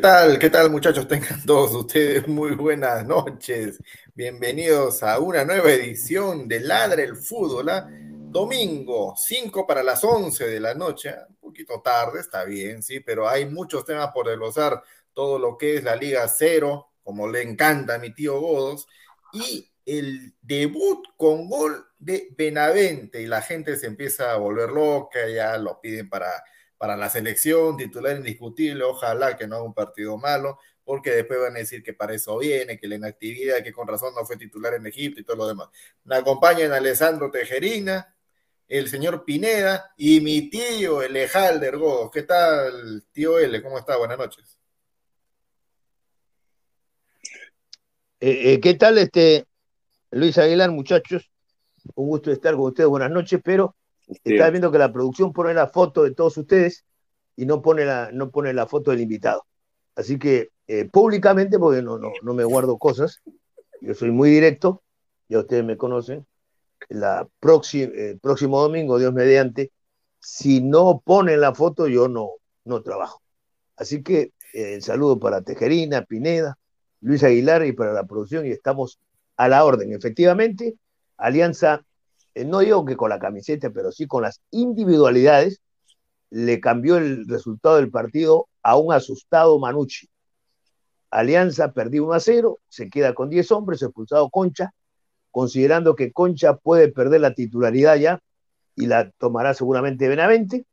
¿Qué 0.00 0.06
tal? 0.06 0.38
¿Qué 0.38 0.48
tal 0.48 0.70
muchachos? 0.70 1.06
Tengan 1.06 1.44
todos 1.44 1.74
ustedes 1.74 2.26
muy 2.26 2.52
buenas 2.52 3.06
noches. 3.06 3.78
Bienvenidos 4.14 5.02
a 5.02 5.18
una 5.18 5.44
nueva 5.44 5.70
edición 5.72 6.48
de 6.48 6.60
Ladre 6.60 7.02
el 7.02 7.16
Fútbol. 7.16 7.68
¿ah? 7.68 7.86
Domingo, 7.90 9.12
5 9.14 9.66
para 9.66 9.82
las 9.82 10.02
11 10.02 10.46
de 10.48 10.58
la 10.58 10.72
noche. 10.72 11.14
Un 11.28 11.36
poquito 11.36 11.82
tarde, 11.82 12.20
está 12.20 12.44
bien, 12.44 12.82
sí, 12.82 13.00
pero 13.00 13.28
hay 13.28 13.44
muchos 13.44 13.84
temas 13.84 14.10
por 14.14 14.26
desglosar. 14.26 14.82
Todo 15.12 15.38
lo 15.38 15.58
que 15.58 15.76
es 15.76 15.84
la 15.84 15.96
Liga 15.96 16.26
Cero, 16.28 16.92
como 17.04 17.28
le 17.28 17.42
encanta 17.42 17.96
a 17.96 17.98
mi 17.98 18.14
tío 18.14 18.40
Godos, 18.40 18.88
y 19.34 19.70
el 19.84 20.32
debut 20.40 21.08
con 21.18 21.46
gol 21.46 21.88
de 21.98 22.28
Benavente. 22.38 23.20
Y 23.20 23.26
la 23.26 23.42
gente 23.42 23.76
se 23.76 23.88
empieza 23.88 24.32
a 24.32 24.38
volver 24.38 24.70
loca, 24.70 25.28
ya 25.28 25.58
lo 25.58 25.78
piden 25.78 26.08
para 26.08 26.42
para 26.80 26.96
la 26.96 27.10
selección, 27.10 27.76
titular 27.76 28.16
indiscutible, 28.16 28.84
ojalá 28.84 29.36
que 29.36 29.46
no 29.46 29.56
haga 29.56 29.64
un 29.66 29.74
partido 29.74 30.16
malo, 30.16 30.58
porque 30.82 31.10
después 31.10 31.38
van 31.38 31.54
a 31.56 31.58
decir 31.58 31.82
que 31.82 31.92
para 31.92 32.14
eso 32.14 32.38
viene, 32.38 32.78
que 32.78 32.88
la 32.88 32.94
inactividad, 32.94 33.62
que 33.62 33.70
con 33.70 33.86
razón 33.86 34.14
no 34.14 34.24
fue 34.24 34.38
titular 34.38 34.72
en 34.72 34.86
Egipto 34.86 35.20
y 35.20 35.24
todo 35.24 35.36
lo 35.36 35.46
demás. 35.46 35.68
Me 36.04 36.16
acompañan 36.16 36.72
Alessandro 36.72 37.30
Tejerina, 37.30 38.16
el 38.66 38.88
señor 38.88 39.26
Pineda 39.26 39.92
y 39.98 40.22
mi 40.22 40.48
tío, 40.48 41.02
el 41.02 41.14
Ejalder 41.14 41.76
Godos. 41.76 42.10
¿Qué 42.10 42.22
tal, 42.22 43.04
tío 43.12 43.38
L? 43.38 43.62
¿Cómo 43.62 43.78
está? 43.78 43.98
Buenas 43.98 44.16
noches. 44.16 44.58
Eh, 48.20 48.54
eh, 48.54 48.60
¿Qué 48.62 48.72
tal, 48.72 48.96
este 48.96 49.44
Luis 50.12 50.38
Aguilar, 50.38 50.70
muchachos? 50.70 51.30
Un 51.94 52.06
gusto 52.06 52.32
estar 52.32 52.54
con 52.54 52.68
ustedes. 52.68 52.88
Buenas 52.88 53.10
noches, 53.10 53.38
pero 53.44 53.76
Está 54.24 54.50
viendo 54.50 54.72
que 54.72 54.78
la 54.78 54.92
producción 54.92 55.32
pone 55.32 55.54
la 55.54 55.68
foto 55.68 56.02
de 56.02 56.12
todos 56.12 56.36
ustedes 56.36 56.84
y 57.36 57.46
no 57.46 57.62
pone 57.62 57.84
la, 57.84 58.10
no 58.12 58.30
pone 58.30 58.52
la 58.52 58.66
foto 58.66 58.90
del 58.90 59.00
invitado. 59.00 59.44
Así 59.94 60.18
que 60.18 60.50
eh, 60.66 60.88
públicamente, 60.90 61.58
porque 61.58 61.82
no, 61.82 61.98
no, 61.98 62.12
no 62.22 62.34
me 62.34 62.44
guardo 62.44 62.78
cosas, 62.78 63.22
yo 63.80 63.94
soy 63.94 64.10
muy 64.10 64.30
directo, 64.30 64.82
ya 65.28 65.38
ustedes 65.40 65.64
me 65.64 65.76
conocen, 65.76 66.26
la 66.88 67.28
próxima, 67.38 67.92
el 67.94 68.18
próximo 68.18 68.60
domingo, 68.60 68.98
Dios 68.98 69.12
mediante, 69.12 69.72
si 70.18 70.60
no 70.60 71.02
ponen 71.04 71.40
la 71.40 71.54
foto, 71.54 71.88
yo 71.88 72.08
no, 72.08 72.30
no 72.64 72.82
trabajo. 72.82 73.22
Así 73.76 74.02
que 74.02 74.32
eh, 74.52 74.74
el 74.74 74.82
saludo 74.82 75.18
para 75.18 75.42
Tejerina, 75.42 76.04
Pineda, 76.04 76.58
Luis 77.00 77.22
Aguilar 77.24 77.64
y 77.64 77.72
para 77.72 77.92
la 77.92 78.04
producción, 78.04 78.46
y 78.46 78.50
estamos 78.50 78.98
a 79.36 79.48
la 79.48 79.64
orden. 79.64 79.92
Efectivamente, 79.92 80.76
Alianza 81.16 81.76
eh, 81.76 81.89
no 82.34 82.60
digo 82.60 82.84
que 82.84 82.96
con 82.96 83.10
la 83.10 83.18
camiseta, 83.18 83.70
pero 83.70 83.92
sí 83.92 84.06
con 84.06 84.22
las 84.22 84.40
individualidades, 84.50 85.60
le 86.30 86.60
cambió 86.60 86.96
el 86.96 87.28
resultado 87.28 87.76
del 87.76 87.90
partido 87.90 88.48
a 88.62 88.76
un 88.76 88.92
asustado 88.92 89.58
Manucci. 89.58 90.08
Alianza 91.10 91.72
perdió 91.72 92.04
1 92.04 92.12
a 92.12 92.20
0, 92.20 92.60
se 92.68 92.88
queda 92.88 93.14
con 93.14 93.30
10 93.30 93.50
hombres, 93.50 93.82
expulsado 93.82 94.30
Concha, 94.30 94.72
considerando 95.30 95.96
que 95.96 96.12
Concha 96.12 96.56
puede 96.56 96.88
perder 96.88 97.20
la 97.20 97.34
titularidad 97.34 97.96
ya 97.96 98.20
y 98.76 98.86
la 98.86 99.10
tomará 99.10 99.54
seguramente 99.54 100.08
Benavente. 100.08 100.64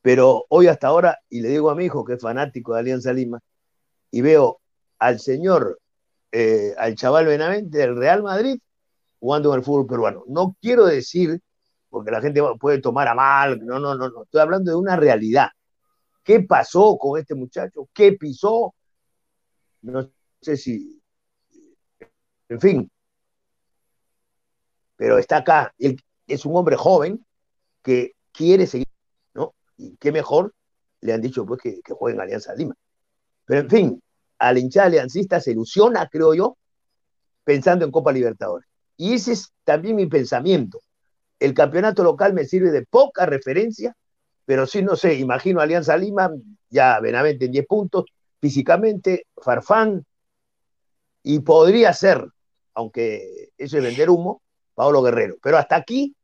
Pero 0.00 0.46
hoy 0.48 0.68
hasta 0.68 0.86
ahora, 0.88 1.18
y 1.28 1.40
le 1.40 1.48
digo 1.48 1.68
a 1.68 1.74
mi 1.74 1.84
hijo 1.84 2.04
que 2.04 2.14
es 2.14 2.22
fanático 2.22 2.72
de 2.72 2.80
Alianza 2.80 3.12
Lima, 3.12 3.40
y 4.10 4.22
veo 4.22 4.60
al 4.98 5.20
señor, 5.20 5.78
eh, 6.32 6.74
al 6.78 6.94
chaval 6.94 7.26
Benavente 7.26 7.78
del 7.78 7.96
Real 7.96 8.22
Madrid, 8.22 8.58
jugando 9.26 9.52
en 9.52 9.58
el 9.58 9.64
fútbol 9.64 9.88
peruano. 9.88 10.22
No 10.28 10.56
quiero 10.60 10.86
decir 10.86 11.40
porque 11.90 12.12
la 12.12 12.20
gente 12.20 12.40
puede 12.60 12.80
tomar 12.80 13.08
a 13.08 13.14
mal, 13.14 13.58
no, 13.66 13.80
no, 13.80 13.96
no, 13.96 14.08
no, 14.08 14.22
estoy 14.22 14.40
hablando 14.40 14.70
de 14.70 14.76
una 14.76 14.94
realidad. 14.94 15.48
¿Qué 16.22 16.40
pasó 16.40 16.96
con 16.96 17.18
este 17.18 17.34
muchacho? 17.34 17.88
¿Qué 17.92 18.12
pisó? 18.12 18.72
No 19.82 20.08
sé 20.40 20.56
si, 20.56 21.02
en 22.48 22.60
fin, 22.60 22.90
pero 24.94 25.18
está 25.18 25.38
acá, 25.38 25.74
él 25.76 26.00
es 26.28 26.44
un 26.44 26.54
hombre 26.54 26.76
joven 26.76 27.26
que 27.82 28.12
quiere 28.30 28.68
seguir, 28.68 28.86
¿no? 29.34 29.54
Y 29.76 29.96
qué 29.96 30.12
mejor, 30.12 30.54
le 31.00 31.12
han 31.12 31.20
dicho 31.20 31.44
pues 31.44 31.60
que, 31.60 31.80
que 31.82 31.94
juegue 31.94 32.14
en 32.14 32.20
Alianza 32.20 32.54
Lima. 32.54 32.76
Pero 33.44 33.62
en 33.62 33.70
fin, 33.70 34.02
al 34.38 34.58
hinchada 34.58 34.86
aliancista 34.86 35.40
se 35.40 35.50
ilusiona, 35.50 36.08
creo 36.08 36.32
yo, 36.32 36.56
pensando 37.42 37.84
en 37.84 37.90
Copa 37.90 38.12
Libertadores. 38.12 38.68
Y 38.96 39.14
ese 39.14 39.32
es 39.32 39.52
también 39.64 39.96
mi 39.96 40.06
pensamiento. 40.06 40.80
El 41.38 41.54
campeonato 41.54 42.02
local 42.02 42.32
me 42.32 42.44
sirve 42.44 42.70
de 42.70 42.86
poca 42.86 43.26
referencia, 43.26 43.94
pero 44.44 44.66
sí, 44.66 44.82
no 44.82 44.96
sé, 44.96 45.14
imagino 45.14 45.60
Alianza 45.60 45.96
Lima, 45.96 46.30
ya 46.70 46.98
Benavente 47.00 47.46
en 47.46 47.52
10 47.52 47.66
puntos, 47.66 48.04
físicamente, 48.40 49.26
Farfán, 49.36 50.04
y 51.22 51.40
podría 51.40 51.92
ser, 51.92 52.24
aunque 52.74 53.50
eso 53.58 53.76
es 53.78 53.82
vender 53.82 54.08
humo, 54.08 54.42
Pablo 54.74 55.02
Guerrero. 55.02 55.36
Pero 55.42 55.58
hasta 55.58 55.76
aquí, 55.76 56.14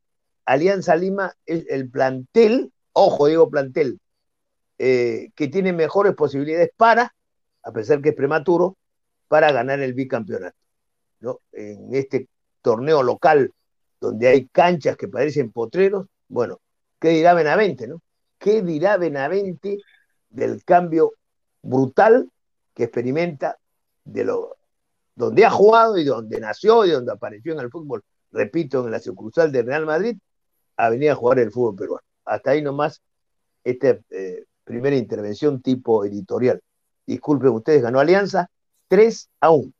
Alianza 0.45 0.95
Lima 0.97 1.35
es 1.45 1.67
el 1.69 1.91
plantel, 1.91 2.73
ojo, 2.93 3.27
digo 3.27 3.51
plantel, 3.51 3.99
eh, 4.79 5.31
que 5.35 5.49
tiene 5.49 5.73
mejores 5.73 6.15
posibilidades 6.15 6.71
para, 6.77 7.15
a 7.63 7.73
pesar 7.73 8.01
que 8.01 8.11
es 8.11 8.15
prematuro, 8.15 8.77
para 9.29 9.51
ganar 9.53 9.81
el 9.81 9.95
bicampeonato. 9.95 10.57
¿no? 11.21 11.41
En 11.53 11.95
este 11.95 12.29
torneo 12.62 13.03
local, 13.03 13.53
donde 14.00 14.29
hay 14.29 14.47
canchas 14.47 14.97
que 14.97 15.09
parecen 15.09 15.53
potreros, 15.53 16.06
bueno, 16.29 16.61
¿qué 16.99 17.11
dirá 17.11 17.35
Benavente? 17.35 17.87
No? 17.87 18.03
¿Qué 18.38 18.62
dirá 18.62 18.97
Benavente 18.97 19.79
del 20.31 20.64
cambio 20.64 21.12
brutal 21.62 22.31
que 22.75 22.85
experimenta 22.85 23.59
de 24.05 24.25
lo 24.25 24.56
donde 25.14 25.44
ha 25.44 25.50
jugado 25.50 25.99
y 25.99 26.05
donde 26.05 26.41
nació 26.41 26.87
y 26.87 26.91
donde 26.91 27.12
apareció 27.12 27.53
en 27.53 27.61
el 27.61 27.70
fútbol, 27.70 28.03
repito, 28.31 28.85
en 28.85 28.93
la 28.93 28.99
sucursal 28.99 29.53
de 29.53 29.62
Real 29.62 29.85
Madrid, 29.85 30.17
a 30.76 30.88
venir 30.88 31.11
a 31.11 31.15
jugar 31.15 31.38
el 31.38 31.53
fútbol 31.53 31.76
peruano. 31.76 32.06
Hasta 32.25 32.53
ahí 32.53 32.62
nomás 32.62 33.03
esta 33.62 33.99
eh, 34.11 34.44
primera 34.65 34.97
intervención 34.97 35.61
tipo 35.61 36.05
editorial. 36.05 36.61
Disculpen 37.06 37.50
ustedes, 37.50 37.82
ganó 37.82 38.00
Alianza 38.00 38.49
3 38.88 39.29
a 39.41 39.50
1. 39.50 39.73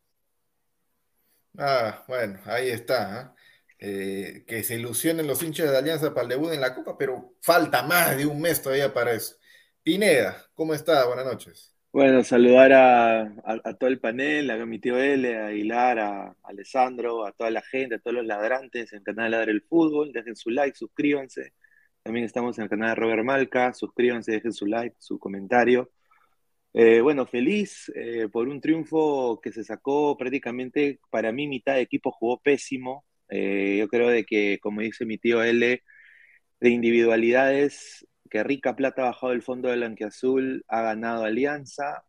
Ah, 1.59 2.05
bueno, 2.09 2.41
ahí 2.47 2.69
está. 2.71 3.21
¿ah? 3.21 3.35
Eh, 3.79 4.45
que 4.47 4.63
se 4.63 4.77
ilusionen 4.77 5.27
los 5.27 5.43
hinchas 5.43 5.71
de 5.71 5.77
Alianza 5.77 6.15
para 6.15 6.23
el 6.23 6.29
debut 6.29 6.53
en 6.53 6.61
la 6.61 6.73
Copa, 6.75 6.97
pero 6.97 7.35
falta 7.41 7.83
más 7.83 8.17
de 8.17 8.27
un 8.27 8.41
mes 8.41 8.63
todavía 8.63 8.95
para 8.95 9.13
eso. 9.13 9.37
Pineda, 9.83 10.37
¿cómo 10.55 10.73
está? 10.73 11.05
Buenas 11.07 11.27
noches. 11.27 11.75
Bueno, 11.93 12.23
saludar 12.23 12.73
a, 12.73 13.75
todo 13.79 13.91
el 13.91 13.99
panel, 13.99 14.51
a 14.51 14.65
mi 14.65 14.79
tío 14.79 14.97
L, 14.97 15.37
a 15.37 15.49
Aguilar, 15.49 15.99
a, 15.99 16.37
Alessandro, 16.45 17.27
a 17.27 17.33
toda 17.33 17.51
la 17.51 17.61
gente, 17.61 17.97
a 17.97 17.99
todos 17.99 18.15
los 18.15 18.25
ladrantes 18.25 18.93
en 18.93 19.01
el 19.01 19.05
canal 19.05 19.33
Ladre 19.33 19.51
el 19.51 19.63
Fútbol. 19.63 20.13
Dejen 20.13 20.37
su 20.37 20.51
like, 20.51 20.77
suscríbanse. 20.77 21.53
También 22.03 22.25
estamos 22.25 22.57
en 22.59 22.65
el 22.65 22.71
canal 22.71 22.91
de 22.91 22.95
Robert 22.95 23.25
Malca. 23.25 23.75
Suscríbanse, 23.75 24.33
dejen 24.33 24.53
su 24.53 24.67
like, 24.67 24.95
su 25.01 25.19
comentario. 25.19 25.91
Eh, 26.75 27.03
bueno, 27.03 27.27
feliz 27.27 27.93
eh, 27.95 28.29
por 28.33 28.49
un 28.49 28.61
triunfo 28.61 29.41
que 29.43 29.53
se 29.53 29.63
sacó 29.65 30.17
prácticamente, 30.17 31.01
para 31.11 31.31
mí 31.33 31.47
mitad 31.47 31.75
de 31.75 31.83
equipo 31.83 32.11
jugó 32.13 32.41
pésimo. 32.41 33.05
Eh, 33.29 33.77
yo 33.79 33.89
creo 33.89 34.09
de 34.09 34.25
que, 34.25 34.59
como 34.61 34.81
dice 34.81 35.05
mi 35.05 35.19
tío 35.19 35.43
L, 35.43 35.83
de 36.61 36.71
individualidades 36.71 38.07
que 38.31 38.43
Rica 38.45 38.77
Plata 38.77 39.03
ha 39.03 39.07
bajado 39.07 39.33
del 39.33 39.43
fondo 39.43 39.69
del 39.69 39.83
Azul, 40.07 40.65
ha 40.69 40.83
ganado 40.83 41.25
Alianza. 41.25 42.05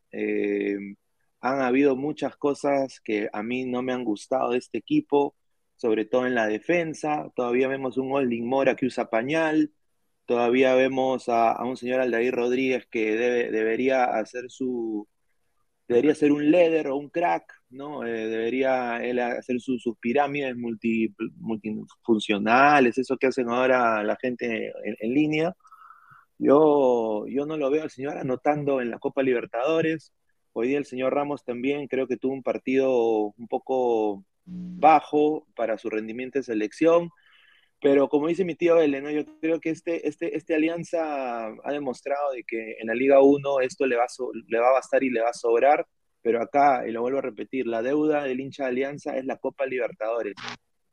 Han 1.42 1.62
habido 1.62 1.96
muchas 1.96 2.36
cosas 2.38 3.00
que 3.02 3.30
a 3.34 3.44
mí 3.44 3.66
no 3.66 3.82
me 3.82 3.94
han 3.94 4.04
gustado 4.06 4.52
de 4.52 4.60
este 4.60 4.78
equipo, 4.78 5.36
sobre 5.76 6.06
todo 6.06 6.26
en 6.26 6.36
la 6.36 6.48
defensa. 6.48 7.30
Todavía 7.36 7.68
vemos 7.68 7.98
un 7.98 8.14
Olding 8.14 8.48
Mora 8.48 8.76
que 8.76 8.86
usa 8.86 9.10
pañal. 9.10 9.72
Todavía 10.26 10.74
vemos 10.76 11.28
a, 11.28 11.62
un 11.64 11.78
señor 11.78 12.02
Aldair 12.02 12.34
Rodríguez 12.34 12.88
que 12.90 13.16
debería 13.52 14.06
hacer 14.06 14.50
su. 14.50 15.08
Debería 15.88 16.16
ser 16.16 16.32
un 16.32 16.50
líder 16.50 16.88
o 16.88 16.96
un 16.96 17.10
crack, 17.10 17.44
¿no? 17.70 18.06
Eh, 18.06 18.28
debería 18.28 19.04
él 19.04 19.20
hacer 19.20 19.60
sus 19.60 19.84
pirámides 20.00 20.56
multifuncionales, 20.56 22.98
eso 22.98 23.18
que 23.18 23.28
hacen 23.28 23.50
ahora 23.50 24.02
la 24.04 24.16
gente 24.16 24.72
en 24.84 25.14
línea. 25.14 25.56
Yo, 26.38 27.26
yo 27.28 27.46
no 27.46 27.58
lo 27.58 27.70
veo 27.70 27.84
al 27.84 27.90
señor 27.90 28.18
anotando 28.18 28.82
en 28.82 28.92
la 28.92 29.00
Copa 29.00 29.24
Libertadores. 29.24 30.14
Hoy 30.54 30.70
día 30.70 30.78
el 30.78 30.86
señor 30.86 31.14
Ramos 31.14 31.44
también 31.44 31.88
creo 31.88 32.08
que 32.08 32.18
tuvo 32.18 32.34
un 32.34 32.44
partido 32.44 33.34
un 33.38 33.48
poco 33.48 34.26
bajo 34.46 35.46
para 35.56 35.78
su 35.78 35.90
rendimiento 35.90 36.40
de 36.40 36.44
selección. 36.44 37.10
Pero 37.84 38.08
como 38.10 38.28
dice 38.28 38.46
mi 38.46 38.56
tío 38.56 38.80
L, 38.80 39.14
yo 39.14 39.26
creo 39.40 39.60
que 39.60 39.70
este, 39.70 40.08
este, 40.08 40.36
este 40.36 40.56
alianza 40.56 41.48
ha 41.48 41.72
demostrado 41.72 42.32
de 42.32 42.44
que 42.44 42.78
en 42.80 42.88
la 42.88 42.96
Liga 42.96 43.22
1 43.22 43.60
esto 43.60 43.86
le 43.86 43.98
va, 43.98 44.06
le 44.48 44.60
va 44.60 44.70
a 44.70 44.74
bastar 44.74 45.04
y 45.04 45.12
le 45.12 45.22
va 45.22 45.30
a 45.30 45.34
sobrar. 45.34 45.86
Pero 46.22 46.42
acá, 46.42 46.88
y 46.88 46.92
lo 46.92 47.02
vuelvo 47.02 47.20
a 47.20 47.24
repetir, 47.24 47.68
la 47.68 47.82
deuda 47.82 48.24
del 48.24 48.40
hincha 48.40 48.64
de 48.64 48.70
alianza 48.70 49.18
es 49.18 49.26
la 49.26 49.38
Copa 49.38 49.66
Libertadores 49.66 50.36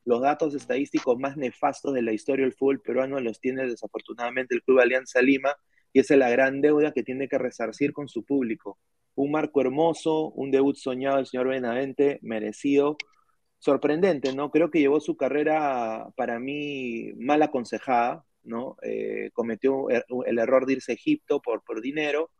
los 0.04 0.20
datos 0.22 0.54
estadísticos 0.54 1.18
más 1.18 1.36
nefastos 1.36 1.94
de 1.94 2.02
la 2.02 2.12
historia 2.12 2.44
del 2.44 2.54
fútbol 2.54 2.80
peruano 2.80 3.20
los 3.20 3.40
tiene 3.40 3.66
desafortunadamente 3.66 4.54
el 4.54 4.62
Club 4.62 4.80
Alianza 4.80 5.20
Lima 5.20 5.54
y 5.92 6.00
esa 6.00 6.14
es 6.14 6.20
la 6.20 6.30
gran 6.30 6.60
deuda 6.60 6.92
que 6.92 7.02
tiene 7.02 7.28
que 7.28 7.38
resarcir 7.38 7.92
con 7.92 8.08
su 8.08 8.24
público. 8.24 8.78
Un 9.14 9.32
marco 9.32 9.60
hermoso, 9.60 10.30
un 10.30 10.50
debut 10.50 10.76
soñado 10.76 11.16
del 11.16 11.26
señor 11.26 11.48
Benavente, 11.48 12.18
merecido, 12.22 12.96
sorprendente, 13.60 14.34
¿no? 14.34 14.50
Creo 14.50 14.70
que 14.70 14.80
llevó 14.80 15.00
su 15.00 15.16
carrera 15.16 16.08
para 16.16 16.40
mí 16.40 17.12
mal 17.16 17.42
aconsejada, 17.42 18.24
¿no? 18.42 18.76
Eh, 18.82 19.30
cometió 19.32 19.90
er, 19.90 20.04
el 20.26 20.38
error 20.38 20.66
de 20.66 20.72
irse 20.72 20.92
a 20.92 20.94
Egipto 20.94 21.40
por, 21.40 21.62
por 21.62 21.80
dinero, 21.80 22.30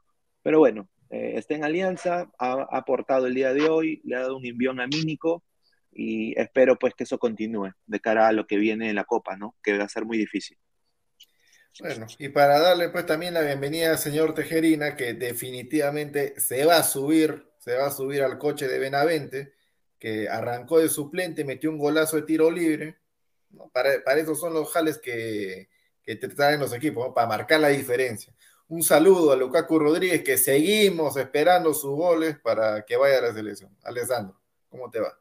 pero 0.42 0.58
bueno, 0.58 0.88
eh, 1.10 1.34
está 1.36 1.54
en 1.54 1.64
Alianza, 1.64 2.30
ha, 2.38 2.66
aportado 2.70 3.26
el 3.26 3.34
día 3.34 3.52
de 3.52 3.68
hoy, 3.68 4.00
le 4.04 4.16
ha 4.16 4.20
dado 4.20 4.38
un 4.38 4.46
envión 4.46 4.80
a 4.80 4.86
Mínico, 4.86 5.44
y 5.92 6.38
espero 6.40 6.78
pues 6.78 6.94
que 6.94 7.04
eso 7.04 7.18
continúe 7.18 7.70
de 7.84 8.00
cara 8.00 8.28
a 8.28 8.32
lo 8.32 8.46
que 8.46 8.56
viene 8.56 8.88
en 8.88 8.96
la 8.96 9.04
Copa, 9.04 9.36
¿no? 9.36 9.56
Que 9.62 9.76
va 9.76 9.84
a 9.84 9.88
ser 9.88 10.06
muy 10.06 10.16
difícil. 10.16 10.56
Bueno, 11.80 12.06
y 12.18 12.30
para 12.30 12.58
darle 12.58 12.88
pues 12.88 13.06
también 13.06 13.34
la 13.34 13.42
bienvenida 13.42 13.90
al 13.90 13.98
señor 13.98 14.34
Tejerina, 14.34 14.96
que 14.96 15.14
definitivamente 15.14 16.38
se 16.40 16.64
va 16.64 16.78
a 16.78 16.82
subir, 16.82 17.46
se 17.58 17.76
va 17.76 17.88
a 17.88 17.90
subir 17.90 18.22
al 18.22 18.38
coche 18.38 18.68
de 18.68 18.78
Benavente, 18.78 19.54
que 20.00 20.28
arrancó 20.28 20.80
de 20.80 20.88
suplente, 20.88 21.44
metió 21.44 21.70
un 21.70 21.78
golazo 21.78 22.16
de 22.16 22.22
tiro 22.22 22.50
libre. 22.50 22.96
Para, 23.72 24.02
para 24.04 24.20
eso 24.20 24.34
son 24.34 24.54
los 24.54 24.72
jales 24.72 24.98
que, 24.98 25.68
que 26.02 26.16
te 26.16 26.28
traen 26.28 26.58
los 26.58 26.72
equipos, 26.72 27.12
para 27.14 27.28
marcar 27.28 27.60
la 27.60 27.68
diferencia. 27.68 28.34
Un 28.68 28.82
saludo 28.82 29.32
a 29.32 29.36
Lukaku 29.36 29.78
Rodríguez, 29.78 30.22
que 30.22 30.38
seguimos 30.38 31.16
esperando 31.16 31.74
sus 31.74 31.90
goles 31.90 32.38
para 32.38 32.84
que 32.84 32.96
vaya 32.96 33.18
a 33.18 33.22
la 33.22 33.34
selección. 33.34 33.76
Alessandro, 33.82 34.40
¿cómo 34.68 34.90
te 34.90 35.00
va? 35.00 35.12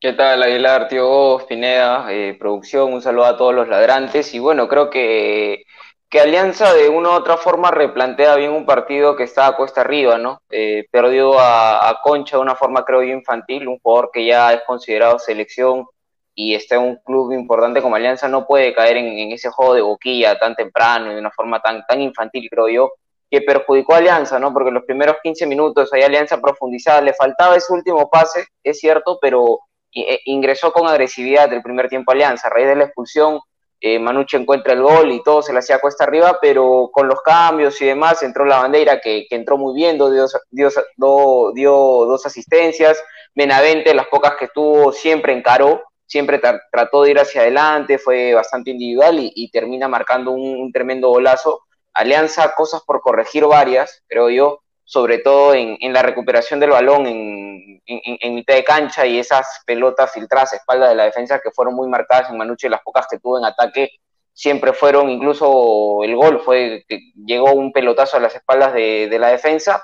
¿Qué 0.00 0.12
tal, 0.12 0.42
Aguilar, 0.42 0.88
tío 0.88 1.38
Pineda, 1.48 2.12
eh, 2.12 2.36
producción? 2.38 2.92
Un 2.92 3.02
saludo 3.02 3.24
a 3.26 3.36
todos 3.36 3.54
los 3.54 3.68
ladrantes. 3.68 4.34
Y 4.34 4.38
bueno, 4.38 4.68
creo 4.68 4.90
que, 4.90 5.64
que 6.08 6.20
Alianza 6.20 6.72
de 6.72 6.88
una 6.88 7.10
u 7.10 7.12
otra 7.12 7.36
forma 7.36 7.70
replantea 7.70 8.36
bien 8.36 8.52
un 8.52 8.64
partido 8.64 9.16
que 9.16 9.24
está 9.24 9.46
a 9.46 9.56
cuesta 9.56 9.80
arriba, 9.80 10.18
¿no? 10.18 10.40
Eh, 10.50 10.86
perdió 10.90 11.38
a, 11.38 11.98
Concha 12.02 12.36
de 12.36 12.42
una 12.42 12.54
forma, 12.54 12.84
creo 12.84 13.02
yo, 13.02 13.12
infantil, 13.12 13.66
un 13.66 13.78
jugador 13.80 14.10
que 14.12 14.24
ya 14.24 14.52
es 14.52 14.62
considerado 14.66 15.18
selección 15.18 15.86
y 16.34 16.54
está 16.54 16.76
en 16.76 16.82
un 16.82 16.96
club 17.04 17.32
importante 17.32 17.82
como 17.82 17.96
Alianza, 17.96 18.28
no 18.28 18.46
puede 18.46 18.74
caer 18.74 18.98
en, 18.98 19.32
ese 19.32 19.50
juego 19.50 19.74
de 19.74 19.80
boquilla 19.80 20.38
tan 20.38 20.54
temprano 20.54 21.10
y 21.10 21.14
de 21.14 21.20
una 21.20 21.30
forma 21.30 21.60
tan, 21.60 21.84
tan 21.86 22.00
infantil, 22.00 22.48
creo 22.50 22.68
yo, 22.68 22.92
que 23.30 23.40
perjudicó 23.40 23.94
a 23.94 23.98
Alianza, 23.98 24.38
¿no? 24.38 24.52
Porque 24.52 24.70
los 24.70 24.84
primeros 24.84 25.16
15 25.22 25.46
minutos 25.46 25.92
ahí 25.92 26.02
Alianza 26.02 26.40
profundizada, 26.40 27.00
le 27.00 27.14
faltaba 27.14 27.56
ese 27.56 27.72
último 27.72 28.08
pase, 28.10 28.46
es 28.62 28.78
cierto, 28.78 29.18
pero 29.20 29.60
eh, 29.92 30.20
ingresó 30.26 30.72
con 30.72 30.86
agresividad 30.86 31.52
el 31.52 31.62
primer 31.62 31.88
tiempo 31.88 32.12
Alianza. 32.12 32.48
A 32.48 32.50
raíz 32.50 32.68
de 32.68 32.76
la 32.76 32.84
expulsión, 32.84 33.40
eh, 33.80 34.00
encuentra 34.32 34.72
el 34.72 34.82
gol 34.82 35.12
y 35.12 35.22
todo 35.22 35.42
se 35.42 35.52
le 35.52 35.58
hacía 35.58 35.78
cuesta 35.78 36.04
arriba, 36.04 36.38
pero 36.40 36.90
con 36.92 37.08
los 37.08 37.20
cambios 37.22 37.80
y 37.82 37.86
demás 37.86 38.22
entró 38.22 38.44
la 38.44 38.60
bandera 38.60 39.00
que, 39.00 39.26
entró 39.30 39.58
muy 39.58 39.74
bien, 39.74 39.98
dio, 39.98 42.06
dos 42.06 42.26
asistencias. 42.26 43.02
Benavente, 43.34 43.94
las 43.94 44.06
pocas 44.06 44.34
que 44.38 44.48
tuvo, 44.48 44.92
siempre 44.92 45.34
encaró, 45.34 45.82
siempre 46.06 46.40
trató 46.72 47.02
de 47.02 47.10
ir 47.10 47.18
hacia 47.18 47.42
adelante, 47.42 47.98
fue 47.98 48.32
bastante 48.32 48.70
individual 48.70 49.18
y, 49.20 49.50
termina 49.50 49.88
marcando 49.88 50.30
un, 50.30 50.72
tremendo 50.72 51.08
golazo. 51.08 51.62
Alianza, 51.92 52.54
cosas 52.54 52.82
por 52.86 53.00
corregir 53.00 53.44
varias, 53.46 54.02
creo 54.06 54.30
yo, 54.30 54.60
sobre 54.86 55.18
todo 55.18 55.52
en, 55.52 55.92
la 55.92 56.00
recuperación 56.00 56.60
del 56.60 56.70
balón 56.70 57.06
en, 57.06 58.34
mitad 58.34 58.54
de 58.54 58.64
cancha 58.64 59.04
y 59.04 59.18
esas 59.18 59.62
pelotas 59.66 60.12
filtradas 60.12 60.52
a 60.52 60.56
espalda 60.56 60.88
de 60.88 60.94
la 60.94 61.04
defensa 61.04 61.40
que 61.40 61.50
fueron 61.50 61.74
muy 61.74 61.88
marcadas 61.88 62.30
en 62.30 62.38
Manucci, 62.38 62.68
las 62.68 62.82
pocas 62.82 63.06
que 63.10 63.18
tuvo 63.18 63.38
en 63.38 63.44
ataque 63.44 63.90
siempre 64.32 64.72
fueron, 64.72 65.10
incluso 65.10 66.04
el 66.04 66.14
gol 66.14 66.40
fue 66.40 66.84
que 66.88 67.00
llegó 67.16 67.52
un 67.52 67.72
pelotazo 67.72 68.16
a 68.16 68.20
las 68.20 68.36
espaldas 68.36 68.74
de, 68.74 69.16
la 69.18 69.28
defensa, 69.28 69.82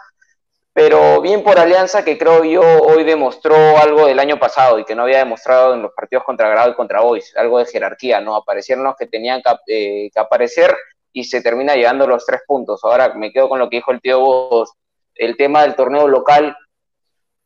pero 0.72 1.20
bien 1.20 1.42
por 1.42 1.58
Alianza 1.58 2.04
que 2.04 2.16
creo 2.16 2.44
yo 2.44 2.62
hoy 2.62 3.02
demostró 3.02 3.56
algo 3.78 4.06
del 4.06 4.20
año 4.20 4.38
pasado 4.38 4.78
y 4.78 4.84
que 4.84 4.94
no 4.94 5.02
había 5.02 5.18
demostrado 5.18 5.74
en 5.74 5.82
los 5.82 5.92
partidos 5.94 6.22
contra 6.24 6.48
Grado 6.48 6.70
y 6.70 6.74
contra 6.74 7.00
Boys, 7.00 7.36
algo 7.36 7.58
de 7.58 7.66
jerarquía, 7.66 8.20
¿no? 8.20 8.36
Aparecieron 8.36 8.84
los 8.84 8.94
que 8.94 9.08
tenían 9.08 9.42
que, 9.42 10.06
eh, 10.06 10.10
aparecer 10.14 10.76
y 11.12 11.24
se 11.24 11.42
termina 11.42 11.74
llegando 11.74 12.06
los 12.06 12.24
tres 12.24 12.42
puntos. 12.46 12.84
Ahora 12.84 13.14
me 13.14 13.32
quedo 13.32 13.48
con 13.48 13.58
lo 13.58 13.68
que 13.68 13.76
dijo 13.76 13.90
el 13.90 14.00
tío 14.00 14.20
Vos, 14.20 14.72
el 15.14 15.36
tema 15.36 15.62
del 15.62 15.74
torneo 15.74 16.08
local 16.08 16.56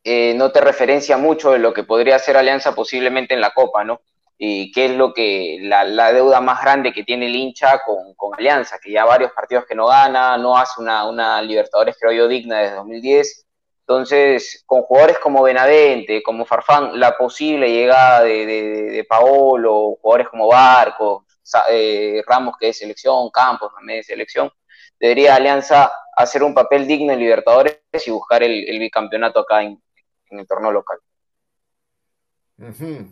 eh, 0.03 0.33
no 0.35 0.51
te 0.51 0.61
referencia 0.61 1.17
mucho 1.17 1.51
de 1.51 1.59
lo 1.59 1.73
que 1.73 1.83
podría 1.83 2.17
ser 2.17 2.37
Alianza 2.37 2.73
posiblemente 2.73 3.33
en 3.33 3.41
la 3.41 3.51
Copa, 3.51 3.83
¿no? 3.83 4.01
Y 4.37 4.71
qué 4.71 4.85
es 4.85 4.91
lo 4.91 5.13
que 5.13 5.57
la, 5.61 6.13
deuda 6.13 6.39
más 6.39 6.61
grande 6.61 6.93
que 6.93 7.03
tiene 7.03 7.25
el 7.25 7.35
hincha 7.35 7.81
con, 7.83 8.33
Alianza, 8.37 8.79
que 8.81 8.91
ya 8.91 9.03
varios 9.03 9.31
partidos 9.33 9.65
que 9.65 9.75
no 9.75 9.87
gana, 9.87 10.37
no 10.37 10.57
hace 10.57 10.79
una, 10.79 11.05
una 11.09 11.41
Libertadores, 11.41 11.97
creo 11.99 12.13
yo, 12.13 12.27
digna 12.27 12.59
desde 12.59 12.75
2010. 12.75 13.45
Entonces, 13.81 14.63
con 14.65 14.83
jugadores 14.83 15.17
como 15.19 15.43
Benavente, 15.43 16.21
como 16.21 16.45
Farfán, 16.45 16.99
la 16.99 17.17
posible 17.17 17.69
llegada 17.69 18.23
de, 18.23 18.45
de, 18.45 19.03
Paolo, 19.05 19.97
jugadores 20.01 20.29
como 20.29 20.47
Barco, 20.47 21.25
eh, 21.71 22.21
Ramos, 22.25 22.55
que 22.59 22.69
es 22.69 22.77
selección, 22.77 23.29
Campos 23.29 23.73
también 23.73 23.99
es 23.99 24.05
selección, 24.05 24.51
debería 24.99 25.35
Alianza 25.35 25.91
hacer 26.17 26.43
un 26.43 26.53
papel 26.53 26.87
digno 26.87 27.13
en 27.13 27.19
Libertadores 27.19 27.79
y 28.05 28.11
buscar 28.11 28.43
el 28.43 28.79
bicampeonato 28.79 29.39
acá 29.39 29.63
en, 29.63 29.81
el 30.31 30.47
torneo 30.47 30.71
local. 30.71 30.97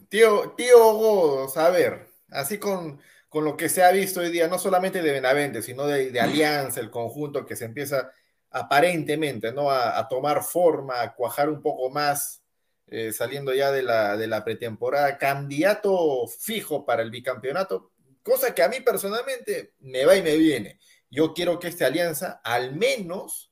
Tío, 0.10 0.54
tío 0.58 0.94
Godos, 0.94 1.56
a 1.56 1.70
ver, 1.70 2.08
así 2.32 2.58
con, 2.58 3.00
con, 3.30 3.46
lo 3.46 3.56
que 3.56 3.70
se 3.70 3.84
ha 3.84 3.92
visto 3.92 4.22
hoy 4.22 4.32
día, 4.32 4.48
no 4.48 4.58
solamente 4.58 5.04
de 5.04 5.12
Benavente, 5.12 5.62
sino 5.62 5.86
de, 5.86 6.20
Alianza, 6.20 6.80
el 6.80 6.90
conjunto 6.90 7.46
que 7.46 7.56
se 7.56 7.66
empieza 7.66 8.12
aparentemente 8.50 9.52
¿no? 9.52 9.70
a, 9.70 10.08
tomar 10.08 10.42
forma, 10.44 11.00
a 11.00 11.14
cuajar 11.14 11.50
un 11.50 11.62
poco 11.62 11.92
más, 11.92 12.42
eh, 12.88 13.14
saliendo 13.14 13.54
ya 13.54 13.72
de 13.72 13.84
la, 13.84 14.18
de 14.18 14.26
la 14.26 14.44
pretemporada, 14.44 15.20
candidato 15.20 16.26
fijo 16.28 16.84
para 16.84 17.04
el 17.04 17.12
bicampeonato, 17.12 17.92
cosa 18.24 18.56
que 18.56 18.64
a 18.64 18.68
mí 18.68 18.80
personalmente 18.80 19.74
me 19.80 20.06
va 20.06 20.16
y 20.16 20.24
me 20.24 20.38
viene. 20.38 20.80
Yo 21.10 21.34
quiero 21.34 21.60
que 21.60 21.68
esta 21.68 21.88
alianza 21.88 22.42
al 22.44 22.76
menos 22.76 23.52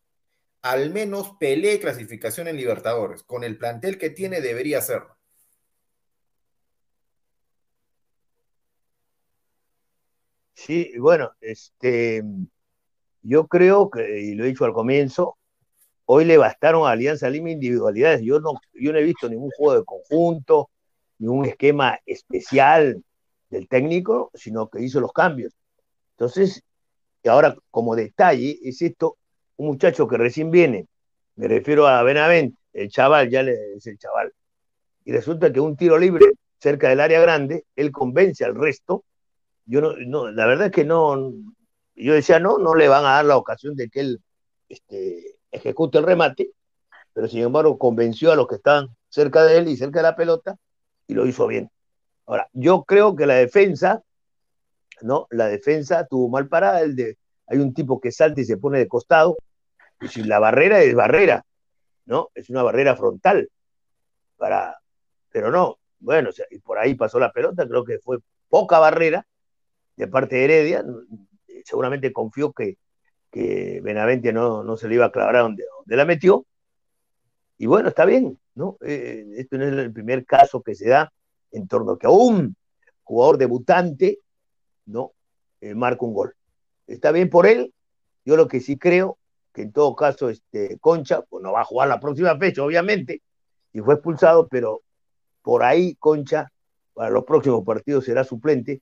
al 0.64 0.92
menos 0.92 1.36
pelee 1.40 1.80
clasificación 1.80 2.48
en 2.48 2.56
Libertadores. 2.58 3.22
Con 3.24 3.44
el 3.44 3.58
plantel 3.58 3.98
que 3.98 4.10
tiene 4.10 4.42
debería 4.42 4.80
hacerlo. 4.80 5.18
Sí, 10.54 10.94
bueno, 10.98 11.32
este, 11.42 12.24
yo 13.22 13.48
creo 13.48 13.90
que, 13.90 14.22
y 14.22 14.36
lo 14.36 14.46
he 14.46 14.48
dicho 14.48 14.64
al 14.64 14.72
comienzo, 14.72 15.38
hoy 16.06 16.24
le 16.24 16.38
bastaron 16.38 16.88
a 16.88 16.92
Alianza 16.92 17.30
Lima 17.30 17.52
individualidades. 17.52 18.22
Yo 18.22 18.40
no, 18.40 18.54
yo 18.74 18.94
no 18.94 19.00
he 19.00 19.04
visto 19.04 19.28
ningún 19.28 19.52
juego 19.52 19.80
de 19.80 19.84
conjunto, 19.84 20.70
ningún 21.18 21.46
esquema 21.46 22.00
especial 22.06 23.04
del 23.50 23.68
técnico, 23.68 24.32
sino 24.34 24.70
que 24.70 24.82
hizo 24.82 25.02
los 25.02 25.12
cambios. 25.12 25.54
Entonces, 26.12 26.64
y 27.24 27.30
ahora 27.30 27.56
como 27.72 27.96
detalle 27.96 28.60
es 28.64 28.82
esto, 28.82 29.18
un 29.58 29.68
muchacho 29.68 30.08
que 30.08 30.18
recién 30.18 30.52
viene, 30.52 30.88
me 31.36 31.48
refiero 31.48 31.88
a 31.88 32.04
Benavent, 32.04 32.56
el 32.74 32.90
chaval, 32.90 33.30
ya 33.30 33.44
le, 33.44 33.76
es 33.76 33.88
el 33.88 33.98
chaval, 33.98 34.34
y 35.06 35.12
resulta 35.12 35.52
que 35.52 35.60
un 35.60 35.76
tiro 35.76 35.98
libre 35.98 36.26
cerca 36.60 36.90
del 36.90 37.00
área 37.00 37.22
grande, 37.22 37.66
él 37.76 37.92
convence 37.92 38.44
al 38.46 38.56
resto, 38.56 39.04
yo 39.66 39.82
no, 39.82 39.94
no 39.98 40.32
la 40.32 40.46
verdad 40.46 40.68
es 40.68 40.72
que 40.74 40.84
no, 40.84 41.32
yo 41.96 42.14
decía, 42.14 42.40
no, 42.40 42.58
no 42.58 42.76
le 42.76 42.88
van 42.88 43.06
a 43.06 43.16
dar 43.16 43.26
la 43.26 43.38
ocasión 43.38 43.76
de 43.76 43.90
que 43.90 44.00
él 44.02 44.22
este, 44.70 45.38
ejecute 45.52 46.00
el 46.00 46.06
remate, 46.06 46.52
pero 47.14 47.28
sin 47.28 47.42
embargo 47.44 47.78
convenció 47.78 48.32
a 48.32 48.36
los 48.36 48.48
que 48.48 48.56
estaban 48.56 48.90
cerca 49.10 49.44
de 49.44 49.58
él 49.58 49.68
y 49.68 49.78
cerca 49.78 50.00
de 50.00 50.04
la 50.04 50.16
pelota 50.16 50.58
y 51.08 51.14
lo 51.14 51.26
hizo 51.28 51.48
bien. 51.48 51.70
Ahora, 52.26 52.50
yo 52.54 52.84
creo 52.84 53.16
que 53.16 53.26
la 53.26 53.36
defensa, 53.36 54.02
¿no? 55.04 55.28
La 55.32 55.48
defensa 55.48 56.08
tuvo 56.08 56.30
mal 56.30 56.48
parada, 56.48 56.82
el 56.82 56.96
de, 56.96 57.18
hay 57.48 57.60
un 57.60 57.74
tipo 57.74 58.00
que 58.00 58.12
salta 58.12 58.42
y 58.42 58.46
se 58.46 58.58
pone 58.58 58.80
de 58.80 58.88
costado, 58.88 59.38
y 60.02 60.08
si 60.08 60.24
la 60.24 60.40
barrera 60.40 60.82
es 60.82 60.96
barrera, 60.96 61.46
¿no? 62.06 62.30
Es 62.34 62.50
una 62.50 62.64
barrera 62.64 62.96
frontal. 62.96 63.50
Para, 64.38 64.80
pero 65.30 65.52
no, 65.52 65.78
bueno, 66.00 66.30
y 66.50 66.60
por 66.60 66.80
ahí 66.80 66.96
pasó 66.96 67.20
la 67.20 67.32
pelota, 67.32 67.68
creo 67.68 67.84
que 67.84 68.00
fue 68.00 68.20
poca 68.50 68.80
barrera 68.80 69.26
de 69.96 70.08
parte 70.08 70.38
de 70.38 70.46
Heredia, 70.46 70.86
seguramente 71.66 72.12
confió 72.12 72.52
que, 72.52 72.78
que 73.30 73.82
Benavente 73.84 74.34
no, 74.34 74.64
no 74.64 74.78
se 74.78 74.88
le 74.88 74.96
iba 74.96 75.06
a 75.06 75.12
clavar 75.12 75.36
a 75.36 75.42
donde, 75.42 75.64
la 75.86 76.06
metió, 76.06 76.46
y 77.58 77.66
bueno, 77.66 77.90
está 77.90 78.06
bien, 78.06 78.40
¿no? 78.56 78.78
Eh, 78.82 79.26
esto 79.38 79.58
no 79.58 79.66
es 79.66 79.74
el 79.74 79.94
primer 79.94 80.26
caso 80.26 80.62
que 80.62 80.76
se 80.76 80.90
da 80.90 81.12
en 81.52 81.68
torno 81.68 81.94
a 81.94 82.00
que 82.00 82.08
un 82.08 82.56
jugador 83.04 83.38
debutante, 83.38 84.20
¿no? 84.86 85.14
Eh, 85.62 85.76
marca 85.76 86.06
un 86.06 86.14
gol 86.14 86.36
está 86.88 87.12
bien 87.12 87.30
por 87.30 87.48
él. 87.48 87.74
Yo 88.26 88.36
lo 88.36 88.48
que 88.48 88.60
sí 88.60 88.78
creo 88.78 89.18
que 89.54 89.64
en 89.64 89.72
todo 89.72 89.96
caso 89.96 90.30
este 90.30 90.80
Concha 90.80 91.22
pues 91.22 91.44
no 91.44 91.52
va 91.52 91.62
a 91.62 91.66
jugar 91.66 91.88
la 91.88 92.00
próxima 92.00 92.38
fecha, 92.38 92.64
obviamente, 92.64 93.22
y 93.72 93.80
fue 93.82 93.96
expulsado, 93.96 94.48
pero 94.48 94.82
por 95.42 95.64
ahí 95.64 95.96
Concha 95.96 96.52
para 96.94 97.10
los 97.10 97.24
próximos 97.24 97.64
partidos 97.64 98.06
será 98.06 98.24
suplente 98.24 98.82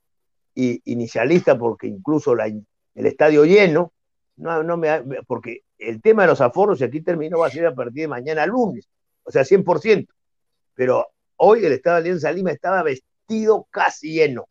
y 0.54 0.82
inicialista 0.92 1.58
porque 1.58 1.88
incluso 1.88 2.34
el 2.34 3.06
estadio 3.06 3.46
lleno, 3.46 3.94
no, 4.38 4.64
no 4.64 4.78
me, 4.78 5.02
porque 5.28 5.64
el 5.78 6.02
tema 6.02 6.24
de 6.24 6.30
los 6.30 6.42
aforos, 6.42 6.80
y 6.82 6.84
aquí 6.84 7.02
terminó, 7.02 7.40
va 7.40 7.48
a 7.48 7.52
ser 7.52 7.66
a 7.66 7.76
partir 7.76 8.04
de 8.04 8.08
mañana 8.08 8.46
lunes, 8.46 8.88
o 9.24 9.32
sea, 9.32 9.44
100%, 9.44 10.08
pero 10.74 11.08
hoy 11.38 11.66
el 11.66 11.74
Estado 11.74 11.98
de 11.98 12.02
Alianza 12.02 12.32
Lima 12.32 12.52
estaba 12.52 12.84
vestido 12.84 13.68
casi 13.72 14.14
lleno, 14.14 14.48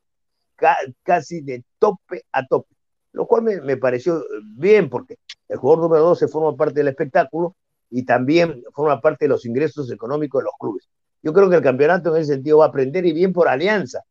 casi 1.03 1.41
de 1.41 1.65
tope 1.79 2.25
a 2.33 2.47
tope 2.47 2.75
lo 3.13 3.27
cual 3.27 3.43
me, 3.43 3.77
pareció 3.77 4.25
bien 4.57 4.89
porque 4.89 5.19
el 5.49 5.57
jugador 5.59 5.85
número 5.85 6.05
12 6.05 6.29
forma 6.29 6.57
parte 6.57 6.81
del 6.81 6.89
espectáculo 6.89 7.57
y 7.91 8.05
también 8.05 8.63
forma 8.73 9.01
parte 9.01 9.25
de 9.25 9.31
los 9.31 9.45
ingresos 9.45 9.91
económicos 9.91 10.41
de 10.41 10.45
los 10.45 10.55
clubes. 10.59 10.89
Yo 11.23 11.33
creo 11.33 11.51
que 11.51 11.57
el 11.57 11.63
campeonato 11.63 12.15
en 12.15 12.23
ese 12.23 12.35
sentido 12.35 12.59
va 12.59 12.67
a 12.67 12.69
aprender 12.69 13.05
y 13.05 13.13
bien 13.13 13.33
por 13.33 13.49
Alianza, 13.49 14.05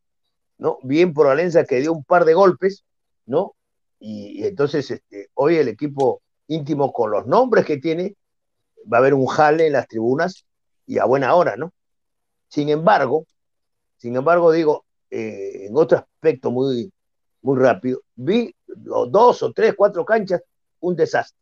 ¿no? 0.58 0.78
Bien 0.82 1.14
por 1.14 1.28
Alianza 1.28 1.64
que 1.64 1.80
dio 1.80 1.92
un 1.92 2.04
par 2.04 2.24
de 2.24 2.34
golpes, 2.34 2.84
¿no? 3.26 3.54
Y, 3.98 4.44
entonces 4.44 4.90
este, 4.90 5.30
hoy 5.34 5.56
el 5.56 5.68
equipo 5.68 6.22
íntimo 6.46 6.92
con 6.92 7.10
los 7.10 7.26
nombres 7.26 7.64
que 7.64 7.78
tiene 7.78 8.16
va 8.92 8.98
a 8.98 9.00
haber 9.00 9.14
un 9.14 9.26
jale 9.26 9.66
en 9.66 9.72
las 9.72 9.88
tribunas 9.88 10.44
y 10.86 10.98
a 10.98 11.06
buena 11.06 11.34
hora, 11.34 11.56
¿no? 11.56 11.72
Sin 12.48 12.68
embargo, 12.68 13.26
sin 13.96 14.16
embargo, 14.16 14.52
digo, 14.52 14.84
eh, 15.10 15.66
en 15.66 15.76
otro 15.76 16.06
aspecto 16.20 16.50
muy, 16.50 16.92
muy 17.40 17.58
rápido, 17.58 18.02
vi 18.14 18.54
dos 18.66 19.42
o 19.42 19.52
tres, 19.52 19.74
cuatro 19.74 20.04
canchas, 20.04 20.42
un 20.80 20.94
desastre. 20.94 21.40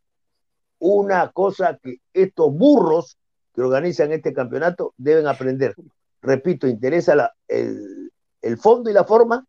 Una 0.78 1.32
cosa 1.32 1.76
que 1.82 1.96
estos 2.12 2.52
burros 2.52 3.18
que 3.52 3.62
organizan 3.62 4.12
este 4.12 4.32
campeonato 4.32 4.94
deben 4.96 5.26
aprender. 5.26 5.74
Repito, 6.22 6.68
interesa 6.68 7.32
el, 7.48 8.56
fondo 8.58 8.88
y 8.88 8.92
la 8.92 9.02
forma, 9.02 9.44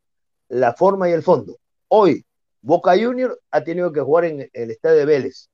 la 0.48 0.74
forma 0.74 1.07
y 1.07 1.12
el 1.12 1.21
fondo. 1.21 1.57
Hoy, 1.89 2.25
Boca 2.62 2.93
Junior 3.00 3.39
ha 3.51 3.63
tenido 3.63 3.91
que 3.91 4.01
jugar 4.01 4.25
en 4.25 4.50
el 4.51 4.71
estadio 4.71 4.98
de 4.98 5.05
Vélez. 5.05 5.50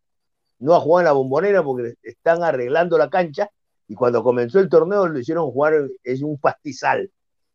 No 0.60 0.74
ha 0.74 0.79
jugado 0.79 1.01
en 1.01 1.05
la 1.05 1.12
bombonera 1.12 1.62
porque 1.62 1.96
están 2.01 2.44
arreglando 2.44 2.98
la 2.98 3.10
cancha 3.10 3.50
y 3.89 3.96
cuando 3.96 4.24
comenzó 4.24 4.60
el 4.60 4.70
torneo 4.70 5.05
lo 5.08 5.20
hicieron 5.20 5.51
jugar, 5.51 5.89
es 6.01 6.22
un 6.22 6.39
pastizal, 6.39 7.12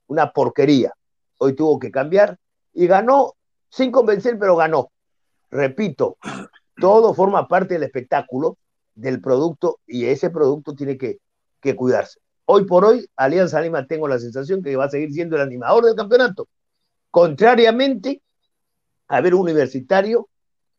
una 0.06 0.30
porquería. 0.30 0.92
Hoy 1.42 1.54
tuvo 1.54 1.78
que 1.78 1.90
cambiar 1.90 2.38
y 2.74 2.86
ganó 2.86 3.32
sin 3.70 3.90
convencer, 3.90 4.38
pero 4.38 4.56
ganó. 4.56 4.92
Repito, 5.50 6.18
todo 6.78 7.14
forma 7.14 7.48
parte 7.48 7.74
del 7.74 7.84
espectáculo, 7.84 8.58
del 8.94 9.22
producto, 9.22 9.80
y 9.86 10.04
ese 10.04 10.28
producto 10.28 10.74
tiene 10.74 10.98
que, 10.98 11.18
cuidarse. 11.76 12.20
Hoy 12.44 12.66
por 12.66 12.84
hoy, 12.84 13.08
Alianza 13.16 13.58
Lima 13.62 13.86
tengo 13.86 14.06
la 14.06 14.18
sensación 14.18 14.62
que 14.62 14.76
va 14.76 14.84
a 14.84 14.90
seguir 14.90 15.12
siendo 15.12 15.36
el 15.36 15.42
animador 15.42 15.86
del 15.86 15.94
campeonato. 15.94 16.46
Contrariamente 17.10 18.20
a 19.08 19.22
ver 19.22 19.34
un 19.34 19.42
universitario, 19.42 20.28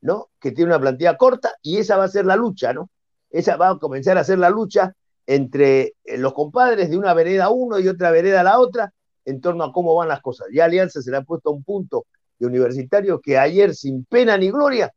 ¿no? 0.02 0.30
Que 0.40 0.52
tiene 0.52 0.70
una 0.70 0.80
plantilla 0.80 1.18
corta 1.18 1.56
y 1.64 1.78
esa 1.78 1.98
va 1.98 2.04
a 2.04 2.08
ser 2.08 2.26
la 2.26 2.36
lucha, 2.36 2.72
¿no? 2.72 2.92
Esa 3.32 3.58
va 3.58 3.70
a 3.70 3.80
comenzar 3.80 4.20
a 4.20 4.24
ser 4.24 4.38
la 4.38 4.52
lucha 4.52 4.94
entre 5.26 5.96
eh, 6.04 6.18
los 6.18 6.34
compadres 6.34 6.92
de 6.92 6.98
una 6.98 7.16
vereda 7.16 7.50
uno 7.50 7.80
y 7.80 7.88
otra 7.88 8.12
vereda 8.12 8.42
a 8.42 8.44
la 8.44 8.60
otra 8.60 8.94
en 9.26 9.42
torno 9.42 9.64
a 9.64 9.72
cómo 9.72 9.96
van 9.96 10.08
las 10.08 10.22
cosas. 10.22 10.48
Ya 10.54 10.66
Alianza 10.66 11.02
se 11.02 11.12
le 11.12 11.18
ha 11.18 11.22
puesto 11.22 11.50
a 11.50 11.54
un 11.54 11.64
punto 11.64 12.06
Universitario 12.46 13.20
que 13.20 13.38
ayer 13.38 13.76
sin 13.76 14.06
pena 14.06 14.38
ni 14.38 14.50
gloria 14.50 14.92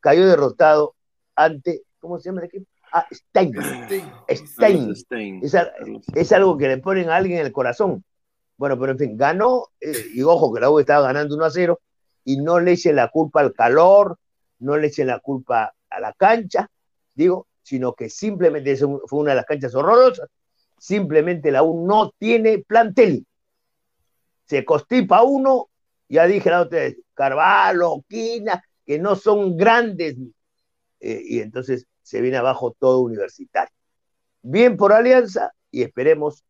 cayó 0.00 0.26
derrotado 0.26 0.94
ante, 1.34 1.82
¿cómo 1.98 2.18
se 2.18 2.28
llama 2.28 2.40
el 2.40 2.46
equipo? 2.46 2.66
Ah, 2.92 3.06
Stein. 3.12 3.54
Stein. 4.96 5.40
Es, 6.14 6.32
algo 6.32 6.56
que 6.56 6.66
le 6.66 6.78
ponen 6.78 7.08
a 7.08 7.16
alguien 7.16 7.38
en 7.38 7.46
el 7.46 7.52
corazón. 7.52 8.04
Bueno, 8.56 8.78
pero 8.78 8.92
en 8.92 8.98
fin, 8.98 9.16
ganó, 9.16 9.68
eh, 9.80 9.92
y 10.12 10.22
ojo 10.22 10.52
que 10.52 10.60
la 10.60 10.70
U 10.70 10.80
estaba 10.80 11.06
ganando 11.06 11.36
1 11.36 11.44
a 11.44 11.50
0, 11.50 11.80
y 12.24 12.36
no 12.38 12.60
le 12.60 12.72
echen 12.72 12.96
la 12.96 13.08
culpa 13.08 13.40
al 13.40 13.54
calor, 13.54 14.18
no 14.58 14.76
le 14.76 14.88
echen 14.88 15.06
la 15.06 15.20
culpa 15.20 15.72
a 15.88 16.00
la 16.00 16.12
cancha, 16.12 16.68
digo, 17.14 17.46
sino 17.62 17.94
que 17.94 18.10
simplemente 18.10 18.76
fue 18.76 19.20
una 19.20 19.30
de 19.30 19.36
las 19.36 19.46
canchas 19.46 19.74
horrorosas, 19.74 20.28
simplemente 20.78 21.50
la 21.50 21.62
U 21.62 21.86
no 21.86 22.10
tiene 22.18 22.58
plantel. 22.66 23.24
Se 24.50 24.64
constipa 24.64 25.22
uno, 25.22 25.70
ya 26.08 26.26
dije 26.26 26.50
la 26.50 26.62
otra 26.62 26.80
vez, 26.80 26.98
Carvalho, 27.14 28.04
Quina, 28.08 28.60
que 28.84 28.98
no 28.98 29.14
son 29.14 29.56
grandes, 29.56 30.16
eh, 30.98 31.22
y 31.24 31.38
entonces 31.38 31.86
se 32.02 32.20
viene 32.20 32.36
abajo 32.36 32.74
todo 32.76 32.98
universitario. 32.98 33.72
Bien 34.42 34.76
por 34.76 34.92
Alianza 34.92 35.52
y 35.70 35.82
esperemos 35.82 36.42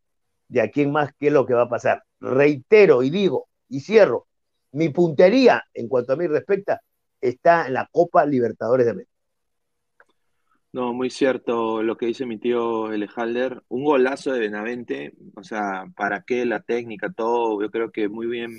de 0.49 0.62
aquí 0.62 0.80
en 0.80 0.92
más 0.92 1.11
qué 1.19 1.26
es 1.26 1.33
lo 1.35 1.45
que 1.45 1.52
va 1.52 1.64
a 1.64 1.69
pasar. 1.69 2.02
Reitero 2.21 3.02
y 3.02 3.11
digo 3.11 3.49
y 3.69 3.80
cierro, 3.80 4.28
mi 4.73 4.88
puntería 4.88 5.62
en 5.75 5.87
cuanto 5.87 6.14
a 6.14 6.16
mí 6.16 6.26
respecta 6.26 6.80
está 7.21 7.66
en 7.66 7.75
la 7.75 7.87
Copa 7.92 8.25
Libertadores 8.25 8.87
de 8.87 8.92
América. 8.92 9.09
No, 10.72 10.92
muy 10.92 11.10
cierto 11.10 11.82
lo 11.82 11.96
que 11.96 12.06
dice 12.06 12.26
mi 12.26 12.38
tío 12.38 12.92
Elejalder. 12.92 13.62
Un 13.68 13.84
golazo 13.84 14.32
de 14.32 14.38
Benavente, 14.40 15.12
o 15.34 15.42
sea, 15.42 15.84
¿para 15.96 16.22
qué 16.22 16.46
la 16.46 16.60
técnica, 16.60 17.10
todo? 17.12 17.60
Yo 17.60 17.70
creo 17.70 17.90
que 17.90 18.08
muy 18.08 18.28
bien, 18.28 18.52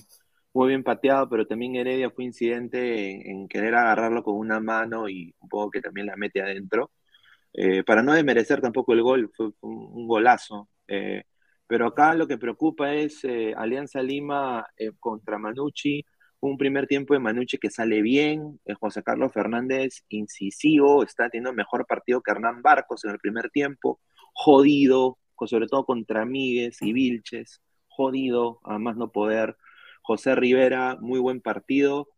muy 0.53 0.67
bien 0.69 0.83
pateado, 0.83 1.29
pero 1.29 1.47
también 1.47 1.75
Heredia 1.75 2.09
fue 2.11 2.25
incidente 2.25 3.29
en, 3.31 3.47
querer 3.47 3.75
agarrarlo 3.75 4.23
con 4.23 4.35
una 4.35 4.59
mano 4.59 5.07
y 5.07 5.33
un 5.39 5.47
poco 5.47 5.71
que 5.71 5.81
también 5.81 6.07
la 6.07 6.17
mete 6.17 6.41
adentro. 6.41 6.91
Eh, 7.53 7.83
para 7.83 8.03
no 8.03 8.13
desmerecer 8.13 8.61
tampoco 8.61 8.93
el 8.93 9.03
gol, 9.03 9.31
fue, 9.35 9.51
un, 9.61 10.07
golazo. 10.07 10.69
Eh, 10.87 11.23
pero 11.67 11.87
acá 11.87 12.13
lo 12.15 12.27
que 12.27 12.37
preocupa 12.37 12.93
es 12.93 13.23
eh, 13.23 13.53
Alianza 13.55 14.01
Lima 14.01 14.65
contra 14.99 15.37
Manucci 15.37 16.03
un 16.41 16.57
primer 16.57 16.87
tiempo 16.87 17.13
de 17.13 17.19
Manucci 17.19 17.57
que 17.57 17.69
sale 17.69 18.01
bien, 18.01 18.59
José 18.79 19.03
Carlos 19.03 19.31
Fernández 19.31 20.03
incisivo, 20.09 21.03
está 21.03 21.29
teniendo 21.29 21.53
mejor 21.53 21.85
partido 21.85 22.21
que 22.21 22.31
Hernán 22.31 22.61
Barcos 22.61 23.05
en 23.05 23.11
el 23.11 23.19
primer 23.19 23.49
tiempo, 23.51 23.99
jodido, 24.33 25.17
sobre 25.47 25.67
todo 25.67 25.85
contra 25.85 26.25
Míguez 26.25 26.81
y 26.81 26.93
Vilches, 26.93 27.61
jodido, 27.87 28.59
a 28.63 28.79
más 28.79 28.97
no 28.97 29.11
poder. 29.11 29.55
José 30.01 30.35
Rivera, 30.35 30.97
muy 30.99 31.19
buen 31.19 31.41
partido. 31.41 32.09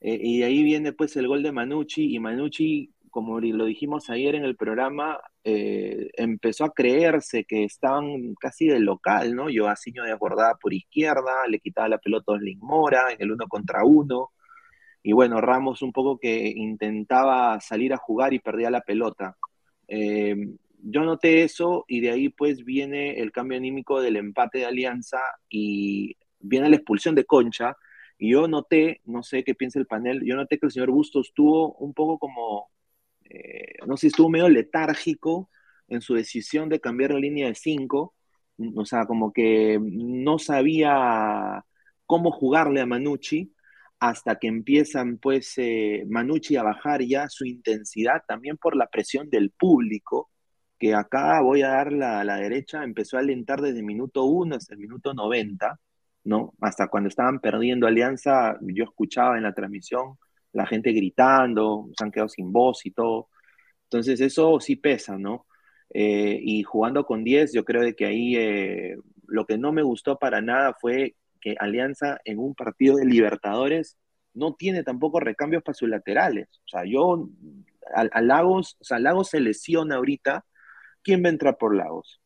Eh, 0.00 0.18
y 0.22 0.42
ahí 0.42 0.62
viene 0.62 0.92
pues 0.92 1.16
el 1.16 1.28
gol 1.28 1.42
de 1.42 1.52
Manucci, 1.52 2.14
y 2.14 2.18
Manucci 2.20 2.93
como 3.14 3.38
lo 3.38 3.64
dijimos 3.66 4.10
ayer 4.10 4.34
en 4.34 4.44
el 4.44 4.56
programa, 4.56 5.20
eh, 5.44 6.10
empezó 6.14 6.64
a 6.64 6.74
creerse 6.74 7.44
que 7.44 7.62
estaban 7.62 8.34
casi 8.40 8.66
del 8.66 8.82
local, 8.82 9.36
¿no? 9.36 9.46
Joaciño 9.54 10.02
desbordada 10.02 10.56
por 10.60 10.74
izquierda, 10.74 11.46
le 11.48 11.60
quitaba 11.60 11.88
la 11.88 11.98
pelota 11.98 12.32
a 12.32 12.34
Osling 12.34 12.58
Mora 12.58 13.12
en 13.12 13.22
el 13.22 13.30
uno 13.30 13.46
contra 13.46 13.84
uno. 13.84 14.32
Y 15.00 15.12
bueno, 15.12 15.40
Ramos 15.40 15.80
un 15.82 15.92
poco 15.92 16.18
que 16.18 16.48
intentaba 16.56 17.60
salir 17.60 17.92
a 17.92 17.98
jugar 17.98 18.34
y 18.34 18.40
perdía 18.40 18.68
la 18.68 18.80
pelota. 18.80 19.36
Eh, 19.86 20.34
yo 20.82 21.04
noté 21.04 21.44
eso 21.44 21.84
y 21.86 22.00
de 22.00 22.10
ahí 22.10 22.30
pues 22.30 22.64
viene 22.64 23.20
el 23.20 23.30
cambio 23.30 23.58
anímico 23.58 24.00
del 24.00 24.16
empate 24.16 24.58
de 24.58 24.66
Alianza 24.66 25.20
y 25.48 26.16
viene 26.40 26.68
la 26.68 26.76
expulsión 26.76 27.14
de 27.14 27.26
Concha. 27.26 27.76
Y 28.18 28.32
yo 28.32 28.48
noté, 28.48 29.02
no 29.04 29.22
sé 29.22 29.44
qué 29.44 29.54
piensa 29.54 29.78
el 29.78 29.86
panel, 29.86 30.24
yo 30.24 30.34
noté 30.34 30.58
que 30.58 30.66
el 30.66 30.72
señor 30.72 30.90
Bustos 30.90 31.28
estuvo 31.28 31.74
un 31.74 31.94
poco 31.94 32.18
como 32.18 32.73
eh, 33.24 33.74
no 33.86 33.96
sé 33.96 34.08
estuvo 34.08 34.28
medio 34.30 34.48
letárgico 34.48 35.50
en 35.88 36.00
su 36.00 36.14
decisión 36.14 36.68
de 36.68 36.80
cambiar 36.80 37.12
la 37.12 37.20
línea 37.20 37.48
de 37.48 37.54
5, 37.54 38.14
o 38.76 38.84
sea, 38.84 39.06
como 39.06 39.32
que 39.32 39.78
no 39.82 40.38
sabía 40.38 41.64
cómo 42.06 42.30
jugarle 42.30 42.80
a 42.80 42.86
Manucci 42.86 43.52
hasta 43.98 44.38
que 44.38 44.48
empiezan 44.48 45.18
pues 45.18 45.54
eh, 45.56 46.04
Manucci 46.08 46.56
a 46.56 46.62
bajar 46.62 47.02
ya 47.02 47.28
su 47.28 47.46
intensidad 47.46 48.22
también 48.26 48.56
por 48.58 48.76
la 48.76 48.88
presión 48.88 49.30
del 49.30 49.50
público, 49.50 50.30
que 50.78 50.94
acá 50.94 51.40
voy 51.40 51.62
a 51.62 51.68
dar 51.68 51.92
la, 51.92 52.24
la 52.24 52.36
derecha, 52.36 52.84
empezó 52.84 53.16
a 53.16 53.20
alentar 53.20 53.60
desde 53.62 53.78
el 53.78 53.84
minuto 53.86 54.24
1 54.24 54.56
hasta 54.56 54.74
el 54.74 54.80
minuto 54.80 55.14
90, 55.14 55.80
¿no? 56.24 56.54
Hasta 56.60 56.88
cuando 56.88 57.08
estaban 57.08 57.40
perdiendo 57.40 57.86
Alianza, 57.86 58.58
yo 58.62 58.84
escuchaba 58.84 59.36
en 59.36 59.44
la 59.44 59.54
transmisión 59.54 60.18
la 60.54 60.66
gente 60.66 60.92
gritando, 60.92 61.90
se 61.96 62.04
han 62.04 62.10
quedado 62.10 62.28
sin 62.28 62.52
voz 62.52 62.86
y 62.86 62.92
todo. 62.92 63.28
Entonces 63.84 64.20
eso 64.20 64.58
sí 64.60 64.76
pesa, 64.76 65.18
¿no? 65.18 65.46
Eh, 65.92 66.40
y 66.42 66.62
jugando 66.62 67.04
con 67.04 67.24
10, 67.24 67.52
yo 67.52 67.64
creo 67.64 67.82
de 67.82 67.94
que 67.94 68.06
ahí 68.06 68.36
eh, 68.36 68.96
lo 69.26 69.46
que 69.46 69.58
no 69.58 69.72
me 69.72 69.82
gustó 69.82 70.18
para 70.18 70.40
nada 70.40 70.74
fue 70.80 71.16
que 71.40 71.56
Alianza 71.58 72.18
en 72.24 72.38
un 72.38 72.54
partido 72.54 72.96
de 72.96 73.04
Libertadores 73.04 73.98
no 74.32 74.54
tiene 74.54 74.82
tampoco 74.82 75.20
recambios 75.20 75.62
para 75.62 75.74
sus 75.74 75.88
laterales. 75.88 76.48
O 76.66 76.68
sea, 76.68 76.84
yo, 76.84 77.28
a, 77.94 78.20
Lagos, 78.22 78.76
o 78.80 78.84
sea, 78.84 78.98
Lagos 78.98 79.30
se 79.30 79.40
lesiona 79.40 79.96
ahorita, 79.96 80.44
¿quién 81.02 81.22
va 81.22 81.28
a 81.28 81.32
entrar 81.32 81.58
por 81.58 81.76
Lagos? 81.76 82.20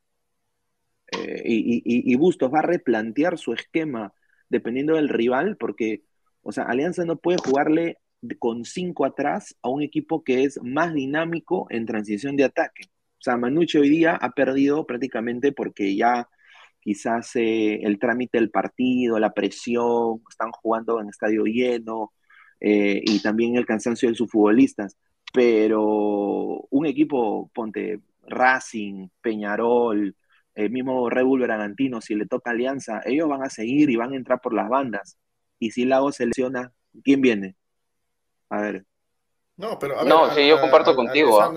Eh, 1.13 1.43
y, 1.45 1.77
y, 1.79 2.13
y 2.13 2.17
Bustos 2.17 2.53
va 2.53 2.61
a 2.61 2.63
replantear 2.63 3.39
su 3.39 3.53
esquema 3.55 4.13
dependiendo 4.51 4.95
del 4.95 5.09
rival, 5.09 5.57
porque, 5.59 6.03
o 6.43 6.53
sea, 6.53 6.65
Alianza 6.65 7.05
no 7.05 7.17
puede 7.17 7.39
jugarle 7.39 7.99
con 8.39 8.65
cinco 8.65 9.05
atrás 9.05 9.57
a 9.63 9.69
un 9.69 9.83
equipo 9.83 10.25
que 10.25 10.45
es 10.45 10.61
más 10.63 10.95
dinámico 10.95 11.67
en 11.71 11.87
transición 11.87 12.37
de 12.37 12.45
ataque. 12.45 12.85
O 13.19 13.23
sea, 13.23 13.37
Manucci 13.37 13.79
hoy 13.79 13.89
día 13.89 14.17
ha 14.17 14.31
perdido 14.31 14.87
prácticamente 14.87 15.53
porque 15.53 15.97
ya 15.97 16.29
quizás 16.81 17.35
eh, 17.37 17.81
el 17.83 17.99
trámite 17.99 18.39
del 18.39 18.51
partido, 18.51 19.19
la 19.19 19.35
presión, 19.35 20.23
están 20.31 20.53
jugando 20.53 21.01
en 21.01 21.09
estadio 21.09 21.45
lleno 21.45 22.13
eh, 22.61 23.03
y 23.05 23.21
también 23.23 23.57
el 23.57 23.67
cansancio 23.67 24.09
de 24.09 24.15
sus 24.15 24.31
futbolistas. 24.31 24.97
Pero 25.33 26.67
un 26.71 26.87
equipo, 26.87 27.51
ponte 27.55 28.01
Racing, 28.27 29.09
Peñarol, 29.21 30.17
el 30.55 30.71
mismo 30.71 31.09
Red 31.11 31.25
Bull 31.25 31.43
Bragantino, 31.43 32.01
si 32.01 32.15
le 32.15 32.27
toca 32.27 32.51
alianza, 32.51 33.01
ellos 33.05 33.29
van 33.29 33.43
a 33.43 33.51
seguir 33.51 33.91
y 33.91 33.97
van 33.97 34.13
a 34.13 34.17
entrar 34.17 34.41
por 34.41 34.55
las 34.55 34.69
bandas. 34.69 35.19
Y 35.59 35.71
si 35.73 35.85
Lago 35.85 36.13
selecciona, 36.13 36.73
¿quién 37.05 37.21
viene? 37.21 37.57
A 38.51 38.61
ver. 38.61 38.85
No, 39.59 39.77
pero 39.77 40.05
no, 40.05 40.33
sí, 40.33 40.47
yo 40.47 40.61
comparto 40.61 40.95
contigo. 40.95 41.43
¿ah? 41.43 41.53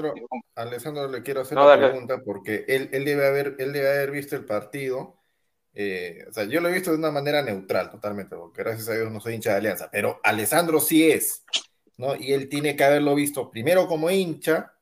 Alessandro, 0.56 1.08
le 1.08 1.21
quiero 1.21 1.41
hacer 1.41 1.56
una 1.56 1.77
pregunta 1.77 2.19
porque 2.25 2.65
él, 2.67 2.89
él, 2.93 3.06
debe 3.06 3.27
haber, 3.27 3.56
él 3.60 3.71
debe 3.71 3.89
haber 3.89 4.10
visto 4.10 4.36
el 4.36 4.43
partido. 4.43 5.19
Eh, 5.73 6.25
o 6.27 6.34
sea, 6.34 6.45
yo 6.45 6.62
lo 6.62 6.69
he 6.69 6.73
visto 6.73 6.89
de 6.89 6.97
una 6.97 7.12
manera 7.12 7.43
neutral 7.43 7.91
totalmente, 7.91 8.36
porque 8.36 8.63
gracias 8.63 8.89
a 8.89 8.93
Dios 8.93 9.12
no 9.12 9.21
soy 9.21 9.36
hincha 9.36 9.51
de 9.51 9.58
Alianza, 9.58 9.89
pero 9.91 10.19
Alessandro 10.23 10.80
sí 10.80 11.12
es, 11.12 11.45
¿no? 11.97 12.15
Y 12.15 12.34
él 12.34 12.49
tiene 12.49 12.75
que 12.75 12.84
haberlo 12.84 13.13
visto 13.13 13.51
primero 13.51 13.88
como 13.88 14.10
hincha, 14.10 14.73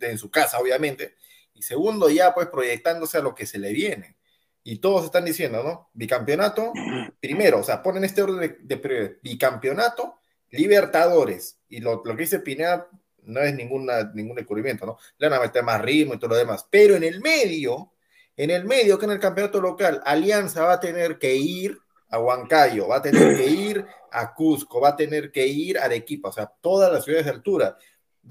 en 0.00 0.18
su 0.18 0.30
casa, 0.30 0.58
obviamente, 0.58 1.14
y 1.54 1.62
segundo, 1.62 2.10
ya 2.10 2.34
pues 2.34 2.48
proyectándose 2.48 3.16
a 3.16 3.22
lo 3.22 3.34
que 3.34 3.46
se 3.46 3.58
le 3.58 3.72
viene. 3.72 4.16
Y 4.64 4.78
todos 4.78 5.04
están 5.04 5.24
diciendo, 5.24 5.62
¿no? 5.62 5.90
Bicampeonato, 5.94 6.72
primero, 7.20 7.60
o 7.60 7.62
sea, 7.62 7.80
ponen 7.80 8.04
este 8.04 8.22
orden 8.22 8.58
de, 8.62 8.76
de 8.76 9.18
bicampeonato 9.22 10.18
Libertadores, 10.54 11.58
y 11.68 11.80
lo, 11.80 12.02
que 12.02 12.14
dice 12.14 12.38
Pineda 12.38 12.88
no 13.22 13.40
es 13.40 13.54
ninguna, 13.54 14.12
ningún 14.14 14.36
descubrimiento, 14.36 14.86
¿no? 14.86 14.98
Le 15.18 15.28
van 15.28 15.38
a 15.38 15.42
meter 15.42 15.62
más 15.62 15.80
ritmo 15.80 16.14
y 16.14 16.18
todo 16.18 16.30
lo 16.30 16.36
demás, 16.36 16.66
pero 16.70 16.94
en 16.94 17.04
el 17.04 17.20
medio, 17.20 17.92
en 18.36 18.50
el 18.50 18.64
medio, 18.64 18.98
que 18.98 19.06
en 19.06 19.12
el 19.12 19.18
campeonato 19.18 19.60
local, 19.60 20.00
Alianza 20.04 20.64
va 20.64 20.74
a 20.74 20.80
tener 20.80 21.18
que 21.18 21.34
ir 21.34 21.78
a 22.10 22.18
Huancayo, 22.18 22.88
va 22.88 22.96
a 22.96 23.02
tener 23.02 23.36
que 23.36 23.46
ir 23.50 23.86
a 24.12 24.34
Cusco, 24.34 24.80
va 24.80 24.90
a 24.90 24.96
tener 24.96 25.32
que 25.32 25.46
ir 25.46 25.78
a 25.78 25.84
Arequipa, 25.84 26.28
o 26.28 26.32
sea, 26.32 26.46
todas 26.60 26.92
las 26.92 27.04
ciudades 27.04 27.26
de 27.26 27.32
altura, 27.32 27.76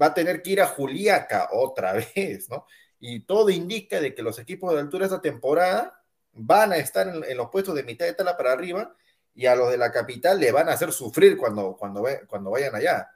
va 0.00 0.06
a 0.06 0.14
tener 0.14 0.42
que 0.42 0.50
ir 0.50 0.60
a 0.62 0.66
Juliaca 0.66 1.48
otra 1.52 1.92
vez, 2.16 2.48
¿no? 2.48 2.66
Y 3.00 3.20
todo 3.20 3.50
indica 3.50 4.00
de 4.00 4.14
que 4.14 4.22
los 4.22 4.38
equipos 4.38 4.72
de 4.72 4.80
altura 4.80 5.04
esta 5.04 5.20
temporada 5.20 6.02
van 6.32 6.72
a 6.72 6.76
estar 6.76 7.06
en, 7.06 7.22
en 7.24 7.36
los 7.36 7.50
puestos 7.50 7.74
de 7.74 7.82
mitad 7.82 8.06
de 8.06 8.14
tala 8.14 8.36
para 8.36 8.52
arriba 8.52 8.96
y 9.34 9.46
a 9.46 9.56
los 9.56 9.70
de 9.70 9.76
la 9.76 9.90
capital 9.90 10.38
le 10.38 10.52
van 10.52 10.68
a 10.68 10.72
hacer 10.72 10.92
sufrir 10.92 11.36
cuando, 11.36 11.76
cuando, 11.76 12.06
cuando 12.26 12.50
vayan 12.50 12.74
allá. 12.74 13.10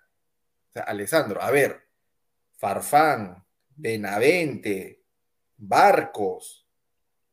O 0.69 0.73
sea, 0.73 0.83
Alessandro, 0.83 1.41
a 1.41 1.51
ver, 1.51 1.81
Farfán, 2.57 3.45
Benavente, 3.77 5.05
Barcos, 5.57 6.67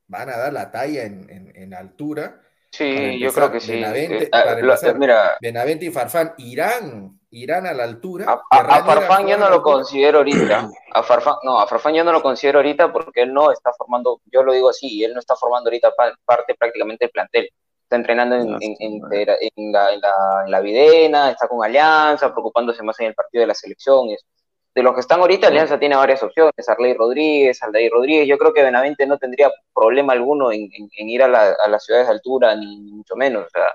van 0.07 0.29
a 0.29 0.37
dar 0.37 0.53
la 0.53 0.71
talla 0.71 1.03
en, 1.03 1.73
altura. 1.73 2.41
Sí, 2.71 3.19
yo 3.19 3.33
creo 3.33 3.51
que 3.51 3.59
sí. 3.59 3.71
Benavente, 3.71 4.29
eh, 4.31 5.35
Benavente 5.41 5.85
y 5.85 5.91
Farfán 5.91 6.35
irán, 6.37 7.19
irán 7.31 7.65
a 7.65 7.73
la 7.73 7.85
altura. 7.85 8.43
A, 8.51 8.83
Farfán 8.83 9.27
yo 9.27 9.37
no 9.37 9.49
lo 9.49 9.63
considero 9.63 10.19
ahorita. 10.19 10.69
A 10.93 11.01
Farfán, 11.01 11.35
no, 11.43 11.59
a 11.59 11.65
Farfán 11.65 11.95
yo 11.95 12.03
no 12.03 12.11
lo 12.11 12.21
considero 12.21 12.59
ahorita 12.59 12.93
porque 12.93 13.23
él 13.23 13.33
no 13.33 13.51
está 13.51 13.73
formando, 13.73 14.21
yo 14.25 14.43
lo 14.43 14.53
digo 14.53 14.69
así, 14.69 15.03
él 15.03 15.13
no 15.13 15.19
está 15.19 15.35
formando 15.35 15.69
ahorita 15.69 15.91
parte 16.23 16.53
prácticamente 16.53 17.05
del 17.05 17.11
plantel 17.11 17.49
está 17.85 17.95
entrenando 17.97 18.35
en, 18.35 18.57
en, 18.59 19.71
la, 19.71 19.93
en, 19.93 20.51
la, 20.51 20.59
Videna, 20.59 21.31
está 21.31 21.47
con 21.47 21.63
Alianza, 21.63 22.31
preocupándose 22.31 22.81
más 22.83 22.99
en 22.99 23.07
el 23.07 23.13
partido 23.13 23.41
de 23.41 23.47
las 23.47 23.63
elecciones. 23.63 24.25
De 24.73 24.83
los 24.83 24.93
que 24.93 25.01
están 25.01 25.21
ahorita, 25.21 25.47
Alianza 25.47 25.79
tiene 25.79 25.95
varias 25.95 26.21
opciones, 26.23 26.67
Arley 26.67 26.95
Rodríguez, 26.95 27.61
Aldair 27.61 27.91
Rodríguez, 27.91 28.27
yo 28.27 28.37
creo 28.37 28.53
que 28.53 28.63
Benavente 28.63 29.05
no 29.05 29.17
tendría 29.17 29.51
problema 29.73 30.13
alguno 30.13 30.51
en, 30.51 30.69
ir 30.97 31.23
a, 31.23 31.27
la, 31.27 31.55
a, 31.63 31.69
las 31.69 31.85
ciudades 31.85 32.07
de 32.07 32.13
altura, 32.13 32.55
ni, 32.55 32.77
mucho 32.91 33.15
menos, 33.15 33.45
o 33.45 33.49
sea, 33.49 33.67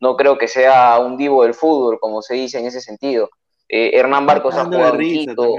no 0.00 0.16
creo 0.16 0.36
que 0.36 0.48
sea 0.48 0.98
un 0.98 1.16
divo 1.16 1.44
del 1.44 1.54
fútbol, 1.54 2.00
como 2.00 2.22
se 2.22 2.34
dice 2.34 2.58
en 2.58 2.66
ese 2.66 2.80
sentido. 2.80 3.30
Eh, 3.68 3.92
Hernán 3.94 4.26
Barcos 4.26 4.56
ha 4.56 4.64
jugado 4.64 4.94
en 4.94 5.00
Quito, 5.00 5.56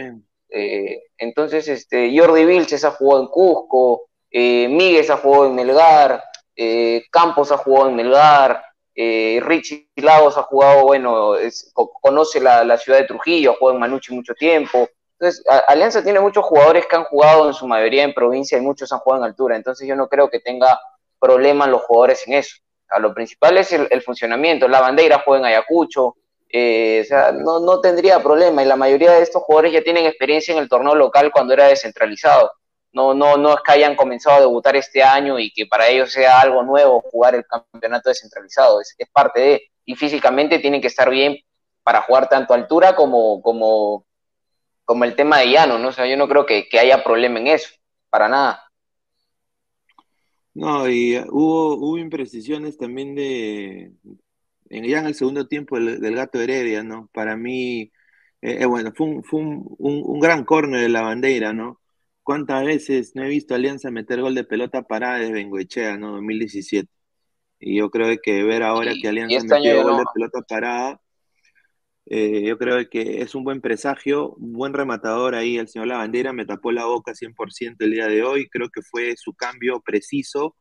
eh, 0.49 1.03
entonces 1.17 1.67
este, 1.67 2.11
Jordi 2.17 2.43
Vilches 2.43 2.83
ha 2.83 2.91
jugado 2.91 3.21
en 3.21 3.27
Cusco, 3.29 4.07
eh, 4.29 4.67
Míguez 4.67 5.09
ha 5.11 5.17
jugado 5.17 5.45
en 5.45 5.55
Melgar, 5.55 6.21
eh, 6.55 7.03
Campos 7.11 7.51
ha 7.51 7.57
jugado 7.57 7.89
en 7.89 7.95
Melgar, 7.95 8.63
eh, 8.95 9.41
Richie 9.43 9.89
Lagos 9.95 10.37
ha 10.37 10.43
jugado, 10.43 10.83
bueno, 10.83 11.33
conoce 12.01 12.39
la, 12.39 12.77
ciudad 12.77 12.99
de 12.99 13.07
Trujillo, 13.07 13.51
ha 13.51 13.55
jugado 13.55 13.75
en 13.75 13.81
Manucci 13.81 14.13
mucho 14.13 14.33
tiempo. 14.35 14.87
Entonces, 15.19 15.43
Alianza 15.67 16.03
tiene 16.03 16.19
muchos 16.19 16.43
jugadores 16.45 16.85
que 16.85 16.95
han 16.95 17.05
jugado 17.05 17.47
en 17.47 17.53
su 17.53 17.67
mayoría 17.67 18.03
en 18.03 18.13
provincia 18.13 18.57
y 18.57 18.61
muchos 18.61 18.91
han 18.91 18.99
jugado 18.99 19.23
en 19.23 19.29
altura. 19.29 19.55
Entonces, 19.55 19.87
yo 19.87 19.95
no 19.95 20.07
creo 20.07 20.29
que 20.29 20.39
tenga 20.39 20.79
problemas 21.19 21.69
los 21.69 21.81
jugadores 21.83 22.27
en 22.27 22.33
eso. 22.33 22.57
A 22.89 22.99
lo 22.99 23.13
principal 23.13 23.57
es 23.57 23.71
el, 23.71 24.01
funcionamiento. 24.01 24.67
La 24.67 24.81
bandera 24.81 25.23
juega 25.25 25.47
en 25.47 25.53
Ayacucho, 25.53 26.17
eh, 26.49 27.01
o 27.03 27.07
sea, 27.07 27.31
no, 27.31 27.59
no 27.61 27.79
tendría 27.79 28.21
problema. 28.21 28.61
Y 28.61 28.65
la 28.65 28.75
mayoría 28.75 29.13
de 29.13 29.23
estos 29.23 29.41
jugadores 29.43 29.73
ya 29.73 29.81
tienen 29.81 30.05
experiencia 30.05 30.51
en 30.51 30.59
el 30.59 30.69
torneo 30.69 30.93
local 30.93 31.31
cuando 31.31 31.53
era 31.53 31.67
descentralizado 31.67 32.51
no, 32.93 33.13
no, 33.13 33.37
no 33.37 33.55
es 33.55 33.61
que 33.65 33.71
hayan 33.71 33.95
comenzado 33.95 34.37
a 34.37 34.41
debutar 34.41 34.75
este 34.75 35.03
año 35.03 35.39
y 35.39 35.51
que 35.51 35.65
para 35.65 35.89
ellos 35.89 36.11
sea 36.11 36.39
algo 36.39 36.63
nuevo 36.63 37.01
jugar 37.01 37.35
el 37.35 37.45
campeonato 37.45 38.09
descentralizado, 38.09 38.79
es, 38.81 38.95
parte 39.11 39.39
de, 39.41 39.71
y 39.85 39.95
físicamente 39.95 40.59
tienen 40.59 40.79
que 40.79 40.87
estar 40.87 41.09
bien 41.09 41.37
para 41.83 42.03
jugar 42.03 42.29
tanto 42.29 42.53
altura 42.53 42.95
como, 42.95 43.41
como, 43.41 44.05
como 44.85 45.03
el 45.03 45.15
tema 45.15 45.39
de 45.39 45.49
llano, 45.49 45.79
¿no? 45.79 45.89
O 45.89 45.91
sea, 45.91 46.07
yo 46.07 46.15
no 46.15 46.27
creo 46.27 46.45
que, 46.45 46.67
haya 46.79 47.03
problema 47.03 47.39
en 47.39 47.47
eso, 47.47 47.69
para 48.09 48.29
nada. 48.29 48.63
No, 50.53 50.87
y 50.87 51.17
hubo, 51.29 51.75
hubo 51.75 51.97
imprecisiones 51.97 52.77
también 52.77 53.15
de, 53.15 53.91
en, 54.69 54.83
ya 54.85 54.99
en 54.99 55.07
el 55.07 55.15
segundo 55.15 55.47
tiempo 55.47 55.79
del, 55.79 56.15
gato 56.15 56.39
Heredia, 56.39 56.83
¿no? 56.83 57.09
Para 57.11 57.35
mí, 57.35 57.91
eh, 58.41 58.57
eh, 58.61 58.65
bueno, 58.65 58.91
fue, 58.95 59.07
un, 59.07 59.23
fue 59.23 59.39
un, 59.39 59.65
un, 59.79 60.19
gran 60.19 60.45
corner 60.45 60.79
de 60.79 60.89
la 60.89 61.01
bandera, 61.01 61.53
¿no? 61.53 61.82
¿Cuántas 62.23 62.65
veces 62.65 63.11
no 63.15 63.23
he 63.23 63.29
visto 63.29 63.53
Alianza 63.53 63.91
meter 63.91 64.21
gol 64.21 64.33
de 64.33 64.45
pelota 64.45 64.83
parada 64.83 65.19
desde 65.19 65.33
Bengoechea, 65.33 65.97
¿no? 65.97 66.13
2017. 66.13 66.89
Y 67.59 67.77
yo 67.77 67.89
creo 67.89 68.17
que 68.21 68.43
ver 68.43 68.63
ahora 68.63 68.93
que 68.99 69.09
Alianza 69.09 69.37
este 69.37 69.55
metió 69.55 69.83
gol 69.83 69.97
de 69.97 70.03
pelota 70.13 70.41
parada, 70.41 71.01
eh, 72.05 72.43
yo 72.45 72.57
creo 72.57 72.89
que 72.89 73.21
es 73.21 73.33
un 73.35 73.43
buen 73.43 73.61
presagio, 73.61 74.33
un 74.33 74.53
buen 74.53 74.73
rematador 74.73 75.35
ahí 75.35 75.57
el 75.57 75.67
señor 75.69 75.87
Lavandera, 75.87 76.33
me 76.33 76.45
tapó 76.45 76.71
la 76.71 76.85
boca 76.85 77.13
100% 77.13 77.85
el 77.85 77.91
día 77.91 78.07
de 78.07 78.23
hoy, 78.23 78.49
creo 78.49 78.69
que 78.69 78.81
fue 78.81 79.15
su 79.17 79.33
cambio 79.33 79.81
preciso, 79.81 80.55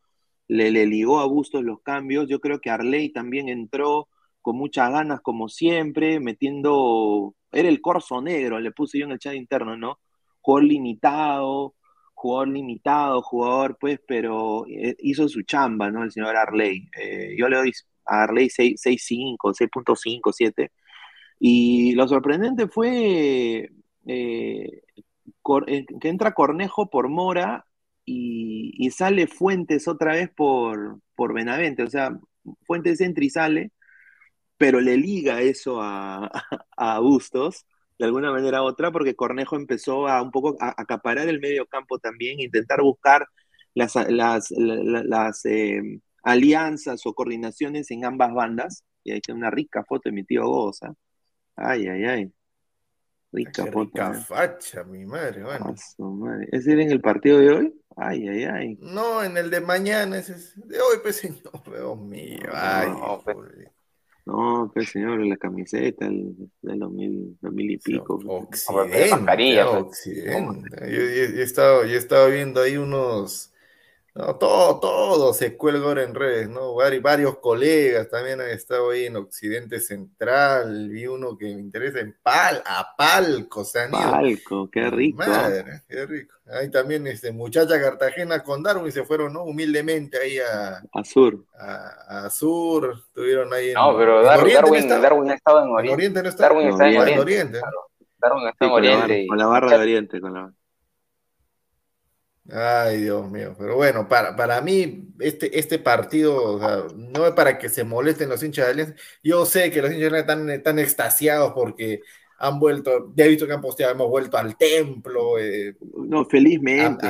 le, 0.46 0.70
le 0.70 0.86
ligó 0.86 1.20
a 1.20 1.26
Bustos 1.26 1.64
los 1.64 1.80
cambios, 1.82 2.28
yo 2.28 2.40
creo 2.40 2.60
que 2.60 2.70
Arley 2.70 3.12
también 3.12 3.48
entró 3.48 4.08
con 4.40 4.56
muchas 4.56 4.90
ganas 4.90 5.20
como 5.20 5.48
siempre, 5.48 6.20
metiendo, 6.20 7.34
era 7.50 7.68
el 7.68 7.80
corso 7.80 8.20
negro, 8.20 8.60
le 8.60 8.72
puse 8.72 8.98
yo 8.98 9.06
en 9.06 9.12
el 9.12 9.18
chat 9.18 9.34
interno, 9.34 9.76
¿no? 9.76 9.98
Jugador 10.42 10.64
limitado, 10.64 11.74
jugador 12.14 12.48
limitado, 12.48 13.22
jugador, 13.22 13.78
pues, 13.80 14.00
pero 14.06 14.66
eh, 14.68 14.96
hizo 15.00 15.28
su 15.28 15.42
chamba, 15.42 15.90
¿no? 15.90 16.04
El 16.04 16.12
señor 16.12 16.36
Arley. 16.36 16.88
Eh, 16.98 17.34
yo 17.38 17.48
le 17.48 17.56
doy 17.56 17.72
a 18.06 18.24
Arley 18.24 18.48
6.5, 18.48 19.54
6.5, 19.54 20.32
7. 20.32 20.72
Y 21.40 21.94
lo 21.94 22.08
sorprendente 22.08 22.68
fue 22.68 23.70
eh, 24.06 24.82
que 26.00 26.08
entra 26.08 26.34
Cornejo 26.34 26.90
por 26.90 27.08
Mora 27.08 27.66
y, 28.04 28.90
sale 28.90 29.26
Fuentes 29.26 29.88
otra 29.88 30.12
vez 30.14 30.30
por, 30.30 31.00
por 31.16 31.34
Benavente. 31.34 31.82
O 31.84 31.90
sea, 31.90 32.18
Fuentes 32.66 33.00
entra 33.00 33.24
y 33.24 33.30
sale, 33.30 33.72
pero 34.58 34.80
le 34.80 34.96
liga 34.96 35.40
eso 35.42 35.80
a, 35.82 36.30
a 36.76 37.00
Bustos 37.00 37.66
de 37.98 38.04
alguna 38.04 38.30
manera 38.32 38.62
u 38.62 38.66
otra, 38.66 38.90
porque 38.90 39.14
Cornejo 39.14 39.56
empezó 39.56 40.08
a 40.08 40.22
un 40.22 40.30
poco 40.30 40.56
a 40.60 40.74
acaparar 40.76 41.28
el 41.28 41.40
medio 41.40 41.66
campo 41.66 41.98
también, 41.98 42.40
intentar 42.40 42.80
buscar 42.82 43.26
las, 43.74 43.94
las, 44.08 44.50
las, 44.50 45.44
em, 45.44 46.00
alianzas 46.22 47.04
o 47.06 47.14
coordinaciones 47.14 47.90
en 47.90 48.04
ambas 48.04 48.32
bandas. 48.32 48.84
Y 49.04 49.12
ahí 49.12 49.20
tiene 49.20 49.38
una 49.38 49.50
rica 49.50 49.84
foto 49.84 50.08
de 50.08 50.12
mi 50.12 50.24
tío 50.24 50.46
Goza. 50.46 50.94
Ay, 51.56 51.88
ay, 51.88 52.04
ay. 52.04 52.32
Rica 53.32 53.66
foto. 53.66 53.80
Rica 53.80 54.12
facha, 54.12 54.84
mi 54.84 55.04
madre, 55.06 55.42
bueno. 55.42 55.74
¿Es 56.52 56.66
en 56.66 56.80
el 56.80 57.00
partido 57.00 57.38
de 57.38 57.50
hoy? 57.50 57.82
Ay, 57.96 58.28
ay, 58.28 58.44
ay. 58.44 58.78
No, 58.80 59.22
en 59.22 59.36
el 59.36 59.50
de 59.50 59.60
mañana, 59.60 60.18
ese 60.18 60.34
es 60.34 60.54
de 60.56 60.80
hoy, 60.80 60.98
pues 61.02 61.16
señor, 61.16 61.62
Dios 61.64 61.98
mío. 61.98 62.50
Ay, 62.52 62.90
no, 62.90 63.22
No, 64.24 64.70
pues 64.72 64.90
señor, 64.90 65.24
la 65.26 65.36
camiseta 65.36 66.08
de 66.08 66.76
los 66.76 66.92
mil, 66.92 67.36
y 67.42 67.78
pico. 67.78 68.20
Occidente, 68.24 69.62
occidente. 69.64 70.78
Yo, 70.80 71.00
he 71.00 71.42
estado, 71.42 71.84
yo 71.84 71.94
he 71.94 71.98
estado 71.98 72.30
viendo 72.30 72.60
ahí 72.60 72.76
unos 72.76 73.51
no, 74.14 74.36
todo, 74.36 74.78
todo 74.78 75.32
se 75.32 75.56
cuelga 75.56 75.86
ahora 75.86 76.02
en 76.02 76.14
redes, 76.14 76.46
¿no? 76.46 76.74
varios 77.00 77.38
colegas 77.38 78.10
también 78.10 78.42
han 78.42 78.50
estado 78.50 78.90
ahí 78.90 79.06
en 79.06 79.16
Occidente 79.16 79.80
Central. 79.80 80.90
Vi 80.90 81.06
uno 81.06 81.38
que 81.38 81.46
me 81.46 81.60
interesa 81.60 82.00
en 82.00 82.14
Pal, 82.22 82.62
a 82.66 82.94
Palco, 82.94 83.64
se 83.64 83.88
Palco, 83.88 84.68
qué 84.70 84.90
rico. 84.90 85.16
Madre, 85.16 85.84
qué 85.88 86.04
rico. 86.04 86.34
Ahí 86.46 86.70
también 86.70 87.06
este, 87.06 87.32
muchacha 87.32 87.80
Cartagena 87.80 88.42
con 88.42 88.62
Darwin 88.62 88.88
y 88.88 88.92
se 88.92 89.04
fueron, 89.04 89.32
¿no? 89.32 89.44
Humildemente 89.44 90.18
ahí 90.18 90.38
a, 90.38 90.82
a 90.92 91.04
Sur. 91.04 91.46
A, 91.58 92.28
Sur, 92.28 92.98
estuvieron 93.06 93.50
ahí 93.54 93.68
en. 93.68 93.74
No, 93.74 93.96
pero 93.96 94.22
Darwin, 94.22 94.54
Darwin, 94.54 94.88
Darwin, 94.88 95.30
ha 95.30 95.34
estado 95.34 95.64
en 95.64 95.70
Oriente. 95.70 95.88
En 95.88 95.94
Oriente 95.94 96.22
no 96.22 96.28
está. 96.28 96.42
Darwin 96.48 96.68
está 96.68 96.88
en 96.88 97.18
Oriente. 97.18 97.60
Darwin 98.18 98.48
está 98.48 98.66
en 98.66 98.72
Oriente. 98.72 99.26
Con 99.26 99.38
la 99.38 99.46
barra 99.46 99.70
de 99.70 99.82
Oriente, 99.82 100.20
con 100.20 100.34
la 100.34 100.52
Ay, 102.50 103.02
Dios 103.02 103.30
mío. 103.30 103.54
Pero 103.58 103.76
bueno, 103.76 104.08
para, 104.08 104.34
para 104.34 104.60
mí, 104.60 105.08
este, 105.20 105.58
este 105.58 105.78
partido 105.78 106.88
no 106.96 107.26
es 107.26 107.32
para 107.32 107.58
que 107.58 107.68
se 107.68 107.84
molesten 107.84 108.28
los 108.28 108.42
hinchas 108.42 108.66
de 108.66 108.72
Alianza. 108.72 108.94
Yo 109.22 109.46
sé 109.46 109.70
que 109.70 109.80
los 109.80 109.92
hinchas 109.92 110.12
de 110.12 110.18
están, 110.18 110.50
están 110.50 110.78
extasiados 110.78 111.52
porque 111.52 112.00
han 112.38 112.58
vuelto, 112.58 113.12
ya 113.14 113.24
he 113.24 113.28
visto 113.28 113.46
que 113.46 113.52
han 113.52 113.60
posteado, 113.60 113.92
hemos 113.92 114.08
vuelto 114.08 114.36
al 114.36 114.56
templo. 114.56 115.38
Eh, 115.38 115.76
no, 115.96 116.24
felizmente. 116.24 117.06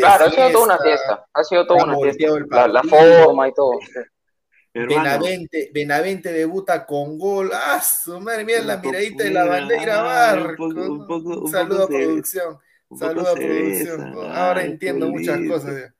claro, 0.00 0.24
ha 0.24 0.30
sido 0.30 0.50
toda 0.50 0.64
una 0.64 0.78
fiesta. 0.78 1.26
Ha 1.34 1.44
sido 1.44 1.66
toda 1.66 1.84
una 1.84 1.98
fiesta. 1.98 2.68
La, 2.68 2.82
forma 2.82 3.48
y 3.48 3.52
todo. 3.52 3.78
Benavente, 4.72 5.70
Benavente 5.74 6.32
debuta 6.32 6.86
con 6.86 7.18
gol. 7.18 7.50
¡Ah, 7.52 7.82
su 7.82 8.18
madre! 8.20 8.46
Mira 8.46 8.62
la 8.62 8.78
miradita 8.78 9.24
de 9.24 9.30
la 9.30 9.44
bandera 9.44 10.02
Barco. 10.02 10.64
Un, 10.64 11.48
saludo 11.50 11.84
a 11.84 11.88
producción. 11.88 12.44
Saludos 12.44 12.71
a 13.00 13.34
producción. 13.34 14.14
Ahora 14.30 14.64
entiendo 14.64 15.08
muchas 15.08 15.40
cosas. 15.48 15.92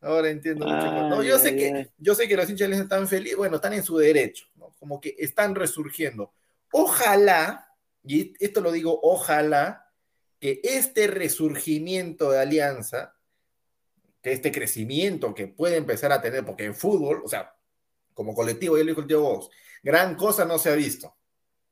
Ahora 0.00 0.30
entiendo 0.30 0.66
muchas 0.66 0.90
cosas. 0.90 1.26
yo 1.26 1.38
sé 1.38 1.56
que, 1.56 1.90
yo 1.98 2.14
sé 2.14 2.26
que 2.26 2.36
los 2.36 2.48
hinchas 2.48 2.70
están 2.70 3.06
felices, 3.06 3.36
bueno, 3.36 3.56
están 3.56 3.74
en 3.74 3.82
su 3.82 3.98
derecho, 3.98 4.46
como 4.78 5.00
que 5.00 5.14
están 5.18 5.54
resurgiendo. 5.54 6.32
Ojalá, 6.72 7.68
y 8.04 8.32
esto 8.40 8.60
lo 8.60 8.72
digo, 8.72 8.98
ojalá, 9.02 9.86
que 10.38 10.60
este 10.64 11.06
resurgimiento 11.06 12.30
de 12.30 12.40
Alianza, 12.40 13.14
que 14.22 14.32
este 14.32 14.50
crecimiento 14.50 15.34
que 15.34 15.48
puede 15.48 15.76
empezar 15.76 16.12
a 16.12 16.22
tener, 16.22 16.44
porque 16.44 16.64
en 16.64 16.74
fútbol, 16.74 17.22
o 17.24 17.28
sea, 17.28 17.54
como 18.14 18.34
colectivo, 18.34 18.76
ya 18.76 18.84
lo 18.84 18.88
dijo 18.88 19.02
el 19.02 19.06
tío 19.06 19.20
vos, 19.20 19.50
gran 19.82 20.14
cosa 20.14 20.44
no 20.44 20.58
se 20.58 20.70
ha 20.70 20.74
visto, 20.74 21.14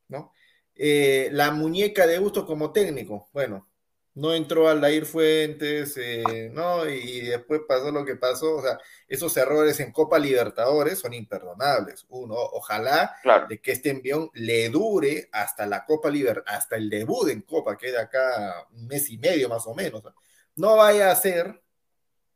¿no? 0.08 0.32
Eh, 0.74 1.28
la 1.32 1.50
muñeca 1.50 2.06
de 2.06 2.18
gusto 2.18 2.46
como 2.46 2.70
técnico, 2.72 3.28
bueno, 3.32 3.68
no 4.18 4.35
entró 4.35 4.68
Aldair 4.68 5.07
Fuentes, 5.07 5.96
eh, 5.96 6.50
¿no? 6.52 6.85
Y 6.88 7.20
después 7.20 7.61
pasó 7.68 7.92
lo 7.92 8.04
que 8.04 8.16
pasó, 8.16 8.57
o 8.57 8.62
sea, 8.62 8.76
esos 9.07 9.37
errores 9.37 9.78
en 9.78 9.92
Copa 9.92 10.18
Libertadores 10.18 10.98
son 10.98 11.14
imperdonables. 11.14 12.04
Uno, 12.09 12.35
ojalá 12.35 13.14
de 13.48 13.61
que 13.61 13.70
este 13.70 13.90
envión 13.90 14.28
le 14.35 14.70
dure 14.70 15.28
hasta 15.31 15.66
la 15.66 15.85
Copa 15.85 16.11
Libertadores, 16.11 16.52
hasta 16.52 16.74
el 16.74 16.90
debut 16.90 17.28
en 17.28 17.42
Copa, 17.42 17.76
que 17.76 17.92
de 17.92 18.00
acá 18.00 18.66
un 18.72 18.88
mes 18.88 19.09
y 19.09 19.18
medio 19.18 19.48
más 19.48 19.64
o 19.68 19.74
menos. 19.74 20.02
No 20.57 20.76
vaya 20.76 21.12
a 21.12 21.16
ser, 21.16 21.62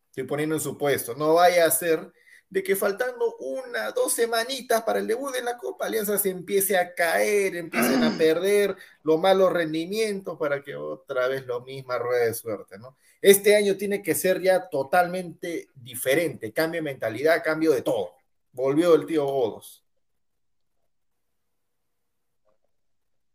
estoy 0.07 0.23
poniendo 0.23 0.55
en 0.55 0.61
su 0.61 0.79
puesto, 0.79 1.17
no 1.17 1.35
vaya 1.35 1.67
a 1.67 1.71
ser 1.73 2.13
de 2.53 2.63
que 2.63 2.77
faltando 2.77 3.35
una, 3.39 3.93
dos 3.93 4.13
semanitas 4.13 4.83
para 4.83 4.99
el 4.99 5.07
debut 5.07 5.33
de 5.33 5.41
la 5.41 5.57
Copa, 5.57 5.87
Alianza 5.87 6.19
se 6.19 6.29
empiece 6.29 6.77
a 6.77 6.95
caer, 6.95 7.57
empiecen 7.57 8.05
a 8.05 8.11
perder 8.19 8.77
los 9.05 9.19
malos 9.19 9.51
rendimientos 9.51 10.37
para 10.37 10.63
que 10.63 10.77
otra 10.77 11.29
vez 11.29 11.47
lo 11.47 11.63
misma 11.63 11.97
rueda 11.97 12.27
de 12.27 12.35
suerte, 12.35 12.79
¿no? 12.79 12.99
Este 13.23 13.57
año 13.57 13.79
tiene 13.79 14.03
que 14.03 14.15
ser 14.15 14.43
ya 14.43 14.69
totalmente 14.69 15.69
diferente, 15.75 16.53
cambio 16.53 16.81
de 16.81 16.83
mentalidad, 16.83 17.43
cambio 17.43 17.73
de 17.73 17.81
todo. 17.81 18.17
Volvió 18.53 18.97
el 18.97 19.07
tío 19.07 19.25
Godos. 19.25 19.83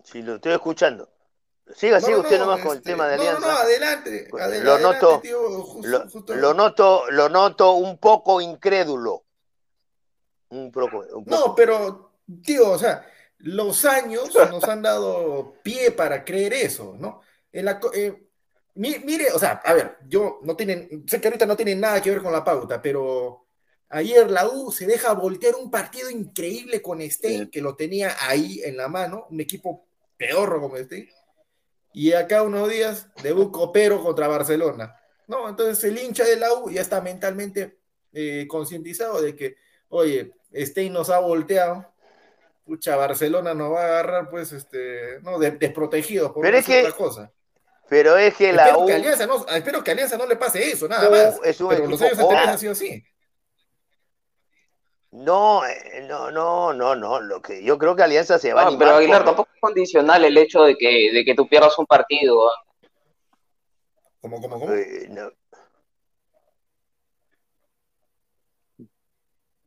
Sí, 0.03 0.21
lo 0.21 0.35
estoy 0.35 0.53
escuchando. 0.53 1.09
Siga, 1.75 1.99
siga 1.99 2.19
usted 2.19 2.39
nomás 2.39 2.61
con 2.61 2.71
el 2.71 2.77
este, 2.77 2.91
tema 2.91 3.07
de 3.07 3.15
Alianza. 3.15 3.39
No, 3.41 3.47
no, 3.47 3.57
adelante. 3.59 4.27
adelante 4.39 4.63
lo, 4.63 4.79
noto, 4.79 5.21
lo, 6.27 6.53
noto, 6.53 7.11
lo 7.11 7.29
noto 7.29 7.73
un 7.73 7.97
poco 7.97 8.41
incrédulo. 8.41 9.25
Un 10.49 10.71
poco, 10.71 11.05
No, 11.25 11.53
pero, 11.53 12.13
tío, 12.41 12.71
o 12.71 12.77
sea, 12.77 13.05
los 13.39 13.83
años 13.85 14.33
nos 14.33 14.63
han 14.63 14.81
dado 14.81 15.55
pie 15.61 15.91
para 15.91 16.23
creer 16.23 16.53
eso, 16.53 16.95
¿no? 16.97 17.21
En 17.51 17.65
la, 17.65 17.79
eh, 17.93 18.27
mire, 18.75 19.31
o 19.33 19.39
sea, 19.39 19.61
a 19.63 19.73
ver, 19.73 19.97
yo 20.07 20.39
no 20.43 20.55
tienen, 20.55 21.03
sé 21.07 21.19
que 21.19 21.27
ahorita 21.27 21.45
no 21.45 21.57
tiene 21.57 21.75
nada 21.75 22.01
que 22.01 22.11
ver 22.11 22.21
con 22.21 22.31
la 22.31 22.43
pauta, 22.43 22.81
pero 22.81 23.47
ayer 23.89 24.29
la 24.31 24.47
U 24.47 24.71
se 24.71 24.85
deja 24.85 25.13
voltear 25.13 25.55
un 25.55 25.69
partido 25.69 26.09
increíble 26.09 26.81
con 26.81 27.01
Stein, 27.01 27.49
que 27.49 27.61
lo 27.61 27.75
tenía 27.75 28.15
ahí 28.21 28.61
en 28.63 28.77
la 28.77 28.87
mano, 28.87 29.27
un 29.29 29.41
equipo 29.41 29.85
peor 30.15 30.59
como 30.61 30.77
Stein, 30.77 31.09
y 31.97 32.13
acá 32.13 32.43
unos 32.43 32.69
días 32.69 33.07
debut 33.23 33.51
copero 33.51 34.03
contra 34.03 34.27
Barcelona, 34.27 34.95
¿no? 35.25 35.49
Entonces 35.49 35.83
el 35.83 35.97
hincha 35.97 36.23
de 36.25 36.35
la 36.35 36.53
U 36.53 36.69
ya 36.69 36.81
está 36.81 37.01
mentalmente 37.01 37.79
eh, 38.13 38.45
concientizado 38.47 39.19
de 39.19 39.35
que, 39.35 39.55
oye, 39.89 40.31
Stein 40.53 40.93
nos 40.93 41.09
ha 41.09 41.17
volteado, 41.17 41.91
pucha, 42.63 42.95
Barcelona 42.95 43.55
nos 43.55 43.73
va 43.73 43.81
a 43.81 43.87
agarrar, 43.87 44.29
pues, 44.29 44.51
este, 44.51 45.19
no, 45.23 45.39
desprotegido 45.39 46.31
por 46.31 46.43
pero 46.43 46.57
es 46.59 46.67
que, 46.67 46.81
otra 46.81 46.91
cosa. 46.91 47.31
Pero 47.89 48.15
es 48.15 48.35
que 48.35 48.51
espero 48.51 48.81
la 48.81 48.85
Que 48.85 48.93
Alianza 48.93 49.25
no, 49.25 49.47
espero 49.47 49.83
que 49.83 49.89
Alianza 49.89 50.17
no 50.17 50.27
le 50.27 50.35
pase 50.35 50.69
eso, 50.69 50.87
nada 50.87 51.09
más. 51.09 51.39
Es 51.43 51.59
un 51.59 51.69
pero 51.69 51.87
los 51.87 51.99
años 51.99 52.19
anteriores 52.19 52.47
han 52.47 52.59
sido 52.59 52.73
así. 52.73 53.03
No, 55.11 55.65
eh, 55.65 56.05
no, 56.07 56.31
no, 56.31 56.73
no, 56.73 56.95
no. 56.95 57.21
Lo 57.21 57.41
que 57.41 57.63
yo 57.63 57.77
creo 57.77 57.95
que 57.95 58.03
Alianza 58.03 58.37
se 58.37 58.53
va 58.53 58.65
no, 58.65 58.71
a 58.71 58.77
Pero 58.77 58.95
Aguilar, 58.95 59.23
tampoco 59.23 59.49
es 59.53 59.61
condicional 59.61 60.25
el 60.25 60.37
hecho 60.37 60.63
de 60.63 60.77
que, 60.77 61.11
de 61.13 61.23
que 61.23 61.33
tú 61.33 61.47
pierdas 61.47 61.77
un 61.79 61.85
partido. 61.85 62.49
¿Cómo, 64.21 64.41
cómo, 64.41 64.59
cómo? 64.59 64.73
Eh, 64.73 65.07
no. 65.09 65.31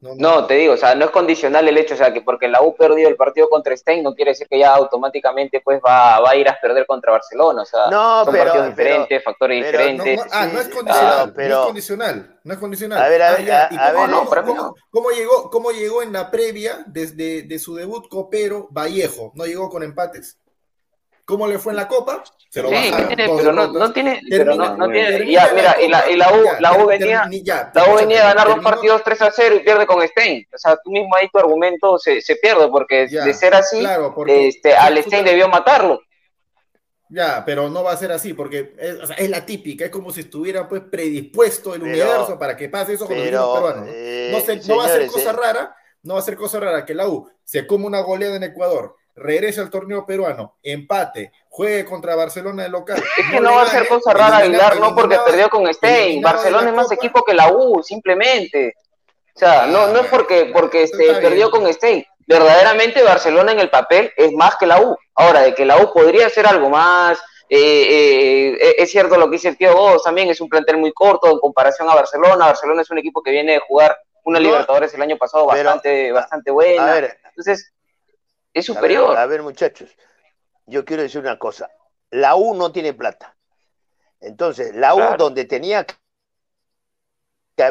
No, 0.03 0.15
no, 0.17 0.47
te 0.47 0.55
digo, 0.55 0.73
o 0.73 0.77
sea, 0.79 0.95
no 0.95 1.05
es 1.05 1.11
condicional 1.11 1.69
el 1.69 1.77
hecho, 1.77 1.93
o 1.93 1.97
sea, 1.99 2.11
que 2.11 2.23
porque 2.23 2.49
la 2.49 2.63
U 2.63 2.75
perdió 2.75 3.07
el 3.07 3.17
partido 3.17 3.51
contra 3.51 3.77
Stein 3.77 4.03
no 4.03 4.15
quiere 4.15 4.31
decir 4.31 4.47
que 4.49 4.59
ya 4.59 4.75
automáticamente 4.75 5.61
pues 5.63 5.79
va, 5.87 6.21
va 6.21 6.31
a 6.31 6.37
ir 6.37 6.49
a 6.49 6.59
perder 6.59 6.87
contra 6.87 7.13
Barcelona, 7.13 7.63
o 7.63 7.65
sea, 7.67 7.89
No, 7.91 8.25
son 8.25 8.33
pero- 8.33 8.45
partidos 8.47 8.73
pero- 8.75 8.89
diferentes, 8.89 9.23
factores 9.25 9.63
pero 9.67 9.79
diferentes. 9.79 10.17
no, 10.17 10.25
ah, 10.33 10.47
no 10.47 10.59
es 10.61 10.69
condicional, 10.69 11.33
pero- 11.37 11.55
no 11.55 11.61
es 11.61 11.67
condicional, 11.67 12.41
no 12.45 12.53
es 12.55 12.59
condicional. 12.59 13.03
A 13.03 13.09
ver, 13.11 13.23
a 13.23 13.29
Ah, 13.29 13.33
ver, 13.33 13.45
ya. 13.45 13.67
a- 13.67 13.75
¿Y 13.75 13.77
a 13.77 13.93
ver, 13.93 14.09
no, 14.09 14.25
cómo- 14.25 14.43
mí 14.43 14.55
no. 14.55 14.75
cómo 14.91 15.11
llegó, 15.11 15.51
cómo 15.51 15.71
llegó 15.71 16.03
en 16.03 16.15
la 16.15 16.31
previa 16.31 16.83
desde 16.87 17.43
de 17.43 17.59
su 17.59 17.75
debut 17.75 18.09
copero 18.09 18.69
Vallejo? 18.71 19.33
¿No 19.35 19.45
llegó 19.45 19.69
con 19.69 19.83
empates? 19.83 20.39
¿Cómo 21.31 21.47
le 21.47 21.59
fue 21.59 21.73
en 21.73 21.77
la 21.77 21.89
Copa? 21.89 22.23
Se 22.51 22.61
lo 22.63 22.69
Sí, 22.69 22.75
tiene, 23.07 23.27
dos 23.27 23.41
pero 23.41 23.53
no, 23.53 23.93
tiene, 23.93 24.21
pero 24.29 24.55
no, 24.57 24.91
tiene, 24.91 25.09
termina 25.11 25.41
ya, 25.41 25.47
la 25.47 25.55
mira, 25.55 25.77
y 25.81 25.89
la, 25.89 26.01
Copa, 26.01 26.11
y 26.11 26.17
la 26.17 26.33
U, 26.33 26.45
ya, 26.45 26.61
la 26.61 26.73
U 26.73 26.77
ter- 26.89 26.99
venía, 26.99 27.29
ya, 27.45 27.71
la 27.73 27.85
U 27.93 27.95
venía 27.97 28.21
a 28.23 28.25
ganar 28.35 28.47
dos 28.49 28.55
terminó- 28.57 28.71
partidos 28.71 29.03
3 29.05 29.23
a 29.23 29.31
0 29.31 29.55
y 29.55 29.61
pierde 29.61 29.87
con 29.87 30.07
Stein, 30.09 30.47
o 30.53 30.59
sea, 30.59 30.77
tú 30.83 30.91
mismo 30.91 31.15
ahí 31.17 31.29
tu 31.33 31.39
argumento 31.39 31.97
se, 31.99 32.21
se 32.21 32.37
pierde, 32.37 32.69
porque 32.69 33.07
Ya, 33.09 33.25
de 33.25 33.33
ser 33.35 33.55
así, 33.55 33.79
claro, 33.79 34.13
porque- 34.15 34.49
este, 34.49 34.75
al 34.75 35.01
Stein 35.03 35.25
debió 35.25 35.49
matarlo. 35.49 36.01
Ya, 37.09 37.43
pero 37.45 37.69
no 37.69 37.83
va 37.83 37.93
a 37.93 37.97
ser 37.97 38.13
así, 38.13 38.35
porque 38.35 38.73
es, 38.79 38.95
o 39.03 39.07
sea, 39.07 39.17
es 39.17 39.29
la 39.29 39.45
típica, 39.45 39.85
es 39.85 39.91
como 39.91 40.13
si 40.13 40.21
estuviera 40.21 40.69
pues 40.69 40.83
predispuesto 40.91 41.75
el 41.75 41.81
Pero- 41.83 41.93
universo 41.93 42.39
para 42.39 42.57
que 42.57 42.69
pase 42.69 42.93
eso 42.95 43.07
con 43.07 43.17
los 43.17 43.25
pero, 43.27 43.53
peruanos. 43.55 43.87
¿no? 43.87 43.93
eh, 43.93 44.29
No, 44.33 44.41
se- 44.41 44.69
no 44.69 44.77
va 44.77 44.85
a 44.85 44.89
ser 44.89 45.07
cosa 45.09 45.31
eh, 45.31 45.35
rara, 45.35 45.77
no 46.05 46.15
va 46.15 46.21
a 46.21 46.23
ser 46.25 46.37
cosa 46.37 46.61
rara 46.61 46.85
que 46.85 46.95
la 46.95 47.09
U 47.09 47.29
se 47.45 47.67
come 47.67 47.87
una 47.87 48.01
goleada 48.01 48.37
en 48.37 48.45
Ecuador, 48.45 48.95
regrese 49.21 49.61
al 49.61 49.71
torneo 49.71 50.07
peruano, 50.07 50.57
empate, 50.63 51.33
juegue 51.49 51.85
contra 51.85 52.17
Barcelona 52.17 52.65
de 52.65 52.71
local. 52.71 53.03
Es 53.19 53.31
que 53.31 53.41
no 53.41 53.55
va 53.55 53.63
a 53.63 53.67
ser 53.67 53.87
cosa 53.87 54.13
rara, 54.13 54.39
Aguilar, 54.39 54.81
no 54.81 54.95
porque 54.95 55.19
perdió 55.25 55.49
con 55.49 55.73
Stein. 55.73 56.23
Barcelona 56.23 56.71
es 56.71 56.75
más 56.75 56.87
Copa. 56.87 56.95
equipo 56.95 57.23
que 57.23 57.35
la 57.35 57.53
U, 57.53 57.83
simplemente. 57.83 58.75
O 59.35 59.39
sea, 59.39 59.67
no, 59.67 59.89
no 59.89 60.01
es 60.01 60.07
porque, 60.07 60.51
porque 60.53 60.85
este, 60.85 61.15
perdió 61.15 61.51
con 61.51 61.71
Stein. 61.73 62.05
Verdaderamente 62.27 63.03
Barcelona 63.03 63.53
en 63.53 63.61
el 63.61 63.71
papel 63.71 64.13
es 64.17 64.33
más 64.33 64.57
que 64.57 64.67
la 64.67 64.81
U. 64.81 64.97
Ahora, 65.15 65.41
de 65.43 65.55
que 65.55 65.65
la 65.65 65.79
U 65.79 65.93
podría 65.93 66.27
hacer 66.27 66.47
algo 66.47 66.71
más, 66.71 67.19
eh, 67.49 67.59
eh, 67.59 68.59
eh, 68.61 68.75
es 68.79 68.91
cierto 68.91 69.17
lo 69.19 69.27
que 69.27 69.33
dice 69.33 69.49
el 69.49 69.57
tío 69.57 69.75
Vos, 69.75 70.05
también 70.05 70.31
es 70.31 70.41
un 70.41 70.49
plantel 70.49 70.79
muy 70.79 70.93
corto 70.93 71.29
en 71.31 71.39
comparación 71.39 71.91
a 71.91 71.95
Barcelona. 71.95 72.47
Barcelona 72.47 72.83
es 72.83 72.91
un 72.91 72.99
equipo 72.99 73.23
que 73.23 73.33
viene 73.33 73.55
de 73.55 73.59
jugar 73.59 73.99
una 74.25 74.39
Libertadores 74.39 74.95
el 74.95 75.03
año 75.03 75.17
pasado 75.17 75.49
pero, 75.49 75.65
bastante, 75.65 76.13
bastante 76.13 76.51
buena. 76.51 76.91
A 76.91 76.95
ver, 76.95 77.19
Entonces, 77.25 77.73
es 78.53 78.69
a 78.69 78.73
ver, 78.73 78.77
superior. 78.77 79.17
a 79.17 79.27
ver, 79.27 79.43
muchachos, 79.43 79.91
yo 80.67 80.85
quiero 80.85 81.03
decir 81.03 81.21
una 81.21 81.39
cosa. 81.39 81.71
La 82.11 82.35
U 82.37 82.55
no 82.55 82.73
tiene 82.73 82.93
plata. 82.95 83.37
Entonces, 84.21 84.75
la 84.75 84.95
U 84.95 84.99
Claro. 84.99 85.17
donde 85.17 85.45
tenía 85.45 85.85
que 85.85 85.95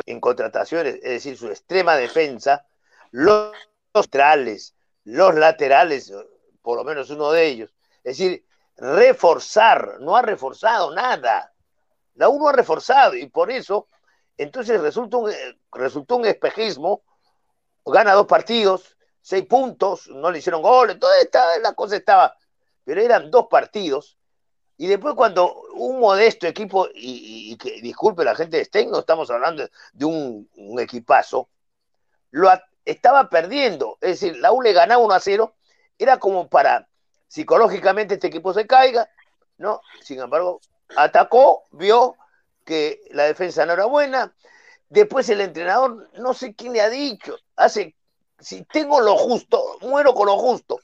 en 0.05 0.19
contrataciones, 0.19 0.95
es 0.95 1.01
decir, 1.01 1.37
su 1.37 1.47
extrema 1.47 1.95
defensa, 1.95 2.65
los 3.11 3.55
centrales, 3.93 4.75
los 5.03 5.33
laterales, 5.33 6.13
por 6.61 6.77
lo 6.77 6.83
menos 6.83 7.09
uno 7.09 7.31
de 7.31 7.47
ellos, 7.47 7.73
es 8.03 8.17
decir, 8.17 8.45
reforzar, 8.77 9.97
no 9.99 10.15
ha 10.15 10.21
reforzado 10.21 10.93
nada. 10.93 11.53
La 12.15 12.29
U 12.29 12.39
no 12.39 12.49
ha 12.49 12.53
reforzado 12.53 13.15
y 13.15 13.27
por 13.27 13.49
eso, 13.49 13.87
entonces 14.37 14.79
resulta 14.79 15.17
un, 15.17 15.31
eh, 15.31 15.59
resultó 15.71 16.17
un 16.17 16.25
espejismo, 16.25 17.01
gana 17.85 18.13
dos 18.13 18.27
partidos, 18.27 18.95
seis 19.29 19.45
puntos, 19.45 20.07
no 20.07 20.31
le 20.31 20.39
hicieron 20.39 20.63
goles, 20.63 20.97
toda 20.97 21.21
esta, 21.21 21.59
la 21.59 21.73
cosa 21.73 21.95
estaba, 21.95 22.35
pero 22.83 22.99
eran 22.99 23.29
dos 23.29 23.45
partidos. 23.47 24.17
Y 24.75 24.87
después 24.87 25.13
cuando 25.13 25.53
un 25.75 25.99
modesto 25.99 26.47
equipo, 26.47 26.87
y, 26.95 27.55
que 27.57 27.79
disculpe 27.79 28.23
la 28.23 28.33
gente 28.33 28.57
de 28.57 28.65
Stein, 28.65 28.89
no 28.89 28.97
estamos 28.97 29.29
hablando 29.29 29.69
de 29.93 30.05
un, 30.05 30.49
equipazo, 30.79 31.47
lo 32.31 32.49
estaba 32.83 33.29
perdiendo. 33.29 33.99
Es 34.01 34.19
decir, 34.19 34.39
la 34.39 34.51
U 34.51 34.63
le 34.63 34.73
ganaba 34.73 35.03
1 35.03 35.13
a 35.13 35.19
0, 35.19 35.53
era 35.99 36.17
como 36.17 36.49
para 36.49 36.87
psicológicamente 37.27 38.15
este 38.15 38.27
equipo 38.27 38.51
se 38.51 38.65
caiga, 38.65 39.11
¿no? 39.57 39.79
Sin 40.01 40.19
embargo, 40.19 40.59
atacó, 40.97 41.65
vio 41.69 42.15
que 42.65 42.99
la 43.11 43.25
defensa 43.25 43.63
no 43.67 43.73
era 43.73 43.85
buena. 43.85 44.33
Después 44.89 45.29
el 45.29 45.41
entrenador, 45.41 46.09
no 46.17 46.33
sé 46.33 46.55
quién 46.55 46.73
le 46.73 46.81
ha 46.81 46.89
dicho, 46.89 47.37
hace, 47.55 47.95
si 48.39 48.63
tengo 48.65 48.99
lo 49.01 49.15
justo, 49.17 49.77
muero 49.81 50.13
con 50.13 50.27
lo 50.27 50.37
justo. 50.37 50.79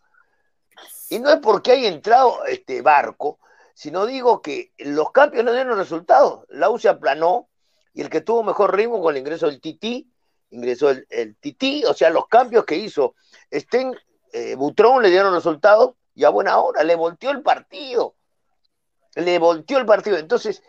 Y 1.09 1.19
no 1.19 1.29
es 1.29 1.37
porque 1.37 1.73
haya 1.73 1.89
entrado 1.89 2.45
este 2.45 2.81
barco, 2.81 3.39
sino 3.73 4.05
digo 4.05 4.41
que 4.41 4.71
los 4.77 5.11
cambios 5.11 5.43
no 5.43 5.53
dieron 5.53 5.77
resultados. 5.77 6.45
La 6.49 6.69
U 6.69 6.79
se 6.79 6.89
aplanó 6.89 7.49
y 7.93 8.01
el 8.01 8.09
que 8.09 8.21
tuvo 8.21 8.43
mejor 8.43 8.75
ritmo 8.75 9.01
con 9.01 9.13
el 9.13 9.19
ingreso 9.19 9.45
del 9.47 9.61
Tití, 9.61 10.11
ingresó 10.49 10.89
el, 10.89 11.05
el 11.09 11.35
Tití, 11.37 11.85
o 11.85 11.93
sea, 11.93 12.09
los 12.09 12.27
cambios 12.27 12.65
que 12.65 12.75
hizo 12.75 13.15
Sten, 13.51 13.95
eh, 14.33 14.55
Butrón 14.55 15.01
le 15.01 15.09
dieron 15.09 15.33
resultados 15.33 15.95
y 16.13 16.23
a 16.23 16.29
buena 16.29 16.57
hora, 16.59 16.83
le 16.83 16.95
volteó 16.95 17.31
el 17.31 17.41
partido. 17.41 18.15
Le 19.15 19.39
volteó 19.39 19.77
el 19.77 19.85
partido. 19.85 20.17
Entonces, 20.17 20.61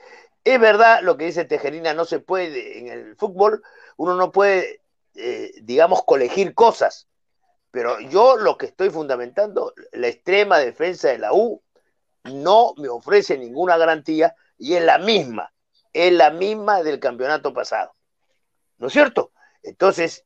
es 0.45 0.61
verdad 0.61 1.01
lo 1.03 1.17
que 1.17 1.25
dice 1.25 1.45
Tejerina, 1.45 1.95
no 1.95 2.05
se 2.05 2.21
puede, 2.21 2.79
en 2.79 2.89
el 2.89 3.17
fútbol, 3.17 3.63
uno 3.97 4.15
no 4.15 4.31
puede, 4.31 4.83
eh, 5.17 5.53
digamos, 5.63 6.05
colegir 6.05 6.55
cosas. 6.55 7.09
Pero 7.71 8.01
yo 8.01 8.37
lo 8.37 8.57
que 8.57 8.67
estoy 8.67 8.91
fundamentando, 8.91 9.75
la 9.93 10.09
extrema 10.09 10.59
defensa 10.59 11.09
de 11.09 11.19
la 11.19 11.33
U 11.33 11.63
no 12.25 12.75
me 12.77 12.89
ofrece 12.89 13.37
ninguna 13.37 13.77
garantía 13.77 14.35
y 14.59 14.75
es 14.75 14.83
la 14.83 14.99
misma, 14.99 15.53
es 15.93 16.13
la 16.13 16.31
misma 16.31 16.83
del 16.83 17.01
campeonato 17.01 17.53
pasado. 17.53 17.95
¿No 18.79 18.87
es 18.89 18.93
cierto? 18.93 19.33
Entonces, 19.63 20.25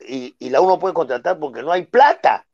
y, 0.00 0.36
y 0.38 0.50
la 0.50 0.60
U 0.60 0.66
no 0.66 0.78
puede 0.78 0.94
contratar 0.94 1.38
porque 1.38 1.62
no 1.62 1.72
hay 1.72 1.86
plata. 1.86 2.46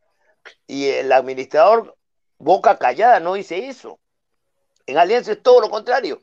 Y 0.67 0.87
el 0.89 1.13
administrador, 1.13 1.97
boca 2.39 2.79
callada, 2.79 3.21
no 3.21 3.35
dice 3.35 3.69
eso. 3.69 4.01
En 4.87 4.99
Alianza 4.99 5.33
es 5.33 5.43
todo 5.43 5.61
lo 5.61 5.69
contrario. 5.71 6.23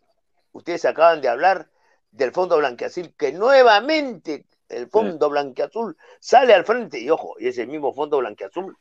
Ustedes 0.52 0.86
acaban 0.86 1.22
de 1.22 1.28
hablar 1.28 1.70
del 2.12 2.32
Fondo 2.32 2.58
Blanqueazul, 2.58 3.14
que 3.16 3.32
nuevamente 3.32 4.46
el 4.70 4.90
Fondo 4.90 5.30
Blanqueazul 5.30 5.98
sale 6.20 6.54
al 6.54 6.66
frente. 6.66 7.00
Y 7.00 7.10
ojo, 7.10 7.36
y 7.40 7.48
ese 7.48 7.66
mismo 7.66 7.94
Fondo 7.94 8.18
Blanqueazul 8.18 8.78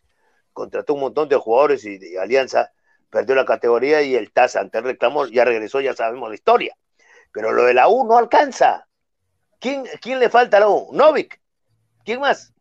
contrató 0.53 0.95
un 0.95 1.01
montón 1.01 1.29
de 1.29 1.37
jugadores 1.37 1.85
y, 1.85 1.99
y 2.01 2.17
Alianza 2.17 2.73
perdió 3.11 3.35
la 3.35 3.45
categoría 3.45 4.03
y 4.03 4.17
el 4.17 4.33
TAS 4.33 4.57
ante 4.57 4.79
el 4.79 4.85
reclamo 4.85 5.27
ya 5.27 5.45
regresó, 5.45 5.81
ya 5.81 5.95
sabemos 5.95 6.29
la 6.29 6.35
historia. 6.35 6.77
Pero 7.33 7.53
lo 7.53 7.65
de 7.65 7.75
la 7.75 7.89
U 7.89 8.05
no 8.07 8.17
alcanza. 8.17 8.89
¿Quién, 9.61 9.85
quién 10.01 10.19
le 10.19 10.29
falta 10.29 10.57
a 10.57 10.61
la 10.61 10.69
U? 10.69 10.89
Novik. 10.93 11.41
¿Quién 12.05 12.21
más? 12.21 12.53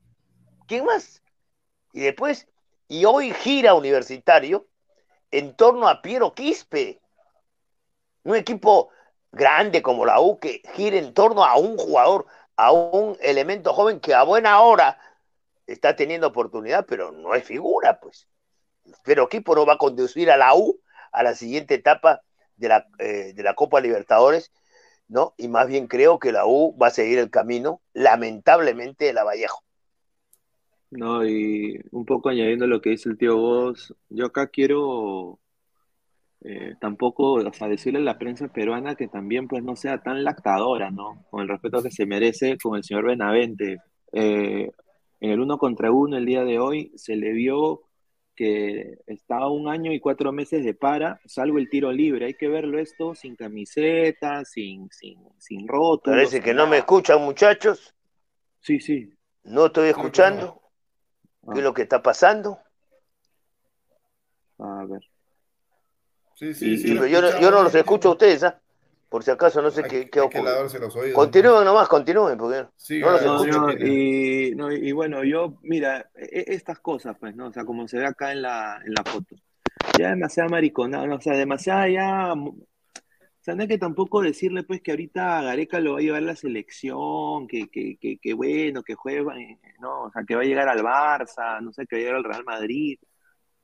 ¿Quién 0.67 0.85
más? 0.85 1.21
Y 1.91 2.01
después, 2.01 2.47
y 2.87 3.05
hoy 3.05 3.31
gira 3.31 3.73
universitario 3.73 4.67
en 5.31 5.55
torno 5.55 5.87
a 5.87 6.01
Piero 6.01 6.33
Quispe. 6.33 7.01
Un 8.23 8.35
equipo 8.35 8.89
grande 9.31 9.81
como 9.81 10.05
la 10.05 10.19
U 10.19 10.39
que 10.39 10.61
gira 10.75 10.97
en 10.97 11.13
torno 11.13 11.43
a 11.43 11.57
un 11.57 11.77
jugador, 11.77 12.25
a 12.55 12.71
un 12.71 13.17
elemento 13.21 13.73
joven 13.73 13.99
que 13.99 14.13
a 14.13 14.23
buena 14.23 14.61
hora 14.61 14.97
está 15.67 15.95
teniendo 15.95 16.27
oportunidad, 16.27 16.85
pero 16.85 17.11
no 17.11 17.33
es 17.35 17.43
figura, 17.43 17.99
pues. 17.99 18.27
Pero 19.03 19.23
equipo 19.23 19.55
no 19.55 19.65
va 19.65 19.73
a 19.73 19.77
conducir 19.77 20.29
a 20.29 20.37
la 20.37 20.55
U 20.55 20.79
a 21.11 21.23
la 21.23 21.35
siguiente 21.35 21.75
etapa 21.75 22.21
de 22.57 22.67
la, 22.67 22.87
eh, 22.99 23.33
de 23.33 23.43
la 23.43 23.53
Copa 23.53 23.79
Libertadores, 23.79 24.51
¿no? 25.07 25.33
Y 25.37 25.47
más 25.47 25.67
bien 25.67 25.87
creo 25.87 26.19
que 26.19 26.31
la 26.31 26.45
U 26.45 26.75
va 26.77 26.87
a 26.87 26.91
seguir 26.91 27.19
el 27.19 27.29
camino, 27.29 27.81
lamentablemente, 27.93 29.05
de 29.05 29.13
la 29.13 29.23
Vallejo. 29.23 29.63
No, 30.89 31.25
y 31.25 31.81
un 31.91 32.05
poco 32.05 32.29
añadiendo 32.29 32.67
lo 32.67 32.81
que 32.81 32.91
dice 32.91 33.09
el 33.09 33.17
tío 33.17 33.37
Vos, 33.37 33.95
yo 34.09 34.25
acá 34.27 34.47
quiero 34.47 35.39
eh, 36.45 36.75
tampoco, 36.79 37.33
o 37.33 37.53
sea, 37.53 37.69
decirle 37.69 37.99
a 37.99 38.03
la 38.03 38.17
prensa 38.17 38.49
peruana 38.49 38.95
que 38.95 39.07
también 39.07 39.47
pues 39.47 39.63
no 39.63 39.77
sea 39.77 40.03
tan 40.03 40.23
lactadora, 40.25 40.91
¿no? 40.91 41.25
Con 41.29 41.41
el 41.41 41.47
respeto 41.47 41.81
que 41.81 41.91
se 41.91 42.05
merece 42.05 42.57
con 42.57 42.75
el 42.75 42.83
señor 42.83 43.05
Benavente. 43.05 43.79
Eh, 44.11 44.69
en 45.21 45.31
el 45.31 45.39
uno 45.39 45.57
contra 45.57 45.91
uno 45.91 46.17
el 46.17 46.25
día 46.25 46.43
de 46.43 46.59
hoy 46.59 46.91
se 46.97 47.15
le 47.15 47.31
vio 47.31 47.83
que 48.35 48.97
estaba 49.07 49.49
un 49.49 49.69
año 49.69 49.93
y 49.93 50.01
cuatro 50.01 50.33
meses 50.33 50.65
de 50.65 50.73
para, 50.73 51.21
salvo 51.25 51.59
el 51.59 51.69
tiro 51.69 51.93
libre. 51.93 52.25
Hay 52.25 52.33
que 52.33 52.49
verlo 52.49 52.77
esto 52.77 53.15
sin 53.15 53.37
camiseta, 53.37 54.43
sin, 54.43 54.89
sin, 54.91 55.19
sin 55.37 55.65
Parece 56.03 56.41
que 56.41 56.53
no 56.53 56.67
me 56.67 56.79
escuchan, 56.79 57.21
muchachos. 57.21 57.95
Sí, 58.59 58.81
sí. 58.81 59.13
No 59.43 59.67
estoy 59.67 59.89
escuchando. 59.89 60.61
¿Qué 61.53 61.59
es 61.59 61.63
lo 61.63 61.73
que 61.73 61.83
está 61.83 62.01
pasando? 62.01 62.59
A 64.57 64.85
ver. 64.85 65.12
Sí, 66.51 66.53
sí, 66.53 66.77
sí. 66.77 66.95
yo, 67.09 67.21
no, 67.21 67.63
los 67.63 67.75
escucho 67.75 68.09
a 68.09 68.11
ustedes, 68.11 68.43
¿ah? 68.43 68.59
Por 69.07 69.23
si 69.23 69.29
acaso 69.29 69.61
no 69.61 69.69
sé 69.69 69.83
qué, 69.83 70.09
qué 70.09 70.19
ocurre. 70.19 70.51
Continúen 71.13 71.63
nomás, 71.65 71.87
continúen, 71.87 72.37
porque 72.37 72.65
no 72.99 73.11
los 73.11 73.21
escucho. 73.21 73.71
y, 73.79 74.55
y, 74.57 74.91
bueno, 74.91 75.23
yo, 75.23 75.59
mira, 75.61 76.09
e, 76.15 76.45
estas 76.47 76.79
cosas, 76.79 77.15
pues, 77.19 77.35
¿no? 77.35 77.47
O 77.47 77.53
sea, 77.53 77.63
como 77.63 77.87
se 77.87 77.99
ve 77.99 78.07
acá 78.07 78.31
en 78.31 78.41
la, 78.41 78.81
en 78.83 78.93
la 78.93 79.03
foto. 79.03 79.35
Ya 79.99 80.09
demasiada 80.09 80.49
mariconada, 80.49 81.05
¿no? 81.05 81.15
o 81.17 81.21
sea, 81.21 81.33
demasiada 81.35 81.87
ya 81.89 82.33
o 83.43 83.45
sea, 83.45 83.55
no 83.55 83.63
hay 83.63 83.67
que 83.67 83.77
tampoco 83.77 84.21
decirle 84.21 84.63
pues 84.63 84.81
que 84.81 84.91
ahorita 84.91 85.41
Gareca 85.41 85.81
lo 85.81 85.93
va 85.93 85.99
a 85.99 86.01
llevar 86.01 86.23
a 86.23 86.27
la 86.27 86.35
selección, 86.37 87.45
que, 87.45 87.67
que, 87.67 87.97
que, 87.97 88.33
bueno, 88.33 88.83
que 88.83 88.95
juega, 88.95 89.37
eh, 89.37 89.59
no, 89.81 90.03
o 90.03 90.11
sea, 90.11 90.23
que 90.23 90.33
va 90.33 90.43
a 90.43 90.45
llegar 90.45 90.69
al 90.69 90.79
Barça, 90.79 91.61
no 91.61 91.73
sé, 91.73 91.85
que 91.85 91.97
va 91.97 91.99
a 91.99 92.03
llegar 92.03 92.15
al 92.15 92.23
Real 92.23 92.45
Madrid. 92.45 92.97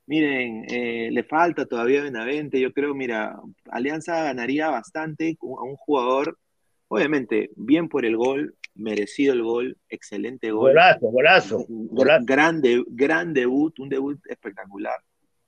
Miren, 0.10 0.65
eh, 0.67 1.10
le 1.12 1.24
falta 1.24 1.67
todavía 1.67 2.02
Benavente, 2.02 2.60
yo 2.60 2.74
creo, 2.74 2.95
mira, 2.95 3.39
Alianza 3.69 4.24
ganaría 4.24 4.67
bastante 4.67 5.38
a 5.39 5.63
un 5.63 5.76
jugador, 5.76 6.39
obviamente, 6.88 7.52
bien 7.56 7.88
por 7.88 8.06
el 8.06 8.17
gol, 8.17 8.56
merecido 8.74 9.34
el 9.34 9.43
gol, 9.43 9.78
excelente 9.88 10.50
gol. 10.50 10.72
Golazo, 10.72 11.12
golazo. 11.12 11.65
golazo. 11.67 12.26
Gran, 12.26 12.60
gran 12.88 13.34
debut, 13.36 13.78
un 13.78 13.89
debut 13.89 14.19
espectacular, 14.26 14.95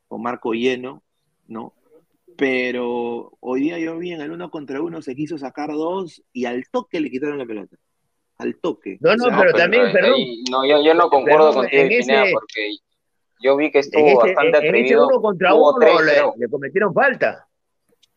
con 0.08 0.22
Marco 0.22 0.54
Lleno, 0.54 1.02
¿no? 1.48 1.74
pero 2.38 3.36
hoy 3.40 3.62
día 3.62 3.80
yo 3.80 3.98
vi 3.98 4.12
en 4.12 4.22
el 4.22 4.30
uno 4.30 4.52
contra 4.52 4.80
uno 4.80 5.02
se 5.02 5.16
quiso 5.16 5.40
sacar 5.40 5.70
dos 5.70 6.24
y 6.32 6.46
al 6.46 6.66
toque 6.70 7.00
le 7.02 7.10
quitaron 7.10 7.40
la 7.40 7.48
pelota. 7.48 7.78
Al 8.38 8.60
toque. 8.60 9.00
No, 9.02 9.16
no, 9.16 9.26
pero, 9.40 9.54
también, 9.54 9.92
perdón. 9.92 10.20
no, 10.52 10.68
yo, 10.68 10.84
yo 10.84 10.94
no 10.94 11.10
concuerdo 11.10 11.52
contigo, 11.52 11.88
Pineda, 11.88 12.26
porque 12.32 12.78
yo 13.42 13.56
vi 13.56 13.72
que 13.72 13.80
estuvo 13.80 14.20
bastante 14.20 14.58
atrevido. 14.58 15.06
Ese 15.06 15.14
uno 15.14 15.22
contra 15.22 15.54
uno 15.54 15.78
le, 16.02 16.50
cometieron 16.50 16.94
falta. 16.94 17.48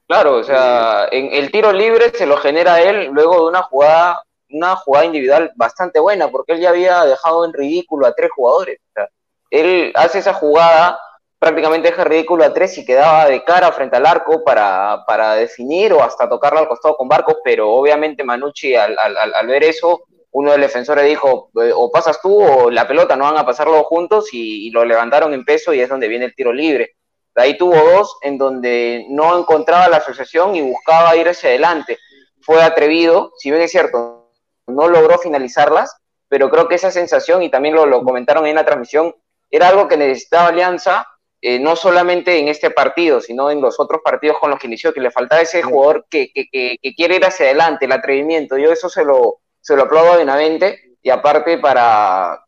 Claro, 0.06 0.36
o 0.36 0.44
sea, 0.44 1.08
en 1.10 1.32
el 1.32 1.50
tiro 1.50 1.72
libre 1.72 2.10
se 2.14 2.26
lo 2.26 2.36
genera 2.36 2.82
él 2.82 3.08
luego 3.10 3.42
de 3.42 3.48
una 3.48 3.62
jugada, 3.62 4.22
una 4.50 4.76
jugada 4.76 5.06
individual 5.06 5.50
bastante 5.56 5.98
buena, 5.98 6.28
porque 6.28 6.52
él 6.52 6.60
ya 6.60 6.70
había 6.70 7.04
dejado 7.04 7.44
en 7.44 7.52
ridículo 7.52 8.06
a 8.06 8.14
tres 8.14 8.30
jugadores. 8.34 8.78
O 8.90 8.92
sea, 8.94 9.08
él 9.50 9.92
hace 9.94 10.18
esa 10.18 10.34
jugada 10.34 10.98
prácticamente 11.44 11.90
deja 11.90 12.04
ridículo 12.04 12.42
a 12.42 12.54
tres 12.54 12.78
y 12.78 12.86
quedaba 12.86 13.26
de 13.26 13.44
cara 13.44 13.70
frente 13.72 13.98
al 13.98 14.06
arco 14.06 14.42
para, 14.42 15.04
para 15.06 15.34
definir 15.34 15.92
o 15.92 16.02
hasta 16.02 16.26
tocarlo 16.26 16.58
al 16.58 16.68
costado 16.68 16.96
con 16.96 17.06
Barcos, 17.06 17.36
pero 17.44 17.70
obviamente 17.70 18.24
Manucci 18.24 18.74
al, 18.74 18.96
al, 18.98 19.46
ver 19.46 19.62
eso, 19.64 20.04
uno 20.34 20.50
de 20.50 20.58
los 20.58 20.66
defensores 20.66 21.04
dijo, 21.04 21.50
eh, 21.62 21.70
o 21.72 21.92
pasas 21.92 22.20
tú 22.20 22.42
o 22.42 22.68
la 22.68 22.88
pelota, 22.88 23.14
no 23.14 23.24
van 23.24 23.38
a 23.38 23.46
pasarlo 23.46 23.84
juntos 23.84 24.30
y, 24.32 24.68
lo 24.70 24.84
levantaron 24.84 25.32
en 25.32 25.44
peso 25.44 25.72
y 25.72 25.80
es 25.80 25.88
donde 25.88 26.08
viene 26.08 26.24
el 26.24 26.34
tiro 26.34 26.52
libre. 26.52 26.96
De 27.36 27.42
ahí 27.42 27.56
tuvo 27.56 27.76
dos 27.76 28.16
en 28.20 28.36
donde 28.36 29.06
no 29.10 29.38
encontraba 29.38 29.88
la 29.88 29.98
asociación 29.98 30.56
y 30.56 30.62
buscaba 30.62 31.14
ir 31.16 31.28
hacia 31.28 31.50
adelante. 31.50 31.98
Fue 32.40 32.60
atrevido, 32.62 33.32
si 33.38 33.50
bien 33.50 33.62
es 33.62 33.70
cierto, 33.70 34.32
no 34.66 34.88
logró 34.88 35.18
finalizarlas, 35.18 35.96
pero 36.28 36.50
creo 36.50 36.66
que 36.66 36.74
esa 36.74 36.90
sensación, 36.90 37.44
y 37.44 37.48
también 37.48 37.76
lo, 37.76 37.86
lo 37.86 38.02
comentaron 38.02 38.44
en 38.46 38.56
la 38.56 38.64
transmisión, 38.64 39.14
era 39.50 39.68
algo 39.68 39.86
que 39.86 39.96
necesitaba 39.96 40.48
Alianza 40.48 41.06
eh, 41.40 41.60
no 41.60 41.76
solamente 41.76 42.38
en 42.40 42.48
este 42.48 42.70
partido, 42.70 43.20
sino 43.20 43.52
en 43.52 43.60
los 43.60 43.78
otros 43.78 44.00
partidos 44.02 44.38
con 44.40 44.50
los 44.50 44.58
que 44.58 44.66
inició, 44.66 44.92
que 44.92 45.00
le 45.00 45.12
faltaba 45.12 45.42
ese 45.42 45.62
jugador 45.62 46.06
que, 46.10 46.32
quiere 46.96 47.16
ir 47.16 47.24
hacia 47.24 47.46
adelante, 47.46 47.84
el 47.84 47.92
atrevimiento. 47.92 48.58
Yo 48.58 48.72
eso 48.72 48.88
se 48.88 49.04
lo, 49.04 49.42
se 49.64 49.74
lo 49.74 49.84
aplaudo 49.84 50.12
a 50.12 50.46
y 51.02 51.10
aparte 51.10 51.56
para, 51.56 52.38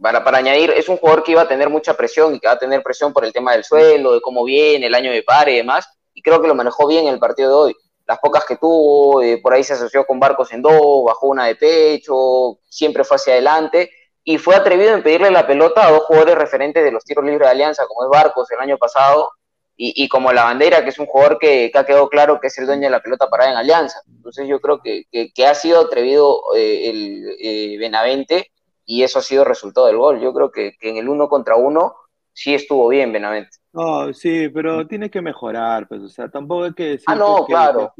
para, 0.00 0.22
para, 0.22 0.38
añadir, 0.38 0.70
es 0.70 0.88
un 0.88 0.96
jugador 0.96 1.24
que 1.24 1.32
iba 1.32 1.42
a 1.42 1.48
tener 1.48 1.68
mucha 1.68 1.94
presión 1.94 2.32
y 2.32 2.38
que 2.38 2.46
va 2.46 2.52
a 2.52 2.58
tener 2.58 2.80
presión 2.80 3.12
por 3.12 3.24
el 3.24 3.32
tema 3.32 3.52
del 3.52 3.64
suelo, 3.64 4.12
de 4.12 4.20
cómo 4.20 4.44
viene, 4.44 4.86
el 4.86 4.94
año 4.94 5.10
de 5.10 5.24
pare 5.24 5.54
y 5.54 5.56
demás, 5.56 5.88
y 6.14 6.22
creo 6.22 6.40
que 6.40 6.46
lo 6.46 6.54
manejó 6.54 6.86
bien 6.86 7.08
en 7.08 7.14
el 7.14 7.18
partido 7.18 7.48
de 7.48 7.54
hoy. 7.56 7.76
Las 8.06 8.20
pocas 8.20 8.44
que 8.44 8.56
tuvo, 8.56 9.20
eh, 9.20 9.38
por 9.42 9.52
ahí 9.52 9.64
se 9.64 9.72
asoció 9.72 10.06
con 10.06 10.20
Barcos 10.20 10.52
en 10.52 10.62
dos, 10.62 11.04
bajó 11.04 11.26
una 11.26 11.46
de 11.46 11.56
pecho, 11.56 12.58
siempre 12.68 13.02
fue 13.02 13.16
hacia 13.16 13.32
adelante, 13.32 13.90
y 14.22 14.38
fue 14.38 14.54
atrevido 14.54 14.94
en 14.94 15.02
pedirle 15.02 15.32
la 15.32 15.44
pelota 15.44 15.88
a 15.88 15.90
dos 15.90 16.04
jugadores 16.04 16.36
referentes 16.36 16.84
de 16.84 16.92
los 16.92 17.02
tiros 17.02 17.24
libres 17.24 17.48
de 17.48 17.50
Alianza, 17.50 17.84
como 17.88 18.04
es 18.04 18.10
Barcos 18.10 18.48
el 18.52 18.60
año 18.60 18.78
pasado, 18.78 19.32
y, 19.80 20.08
como 20.08 20.32
la 20.32 20.42
bandera, 20.42 20.82
que 20.82 20.90
es 20.90 20.98
un 20.98 21.06
jugador 21.06 21.38
que, 21.38 21.70
ha 21.72 21.86
quedado 21.86 22.08
claro 22.08 22.40
que 22.40 22.48
es 22.48 22.58
el 22.58 22.66
dueño 22.66 22.82
de 22.82 22.90
la 22.90 23.00
pelota 23.00 23.30
parada 23.30 23.52
en 23.52 23.56
Alianza. 23.56 24.00
Entonces 24.08 24.48
yo 24.48 24.60
creo 24.60 24.80
que, 24.82 25.06
ha 25.46 25.54
sido 25.54 25.82
atrevido 25.82 26.40
eh, 26.56 26.90
el 26.90 27.36
eh, 27.40 27.78
Benavente 27.78 28.50
y 28.84 29.04
eso 29.04 29.20
ha 29.20 29.22
sido 29.22 29.44
resultado 29.44 29.86
del 29.86 29.96
gol. 29.96 30.20
Yo 30.20 30.34
creo 30.34 30.50
que, 30.50 30.74
en 30.80 30.96
el 30.96 31.08
uno 31.08 31.28
contra 31.28 31.54
uno 31.54 31.94
sí 32.32 32.54
estuvo 32.54 32.88
bien 32.88 33.12
Benavente. 33.12 33.56
No, 33.72 34.12
sí, 34.12 34.48
pero 34.48 34.84
tiene 34.88 35.08
que 35.10 35.22
mejorar, 35.22 35.86
pues, 35.86 36.02
o 36.02 36.08
sea, 36.08 36.28
tampoco 36.28 36.64
hay 36.64 36.74
que 36.74 36.84
decir... 36.84 37.04
Ah, 37.06 37.14
no, 37.14 37.46
que, 37.46 37.52
claro, 37.52 37.94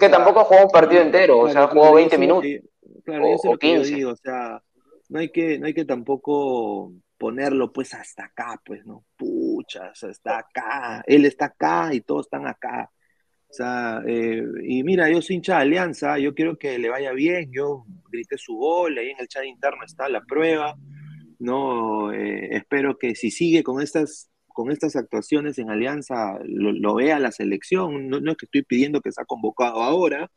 que, 0.00 0.08
tampoco 0.08 0.44
jugado 0.44 0.66
un 0.66 0.72
partido 0.72 1.02
entero, 1.02 1.40
o 1.40 1.50
sea, 1.50 1.66
jugado 1.66 1.96
20 1.96 2.16
minutos. 2.16 2.46
Claro, 3.04 3.26
o, 3.26 3.50
lo 3.52 3.58
que 3.58 3.74
yo 3.74 3.82
digo, 3.82 4.12
o 4.12 4.16
sea, 4.16 4.62
no 5.10 5.18
hay 5.18 5.28
que, 5.28 5.58
no 5.58 5.66
hay 5.66 5.74
que 5.74 5.84
tampoco 5.84 6.92
ponerlo 7.18 7.72
pues 7.72 7.94
hasta 7.94 8.24
acá, 8.24 8.60
pues, 8.64 8.84
¿no? 8.86 9.04
Pucha, 9.16 9.90
o 9.90 9.94
sea, 9.94 10.10
está 10.10 10.38
acá, 10.38 11.02
él 11.06 11.24
está 11.24 11.46
acá 11.46 11.94
y 11.94 12.00
todos 12.00 12.26
están 12.26 12.46
acá. 12.46 12.90
O 13.48 13.52
sea, 13.56 14.02
eh, 14.06 14.42
y 14.64 14.82
mira, 14.82 15.08
yo 15.08 15.22
soy 15.22 15.36
hincha 15.36 15.56
de 15.56 15.62
Alianza, 15.62 16.18
yo 16.18 16.34
quiero 16.34 16.58
que 16.58 16.78
le 16.78 16.88
vaya 16.88 17.12
bien, 17.12 17.50
yo 17.52 17.84
grité 18.10 18.36
su 18.36 18.56
gol, 18.56 18.98
ahí 18.98 19.10
en 19.10 19.20
el 19.20 19.28
chat 19.28 19.44
interno 19.44 19.84
está 19.84 20.08
la 20.08 20.22
prueba, 20.22 20.74
¿no? 21.38 22.12
Eh, 22.12 22.56
espero 22.56 22.98
que 22.98 23.14
si 23.14 23.30
sigue 23.30 23.62
con 23.62 23.80
estas, 23.80 24.30
con 24.48 24.72
estas 24.72 24.96
actuaciones 24.96 25.58
en 25.58 25.70
Alianza, 25.70 26.38
lo, 26.44 26.94
vea 26.96 27.20
la 27.20 27.30
selección, 27.30 28.08
no, 28.08 28.20
no, 28.20 28.32
es 28.32 28.36
que 28.36 28.46
estoy 28.46 28.62
pidiendo 28.64 29.00
que 29.00 29.12
sea 29.12 29.24
convocado 29.24 29.82
ahora, 29.82 30.30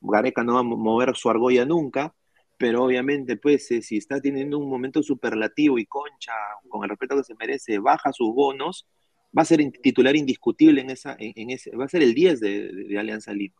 Gareca 0.00 0.44
no 0.44 0.54
va 0.54 0.60
a 0.60 0.62
mover 0.62 1.16
su 1.16 1.28
argolla 1.28 1.64
nunca, 1.64 2.14
pero 2.60 2.84
obviamente, 2.84 3.38
pues, 3.38 3.70
eh, 3.70 3.80
si 3.80 3.96
está 3.96 4.20
teniendo 4.20 4.58
un 4.58 4.68
momento 4.68 5.02
superlativo 5.02 5.78
y 5.78 5.86
Concha, 5.86 6.34
con 6.68 6.84
el 6.84 6.90
respeto 6.90 7.16
que 7.16 7.24
se 7.24 7.34
merece, 7.34 7.78
baja 7.78 8.12
sus 8.12 8.34
bonos, 8.34 8.86
va 9.36 9.40
a 9.40 9.46
ser 9.46 9.62
titular 9.82 10.14
indiscutible 10.14 10.82
en 10.82 10.90
esa, 10.90 11.16
en, 11.18 11.48
ese, 11.48 11.74
va 11.74 11.86
a 11.86 11.88
ser 11.88 12.02
el 12.02 12.12
10 12.12 12.38
de, 12.38 12.98
Alianza 12.98 13.32
Lima. 13.32 13.54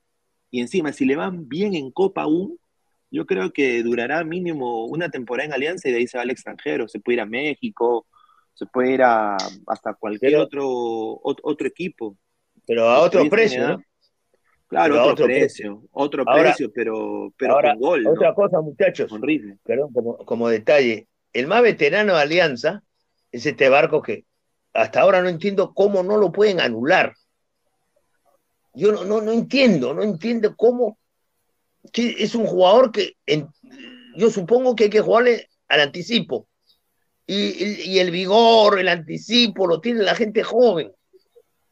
Y 0.51 0.61
encima, 0.61 0.93
si 0.93 1.07
le 1.07 1.17
van 1.17 1.49
bien 1.49 1.75
en 1.75 1.91
Copa 1.91 2.25
aún, 2.25 2.59
yo 3.11 3.25
creo 3.25 3.55
que 3.55 3.83
durará 3.83 4.23
mínimo 4.23 4.85
una 4.85 5.09
temporada 5.09 5.47
en 5.47 5.55
Alianza 5.55 5.89
y 5.89 5.93
de 5.93 5.99
ahí 5.99 6.07
se 6.07 6.19
va 6.19 6.25
al 6.25 6.31
extranjero. 6.31 6.87
Se 6.87 7.01
puede 7.01 7.15
ir 7.15 7.21
a 7.23 7.27
México, 7.27 8.07
se 8.53 8.67
puede 8.67 8.93
ir 8.93 9.03
a 9.03 9.39
hasta 9.67 9.95
cualquier 9.95 10.37
otro, 10.37 10.69
otro, 11.23 11.67
equipo. 11.67 12.19
Pero 12.67 12.87
a 12.91 13.01
otro 13.01 13.27
precio, 13.31 13.67
¿no? 13.67 13.83
Claro, 14.71 15.05
otro, 15.05 15.27
precio, 15.27 15.83
otro 15.91 16.25
precio, 16.25 16.71
pero, 16.73 17.35
pero 17.37 17.57
con 17.61 17.79
gol. 17.81 18.07
Otra 18.07 18.33
cosa, 18.33 18.61
muchachos, 18.61 19.11
Perdón, 19.65 19.93
como, 20.25 20.49
detalle. 20.49 21.09
El 21.33 21.49
más 21.49 21.63
veterano 21.63 22.15
de 22.15 22.21
Alianza 22.21 22.85
es 23.33 23.47
este 23.47 23.69
barco 23.69 24.01
que 24.01 24.27
hasta 24.73 25.01
ahora 25.01 25.23
no 25.23 25.29
entiendo 25.29 25.75
cómo 25.75 26.05
no 26.05 26.19
lo 26.19 26.31
pueden 26.31 26.61
anular. 26.61 27.15
Yo 28.73 28.93
no, 28.93 29.05
no, 29.05 29.21
no 29.21 29.33
entiendo, 29.33 29.93
no 29.93 30.05
entiendo 30.05 30.55
cómo. 30.55 31.01
es 31.93 32.37
un 32.37 32.47
jugador 32.47 32.93
que 32.93 33.17
yo 34.15 34.31
supongo 34.31 34.77
que 34.77 34.85
hay 34.85 34.91
que 34.91 35.01
jugarle 35.01 35.49
al 35.67 35.81
anticipo. 35.81 36.47
Y, 37.27 37.91
y, 37.91 37.99
el 37.99 38.13
vigor, 38.13 38.79
el 38.79 38.87
anticipo, 38.89 39.67
lo 39.67 39.81
tiene 39.81 40.05
la 40.05 40.15
gente 40.15 40.45
joven. 40.45 40.93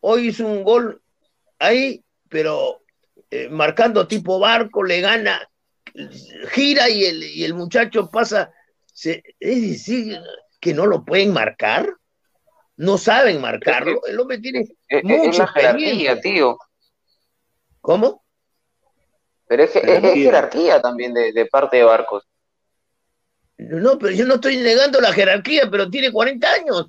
Hoy 0.00 0.28
hizo 0.28 0.44
un 0.44 0.64
gol 0.64 1.00
ahí, 1.60 2.02
pero 2.28 2.80
eh, 3.30 3.48
marcando 3.48 4.08
tipo 4.08 4.38
barco, 4.38 4.82
le 4.82 5.00
gana, 5.00 5.48
gira 6.50 6.88
y 6.88 7.04
el, 7.04 7.22
y 7.22 7.44
el 7.44 7.54
muchacho 7.54 8.08
pasa. 8.08 8.52
es 8.94 9.22
decir, 9.40 10.20
que 10.60 10.74
no 10.74 10.86
lo 10.86 11.04
pueden 11.04 11.32
marcar, 11.32 11.88
no 12.76 12.96
saben 12.96 13.40
marcarlo. 13.40 14.00
El 14.06 14.18
hombre 14.20 14.38
tiene 14.38 14.68
es, 14.88 15.04
mucha 15.04 15.46
jerarquía, 15.48 16.20
tío. 16.20 16.56
¿Cómo? 17.80 18.24
Pero 19.46 19.64
es, 19.64 19.72
jerarquía 19.72 20.80
también 20.80 21.14
de, 21.14 21.46
parte 21.46 21.78
de 21.78 21.84
Barcos. 21.84 22.28
No, 23.56 23.98
pero 23.98 24.14
yo 24.14 24.24
no 24.24 24.34
estoy 24.34 24.58
negando 24.58 25.00
la 25.00 25.12
jerarquía, 25.12 25.68
pero 25.70 25.90
tiene 25.90 26.12
40 26.12 26.52
años. 26.52 26.86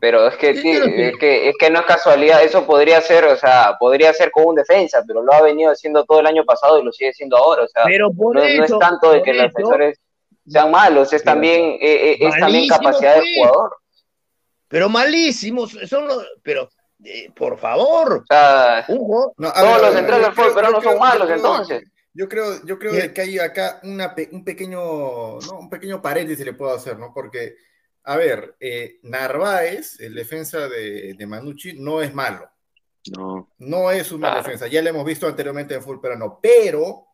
Pero 0.00 0.28
es 0.28 0.36
que, 0.36 0.50
es 0.50 1.16
que, 1.18 1.48
es 1.48 1.54
que 1.58 1.70
no 1.70 1.80
es 1.80 1.86
casualidad, 1.86 2.42
eso 2.42 2.66
podría 2.66 3.00
ser, 3.00 3.24
o 3.24 3.36
sea, 3.36 3.76
podría 3.78 4.12
ser 4.12 4.30
con 4.30 4.46
un 4.46 4.54
defensa, 4.54 5.02
pero 5.06 5.22
lo 5.22 5.32
ha 5.32 5.42
venido 5.42 5.70
haciendo 5.70 6.04
todo 6.04 6.20
el 6.20 6.26
año 6.26 6.44
pasado 6.44 6.80
y 6.80 6.84
lo 6.84 6.92
sigue 6.92 7.12
siendo 7.12 7.36
ahora, 7.36 7.62
o 7.62 7.68
sea, 7.68 7.84
pero 7.84 8.10
no, 8.10 8.42
es 8.42 8.78
tanto 8.78 9.12
de 9.12 9.22
que 9.22 9.32
los 9.32 9.52
defensores 9.52 10.00
sean 10.46 10.70
malos, 10.70 11.12
es 11.12 11.22
también, 11.22 11.78
eh, 11.80 12.12
eh, 12.12 12.16
es 12.20 12.34
también 12.38 12.68
capacidad 12.68 13.14
del 13.14 13.24
jugador. 13.36 13.76
Pero 14.68 14.88
malísimos, 14.88 15.70
son 15.88 16.08
los, 16.08 16.26
pero 16.42 16.68
eh, 17.04 17.30
por 17.34 17.56
favor, 17.58 18.24
todos 18.28 19.82
los 19.82 19.94
centrales 19.94 20.26
del 20.26 20.34
fútbol 20.34 20.52
pero 20.54 20.70
no 20.70 20.82
son 20.82 20.98
malos 20.98 21.30
entonces. 21.30 21.84
Yo 22.16 22.28
creo, 22.28 22.64
yo 22.64 22.78
creo 22.78 23.12
que 23.12 23.20
hay 23.20 23.38
acá 23.40 23.80
una, 23.82 24.14
un 24.30 24.44
pequeño, 24.44 24.78
¿no? 25.40 25.58
un 25.58 25.68
pequeño 25.68 26.00
paréntesis 26.00 26.44
le 26.44 26.52
puedo 26.52 26.72
hacer, 26.72 26.96
¿no? 26.96 27.12
Porque 27.12 27.56
a 28.04 28.16
ver, 28.16 28.56
eh, 28.60 29.00
Narváez, 29.02 29.98
el 30.00 30.14
defensa 30.14 30.68
de, 30.68 31.14
de, 31.14 31.26
Manucci, 31.26 31.72
no 31.72 32.02
es 32.02 32.12
malo. 32.14 32.48
No. 33.10 33.50
No 33.58 33.90
es 33.90 34.12
una 34.12 34.36
defensa. 34.36 34.66
Ya 34.66 34.82
lo 34.82 34.90
hemos 34.90 35.06
visto 35.06 35.26
anteriormente 35.26 35.74
en 35.74 35.78
el 35.78 35.84
fútbol 35.84 36.00
peruano. 36.00 36.38
Pero, 36.42 37.06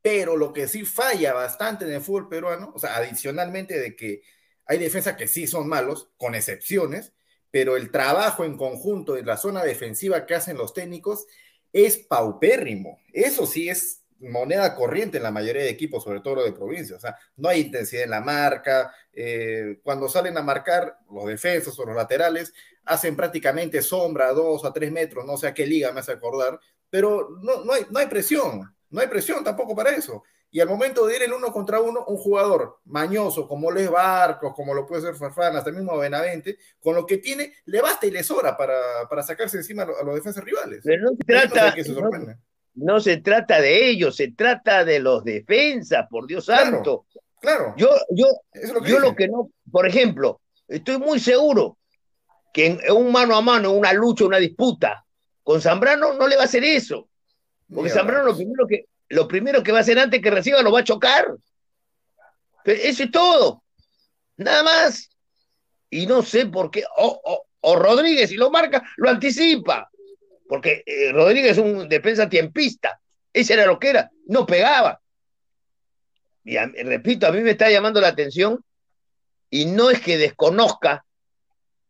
pero 0.00 0.36
lo 0.36 0.52
que 0.52 0.66
sí 0.66 0.84
falla 0.84 1.34
bastante 1.34 1.84
en 1.84 1.92
el 1.92 2.00
fútbol 2.00 2.28
peruano, 2.28 2.72
o 2.74 2.78
sea, 2.78 2.96
adicionalmente 2.96 3.78
de 3.78 3.94
que 3.94 4.22
hay 4.64 4.78
defensas 4.78 5.16
que 5.16 5.28
sí 5.28 5.46
son 5.46 5.68
malos, 5.68 6.10
con 6.16 6.34
excepciones, 6.34 7.12
pero 7.50 7.76
el 7.76 7.90
trabajo 7.90 8.44
en 8.44 8.56
conjunto 8.56 9.14
de 9.14 9.24
la 9.24 9.36
zona 9.36 9.62
defensiva 9.62 10.26
que 10.26 10.34
hacen 10.34 10.56
los 10.56 10.72
técnicos 10.72 11.26
es 11.72 11.98
paupérrimo. 11.98 13.00
Eso 13.12 13.46
sí 13.46 13.68
es 13.68 14.02
moneda 14.20 14.74
corriente 14.74 15.18
en 15.18 15.22
la 15.22 15.30
mayoría 15.30 15.62
de 15.62 15.70
equipos, 15.70 16.04
sobre 16.04 16.20
todo 16.20 16.44
de 16.44 16.52
provincia. 16.52 16.96
O 16.96 17.00
sea, 17.00 17.16
no 17.36 17.48
hay 17.48 17.60
intensidad 17.60 18.04
en 18.04 18.10
la 18.10 18.20
marca. 18.20 18.92
Eh, 19.12 19.80
cuando 19.82 20.08
salen 20.08 20.36
a 20.36 20.42
marcar 20.42 20.98
los 21.10 21.26
defensas 21.26 21.78
o 21.78 21.84
los 21.84 21.96
laterales, 21.96 22.52
hacen 22.84 23.16
prácticamente 23.16 23.82
sombra 23.82 24.28
a 24.28 24.32
dos 24.32 24.64
a 24.64 24.72
tres 24.72 24.90
metros, 24.90 25.24
no 25.24 25.36
sé 25.36 25.46
a 25.46 25.54
qué 25.54 25.66
liga 25.66 25.92
me 25.92 26.00
hace 26.00 26.12
acordar, 26.12 26.58
pero 26.88 27.28
no, 27.42 27.64
no, 27.64 27.72
hay, 27.72 27.86
no 27.90 27.98
hay 27.98 28.06
presión, 28.06 28.74
no 28.90 29.00
hay 29.00 29.06
presión 29.06 29.44
tampoco 29.44 29.76
para 29.76 29.90
eso. 29.90 30.22
Y 30.50 30.60
al 30.60 30.68
momento 30.68 31.06
de 31.06 31.16
ir 31.16 31.22
el 31.22 31.32
uno 31.34 31.52
contra 31.52 31.78
uno, 31.78 32.06
un 32.06 32.16
jugador 32.16 32.78
mañoso 32.86 33.46
como 33.46 33.70
Les 33.70 33.90
Barcos, 33.90 34.54
como 34.54 34.72
lo 34.72 34.86
puede 34.86 35.02
ser 35.02 35.14
Farfán, 35.14 35.54
hasta 35.56 35.68
el 35.68 35.76
mismo 35.76 35.98
Benavente, 35.98 36.56
con 36.80 36.94
lo 36.94 37.04
que 37.04 37.18
tiene, 37.18 37.52
le 37.66 37.82
basta 37.82 38.06
y 38.06 38.10
le 38.10 38.24
sobra 38.24 38.56
para, 38.56 39.06
para 39.10 39.22
sacarse 39.22 39.58
encima 39.58 39.82
a 39.82 40.02
los, 40.04 40.14
defensas 40.14 40.42
rivales. 40.42 40.80
Pero 40.82 41.02
no 41.02 41.10
se 41.10 41.24
trata, 41.24 41.76
no 41.76 41.84
se 41.84 42.38
trata 43.22 43.60
de 43.60 43.90
ellos, 43.90 44.16
se 44.16 44.32
trata 44.32 44.84
de 44.84 45.00
los 45.00 45.24
defensas, 45.24 46.06
por 46.08 46.26
Dios 46.26 46.44
santo. 46.46 47.06
Claro. 47.40 47.74
Yo, 47.76 47.90
yo, 48.10 48.26
lo 48.74 48.80
que 48.82 48.90
yo 48.90 48.98
lo 48.98 49.14
que 49.14 49.28
no, 49.28 49.50
por 49.70 49.86
ejemplo, 49.86 50.40
estoy 50.66 50.98
muy 50.98 51.20
seguro 51.20 51.78
que 52.52 52.66
en 52.66 52.92
un 52.92 53.12
mano 53.12 53.36
a 53.36 53.40
mano, 53.40 53.72
una 53.72 53.92
lucha, 53.92 54.24
una 54.24 54.38
disputa, 54.38 55.04
con 55.42 55.60
Zambrano 55.60 56.14
no 56.14 56.26
le 56.26 56.36
va 56.36 56.42
a 56.42 56.46
hacer 56.46 56.64
eso. 56.64 57.08
Porque 57.72 57.90
Zambrano 57.90 58.24
lo 58.24 58.36
primero, 58.36 58.66
que, 58.66 58.86
lo 59.08 59.28
primero 59.28 59.62
que 59.62 59.72
va 59.72 59.78
a 59.78 59.80
hacer 59.82 59.98
antes 59.98 60.20
que 60.20 60.30
reciba 60.30 60.62
lo 60.62 60.72
va 60.72 60.80
a 60.80 60.84
chocar. 60.84 61.26
eso 62.64 63.02
es 63.02 63.10
todo. 63.10 63.62
Nada 64.36 64.62
más. 64.62 65.10
Y 65.90 66.06
no 66.06 66.22
sé 66.22 66.46
por 66.46 66.70
qué. 66.70 66.84
O, 66.96 67.44
o 67.60 67.76
Rodríguez, 67.76 68.30
si 68.30 68.36
lo 68.36 68.50
marca, 68.50 68.82
lo 68.96 69.10
anticipa 69.10 69.90
porque 70.48 70.82
eh, 70.86 71.12
Rodríguez 71.12 71.52
es 71.52 71.58
un 71.58 71.88
defensa 71.88 72.28
tiempista, 72.28 73.00
ese 73.32 73.54
era 73.54 73.66
lo 73.66 73.78
que 73.78 73.90
era, 73.90 74.10
no 74.26 74.46
pegaba. 74.46 75.00
Y 76.44 76.56
repito, 76.56 77.26
a 77.26 77.32
mí 77.32 77.40
me 77.42 77.50
está 77.50 77.70
llamando 77.70 78.00
la 78.00 78.08
atención 78.08 78.64
y 79.50 79.66
no 79.66 79.90
es 79.90 80.00
que 80.00 80.16
desconozca 80.16 81.04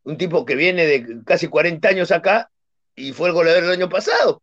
un 0.02 0.16
tipo 0.16 0.44
que 0.44 0.56
viene 0.56 0.86
de 0.86 1.22
casi 1.24 1.46
40 1.46 1.88
años 1.88 2.10
acá 2.10 2.50
y 2.96 3.12
fue 3.12 3.28
el 3.28 3.34
goleador 3.34 3.62
del 3.62 3.72
año 3.72 3.88
pasado. 3.88 4.42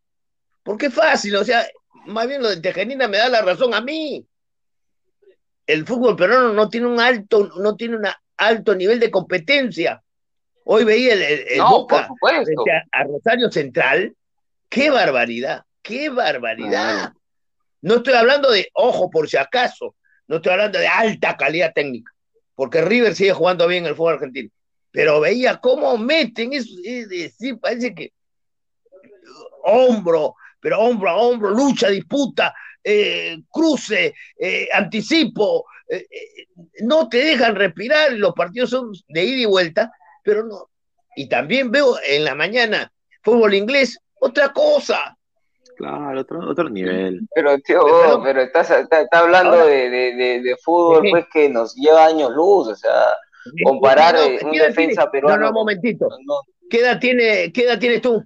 Porque 0.63 0.87
es 0.87 0.93
fácil, 0.93 1.35
o 1.35 1.43
sea, 1.43 1.67
más 2.05 2.27
bien 2.27 2.41
lo 2.41 2.49
de 2.49 2.61
Tejenina 2.61 3.07
me 3.07 3.17
da 3.17 3.27
la 3.29 3.41
razón 3.41 3.73
a 3.73 3.81
mí. 3.81 4.25
El 5.67 5.85
fútbol 5.85 6.15
peruano 6.15 6.53
no 6.53 6.69
tiene 6.69 6.87
un 6.87 6.99
alto, 6.99 7.51
no 7.57 7.75
tiene 7.75 7.97
un 7.97 8.07
alto 8.37 8.75
nivel 8.75 8.99
de 8.99 9.11
competencia. 9.11 10.01
Hoy 10.67 10.83
veía 10.83 11.13
el, 11.13 11.61
Boca 11.61 12.09
a, 12.91 13.03
Rosario 13.03 13.51
Central. 13.51 14.15
¡Qué 14.67 14.89
barbaridad! 14.89 15.63
¡Qué 15.83 16.09
barbaridad! 16.09 17.13
No 17.81 17.97
estoy 17.97 18.15
hablando 18.15 18.49
de, 18.51 18.67
ojo, 18.73 19.11
por 19.11 19.29
si 19.29 19.37
acaso, 19.37 19.95
no 20.27 20.37
estoy 20.37 20.53
hablando 20.53 20.79
de 20.79 20.87
alta 20.87 21.37
calidad 21.37 21.71
técnica, 21.71 22.11
porque 22.55 22.81
River 22.81 23.13
sigue 23.13 23.31
jugando 23.31 23.67
bien 23.67 23.85
el 23.85 23.95
fútbol 23.95 24.15
argentino. 24.15 24.49
Pero 24.89 25.19
veía 25.19 25.57
cómo 25.57 25.95
meten, 25.99 26.53
es, 26.53 26.65
decir, 27.09 27.59
parece 27.59 27.93
que 27.93 28.11
hombro, 29.65 30.33
pero 30.59 30.79
hombro 30.79 31.09
a 31.11 31.17
hombro, 31.17 31.51
lucha, 31.51 31.89
disputa, 31.89 32.55
eh, 32.83 33.37
cruce, 33.51 34.15
eh, 34.39 34.67
anticipo, 34.73 35.65
eh, 35.87 36.07
no 36.81 37.07
te 37.07 37.17
dejan 37.17 37.55
respirar, 37.55 38.13
los 38.13 38.33
partidos 38.33 38.71
son 38.71 38.91
de 39.07 39.23
ida 39.23 39.41
y 39.43 39.45
vuelta, 39.45 39.91
pero 40.25 40.43
no. 40.43 40.69
Y 41.15 41.29
también 41.29 41.71
veo 41.71 41.95
en 42.05 42.25
la 42.25 42.35
mañana 42.35 42.91
fútbol 43.23 43.53
inglés, 43.53 43.97
otra 44.19 44.51
cosa. 44.51 45.17
Claro, 45.77 46.21
otro, 46.21 46.49
otro 46.49 46.69
nivel. 46.69 47.21
Pero, 47.33 47.57
tío, 47.59 47.81
pero, 48.23 48.41
estás, 48.41 48.71
está, 48.71 49.07
hablando 49.11 49.65
de, 49.65 49.89
de, 49.89 50.41
de, 50.41 50.57
fútbol, 50.57 51.05
pues 51.09 51.25
que 51.33 51.49
nos 51.49 51.75
lleva 51.75 52.05
años 52.05 52.31
luz, 52.31 52.69
o 52.69 52.75
sea, 52.75 53.17
comparar 53.63 54.15
un 54.43 54.51
defensa 54.51 55.09
peruano. 55.11 55.37
No, 55.37 55.43
no, 55.43 55.49
un 55.49 55.55
momentito. 55.55 56.07
¿Qué, 56.69 56.79
edad 56.79 56.99
tiene, 56.99 57.51
¿Qué 57.51 57.63
edad 57.63 57.77
tienes 57.77 58.01
tú, 58.01 58.23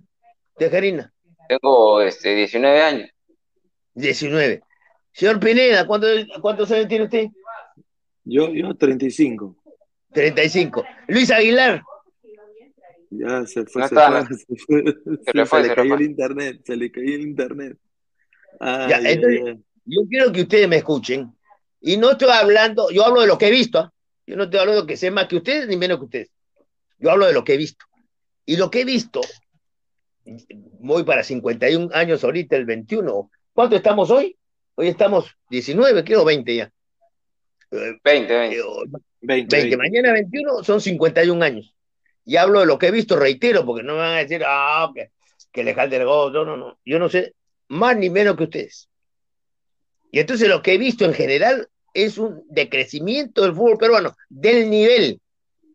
Tejerina? 0.57 1.11
Tengo 1.47 2.01
este, 2.01 2.35
19 2.35 2.81
años. 2.81 3.09
19. 3.95 4.61
Señor 5.11 5.39
Pineda, 5.39 5.87
¿cuántos, 5.87 6.27
¿cuántos 6.41 6.71
años 6.71 6.87
tiene 6.87 7.05
usted? 7.05 7.27
Yo, 8.23 8.49
yo 8.49 8.75
35. 8.75 9.55
35. 10.13 10.83
Luis 11.07 11.31
Aguilar. 11.31 11.81
Ya 13.09 13.45
se 13.45 13.65
fue, 13.65 13.83
se, 13.87 13.95
fue, 13.95 14.83
se, 15.25 15.67
le 15.67 15.75
cayó 15.75 15.95
el 15.95 16.01
internet, 16.01 16.61
se 16.63 16.75
le 16.75 16.91
cayó 16.91 17.15
el 17.15 17.21
internet. 17.21 17.77
Yo 19.85 20.01
quiero 20.07 20.31
que 20.31 20.41
ustedes 20.41 20.67
me 20.67 20.77
escuchen. 20.77 21.33
Y 21.81 21.97
no 21.97 22.11
estoy 22.11 22.29
hablando, 22.29 22.91
yo 22.91 23.05
hablo 23.05 23.21
de 23.21 23.27
lo 23.27 23.37
que 23.37 23.47
he 23.47 23.51
visto. 23.51 23.79
¿ah? 23.79 23.93
Yo 24.27 24.35
no 24.35 24.43
estoy 24.43 24.59
hablando 24.59 24.81
de 24.81 24.87
que 24.87 24.97
sé 24.97 25.09
más 25.11 25.27
que 25.27 25.37
ustedes 25.37 25.67
ni 25.67 25.77
menos 25.77 25.97
que 25.97 26.05
ustedes. 26.05 26.31
Yo 26.99 27.09
hablo 27.09 27.25
de 27.25 27.33
lo 27.33 27.43
que 27.43 27.53
he 27.53 27.57
visto. 27.57 27.85
Y 28.45 28.57
lo 28.57 28.69
que 28.69 28.81
he 28.81 28.85
visto, 28.85 29.21
voy 30.79 31.03
para 31.03 31.23
51 31.23 31.89
años 31.93 32.23
ahorita, 32.23 32.55
el 32.57 32.65
21. 32.65 33.31
¿Cuánto 33.53 33.75
estamos 33.75 34.11
hoy? 34.11 34.37
Hoy 34.75 34.87
estamos 34.87 35.35
19, 35.49 36.03
creo, 36.03 36.25
20 36.25 36.55
ya. 36.55 36.71
20, 37.71 38.01
20. 39.21 39.57
20, 39.57 39.77
mañana 39.77 40.13
21 40.13 40.63
son 40.63 40.81
51 40.81 41.43
años. 41.43 41.73
Y 42.29 42.37
hablo 42.37 42.59
de 42.59 42.67
lo 42.67 42.77
que 42.77 42.85
he 42.85 42.91
visto, 42.91 43.15
reitero, 43.15 43.65
porque 43.65 43.81
no 43.81 43.93
me 43.93 44.01
van 44.01 44.13
a 44.13 44.19
decir, 44.19 44.43
ah, 44.45 44.91
que, 44.93 45.09
que 45.51 45.63
le 45.63 45.71
el 45.71 46.05
gol. 46.05 46.31
No, 46.31 46.45
no, 46.45 46.55
no. 46.55 46.79
Yo 46.85 46.99
no 46.99 47.09
sé 47.09 47.33
más 47.69 47.97
ni 47.97 48.11
menos 48.11 48.37
que 48.37 48.43
ustedes. 48.43 48.87
Y 50.11 50.19
entonces 50.19 50.47
lo 50.47 50.61
que 50.61 50.73
he 50.73 50.77
visto 50.77 51.05
en 51.05 51.15
general 51.15 51.67
es 51.91 52.19
un 52.19 52.43
decrecimiento 52.47 53.41
del 53.41 53.55
fútbol 53.55 53.79
peruano, 53.79 54.15
del 54.29 54.69
nivel 54.69 55.19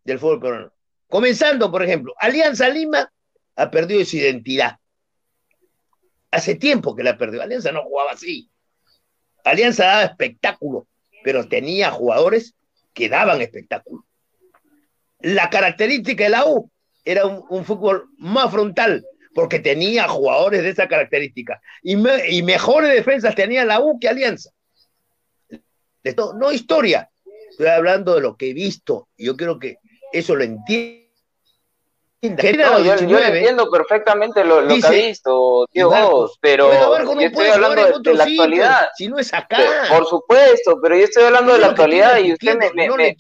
del 0.05 0.21
fútbol 0.21 0.39
peruano. 0.39 0.73
Comenzando, 1.09 1.73
por 1.73 1.83
ejemplo, 1.83 2.15
Alianza 2.21 2.69
Lima 2.69 3.13
ha 3.57 3.71
perdido 3.73 4.05
su 4.05 4.19
identidad. 4.19 4.79
Hace 6.31 6.55
tiempo 6.55 6.95
que 6.95 7.03
la 7.03 7.19
perdió. 7.19 7.43
Alianza 7.43 7.73
no 7.73 7.83
jugaba 7.83 8.13
así. 8.13 8.49
Alianza 9.43 9.87
daba 9.87 10.05
espectáculo, 10.05 10.87
pero 11.25 11.49
tenía 11.49 11.91
jugadores 11.91 12.55
que 12.93 13.09
daban 13.09 13.43
espectáculo. 13.43 14.07
La 15.25 15.49
característica 15.49 16.25
de 16.25 16.31
la 16.31 16.47
U 16.47 16.71
era 17.05 17.25
un, 17.27 17.65
fútbol 17.65 18.09
más 18.19 18.51
frontal, 18.51 19.05
porque 19.35 19.59
tenía 19.59 20.07
jugadores 20.07 20.63
de 20.63 20.71
esa 20.71 20.87
característica. 20.87 21.61
Y, 21.83 21.97
mejores 21.97 22.93
defensas 22.93 23.35
tenía 23.35 23.65
la 23.65 23.81
U 23.81 23.99
que 23.99 24.09
Alianza. 24.09 24.51
De 26.03 26.15
no 26.37 26.53
historia. 26.53 27.11
Estoy 27.51 27.69
hablando 27.69 28.15
de 28.15 28.21
lo 28.21 28.37
que 28.37 28.51
he 28.51 28.53
visto. 28.53 29.09
Yo 29.17 29.37
creo 29.37 29.59
que 29.59 29.79
eso 30.13 30.37
lo 30.37 30.45
entiendo 30.45 31.05
yo, 32.25 33.19
entiendo 33.19 33.71
perfectamente 33.71 34.45
lo, 34.45 34.67
que 34.67 34.81
ha 34.83 34.91
visto, 34.91 35.67
tío 35.71 35.91
pero 36.41 36.71
yo 36.73 37.21
estoy 37.21 37.49
hablando 37.49 38.01
de, 38.01 38.15
la 38.15 38.25
actualidad. 38.25 38.89
Si 38.97 39.09
no 39.09 39.19
es 39.19 39.33
acá. 39.35 39.59
Por 39.89 40.07
supuesto, 40.07 40.79
pero 40.83 40.97
yo 40.97 41.05
estoy 41.05 41.25
hablando 41.25 41.53
de 41.53 41.59
la 41.59 41.67
actualidad 41.69 42.19
y 42.19 42.33
usted 42.33 42.57
me, 42.57 42.73
me, 42.73 42.89
me, 42.97 43.15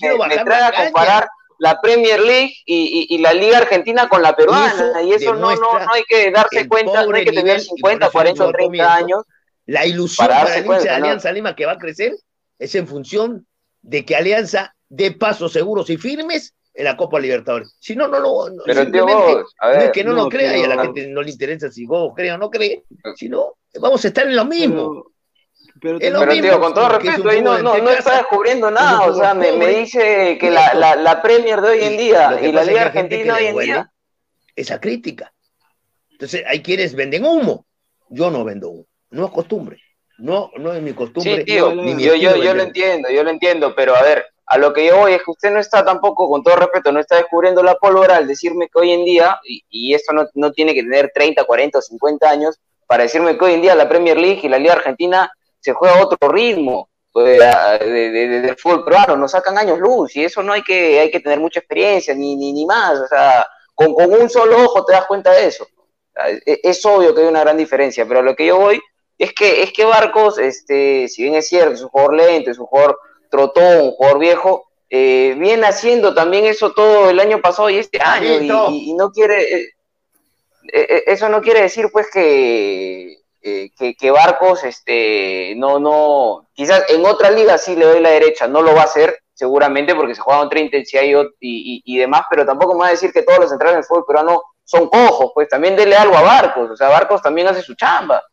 trae 0.44 0.62
a 0.62 0.84
comparar 0.84 1.28
la 1.64 1.80
Premier 1.80 2.20
League 2.20 2.52
y, 2.66 3.16
la 3.18 3.32
Liga 3.32 3.56
Argentina 3.56 4.06
con 4.06 4.20
la 4.20 4.36
peruana. 4.36 5.00
Y 5.02 5.12
eso, 5.12 5.34
no, 5.34 5.56
no, 5.56 5.78
no, 5.78 5.92
hay 5.92 6.02
que 6.06 6.30
darse 6.30 6.68
cuenta, 6.68 7.06
no 7.06 7.16
hay 7.16 7.24
que 7.24 7.32
tener 7.32 7.58
50, 7.58 8.10
40 8.10 8.44
o 8.44 8.52
30 8.52 8.94
años. 8.94 9.22
La 9.64 9.86
ilusión 9.86 10.28
para, 10.28 10.44
para 10.44 10.56
el 10.58 10.82
de 10.82 10.90
Alianza 10.90 11.32
Lima 11.32 11.56
que 11.56 11.64
va 11.64 11.72
a 11.72 11.78
crecer 11.78 12.12
es 12.58 12.74
en 12.74 12.86
función 12.86 13.46
de 13.80 14.04
que 14.04 14.14
Alianza 14.14 14.74
dé 14.90 15.12
pasos 15.12 15.54
seguros 15.54 15.88
y 15.88 15.96
firmes 15.96 16.54
en 16.74 16.84
la 16.84 16.98
Copa 16.98 17.18
Libertadores. 17.18 17.74
Si 17.80 17.96
no, 17.96 18.08
no 18.08 18.20
lo. 18.20 18.50
No, 18.50 18.62
pero 18.66 18.90
tío, 18.90 19.06
vos, 19.06 19.54
a 19.58 19.68
ver, 19.68 19.78
no 19.78 19.84
es 19.84 19.90
que 19.92 20.04
no, 20.04 20.12
lo 20.12 20.28
crea 20.28 20.58
y 20.58 20.64
a 20.64 20.68
la 20.68 20.82
gente 20.82 21.06
no 21.06 21.22
le 21.22 21.30
interesa 21.30 21.70
si 21.70 21.86
vos 21.86 22.12
cree 22.14 22.32
o 22.32 22.36
no 22.36 22.50
cree, 22.50 22.84
sino 23.16 23.54
vamos 23.80 24.04
a 24.04 24.08
estar 24.08 24.26
en 24.26 24.36
lo 24.36 24.44
mismo. 24.44 25.06
Pero, 25.80 25.98
pero, 25.98 26.28
tío, 26.28 26.60
con 26.60 26.72
todo 26.72 26.88
respeto, 26.88 27.28
ahí 27.28 27.42
no, 27.42 27.58
no, 27.58 27.76
no 27.78 27.90
está 27.90 28.18
descubriendo 28.18 28.70
nada. 28.70 29.06
O 29.06 29.14
sea, 29.14 29.34
me, 29.34 29.52
me, 29.52 29.68
dice 29.68 30.38
que 30.38 30.50
la, 30.50 30.72
la, 30.74 30.96
la, 30.96 31.20
Premier 31.20 31.60
de 31.60 31.68
hoy 31.68 31.82
en 31.82 31.96
día 31.96 32.38
y 32.40 32.52
la 32.52 32.64
Liga 32.64 32.82
Argentina 32.82 33.36
hoy 33.36 33.46
en 33.46 33.58
día. 33.58 33.92
Esa 34.54 34.80
crítica. 34.80 35.32
Entonces, 36.12 36.44
hay 36.46 36.62
quienes 36.62 36.94
venden 36.94 37.24
humo. 37.24 37.66
Yo 38.08 38.30
no 38.30 38.44
vendo 38.44 38.70
humo. 38.70 38.86
No 39.10 39.26
es 39.26 39.32
costumbre. 39.32 39.80
No, 40.18 40.50
no 40.58 40.72
es 40.72 40.80
mi 40.80 40.92
costumbre. 40.92 41.38
Sí, 41.38 41.44
tío, 41.44 41.72
yo, 41.72 42.14
yo, 42.14 42.36
yo 42.36 42.54
lo 42.54 42.62
entiendo, 42.62 43.10
yo 43.10 43.24
lo 43.24 43.30
entiendo, 43.30 43.74
pero 43.74 43.96
a 43.96 44.02
ver, 44.02 44.24
a 44.46 44.58
lo 44.58 44.72
que 44.72 44.86
yo 44.86 44.98
voy 44.98 45.14
es 45.14 45.22
que 45.22 45.30
usted 45.30 45.50
no 45.50 45.58
está 45.58 45.84
tampoco, 45.84 46.28
con 46.28 46.42
todo 46.42 46.56
respeto, 46.56 46.92
no 46.92 47.00
está 47.00 47.16
descubriendo 47.16 47.62
la 47.62 47.74
pólvora 47.74 48.16
al 48.16 48.28
decirme 48.28 48.68
que 48.68 48.78
hoy 48.78 48.92
en 48.92 49.04
día, 49.04 49.40
y, 49.44 49.64
y 49.70 49.94
esto 49.94 50.12
no, 50.12 50.26
no, 50.34 50.52
tiene 50.52 50.74
que 50.74 50.82
tener 50.82 51.10
30, 51.12 51.44
40 51.44 51.78
o 51.78 51.82
50 51.82 52.30
años, 52.30 52.60
para 52.86 53.04
decirme 53.04 53.36
que 53.36 53.44
hoy 53.44 53.54
en 53.54 53.62
día 53.62 53.74
la 53.74 53.88
Premier 53.88 54.16
League 54.16 54.40
y 54.42 54.48
la 54.48 54.58
Liga 54.58 54.74
Argentina 54.74 55.32
se 55.64 55.72
juega 55.72 55.98
a 55.98 56.04
otro 56.04 56.28
ritmo 56.28 56.90
pues, 57.10 57.38
de, 57.38 57.86
de, 57.86 58.10
de, 58.10 58.40
del 58.42 58.56
fútbol 58.56 58.84
peruano, 58.84 59.16
nos 59.16 59.30
sacan 59.30 59.56
años 59.56 59.78
luz, 59.78 60.14
y 60.14 60.24
eso 60.24 60.42
no 60.42 60.52
hay 60.52 60.62
que, 60.62 61.00
hay 61.00 61.10
que 61.10 61.20
tener 61.20 61.40
mucha 61.40 61.60
experiencia, 61.60 62.14
ni, 62.14 62.36
ni, 62.36 62.52
ni 62.52 62.66
más, 62.66 62.98
o 62.98 63.06
sea, 63.06 63.46
con, 63.74 63.94
con 63.94 64.12
un 64.12 64.28
solo 64.28 64.62
ojo 64.62 64.84
te 64.84 64.92
das 64.92 65.06
cuenta 65.06 65.32
de 65.32 65.46
eso. 65.46 65.66
Es, 66.44 66.60
es 66.62 66.84
obvio 66.84 67.14
que 67.14 67.22
hay 67.22 67.28
una 67.28 67.40
gran 67.40 67.56
diferencia, 67.56 68.06
pero 68.06 68.20
a 68.20 68.22
lo 68.22 68.36
que 68.36 68.46
yo 68.46 68.58
voy 68.58 68.78
es 69.16 69.32
que, 69.32 69.62
es 69.62 69.72
que 69.72 69.86
Barcos, 69.86 70.38
este, 70.38 71.08
si 71.08 71.22
bien 71.22 71.34
es 71.34 71.48
cierto, 71.48 71.72
es 71.72 71.82
un 71.82 71.88
jugador 71.88 72.14
lento, 72.14 72.50
es 72.50 72.58
un 72.58 72.66
jugador 72.66 72.98
trotón, 73.30 73.86
un 73.86 73.92
jugador 73.92 74.18
viejo, 74.18 74.66
eh, 74.90 75.34
viene 75.38 75.66
haciendo 75.66 76.14
también 76.14 76.44
eso 76.44 76.72
todo 76.72 77.08
el 77.08 77.18
año 77.20 77.40
pasado 77.40 77.70
y 77.70 77.78
este 77.78 78.02
año, 78.02 78.70
y, 78.70 78.90
y, 78.90 78.94
no 78.94 79.10
quiere, 79.10 79.54
eh, 79.54 79.68
eh, 80.74 81.04
eso 81.06 81.30
no 81.30 81.40
quiere 81.40 81.62
decir 81.62 81.88
pues 81.90 82.10
que, 82.12 83.23
que, 83.44 83.94
que, 83.94 84.10
Barcos, 84.10 84.64
este, 84.64 85.54
no, 85.56 85.78
no, 85.78 86.48
quizás 86.54 86.84
en 86.88 87.04
otra 87.04 87.30
liga 87.30 87.58
sí 87.58 87.76
le 87.76 87.84
doy 87.84 88.00
la 88.00 88.10
derecha, 88.10 88.48
no 88.48 88.62
lo 88.62 88.74
va 88.74 88.82
a 88.82 88.84
hacer, 88.84 89.18
seguramente, 89.34 89.94
porque 89.94 90.14
se 90.14 90.22
juega 90.22 90.40
otra 90.40 90.60
intensidad 90.60 91.02
y, 91.02 91.12
y, 91.12 91.82
y, 91.84 91.98
demás, 91.98 92.22
pero 92.30 92.46
tampoco 92.46 92.72
me 92.72 92.80
va 92.80 92.86
a 92.86 92.92
decir 92.92 93.12
que 93.12 93.22
todos 93.22 93.40
los 93.40 93.50
centrales 93.50 93.76
del 93.76 93.84
fútbol 93.84 94.06
peruano 94.06 94.42
son 94.64 94.88
cojos, 94.88 95.32
pues 95.34 95.48
también 95.48 95.76
dele 95.76 95.94
algo 95.94 96.16
a 96.16 96.22
Barcos, 96.22 96.70
o 96.70 96.76
sea, 96.76 96.88
Barcos 96.88 97.20
también 97.20 97.46
hace 97.46 97.60
su 97.60 97.74
chamba. 97.74 98.24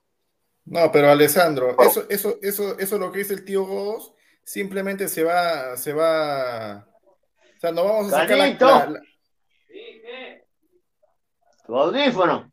No, 0.64 0.90
pero 0.92 1.10
Alessandro, 1.10 1.76
oh. 1.78 1.84
eso, 1.84 2.06
eso, 2.10 2.38
eso, 2.42 2.80
eso 2.80 2.98
lo 2.98 3.12
que 3.12 3.20
dice 3.20 3.34
el 3.34 3.44
tío 3.44 3.66
Godos, 3.66 4.14
simplemente 4.46 5.10
se 5.10 5.24
va, 5.24 5.76
se 5.76 5.92
va. 5.92 6.88
O 7.58 7.60
sea, 7.60 7.72
no 7.74 7.84
vamos 7.84 8.14
a 8.14 8.22
sacar 8.22 8.38
la, 8.38 8.48
la, 8.48 8.90
la... 8.90 9.02
Tu 11.66 11.78
audífono. 11.78 12.51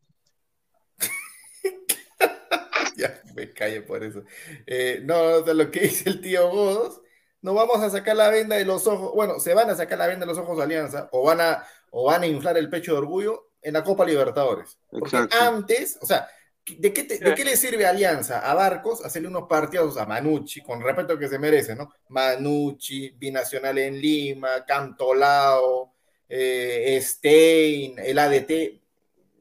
ya 3.22 3.22
me 3.34 3.52
calle 3.52 3.82
por 3.82 4.02
eso. 4.02 4.24
Eh, 4.66 5.00
no, 5.04 5.44
sea, 5.44 5.54
lo 5.54 5.70
que 5.70 5.80
dice 5.80 6.10
el 6.10 6.20
tío 6.20 6.50
Godos, 6.50 7.00
no 7.40 7.54
vamos 7.54 7.80
a 7.80 7.90
sacar 7.90 8.16
la 8.16 8.28
venda 8.28 8.56
de 8.56 8.64
los 8.64 8.86
ojos. 8.86 9.12
Bueno, 9.14 9.38
se 9.38 9.54
van 9.54 9.70
a 9.70 9.76
sacar 9.76 9.98
la 9.98 10.08
venda 10.08 10.26
de 10.26 10.32
los 10.32 10.38
ojos 10.38 10.56
de 10.56 10.64
Alianza, 10.64 11.08
o 11.12 11.22
van 11.22 11.40
a, 11.40 11.64
o 11.90 12.04
van 12.06 12.22
a 12.22 12.26
inflar 12.26 12.58
el 12.58 12.68
pecho 12.68 12.92
de 12.92 12.98
orgullo 12.98 13.50
en 13.62 13.74
la 13.74 13.84
Copa 13.84 14.04
Libertadores. 14.04 14.78
Porque 14.90 15.16
Exacto. 15.16 15.36
antes, 15.40 15.98
o 16.00 16.06
sea, 16.06 16.28
¿De 16.76 16.92
qué, 16.92 17.04
te, 17.04 17.18
¿De 17.18 17.34
qué, 17.34 17.46
le 17.46 17.56
sirve 17.56 17.86
Alianza 17.86 18.40
a 18.40 18.52
Barcos 18.52 19.02
hacerle 19.02 19.28
unos 19.28 19.48
partidos 19.48 19.96
a 19.96 20.04
Manucci, 20.04 20.60
con 20.60 20.82
respeto 20.82 21.18
que 21.18 21.26
se 21.26 21.38
merece, 21.38 21.74
¿no? 21.74 21.90
Manucci, 22.08 23.08
Binacional 23.16 23.78
en 23.78 23.98
Lima, 23.98 24.66
Cantolao, 24.66 25.94
eh, 26.28 26.98
Stein, 27.00 27.98
el 27.98 28.18
ADT, 28.18 28.50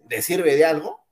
¿le 0.10 0.22
sirve 0.22 0.55
de 0.55 0.64
algo? 0.64 1.07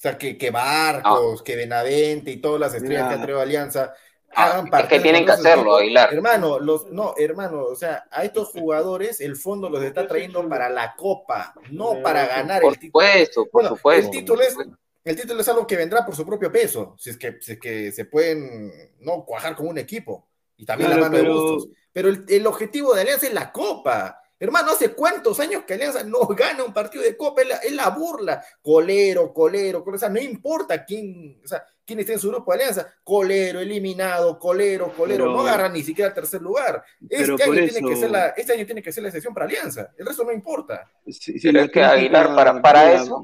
O 0.00 0.02
sea, 0.02 0.16
que, 0.16 0.38
que 0.38 0.50
Barcos, 0.50 1.40
no. 1.40 1.44
que 1.44 1.56
Benavente 1.56 2.30
y 2.30 2.38
todas 2.38 2.58
las 2.58 2.72
estrellas 2.72 3.02
Mira. 3.02 3.08
que 3.10 3.14
ha 3.16 3.22
traído 3.22 3.40
Alianza 3.42 3.92
hagan 4.34 4.70
partidos. 4.70 4.92
Es 4.92 4.98
que 4.98 5.02
tienen 5.02 5.26
que 5.26 5.32
hacerlo, 5.32 5.76
Aguilar. 5.76 6.14
Hermano, 6.14 6.58
los, 6.58 6.90
no, 6.90 7.12
hermano, 7.18 7.64
o 7.64 7.74
sea, 7.74 8.08
a 8.10 8.24
estos 8.24 8.48
jugadores 8.48 9.20
el 9.20 9.36
fondo 9.36 9.68
los 9.68 9.82
está 9.82 10.08
trayendo 10.08 10.48
para 10.48 10.70
la 10.70 10.94
Copa, 10.96 11.52
no 11.70 12.00
para 12.02 12.26
ganar 12.26 12.62
por 12.62 12.72
el 12.72 12.78
título. 12.78 13.04
Supuesto, 13.04 13.42
por 13.44 13.52
bueno, 13.52 13.76
supuesto, 13.76 14.06
el 14.06 14.10
título 14.10 14.42
es 14.42 14.56
el 15.04 15.16
título 15.16 15.42
es 15.42 15.48
algo 15.48 15.66
que 15.66 15.76
vendrá 15.76 16.06
por 16.06 16.16
su 16.16 16.24
propio 16.24 16.50
peso, 16.50 16.94
si 16.98 17.10
es 17.10 17.18
que, 17.18 17.36
si 17.42 17.52
es 17.52 17.60
que 17.60 17.92
se 17.92 18.06
pueden 18.06 18.72
no 19.00 19.26
cuajar 19.26 19.54
con 19.54 19.68
un 19.68 19.76
equipo 19.76 20.30
y 20.56 20.64
también 20.64 20.88
claro, 20.88 21.02
la 21.02 21.08
mano 21.10 21.22
pero... 21.22 21.34
de 21.34 21.40
gustos. 21.40 21.76
Pero 21.92 22.08
el, 22.08 22.24
el, 22.26 22.46
objetivo 22.46 22.94
de 22.94 23.02
Alianza 23.02 23.26
es 23.26 23.34
la 23.34 23.52
Copa. 23.52 24.19
Hermano, 24.42 24.72
hace 24.72 24.94
cuántos 24.94 25.38
años 25.38 25.64
que 25.66 25.74
Alianza 25.74 26.02
no 26.02 26.20
gana 26.28 26.64
un 26.64 26.72
partido 26.72 27.04
de 27.04 27.14
Copa, 27.14 27.42
es 27.42 27.48
la, 27.48 27.56
es 27.56 27.72
la 27.72 27.90
burla. 27.90 28.42
Colero, 28.62 29.34
colero, 29.34 29.84
colero, 29.84 29.96
o 29.96 29.98
sea, 29.98 30.08
no 30.08 30.18
importa 30.18 30.82
quién, 30.82 31.38
o 31.44 31.46
sea, 31.46 31.62
quién 31.84 32.00
esté 32.00 32.14
en 32.14 32.18
su 32.18 32.30
grupo 32.30 32.50
de 32.50 32.60
Alianza, 32.60 32.94
colero, 33.04 33.60
eliminado, 33.60 34.38
colero, 34.38 34.94
colero, 34.96 35.24
pero, 35.24 35.36
no 35.36 35.40
agarra 35.42 35.68
ni 35.68 35.82
siquiera 35.82 36.08
el 36.08 36.14
tercer 36.14 36.40
lugar. 36.40 36.82
Este 37.06 37.42
año, 37.42 37.52
eso... 37.52 37.72
tiene 37.74 37.88
que 37.88 37.96
ser 37.96 38.10
la, 38.10 38.28
este 38.28 38.52
año 38.54 38.64
tiene 38.64 38.82
que 38.82 38.92
ser 38.92 39.02
la 39.02 39.10
excepción 39.10 39.34
para 39.34 39.44
Alianza, 39.44 39.92
el 39.98 40.06
resto 40.06 40.24
no 40.24 40.32
importa. 40.32 40.90
Sí, 41.06 41.38
sí, 41.38 41.52
pero 41.52 41.60
es 41.64 41.70
que 41.70 41.82
Aguilar, 41.82 42.34
para, 42.34 42.62
para 42.62 42.94
eso 42.94 43.22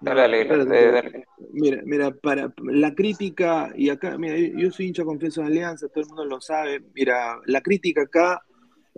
Dale, 0.00 0.46
dale, 0.46 0.64
dale, 0.64 1.24
Mira, 1.52 1.82
mira, 1.84 2.10
para 2.10 2.50
la 2.64 2.94
crítica, 2.94 3.70
y 3.76 3.90
acá, 3.90 4.16
mira, 4.16 4.34
yo 4.56 4.70
soy 4.70 4.86
hincha 4.86 5.04
confeso 5.04 5.42
de 5.42 5.48
Alianza, 5.48 5.88
todo 5.88 6.00
el 6.00 6.06
mundo 6.06 6.24
lo 6.24 6.40
sabe. 6.40 6.80
Mira, 6.94 7.38
la 7.44 7.60
crítica 7.60 8.02
acá 8.02 8.42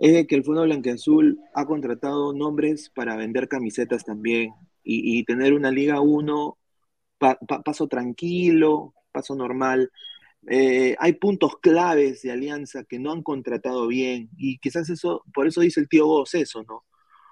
es 0.03 0.11
de 0.13 0.27
que 0.27 0.35
el 0.35 0.43
Fondo 0.43 0.63
Blanqueazul 0.63 1.39
ha 1.53 1.65
contratado 1.65 2.33
nombres 2.33 2.89
para 2.89 3.15
vender 3.15 3.47
camisetas 3.47 4.03
también 4.03 4.53
y, 4.83 5.23
tener 5.23 5.53
una 5.53 5.71
Liga 5.71 6.01
1, 6.01 6.57
pa, 7.17 7.39
pa, 7.39 7.63
paso 7.63 7.87
tranquilo, 7.87 8.93
paso 9.13 9.33
normal. 9.33 9.89
Eh, 10.49 10.97
hay 10.99 11.13
puntos 11.13 11.55
claves 11.61 12.21
de 12.21 12.31
Alianza 12.33 12.83
que 12.83 12.99
no 12.99 13.13
han 13.13 13.23
contratado 13.23 13.87
bien 13.87 14.29
y 14.35 14.57
quizás 14.57 14.89
eso, 14.89 15.23
por 15.33 15.47
eso 15.47 15.61
dice 15.61 15.79
el 15.79 15.87
tío 15.87 16.05
Goz 16.05 16.33
eso, 16.35 16.63
¿no? 16.63 16.83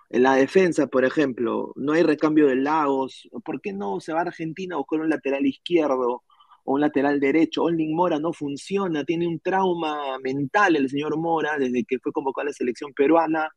En 0.09 0.23
la 0.23 0.35
defensa, 0.35 0.87
por 0.87 1.03
ejemplo, 1.03 1.73
no 1.75 1.91
hay 1.91 2.03
recambio 2.03 2.47
de 2.47 2.55
Lagos. 2.55 3.27
¿Por 3.43 3.59
qué 3.59 3.73
no 3.73 3.99
se 3.99 4.13
va 4.13 4.19
a 4.19 4.23
Argentina 4.23 4.75
a 4.75 4.77
buscar 4.77 5.01
un 5.01 5.09
lateral 5.09 5.45
izquierdo 5.45 6.23
un 6.73 6.81
lateral 6.81 7.19
derecho? 7.19 7.63
Olin 7.63 7.95
Mora 7.95 8.19
no 8.19 8.33
funciona, 8.33 9.03
tiene 9.03 9.27
un 9.27 9.39
trauma 9.39 10.17
mental 10.23 10.75
el 10.75 10.89
señor 10.89 11.17
Mora 11.17 11.57
desde 11.57 11.83
que 11.83 11.99
fue 11.99 12.11
convocado 12.11 12.43
a 12.47 12.49
la 12.49 12.53
selección 12.53 12.93
peruana. 12.93 13.49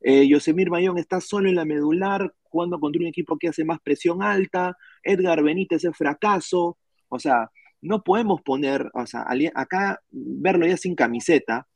Eh, 0.00 0.26
Yosemir 0.28 0.70
Mayón 0.70 0.98
está 0.98 1.20
solo 1.20 1.48
en 1.48 1.56
la 1.56 1.64
medular, 1.64 2.34
jugando 2.42 2.78
contra 2.80 3.00
un 3.00 3.08
equipo 3.08 3.38
que 3.38 3.48
hace 3.48 3.64
más 3.64 3.80
presión 3.80 4.22
alta. 4.22 4.76
Edgar 5.02 5.42
Benítez 5.42 5.84
es 5.84 5.96
fracaso. 5.96 6.78
O 7.08 7.18
sea, 7.18 7.50
no 7.84 8.02
podemos 8.02 8.40
poner, 8.42 8.90
o 8.94 9.06
sea, 9.06 9.26
acá 9.54 10.00
verlo 10.10 10.66
ya 10.66 10.76
sin 10.76 10.94
camiseta, 10.94 11.68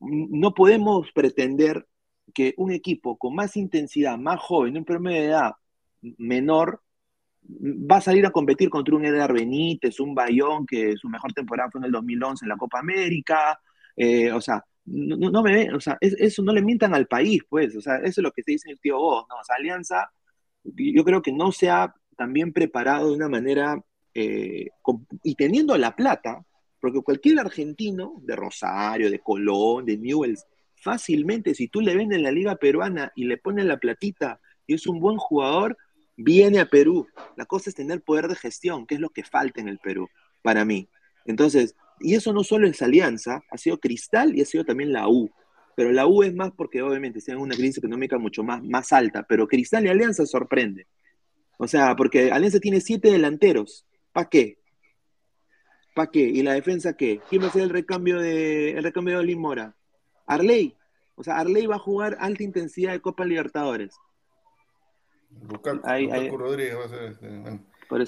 no 0.00 0.52
podemos 0.54 1.10
pretender 1.12 1.86
que 2.34 2.54
un 2.58 2.72
equipo 2.72 3.16
con 3.16 3.34
más 3.34 3.56
intensidad, 3.56 4.18
más 4.18 4.38
joven, 4.40 4.76
un 4.76 4.84
promedio 4.84 5.20
de 5.20 5.26
edad 5.28 5.52
menor, 6.18 6.82
va 7.48 7.96
a 7.96 8.00
salir 8.00 8.26
a 8.26 8.30
competir 8.30 8.68
contra 8.68 8.96
un 8.96 9.04
Edgar 9.04 9.32
Benítez, 9.32 10.00
un 10.00 10.14
Bayón, 10.14 10.66
que 10.66 10.96
su 10.96 11.08
mejor 11.08 11.32
temporada 11.32 11.70
fue 11.70 11.80
en 11.80 11.86
el 11.86 11.92
2011 11.92 12.44
en 12.44 12.48
la 12.48 12.56
Copa 12.56 12.80
América, 12.80 13.58
eh, 13.96 14.32
o 14.32 14.40
sea, 14.40 14.64
no, 14.86 15.42
me 15.42 15.72
o 15.74 15.80
sea, 15.80 15.98
es, 16.00 16.14
eso 16.18 16.42
no 16.42 16.52
le 16.52 16.62
mientan 16.62 16.94
al 16.94 17.06
país, 17.06 17.42
pues, 17.48 17.74
o 17.76 17.80
sea, 17.80 17.96
eso 17.96 18.20
es 18.20 18.24
lo 18.24 18.30
que 18.30 18.42
se 18.42 18.52
dice 18.52 18.70
el 18.70 18.80
tío 18.80 18.98
vos, 18.98 19.26
¿no? 19.28 19.36
O 19.36 19.44
sea, 19.44 19.56
Alianza, 19.56 20.10
yo 20.62 21.04
creo 21.04 21.22
que 21.22 21.32
no 21.32 21.52
se 21.52 21.70
ha 21.70 21.94
también 22.16 22.52
preparado 22.52 23.08
de 23.10 23.16
una 23.16 23.28
manera, 23.28 23.80
eh, 24.14 24.68
y 25.22 25.34
teniendo 25.34 25.76
la 25.76 25.94
plata, 25.94 26.44
porque 26.80 27.02
cualquier 27.02 27.40
argentino 27.40 28.14
de 28.22 28.36
Rosario, 28.36 29.10
de 29.10 29.18
Colón, 29.20 29.84
de 29.86 29.98
Newells, 29.98 30.46
fácilmente, 30.74 31.54
si 31.54 31.68
tú 31.68 31.80
le 31.80 31.96
vendes 31.96 32.20
la 32.20 32.30
liga 32.30 32.56
peruana 32.56 33.12
y 33.16 33.24
le 33.24 33.38
pones 33.38 33.64
la 33.64 33.78
platita 33.78 34.40
y 34.66 34.74
es 34.74 34.86
un 34.86 35.00
buen 35.00 35.16
jugador, 35.16 35.76
viene 36.16 36.60
a 36.60 36.66
Perú. 36.66 37.06
La 37.36 37.46
cosa 37.46 37.70
es 37.70 37.76
tener 37.76 38.02
poder 38.02 38.28
de 38.28 38.36
gestión, 38.36 38.86
que 38.86 38.94
es 38.94 39.00
lo 39.00 39.10
que 39.10 39.24
falta 39.24 39.60
en 39.60 39.68
el 39.68 39.78
Perú, 39.78 40.08
para 40.42 40.64
mí. 40.64 40.88
Entonces, 41.24 41.74
y 42.00 42.14
eso 42.14 42.32
no 42.32 42.44
solo 42.44 42.68
es 42.68 42.82
Alianza, 42.82 43.42
ha 43.50 43.58
sido 43.58 43.78
Cristal 43.78 44.36
y 44.36 44.42
ha 44.42 44.44
sido 44.44 44.64
también 44.64 44.92
la 44.92 45.08
U. 45.08 45.30
Pero 45.74 45.92
la 45.92 46.06
U 46.06 46.22
es 46.22 46.34
más 46.34 46.52
porque 46.52 46.82
obviamente 46.82 47.20
tienen 47.20 47.42
una 47.42 47.54
crisis 47.54 47.78
económica 47.78 48.18
mucho 48.18 48.42
más, 48.42 48.62
más 48.62 48.92
alta, 48.92 49.24
pero 49.28 49.46
Cristal 49.46 49.84
y 49.84 49.88
Alianza 49.88 50.24
sorprende. 50.24 50.86
O 51.58 51.66
sea, 51.66 51.96
porque 51.96 52.30
Alianza 52.30 52.60
tiene 52.60 52.80
siete 52.80 53.10
delanteros. 53.10 53.86
¿Para 54.12 54.28
qué? 54.28 54.58
¿Para 55.94 56.10
qué? 56.10 56.20
¿Y 56.20 56.42
la 56.42 56.54
defensa 56.54 56.94
qué? 56.94 57.20
¿Quién 57.28 57.42
va 57.42 57.48
a 57.48 57.52
ser 57.52 57.62
el 57.62 57.70
recambio 57.70 58.18
de, 58.18 58.72
el 58.72 58.84
recambio 58.84 59.14
de 59.14 59.20
Olin 59.20 59.40
Mora? 59.40 59.74
Arley. 60.26 60.76
O 61.14 61.24
sea, 61.24 61.38
Arley 61.38 61.66
va 61.66 61.76
a 61.76 61.78
jugar 61.78 62.16
alta 62.20 62.42
intensidad 62.42 62.92
de 62.92 63.00
Copa 63.00 63.24
Libertadores. 63.24 63.96
Lukaku, 65.48 65.80
ahí, 65.84 66.04
Lukaku 66.04 66.20
ahí. 66.20 66.30
Rodríguez 66.30 66.78
va 66.78 66.84
a 66.84 66.88
ser 66.88 67.02
este. 67.04 67.28
Bueno. 67.28 67.60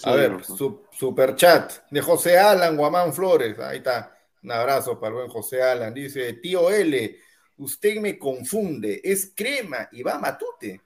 a 0.04 0.12
ver, 0.14 0.44
su, 0.44 0.82
super 0.90 1.36
chat 1.36 1.72
de 1.90 2.00
José 2.00 2.38
Alan 2.38 2.76
Guamán 2.76 3.12
Flores. 3.12 3.58
Ahí 3.58 3.78
está. 3.78 4.14
Un 4.42 4.52
abrazo 4.52 4.98
para 4.98 5.08
el 5.08 5.14
buen 5.14 5.28
José 5.28 5.62
Alan. 5.62 5.92
Dice, 5.92 6.34
tío 6.34 6.70
L, 6.70 7.16
usted 7.58 8.00
me 8.00 8.18
confunde, 8.18 9.00
es 9.02 9.32
crema 9.34 9.88
y 9.92 10.02
va 10.02 10.14
a 10.14 10.18
matute. 10.18 10.80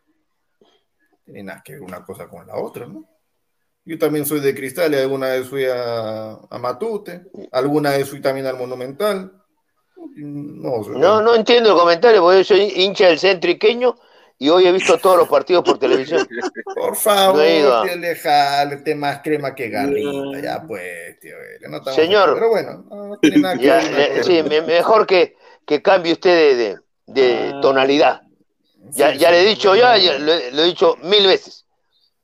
tiene 1.25 1.43
nada 1.43 1.63
que 1.65 1.75
ver 1.75 1.83
una 1.83 2.05
cosa 2.05 2.29
con 2.29 2.47
la 2.47 2.57
otra, 2.57 2.87
¿no? 2.87 3.09
Yo 3.85 3.99
también 3.99 4.25
soy 4.25 4.41
de 4.41 4.55
Cristal 4.55 4.93
y 4.93 4.97
alguna 4.97 5.29
vez 5.29 5.49
fui 5.49 5.65
a, 5.69 6.39
Matute, 6.61 7.23
alguna 7.51 7.91
vez 7.91 8.09
fui 8.09 8.21
también 8.21 8.47
al 8.47 8.57
Monumental. 8.57 9.33
No, 9.97 10.83
no, 10.83 11.21
no 11.21 11.35
entiendo 11.35 11.73
el 11.73 11.79
comentario, 11.79 12.23
porque 12.23 12.39
yo 12.39 12.45
soy 12.45 12.73
hincha 12.77 13.09
del 13.09 13.19
centro 13.19 13.51
iqueño 13.51 13.97
y 14.39 14.49
hoy 14.49 14.67
he 14.67 14.73
visto 14.73 14.99
todos 14.99 15.19
los 15.19 15.29
partidos 15.29 15.65
por 15.65 15.79
televisión. 15.79 16.27
Por 16.75 16.97
favor, 16.97 17.37
no 17.37 17.83
tío 17.83 17.97
dejarte 17.99 18.95
más 18.95 19.21
crema 19.23 19.55
que 19.55 19.69
garrita, 19.69 20.41
ya 20.41 20.65
pues, 20.67 21.19
tío. 21.21 21.37
Señor, 21.95 22.35
pero 22.35 22.49
bueno, 22.49 22.85
no 22.91 23.19
tiene 23.19 23.39
nada 23.39 23.57
que 23.57 23.69
ver. 23.69 24.25
sí, 24.25 24.43
mejor 24.43 25.07
que, 25.07 25.37
que 25.67 25.81
cambie 25.81 26.13
usted 26.13 26.79
de, 27.07 27.53
ah. 27.55 27.61
tonalidad. 27.61 28.23
Ya, 28.91 29.15
ya 29.15 29.31
le 29.31 29.43
he 29.43 29.47
dicho, 29.47 29.77
ya, 29.77 29.97
lo, 30.19 30.33
he 30.33 30.65
dicho 30.65 30.97
mil 31.03 31.27
veces. 31.27 31.67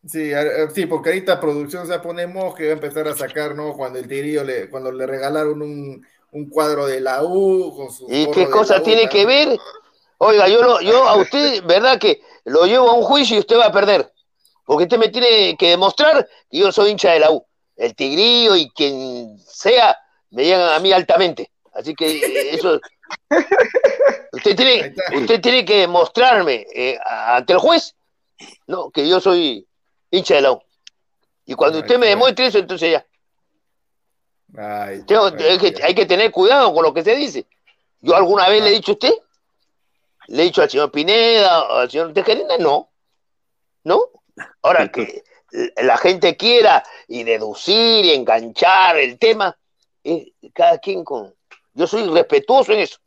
Sí, 0.07 0.33
sí, 0.75 0.87
porque 0.87 1.11
ahorita 1.11 1.41
producción 1.41 1.87
se 1.87 1.99
ponemos 2.01 2.55
que 2.55 2.67
va 2.67 2.71
a 2.71 2.75
empezar 2.75 3.07
a 3.09 3.15
sacar, 3.15 3.55
¿no? 3.55 3.75
Cuando 3.75 3.99
el 3.99 4.09
tirillo 4.09 4.43
le, 4.43 4.69
cuando 4.71 4.91
le 4.91 5.07
regalaron 5.07 5.61
un, 5.63 6.05
un 6.33 6.49
cuadro 6.49 6.87
de 6.87 7.01
la 7.01 7.23
U 7.23 7.75
con 7.77 7.93
su. 7.93 8.07
¿Y 8.09 8.31
qué 8.31 8.49
cosa 8.49 8.83
tiene 8.83 9.09
que 9.09 9.27
ver? 9.27 9.59
Oiga, 10.19 10.49
yo, 10.49 10.63
lo, 10.63 10.81
yo 10.81 11.09
a 11.09 11.17
usted, 11.23 11.63
¿verdad 11.65 11.99
que 11.99 12.21
lo 12.45 12.67
llevo 12.67 12.91
a 12.91 12.95
un 12.95 13.03
juicio 13.03 13.37
y 13.37 13.41
usted 13.41 13.59
va 13.59 13.67
a 13.67 13.73
perder? 13.73 14.13
Porque 14.65 14.85
usted 14.85 14.99
me 14.99 15.09
tiene 15.09 15.57
que 15.57 15.71
demostrar 15.71 16.29
que 16.51 16.59
yo 16.59 16.71
soy 16.71 16.91
hincha 16.91 17.13
de 17.13 17.21
la 17.21 17.31
U. 17.31 17.45
El 17.77 17.95
tigrillo 17.95 18.57
y 18.57 18.69
quien 18.71 19.39
sea 19.39 19.97
me 20.31 20.45
llegan 20.45 20.73
a 20.73 20.79
mí 20.81 20.93
altamente. 20.93 21.51
Así 21.73 21.95
que 21.95 22.51
eso. 22.53 22.81
Usted 24.31 24.55
tiene, 24.55 24.95
usted 25.17 25.41
tiene 25.41 25.65
que 25.65 25.79
demostrarme 25.79 26.67
eh, 26.73 26.99
ante 27.07 27.55
el 27.55 27.59
juez 27.59 27.97
no, 28.67 28.91
que 28.91 29.09
yo 29.09 29.21
soy 29.21 29.67
hincha 30.11 30.35
de 30.35 30.43
la 30.43 30.53
U. 30.53 30.63
Y 31.47 31.55
cuando 31.55 31.79
usted 31.79 31.99
me 31.99 32.09
demuestre 32.09 32.47
eso, 32.47 32.59
entonces 32.59 32.93
ya. 32.93 33.07
hay 35.83 35.95
que 35.95 36.07
tener 36.07 36.31
cuidado 36.31 36.73
con 36.73 36.83
lo 36.83 36.93
que 36.93 37.03
se 37.03 37.17
dice. 37.17 37.47
¿Yo 38.01 38.15
alguna 38.15 38.49
vez 38.49 38.63
le 38.63 38.69
he 38.69 38.73
dicho 38.73 38.93
a 38.93 38.95
usted? 38.95 39.15
¿Le 40.29 40.43
he 40.43 40.47
dicho 40.47 40.63
al 40.63 40.71
señor 40.71 40.91
Pineda 40.91 41.65
o 41.65 41.77
al 41.77 41.91
señor 41.91 42.13
Tejerina? 42.13 42.59
No. 42.59 42.91
¿No? 43.85 44.03
Ahora 44.63 44.89
que 44.89 45.25
la 45.83 45.97
gente 45.97 46.37
quiera 46.37 46.83
y 47.07 47.25
deducir 47.25 48.05
y 48.05 48.13
enganchar 48.13 48.97
el 48.99 49.19
tema, 49.19 49.57
cada 50.55 50.79
quien 50.79 51.05
con... 51.05 51.35
Yo 51.73 51.87
soy 51.87 52.09
respetuoso 52.09 52.73
en 52.73 52.81
eso, 52.81 52.99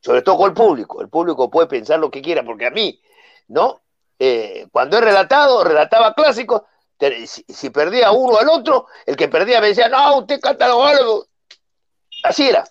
sobre 0.00 0.22
todo 0.22 0.38
con 0.38 0.48
el 0.48 0.54
público. 0.54 1.00
El 1.00 1.08
público 1.08 1.50
puede 1.50 1.68
pensar 1.68 2.00
lo 2.00 2.10
que 2.10 2.22
quiera, 2.22 2.42
porque 2.42 2.66
a 2.66 2.70
mí, 2.70 3.00
¿no? 3.48 3.82
Eh, 4.18 4.66
cuando 4.72 4.98
he 4.98 5.00
relatado, 5.00 5.62
relataba 5.62 6.14
clásicos, 6.14 6.62
si, 7.26 7.70
perdía 7.70 8.12
uno 8.12 8.38
al 8.38 8.48
otro, 8.48 8.86
el 9.04 9.16
que 9.16 9.28
perdía 9.28 9.60
me 9.60 9.68
decía, 9.68 9.88
no, 9.88 10.18
usted 10.18 10.40
canta 10.40 10.66
algo. 10.66 11.26
Así 12.24 12.48
era. 12.48 12.64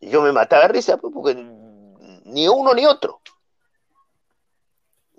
Y 0.00 0.10
yo 0.10 0.22
me 0.22 0.32
mataba 0.32 0.62
de 0.62 0.68
risa, 0.68 0.96
pues, 0.96 1.12
porque 1.14 1.34
ni 2.26 2.48
uno 2.48 2.74
ni 2.74 2.86
otro. 2.86 3.20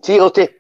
Siga 0.02 0.26
usted. 0.26 0.52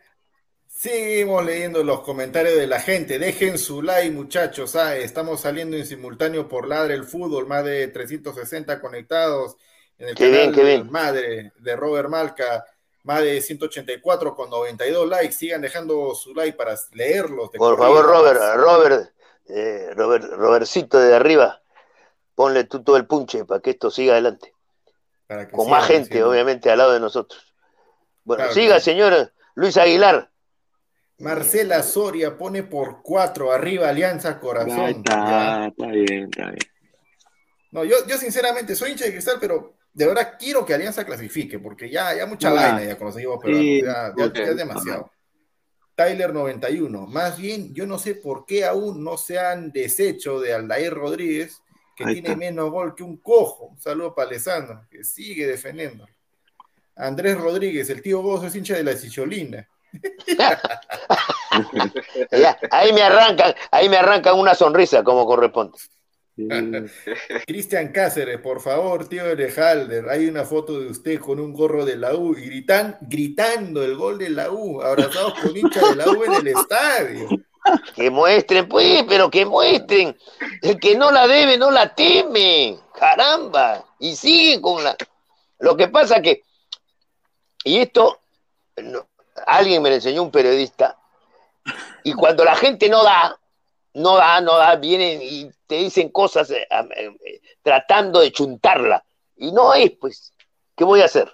Seguimos 0.67 1.43
leyendo 1.43 1.83
los 1.83 2.01
comentarios 2.01 2.55
de 2.55 2.67
la 2.67 2.79
gente. 2.79 3.19
Dejen 3.19 3.57
su 3.57 3.81
like, 3.81 4.11
muchachos. 4.11 4.75
Ah, 4.75 4.95
estamos 4.95 5.41
saliendo 5.41 5.75
en 5.75 5.85
simultáneo 5.85 6.47
por 6.47 6.67
Ladre 6.67 6.93
el 6.93 7.03
Fútbol, 7.03 7.47
más 7.47 7.65
de 7.65 7.87
360 7.87 8.79
conectados 8.79 9.57
en 9.97 10.09
el 10.09 10.15
canal 10.15 10.53
bien, 10.53 10.91
Madre 10.91 11.51
de 11.57 11.75
Robert 11.75 12.09
Malca, 12.09 12.65
más 13.03 13.21
de 13.23 13.41
184 13.41 14.35
con 14.35 14.49
92 14.49 15.07
likes. 15.07 15.33
Sigan 15.33 15.61
dejando 15.61 16.13
su 16.13 16.33
like 16.33 16.57
para 16.57 16.75
leerlos. 16.93 17.49
Por 17.57 17.77
favor, 17.77 18.05
Robert, 18.05 18.39
Robert, 18.55 19.13
eh, 19.47 19.89
Robert, 19.95 20.25
Robertcito 20.25 20.99
de 20.99 21.15
arriba, 21.15 21.61
ponle 22.35 22.65
tú 22.65 22.83
todo 22.83 22.97
el 22.97 23.07
punche 23.07 23.45
para 23.45 23.61
que 23.61 23.71
esto 23.71 23.89
siga 23.89 24.13
adelante 24.13 24.56
con 25.51 25.69
más 25.69 25.88
gente, 25.88 26.23
obviamente, 26.23 26.69
al 26.69 26.78
lado 26.78 26.93
de 26.93 26.99
nosotros. 26.99 27.53
Bueno, 28.23 28.51
siga, 28.51 28.80
señor 28.80 29.32
Luis 29.55 29.78
Aguilar. 29.78 30.30
Marcela 31.19 31.82
Soria 31.82 32.38
pone 32.38 32.63
por 32.63 33.01
cuatro 33.01 33.51
arriba 33.51 33.89
Alianza 33.89 34.39
Corazón. 34.39 34.86
está, 34.89 35.67
está 35.67 35.88
bien, 35.88 36.25
está 36.25 36.51
bien. 36.51 36.59
No, 37.71 37.84
yo, 37.84 37.95
yo 38.07 38.17
sinceramente 38.17 38.75
soy 38.75 38.91
hincha 38.91 39.05
de 39.05 39.11
cristal, 39.11 39.38
pero 39.39 39.78
de 39.93 40.05
verdad 40.05 40.36
quiero 40.39 40.65
que 40.65 40.73
Alianza 40.73 41.05
clasifique, 41.05 41.59
porque 41.59 41.89
ya, 41.89 42.15
ya 42.15 42.25
mucha 42.25 42.51
vaina 42.51 42.84
ya 42.84 42.97
conocimos, 42.97 43.39
pero 43.41 43.57
ya, 43.57 44.13
es 44.34 44.55
demasiado. 44.55 45.11
Tyler 45.95 46.32
91. 46.32 47.07
Más 47.07 47.38
bien, 47.38 47.73
yo 47.73 47.88
no 47.88 47.97
sé 47.97 48.13
por 48.13 48.45
qué 48.45 48.65
aún 48.65 49.03
no 49.03 49.17
se 49.17 49.39
han 49.39 49.71
deshecho 49.71 50.39
de 50.39 50.53
Aldair 50.53 50.93
Rodríguez 50.93 51.63
que 51.97 52.05
tiene 52.05 52.35
menos 52.35 52.69
gol 52.69 52.93
que 52.93 53.03
un 53.03 53.17
cojo. 53.17 53.65
Un 53.65 53.79
saludo 53.79 54.13
para 54.13 54.29
Alessandro, 54.29 54.85
que 54.89 55.03
sigue 55.03 55.47
defendiendo. 55.47 56.07
Andrés 56.95 57.35
Rodríguez, 57.37 57.89
el 57.89 58.03
tío 58.03 58.21
Gozo 58.21 58.47
es 58.47 58.55
hincha 58.55 58.75
de 58.75 58.83
la 58.83 58.95
Sicholina. 58.95 59.67
ahí 62.71 62.93
me 62.93 63.01
arrancan, 63.01 63.55
ahí 63.71 63.89
me 63.89 63.97
arrancan 63.97 64.37
una 64.37 64.53
sonrisa 64.53 65.03
como 65.03 65.25
corresponde. 65.25 65.79
Cristian 67.47 67.91
Cáceres, 67.91 68.39
por 68.39 68.61
favor, 68.61 69.09
tío 69.09 69.35
de 69.35 69.51
Halder, 69.51 70.07
hay 70.07 70.27
una 70.27 70.45
foto 70.45 70.79
de 70.79 70.87
usted 70.87 71.19
con 71.19 71.39
un 71.39 71.51
gorro 71.51 71.83
de 71.83 71.95
la 71.95 72.13
U 72.13 72.37
y 72.37 72.45
gritan, 72.45 72.95
gritando 73.01 73.83
el 73.83 73.95
gol 73.95 74.19
de 74.19 74.29
la 74.29 74.51
U, 74.51 74.83
abrazados 74.83 75.33
con 75.39 75.57
hincha 75.57 75.81
de 75.89 75.95
la 75.95 76.11
U 76.11 76.23
en 76.25 76.33
el 76.33 76.47
estadio. 76.47 77.27
Que 77.95 78.09
muestren, 78.09 78.68
pues, 78.68 79.03
pero 79.07 79.30
que 79.30 79.45
muestren. 79.45 80.18
El 80.61 80.80
que 80.80 80.95
no 80.95 81.11
la 81.11 81.28
debe, 81.28 81.57
no 81.57 81.72
la 81.72 81.93
teme. 81.93 82.78
Caramba. 82.93 83.84
Y 83.99 84.15
sigue 84.15 84.61
con 84.61 84.84
la. 84.84 84.95
Lo 85.59 85.76
que 85.76 85.88
pasa 85.88 86.22
que. 86.22 86.43
Y 87.63 87.80
esto. 87.80 88.20
alguien 89.45 89.82
me 89.82 89.89
lo 89.89 89.95
enseñó 89.95 90.24
un 90.24 90.32
periodista. 90.32 90.97
Y 92.03 92.13
cuando 92.13 92.45
la 92.45 92.55
gente 92.55 92.88
no 92.89 93.03
da, 93.03 93.38
no 93.93 94.15
da, 94.15 94.39
no 94.41 94.57
da, 94.57 94.76
vienen 94.76 95.20
y 95.22 95.51
te 95.68 95.76
dicen 95.76 96.09
cosas 96.09 96.49
eh, 96.51 96.68
eh, 96.70 97.41
tratando 97.61 98.22
de 98.22 98.32
chuntarla. 98.32 99.03
Y 99.36 99.51
no 99.51 99.74
es, 99.74 99.91
pues. 99.91 100.34
¿Qué 100.76 100.84
voy 100.84 101.01
a 101.01 101.05
hacer? 101.05 101.32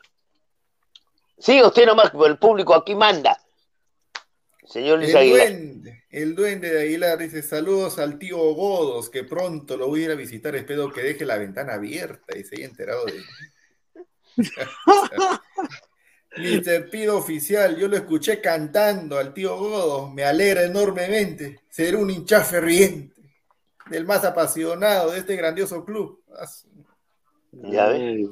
Sigue 1.38 1.66
usted 1.66 1.86
nomás, 1.86 2.12
el 2.26 2.38
público 2.38 2.74
aquí 2.74 2.96
manda. 2.96 3.43
Señor 4.74 4.98
Luis 4.98 5.14
el 6.10 6.34
duende 6.34 6.72
de 6.72 6.82
Aguilar 6.82 7.20
dice: 7.20 7.44
Saludos 7.44 8.00
al 8.00 8.18
tío 8.18 8.38
Godos, 8.38 9.12
que 9.12 9.24
pronto 9.24 9.78
lo 9.78 9.88
voy 9.88 10.02
a 10.02 10.06
ir 10.06 10.12
a 10.12 10.16
visitar. 10.16 10.56
Espero 10.56 10.92
que 10.92 11.04
deje 11.04 11.26
la 11.26 11.38
ventana 11.38 11.76
abierta 11.76 12.36
y 12.36 12.44
se 12.44 12.56
haya 12.56 12.66
enterado 12.66 13.06
de. 13.06 13.22
Mister 16.38 16.90
Pido 16.90 17.18
Oficial, 17.18 17.78
yo 17.78 17.88
lo 17.88 17.98
escuché 17.98 18.42
cantando 18.42 19.20
al 19.20 19.32
tío 19.36 19.56
Godos, 19.58 20.12
me 20.12 20.24
alegra 20.24 20.64
enormemente 20.64 21.60
ser 21.70 21.96
un 21.96 22.10
hincha 22.10 22.42
ferviente, 22.42 23.22
del 23.92 24.06
más 24.06 24.26
apasionado 24.26 25.12
de 25.12 25.20
este 25.20 25.36
grandioso 25.36 25.86
club. 25.86 26.24
Ah, 26.36 26.48
ya 27.62 27.88
ves. 27.88 28.28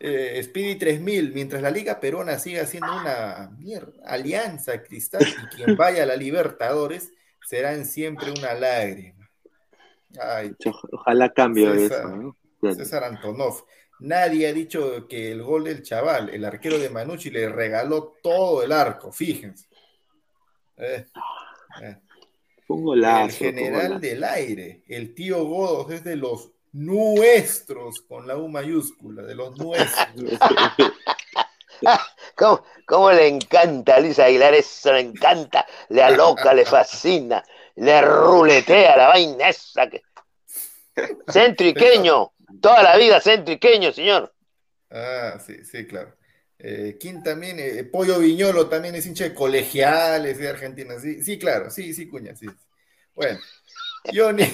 Eh, 0.00 0.40
Speedy 0.44 0.76
3000, 0.76 1.32
mientras 1.32 1.60
la 1.60 1.70
Liga 1.70 1.98
Perona 1.98 2.38
siga 2.38 2.64
siendo 2.66 2.94
una 2.94 3.50
alianza 4.04 4.82
cristal 4.82 5.26
y 5.26 5.56
quien 5.56 5.76
vaya 5.76 6.04
a 6.04 6.06
la 6.06 6.16
Libertadores 6.16 7.12
serán 7.44 7.84
siempre 7.84 8.30
una 8.30 8.54
lágrima. 8.54 9.28
Ojalá 10.92 11.32
cambie 11.32 11.86
eso. 11.86 12.36
César 12.62 13.04
Antonov. 13.04 13.64
Nadie 14.00 14.46
ha 14.46 14.52
dicho 14.52 15.08
que 15.08 15.32
el 15.32 15.42
gol 15.42 15.64
del 15.64 15.82
chaval, 15.82 16.30
el 16.30 16.44
arquero 16.44 16.78
de 16.78 16.88
Manucci, 16.88 17.30
le 17.30 17.48
regaló 17.48 18.14
todo 18.22 18.62
el 18.62 18.70
arco, 18.70 19.10
fíjense. 19.10 19.66
Eh, 20.76 21.06
eh. 21.82 21.96
el 22.68 23.32
general 23.32 24.00
del 24.00 24.22
aire, 24.22 24.84
el 24.86 25.14
tío 25.14 25.44
Godos 25.44 25.90
es 25.90 26.04
de 26.04 26.14
los 26.14 26.52
nuestros, 26.72 28.02
con 28.02 28.26
la 28.26 28.36
U 28.36 28.48
mayúscula, 28.48 29.22
de 29.22 29.34
los 29.34 29.56
nuestros. 29.56 30.38
¿Cómo, 32.86 33.12
le 33.12 33.28
encanta 33.28 33.96
a 33.96 34.00
Luis 34.00 34.18
Aguilar? 34.18 34.54
Eso 34.54 34.92
le 34.92 35.00
encanta, 35.00 35.66
le 35.88 36.02
aloca, 36.02 36.54
le 36.54 36.64
fascina, 36.64 37.44
le 37.76 38.00
ruletea 38.02 38.96
la 38.96 39.08
vaina 39.08 39.48
esa. 39.48 39.88
Que... 39.88 40.02
Centriqueño, 41.28 42.32
toda 42.60 42.82
la 42.82 42.96
vida 42.96 43.20
centriqueño, 43.20 43.92
señor. 43.92 44.32
Ah, 44.90 45.38
sí, 45.44 45.64
sí, 45.64 45.86
claro. 45.86 46.16
Eh, 46.58 46.98
también, 47.22 47.58
eh, 47.60 47.84
Pollo 47.84 48.18
Viñolo 48.18 48.68
también 48.68 48.96
es 48.96 49.06
hincha 49.06 49.24
de 49.24 49.34
colegiales 49.34 50.38
de 50.38 50.48
Argentina, 50.48 50.98
sí, 50.98 51.22
sí, 51.22 51.38
claro, 51.38 51.70
sí, 51.70 51.94
sí, 51.94 52.08
cuña, 52.08 52.34
sí. 52.34 52.46
Bueno, 53.14 53.38
Johnny, 54.14 54.44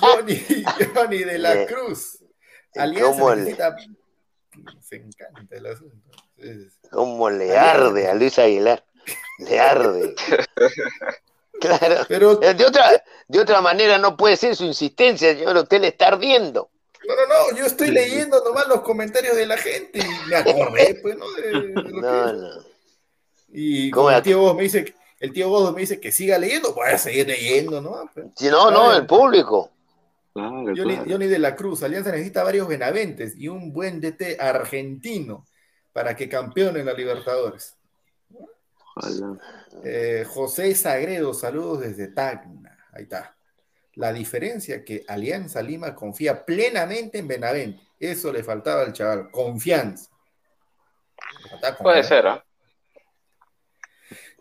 Johnny, 0.00 0.64
Johnny 0.94 1.18
de 1.18 1.38
la 1.38 1.66
Cruz. 1.66 2.18
Alianza 2.74 3.34
necesita. 3.36 3.76
Se 4.80 4.96
encanta 4.96 5.56
el 5.56 5.66
asunto. 5.66 6.10
¿Cómo 6.90 7.30
le 7.30 7.56
arde 7.56 8.08
a 8.08 8.14
Luis 8.14 8.38
Aguilar? 8.38 8.84
Le 9.38 9.60
arde. 9.60 10.14
Claro. 11.60 12.04
Pero, 12.08 12.34
de, 12.36 12.64
otra, 12.64 13.04
de 13.28 13.38
otra 13.38 13.60
manera 13.60 13.96
no 13.96 14.16
puede 14.16 14.36
ser 14.36 14.56
su 14.56 14.64
insistencia, 14.64 15.32
señor. 15.32 15.56
Usted 15.56 15.80
le 15.80 15.88
está 15.88 16.08
ardiendo. 16.08 16.70
No, 17.06 17.14
no, 17.14 17.26
no. 17.28 17.56
Yo 17.56 17.66
estoy 17.66 17.92
leyendo 17.92 18.42
nomás 18.42 18.66
los 18.66 18.80
comentarios 18.80 19.36
de 19.36 19.46
la 19.46 19.56
gente 19.56 20.00
y 20.00 20.28
me 20.28 20.36
acordé, 20.36 20.98
pues, 21.00 21.16
¿no? 21.16 21.30
De, 21.30 21.52
no, 21.92 22.32
no. 22.32 22.64
Y 23.52 23.92
como 23.92 24.10
el 24.10 24.22
tío 24.22 24.40
vos 24.40 24.56
me 24.56 24.64
dice, 24.64 24.92
el 25.22 25.32
tío 25.32 25.48
vos 25.48 25.72
me 25.72 25.82
dice 25.82 26.00
que 26.00 26.10
siga 26.10 26.36
leyendo, 26.36 26.74
voy 26.74 26.88
a 26.88 26.98
seguir 26.98 27.28
leyendo, 27.28 27.80
¿no? 27.80 28.10
Si 28.34 28.48
no, 28.48 28.72
no, 28.72 28.92
el 28.92 29.06
público. 29.06 29.70
Johnny, 30.34 31.26
de 31.28 31.38
la 31.38 31.54
Cruz, 31.54 31.84
Alianza 31.84 32.10
necesita 32.10 32.42
varios 32.42 32.66
Benaventes 32.66 33.36
y 33.36 33.46
un 33.46 33.72
buen 33.72 34.00
DT 34.00 34.40
argentino 34.40 35.46
para 35.92 36.16
que 36.16 36.28
campeone 36.28 36.80
en 36.80 36.86
la 36.86 36.92
Libertadores. 36.92 37.76
Eh, 39.84 40.26
José 40.28 40.74
Sagredo, 40.74 41.32
saludos 41.32 41.82
desde 41.82 42.08
Tacna. 42.08 42.76
Ahí 42.92 43.04
está. 43.04 43.36
La 43.94 44.12
diferencia 44.12 44.84
que 44.84 45.04
Alianza 45.06 45.62
Lima 45.62 45.94
confía 45.94 46.44
plenamente 46.44 47.18
en 47.18 47.28
Benavente. 47.28 47.80
Eso 48.00 48.32
le 48.32 48.42
faltaba 48.42 48.82
al 48.82 48.92
chaval, 48.92 49.30
confianza. 49.30 50.10
Puede 51.80 52.02
ser, 52.02 52.26
¿eh? 52.26 52.42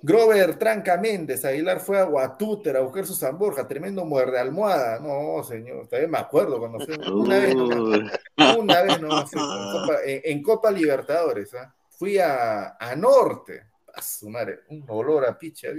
Grover 0.04 0.58
Tranca 0.58 0.97
Méndez, 0.97 1.45
Aguilar 1.45 1.80
fue 1.80 1.99
a 1.99 2.04
Guatúter 2.04 2.76
a 2.76 2.82
buscar 2.82 3.06
su 3.06 3.14
San 3.14 3.38
Borja, 3.38 3.68
tremendo 3.68 4.04
muerde 4.04 4.39
almohada. 4.39 4.99
No, 4.99 5.43
señor, 5.43 5.88
todavía 5.88 6.10
me 6.10 6.18
acuerdo 6.18 6.60
cuando 6.60 6.80
fue 6.80 6.97
una 7.12 7.39
vez 7.39 7.56
una 7.56 8.82
vez 8.82 9.02
no, 9.02 9.26
en, 10.06 10.41
Copa, 10.41 10.72
Libertadores, 10.72 11.54
¿ah? 11.54 11.74
fui 11.89 12.18
a, 12.18 12.78
a 12.80 12.95
Norte, 12.95 13.68
a 13.93 14.02
su 14.02 14.30
madre, 14.30 14.62
un 14.70 14.84
olor 14.88 15.26
a 15.26 15.38
picha. 15.38 15.70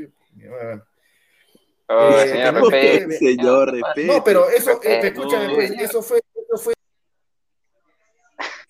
Oh, 1.89 2.20
eh, 2.20 2.29
señor, 2.29 2.55
repete. 2.55 3.18
Señor, 3.18 3.73
repete. 3.73 4.07
No, 4.07 4.25
pero 4.25 4.49
eso, 4.49 4.81
eh, 4.83 5.01
escúchame, 5.03 5.55
pues, 5.55 5.73
eso 5.73 6.01
fue, 6.01 6.20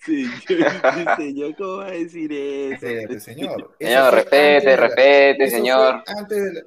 fue 0.02 0.24
señor, 1.16 1.54
¿cómo 1.56 1.76
va 1.76 1.86
a 1.86 1.90
decir 1.92 2.32
eso? 2.32 3.20
señor. 3.20 3.76
Señor, 3.80 4.14
respete, 4.14 4.76
respete, 4.76 5.48
señor. 5.48 6.02
Antes 6.06 6.54
de 6.54 6.64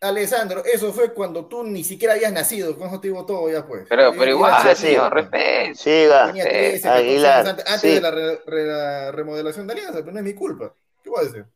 Alessandro, 0.00 0.64
eso 0.64 0.90
fue 0.92 1.12
cuando 1.12 1.46
tú 1.46 1.64
ni 1.64 1.84
siquiera 1.84 2.14
habías 2.14 2.32
nacido, 2.32 2.76
con 2.78 2.88
eso 2.88 2.98
te 2.98 3.08
digo 3.08 3.26
todo 3.26 3.50
ya 3.50 3.66
pues. 3.66 3.86
Pero, 3.88 4.12
pero 4.18 4.30
igual, 4.30 4.74
señor, 4.74 5.12
respete. 5.12 5.74
Siga, 5.74 6.28
Aguilar, 6.28 7.46
antes, 7.66 7.82
de 7.82 8.00
la, 8.00 9.12
remodelación 9.12 9.66
de 9.66 9.74
Alianza, 9.74 9.98
pero 10.00 10.12
no 10.12 10.18
es 10.18 10.24
mi 10.24 10.34
culpa. 10.34 10.74
¿Qué 11.02 11.10
voy 11.10 11.20
a 11.20 11.28
decir? 11.28 11.46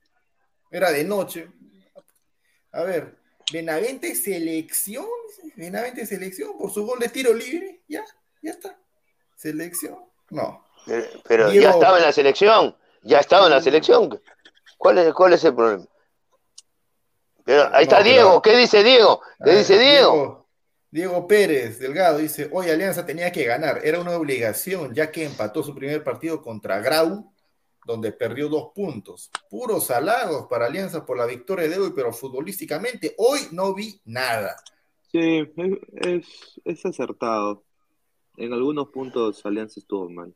Era 0.71 0.91
de 0.91 1.03
noche. 1.03 1.49
A 2.73 2.83
ver, 2.83 3.17
Benavente 3.51 4.15
selección, 4.15 5.07
Benavente 5.57 6.05
selección 6.05 6.59
por 6.59 6.71
su 6.71 6.85
gol 6.85 6.99
de 6.99 7.09
tiro 7.09 7.33
libre, 7.33 7.81
ya, 7.89 8.05
ya 8.43 8.51
está. 8.51 8.79
Selección, 9.35 9.99
no. 10.29 10.66
Pero, 11.27 11.53
ya 11.53 11.71
estaba 11.71 11.99
en 11.99 12.05
la 12.05 12.13
selección, 12.13 12.77
ya 13.03 13.19
estaba 13.19 13.47
en 13.47 13.53
la 13.53 13.61
selección. 13.61 14.21
¿Cuál 14.79 14.99
es, 14.99 15.13
cuál 15.15 15.33
es 15.33 15.45
el 15.45 15.55
problema? 15.55 15.87
Pero 17.45 17.71
ahí 17.73 17.85
está 17.85 18.03
Diego, 18.03 18.43
¿qué 18.43 18.57
dice 18.57 18.83
Diego? 18.83 19.21
¿Qué 19.43 19.53
dice 19.53 19.79
Diego? 19.79 20.49
Diego? 20.91 21.27
Pérez 21.27 21.79
Delgado 21.79 22.19
dice, 22.19 22.49
hoy 22.53 22.71
Alianza 22.71 23.07
tenía 23.07 23.31
que 23.31 23.45
ganar, 23.45 23.81
era 23.85 24.01
una 24.01 24.17
obligación, 24.17 24.95
ya 24.95 25.11
que 25.11 25.25
empató 25.25 25.63
su 25.63 25.75
primer 25.75 26.03
partido 26.03 26.43
contra 26.43 26.81
Grau, 26.81 27.33
donde 27.85 28.11
perdió 28.13 28.49
dos 28.49 28.73
puntos. 28.75 29.31
Puros 29.49 29.91
halagos 29.93 30.47
para 30.49 30.67
Alianza 30.67 31.07
por 31.07 31.17
la 31.17 31.27
victoria 31.27 31.69
de 31.69 31.79
hoy, 31.79 31.93
pero 31.95 32.13
futbolísticamente 32.13 33.15
hoy 33.19 33.41
no 33.53 33.75
vi 33.75 34.01
nada. 34.05 34.57
Sí, 35.13 35.49
es, 36.03 36.27
es 36.65 36.85
acertado. 36.85 37.63
En 38.37 38.53
algunos 38.53 38.89
puntos 38.89 39.47
Alianza 39.47 39.79
estuvo 39.79 40.11
mal. 40.11 40.35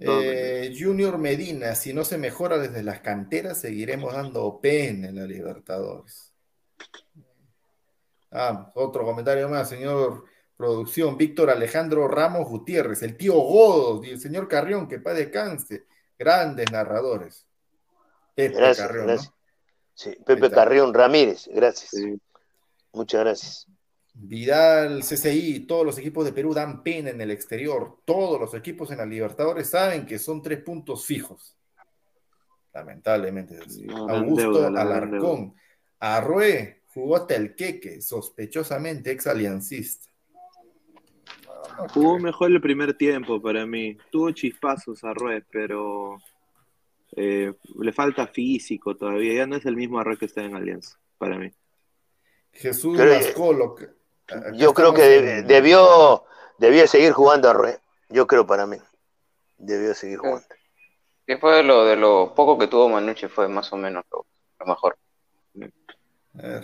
Eh, 0.00 0.74
Junior 0.78 1.16
Medina, 1.18 1.74
si 1.74 1.92
no 1.92 2.04
se 2.04 2.18
mejora 2.18 2.58
desde 2.58 2.82
las 2.82 3.00
canteras, 3.00 3.60
seguiremos 3.60 4.12
dando 4.12 4.60
pena 4.60 5.08
en 5.08 5.16
la 5.16 5.24
Libertadores. 5.24 6.32
Ah, 8.30 8.70
otro 8.74 9.04
comentario 9.04 9.48
más, 9.48 9.68
señor 9.68 10.24
producción. 10.56 11.16
Víctor 11.16 11.50
Alejandro 11.50 12.08
Ramos 12.08 12.46
Gutiérrez, 12.48 13.02
el 13.02 13.16
tío 13.16 13.34
Godo 13.34 14.04
y 14.04 14.10
el 14.10 14.20
señor 14.20 14.48
Carrión, 14.48 14.88
que 14.88 14.98
paz 14.98 15.16
descanse. 15.16 15.86
Grandes 16.18 16.70
narradores. 16.70 17.46
Pepe 18.34 18.74
Carrión. 18.76 19.18
Pepe 20.26 20.50
Carrión 20.50 20.92
Ramírez, 20.92 21.48
gracias. 21.52 21.92
Muchas 22.92 23.20
gracias. 23.20 23.66
Vidal, 24.20 25.02
CCI, 25.02 25.60
todos 25.60 25.86
los 25.86 25.98
equipos 25.98 26.24
de 26.24 26.32
Perú 26.32 26.52
dan 26.52 26.82
pena 26.82 27.10
en 27.10 27.20
el 27.20 27.30
exterior. 27.30 27.98
Todos 28.04 28.40
los 28.40 28.52
equipos 28.54 28.90
en 28.90 28.98
la 28.98 29.06
Libertadores 29.06 29.70
saben 29.70 30.04
que 30.06 30.18
son 30.18 30.42
tres 30.42 30.60
puntos 30.60 31.06
fijos. 31.06 31.56
Lamentablemente. 32.74 33.58
Augusto 34.08 34.66
Alarcón. 34.66 35.54
Arrué 36.00 36.82
jugó 36.86 37.16
hasta 37.16 37.36
el 37.36 37.54
queque, 37.54 38.00
sospechosamente 38.00 39.12
ex 39.12 39.28
aliancista. 39.28 40.08
Jugó 41.94 42.18
mejor 42.18 42.50
el 42.50 42.60
primer 42.60 42.94
tiempo 42.94 43.40
para 43.40 43.66
mí. 43.66 43.96
Tuvo 44.10 44.32
chispazos 44.32 45.04
Arrué, 45.04 45.44
pero 45.48 46.18
eh, 47.14 47.52
le 47.80 47.92
falta 47.92 48.26
físico 48.26 48.96
todavía. 48.96 49.34
Ya 49.34 49.46
no 49.46 49.54
es 49.54 49.64
el 49.64 49.76
mismo 49.76 50.00
Arrué 50.00 50.16
que 50.16 50.24
está 50.24 50.42
en 50.42 50.56
Alianza, 50.56 50.98
para 51.18 51.38
mí. 51.38 51.52
Jesús 52.52 52.98
Mascolo, 52.98 53.76
yo 54.54 54.74
creo 54.74 54.92
que 54.92 55.42
debió, 55.42 56.24
debió 56.58 56.86
seguir 56.86 57.12
jugando 57.12 57.48
a 57.48 57.52
Rue. 57.52 57.78
Yo 58.08 58.26
creo 58.26 58.46
para 58.46 58.66
mí. 58.66 58.76
Debió 59.56 59.94
seguir 59.94 60.18
jugando. 60.18 60.46
Después 61.26 61.56
de 61.56 61.62
lo, 61.62 61.84
de 61.84 61.96
lo 61.96 62.34
poco 62.34 62.58
que 62.58 62.68
tuvo 62.68 62.88
Manuche 62.88 63.28
fue 63.28 63.48
más 63.48 63.70
o 63.72 63.76
menos 63.76 64.04
lo, 64.10 64.26
mejor. 64.66 64.96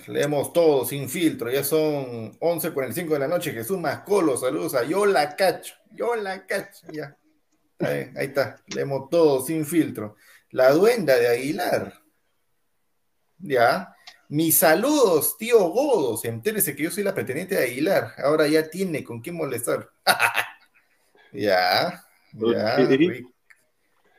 leemos 0.07 0.53
todo 0.53 0.85
sin 0.87 1.09
filtro, 1.09 1.51
ya 1.51 1.63
son 1.63 2.39
11.45 2.39 3.09
de 3.09 3.19
la 3.19 3.29
noche. 3.29 3.53
Jesús 3.53 3.79
Mascolo, 3.79 4.37
saludos 4.37 4.75
a 4.75 4.85
Yo 4.85 5.05
la 5.05 5.37
cacho, 5.37 5.75
yo 5.91 6.17
la 6.17 6.47
cacho, 6.47 6.87
ya. 6.93 7.17
Ahí, 7.81 8.11
ahí 8.17 8.27
está, 8.27 8.57
leemos 8.69 9.11
todo 9.11 9.45
sin 9.45 9.67
filtro. 9.67 10.17
La 10.51 10.71
duenda 10.71 11.17
de 11.17 11.29
Aguilar. 11.29 11.93
Ya, 13.39 13.94
mis 14.35 14.59
saludos, 14.59 15.39
tío 15.39 15.61
Godos. 15.69 16.25
Entérese 16.25 16.75
que 16.75 16.83
yo 16.83 16.91
soy 16.91 17.05
la 17.05 17.15
pretendiente 17.15 17.55
de 17.55 17.63
Aguilar. 17.63 18.15
Ahora 18.19 18.49
ya 18.49 18.69
tiene 18.69 19.05
con 19.05 19.21
quién 19.21 19.37
molestar. 19.37 19.91
ya, 21.33 22.05
ya. 22.33 22.89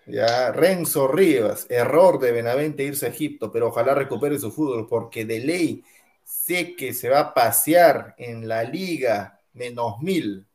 Ya, 0.07 0.51
Renzo 0.51 1.07
Rivas, 1.09 1.65
error 1.69 2.19
de 2.19 2.31
Benavente 2.31 2.83
irse 2.83 3.07
a 3.07 3.09
Egipto, 3.09 3.51
pero 3.51 3.67
ojalá 3.67 3.95
recupere 3.95 4.39
su 4.39 4.51
fútbol, 4.51 4.87
porque 4.87 5.25
de 5.25 5.39
ley 5.39 5.83
sé 6.23 6.75
que 6.75 6.93
se 6.93 7.09
va 7.09 7.19
a 7.19 7.33
pasear 7.33 8.13
en 8.17 8.47
la 8.47 8.63
liga 8.63 9.41
menos 9.51 9.99
mil. 10.01 10.45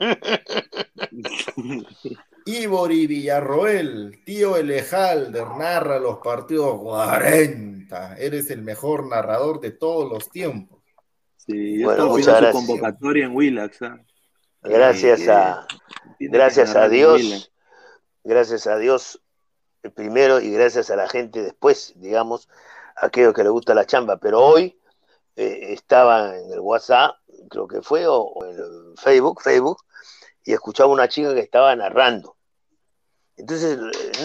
Ibori 2.44 3.06
Villarroel, 3.06 4.22
tío 4.24 4.56
Elejalder, 4.56 5.46
narra 5.58 5.98
los 5.98 6.18
partidos 6.18 6.80
40. 6.80 8.16
Eres 8.16 8.50
el 8.50 8.62
mejor 8.62 9.06
narrador 9.06 9.60
de 9.60 9.72
todos 9.72 10.10
los 10.10 10.30
tiempos. 10.30 10.82
Sí, 11.36 11.82
bueno, 11.82 12.06
muchas 12.06 12.40
gracias. 12.40 12.52
su 12.52 12.66
convocatoria 12.66 13.26
en 13.26 13.36
Willax. 13.36 13.82
¿ah? 13.82 14.00
Gracias 14.62 15.28
a, 15.28 15.66
gracias 16.20 16.76
a 16.76 16.88
Dios, 16.88 17.52
gracias 18.22 18.66
a 18.66 18.78
Dios 18.78 19.20
primero 19.90 20.40
y 20.40 20.52
gracias 20.52 20.90
a 20.90 20.96
la 20.96 21.08
gente 21.08 21.42
después, 21.42 21.94
digamos, 21.96 22.48
aquello 22.96 23.32
que 23.32 23.42
le 23.42 23.48
gusta 23.48 23.74
la 23.74 23.86
chamba. 23.86 24.18
Pero 24.18 24.40
hoy 24.40 24.78
eh, 25.36 25.72
estaba 25.72 26.36
en 26.36 26.52
el 26.52 26.60
WhatsApp, 26.60 27.16
creo 27.50 27.66
que 27.66 27.82
fue, 27.82 28.06
o 28.06 28.32
en 28.44 28.56
el 28.56 28.94
Facebook, 28.96 29.42
Facebook, 29.42 29.78
y 30.44 30.52
escuchaba 30.52 30.92
una 30.92 31.08
chica 31.08 31.34
que 31.34 31.40
estaba 31.40 31.74
narrando. 31.76 32.36
Entonces, 33.36 33.78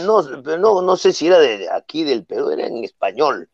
no, 0.04 0.22
no, 0.58 0.82
no 0.82 0.98
sé 0.98 1.14
si 1.14 1.28
era 1.28 1.40
de 1.40 1.70
aquí 1.72 2.04
del 2.04 2.26
Perú, 2.26 2.50
era 2.50 2.68
en 2.68 2.84
español 2.84 3.50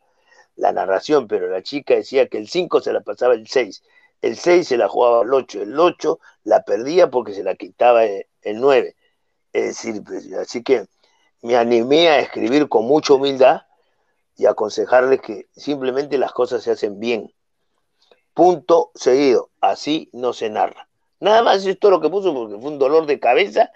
la 0.55 0.72
narración, 0.72 1.28
pero 1.28 1.47
la 1.47 1.64
chica 1.64 1.95
decía 1.95 2.28
que 2.28 2.38
el 2.38 2.47
5 2.47 2.82
se 2.82 2.93
la 2.93 3.01
pasaba 3.01 3.34
el 3.34 3.47
6, 3.47 3.84
el 4.22 4.38
6 4.38 4.68
se 4.68 4.78
la 4.78 4.88
jugaba 4.88 5.24
el 5.24 5.34
8, 5.34 5.61
el 5.61 5.80
8 5.80 6.20
la 6.43 6.64
perdía 6.64 7.09
porque 7.09 7.34
se 7.34 7.43
la 7.43 7.55
quitaba 7.55 8.05
el 8.05 8.26
9. 8.43 8.95
Es 9.53 9.66
decir, 9.66 10.03
pues, 10.03 10.32
así 10.34 10.64
que 10.64 10.88
me 11.41 11.55
animé 11.55 12.09
a 12.09 12.20
escribir 12.20 12.70
con 12.70 12.86
mucha 12.86 13.14
humildad 13.14 13.64
y 14.36 14.45
aconsejarles 14.45 15.22
que 15.22 15.47
simplemente 15.55 16.18
las 16.18 16.32
cosas 16.32 16.64
se 16.64 16.72
hacen 16.72 16.99
bien. 16.99 17.34
Punto 18.34 18.91
seguido. 18.95 19.51
Así 19.61 20.09
no 20.11 20.34
se 20.34 20.49
narra. 20.49 20.88
Nada 21.24 21.41
más 21.41 21.65
esto 21.65 21.89
lo 21.89 22.01
que 22.01 22.09
puso 22.09 22.34
porque 22.34 22.59
fue 22.59 22.69
un 22.69 22.78
dolor 22.78 23.05
de 23.05 23.17
cabeza 23.17 23.71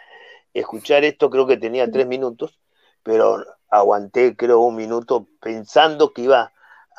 escuchar 0.53 1.05
esto. 1.05 1.29
Creo 1.29 1.47
que 1.47 1.55
tenía 1.55 1.89
tres 1.89 2.05
minutos, 2.05 2.59
pero 3.03 3.41
aguanté 3.69 4.35
creo 4.35 4.59
un 4.59 4.75
minuto 4.75 5.27
pensando 5.39 6.11
que 6.11 6.23
iba 6.23 6.41
a 6.41 6.51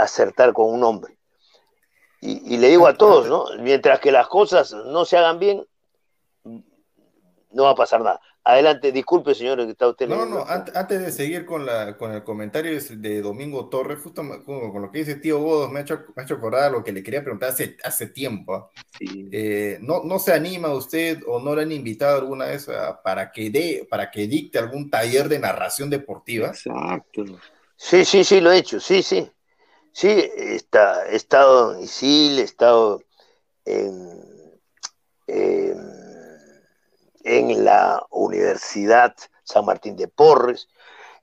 acertar 0.03 0.55
con 0.55 0.73
un 0.73 0.83
hombre. 0.85 1.19
Y, 2.23 2.55
y 2.55 2.57
le 2.57 2.69
digo 2.69 2.87
a 2.87 2.95
todos, 2.95 3.29
¿no? 3.29 3.45
Mientras 3.61 4.01
que 4.01 4.11
las 4.11 4.27
cosas 4.29 4.73
no 4.73 5.05
se 5.05 5.19
hagan 5.19 5.39
bien, 5.39 5.67
no 7.51 7.65
va 7.65 7.71
a 7.73 7.75
pasar 7.75 8.01
nada. 8.01 8.19
Adelante, 8.45 8.93
disculpe, 8.93 9.35
señor, 9.35 9.59
que 9.65 9.73
está 9.73 9.89
usted. 9.89 10.09
No, 10.09 10.25
no, 10.25 10.45
antes, 10.47 11.01
de 11.01 11.13
seguir 11.13 11.45
con, 11.45 11.67
la, 11.67 11.97
con 11.97 12.13
el 12.13 12.25
comentario 12.25 12.79
de 12.81 13.21
Domingo 13.21 13.69
Torres, 13.69 13.99
justo 14.03 14.23
con, 14.45 14.81
lo 14.81 14.91
que 14.91 15.01
dice 15.01 15.17
tío 15.17 15.39
Godos, 15.41 15.71
me 15.71 15.81
ha 15.81 15.83
hecho, 15.83 16.05
me 16.17 16.23
ha 16.23 16.25
hecho 16.25 16.37
acordar 16.37 16.73
lo 16.73 16.83
que 16.83 16.93
le 16.93 17.03
quería 17.03 17.23
preguntar 17.23 17.51
hace, 17.51 17.77
hace 17.85 18.07
tiempo. 18.07 18.55
¿ah? 18.55 18.71
Eh, 19.01 19.79
¿no, 19.83 20.03
¿No 20.05 20.19
se 20.19 20.33
anima 20.33 20.73
usted 20.73 21.21
o 21.27 21.41
no 21.41 21.55
le 21.55 21.63
han 21.63 21.73
invitado 21.73 22.19
alguna 22.19 22.47
vez 22.47 22.69
para, 23.05 23.31
que 23.31 23.51
dé, 23.51 23.87
para 23.89 24.11
que 24.11 24.27
dicte 24.27 24.59
algún 24.59 24.89
taller 24.89 25.29
de 25.29 25.39
narración 25.39 25.91
deportiva? 25.91 26.49
Exacto. 26.49 27.25
Sí, 27.77 28.05
sí, 28.05 28.25
sí, 28.25 28.41
lo 28.41 28.51
he 28.51 28.59
hecho, 28.59 28.81
sí, 28.81 29.03
sí. 29.03 29.31
Sí, 29.93 30.09
está, 30.37 31.07
he 31.11 31.17
estado 31.17 31.75
en 31.75 31.83
Isil, 31.83 32.39
he 32.39 32.43
estado 32.43 33.03
en 33.65 34.29
en 35.29 35.98
la 37.65 38.07
Universidad 38.11 39.15
San 39.45 39.65
Martín 39.65 39.97
de 39.97 40.09
Porres, 40.09 40.69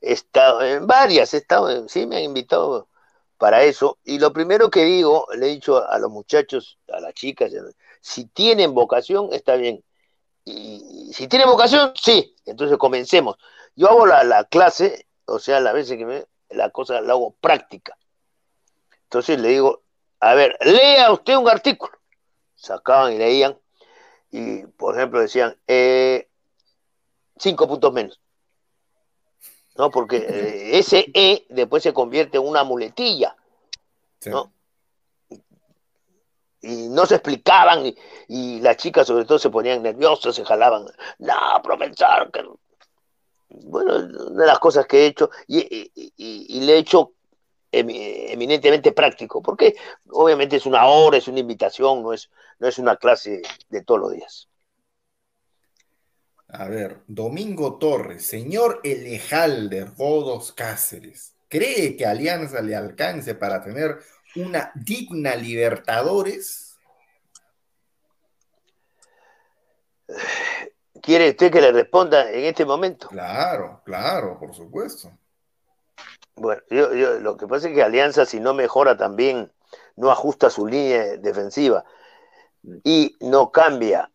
estado 0.02 0.62
en 0.64 0.88
varias, 0.88 1.34
estado, 1.34 1.88
sí 1.88 2.06
me 2.06 2.18
han 2.18 2.24
invitado 2.24 2.88
para 3.38 3.64
eso. 3.64 3.98
Y 4.04 4.20
lo 4.20 4.34
primero 4.34 4.70
que 4.70 4.84
digo, 4.84 5.28
le 5.36 5.48
he 5.48 5.50
dicho 5.50 5.88
a 5.88 5.98
los 6.00 6.12
muchachos, 6.12 6.80
a 6.92 7.00
las 7.00 7.14
chicas, 7.14 7.52
si 8.02 8.26
tienen 8.26 8.74
vocación, 8.74 9.30
está 9.32 9.56
bien. 9.56 9.84
Y 10.44 11.12
si 11.14 11.28
tienen 11.28 11.48
vocación, 11.48 11.94
sí. 11.96 12.36
Entonces 12.46 12.78
comencemos. 12.78 13.38
Yo 13.76 13.90
hago 13.90 14.06
la, 14.06 14.44
clase, 14.46 15.08
o 15.26 15.40
sea, 15.40 15.60
las 15.60 15.74
veces 15.74 15.98
que 15.98 16.06
me, 16.06 16.26
la 16.50 16.70
cosa 16.70 17.02
la 17.02 17.14
hago 17.14 17.36
práctica. 17.42 17.98
Entonces 19.04 19.40
le 19.40 19.50
digo, 19.50 19.84
a 20.20 20.34
ver, 20.36 20.58
lea 20.62 21.12
usted 21.12 21.36
un 21.36 21.50
artículo. 21.50 21.94
Sacaban 22.56 23.14
y 23.14 23.18
leían 23.18 23.58
y, 24.36 24.66
por 24.66 24.96
ejemplo, 24.96 25.22
decían, 25.22 25.56
eh, 25.66 26.28
cinco 27.38 27.68
puntos 27.68 27.94
menos. 27.94 28.20
¿No? 29.78 29.90
Porque 29.92 30.18
eh, 30.18 30.78
ese 30.78 31.06
E 31.14 31.46
después 31.50 31.84
se 31.84 31.94
convierte 31.94 32.38
en 32.38 32.48
una 32.48 32.64
muletilla. 32.64 33.36
¿no? 34.26 34.52
Y 36.62 36.90
no 36.90 37.06
se 37.06 37.16
explicaban, 37.16 37.94
y, 38.28 38.60
las 38.60 38.78
chicas 38.78 39.08
sobre 39.08 39.26
todo 39.26 39.38
se 39.38 39.50
ponían 39.50 39.84
nerviosas, 39.84 40.36
se 40.36 40.44
jalaban. 40.44 40.86
No, 41.20 41.62
profesor, 41.64 42.32
que... 42.32 42.44
Bueno, 43.48 43.96
una 44.32 44.42
de 44.42 44.48
las 44.48 44.60
cosas 44.60 44.86
que 44.86 45.04
he 45.04 45.06
hecho, 45.06 45.30
y, 45.48 45.92
y 46.18 46.60
le 46.62 46.74
he 46.74 46.78
hecho 46.80 47.15
eminentemente 47.80 48.92
práctico, 48.92 49.42
porque 49.42 49.76
obviamente 50.10 50.56
es 50.56 50.66
una 50.66 50.86
hora, 50.88 51.18
es 51.18 51.28
una 51.28 51.40
invitación, 51.40 52.04
no 52.04 52.14
es, 52.14 52.30
no 52.60 52.68
es 52.68 52.78
una 52.78 52.96
clase 52.98 53.42
de 53.70 53.84
todos 53.84 54.02
los 54.02 54.12
días. 54.14 54.50
A 56.48 56.68
ver, 56.68 57.02
Domingo 57.08 57.78
Torres, 57.78 58.26
señor 58.26 58.80
Elejalder 58.84 59.92
Godos 59.92 60.54
Cáceres, 60.54 61.36
¿cree 61.50 61.98
que 61.98 62.06
Alianza 62.06 62.62
le 62.62 62.76
alcance 62.76 63.36
para 63.36 63.62
tener 63.64 64.00
una 64.36 64.72
digna 64.76 65.36
Libertadores? 65.36 66.78
¿Quiere 71.02 71.32
usted 71.32 71.52
que 71.52 71.62
le 71.62 71.72
responda 71.72 72.32
en 72.32 72.46
este 72.46 72.66
momento? 72.66 73.08
Claro, 73.10 73.82
claro, 73.84 74.40
por 74.40 74.54
supuesto. 74.54 75.12
Bueno, 76.36 76.62
yo, 76.70 76.90
lo 77.20 77.38
que 77.38 77.48
pasa 77.48 77.70
es 77.70 77.76
que 77.76 77.84
Alianza, 77.84 78.26
si 78.26 78.40
no 78.40 78.54
mejora 78.54 78.98
también, 78.98 79.52
no 79.96 80.12
ajusta 80.12 80.50
su 80.50 80.68
línea 80.68 81.18
defensiva 81.18 81.86
y 82.84 83.16
no 83.22 83.52
cambia. 83.52 84.12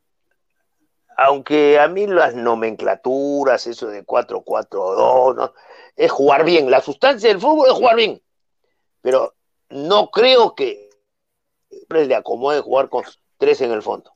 Aunque 1.16 1.78
a 1.78 1.88
mí 1.88 2.06
las 2.06 2.34
nomenclaturas, 2.34 3.66
eso 3.66 3.88
de 3.88 4.04
4-4-2, 4.04 5.34
¿no? 5.36 5.54
es 5.96 6.10
jugar 6.10 6.44
bien. 6.44 6.70
La 6.70 6.80
sustancia 6.80 7.28
del 7.28 7.40
fútbol 7.40 7.68
es 7.68 7.74
jugar 7.74 7.96
bien. 7.96 8.22
Pero 9.02 9.34
no 9.68 10.10
creo 10.10 10.54
que 10.54 10.90
le 11.88 12.14
acomode 12.14 12.60
jugar 12.60 12.88
con 12.88 13.04
tres 13.36 13.60
en 13.60 13.70
el 13.72 13.82
fondo. 13.82 14.12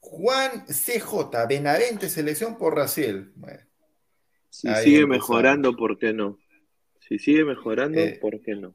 Juan 0.00 0.66
CJ, 0.66 1.46
Benavente, 1.48 2.08
selección 2.08 2.56
por 2.56 2.74
Raciel. 2.74 3.32
Bueno. 3.36 3.69
Si 4.60 4.74
sigue 4.74 5.06
mejorando, 5.06 5.74
¿por 5.74 5.98
qué 5.98 6.12
no? 6.12 6.38
Si 7.08 7.18
sigue 7.18 7.46
mejorando, 7.46 7.98
eh, 7.98 8.18
¿por 8.20 8.42
qué 8.42 8.54
no? 8.54 8.74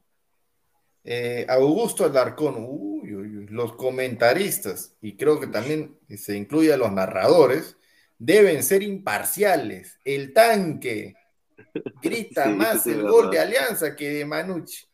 Eh, 1.04 1.46
Augusto 1.48 2.04
Alarcón, 2.04 2.56
uy, 2.58 3.46
los 3.50 3.76
comentaristas, 3.76 4.96
y 5.00 5.16
creo 5.16 5.38
que 5.38 5.46
también 5.46 5.96
se 6.08 6.36
incluye 6.36 6.72
a 6.72 6.76
los 6.76 6.90
narradores, 6.90 7.76
deben 8.18 8.64
ser 8.64 8.82
imparciales. 8.82 10.00
El 10.04 10.32
tanque 10.32 11.14
grita 12.02 12.48
más 12.48 12.88
el 12.88 13.02
gol 13.02 13.30
de 13.30 13.38
Alianza 13.38 13.94
que 13.94 14.10
de 14.10 14.24
Manucci. 14.24 14.86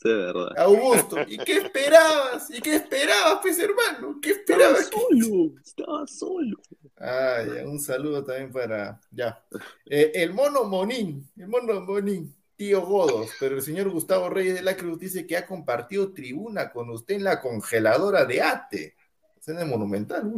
Sí, 0.00 0.08
verdad. 0.08 0.56
Augusto, 0.58 1.16
¿y 1.26 1.38
qué 1.38 1.56
esperabas? 1.56 2.48
¿Y 2.50 2.60
qué 2.60 2.76
esperabas, 2.76 3.40
pues, 3.42 3.58
hermano? 3.58 4.20
¿Qué 4.22 4.30
esperabas? 4.30 4.82
Estaba 4.82 5.02
solo, 5.10 5.54
estaba 5.60 6.06
solo. 6.06 6.56
Ah, 7.00 7.38
un 7.64 7.80
saludo 7.80 8.22
también 8.22 8.52
para. 8.52 9.00
Ya. 9.10 9.42
Eh, 9.86 10.12
el 10.14 10.32
mono 10.32 10.62
Monín, 10.64 11.28
el 11.36 11.48
mono 11.48 11.80
Monín, 11.80 12.32
tío 12.54 12.82
Godos, 12.82 13.30
pero 13.40 13.56
el 13.56 13.62
señor 13.62 13.90
Gustavo 13.90 14.30
Reyes 14.30 14.54
de 14.54 14.62
la 14.62 14.76
Cruz 14.76 15.00
dice 15.00 15.26
que 15.26 15.36
ha 15.36 15.44
compartido 15.46 16.12
tribuna 16.12 16.70
con 16.70 16.90
usted 16.90 17.16
en 17.16 17.24
la 17.24 17.40
congeladora 17.40 18.24
de 18.24 18.40
ATE. 18.40 18.94
Es 19.40 19.48
en 19.48 19.58
el 19.58 19.66
Monumental. 19.66 20.32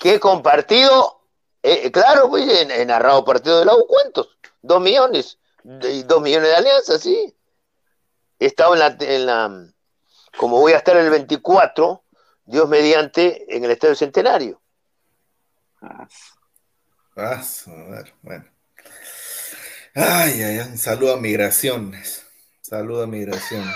¿Qué 0.00 0.20
compartido? 0.20 1.22
Eh, 1.62 1.90
claro, 1.90 2.28
pues 2.28 2.46
he, 2.70 2.86
narrado 2.86 3.24
partido 3.24 3.58
de 3.60 3.64
la 3.64 3.74
U, 3.74 3.86
¿cuántos? 3.86 4.37
Dos 4.62 4.80
millones. 4.80 5.38
dos 5.62 6.22
millones 6.22 6.48
de 6.48 6.56
alianzas, 6.56 7.00
sí. 7.00 7.34
He 8.38 8.46
estado 8.46 8.74
en 8.74 8.78
la, 8.80 8.96
en 9.00 9.26
la. 9.26 9.72
Como 10.36 10.60
voy 10.60 10.72
a 10.72 10.78
estar 10.78 10.96
el 10.96 11.10
24 11.10 12.04
Dios 12.48 12.66
mediante, 12.66 13.54
en 13.54 13.64
el 13.64 13.72
Estadio 13.72 13.94
Centenario. 13.94 14.62
Ah, 15.82 16.08
a 17.14 17.90
ver, 17.90 18.14
bueno. 18.22 18.44
Ay, 19.94 20.42
ay, 20.42 20.58
un 20.60 20.78
saludo 20.78 21.14
a 21.14 21.16
migraciones. 21.18 22.24
Saludo 22.62 23.02
a 23.02 23.06
migraciones. 23.06 23.74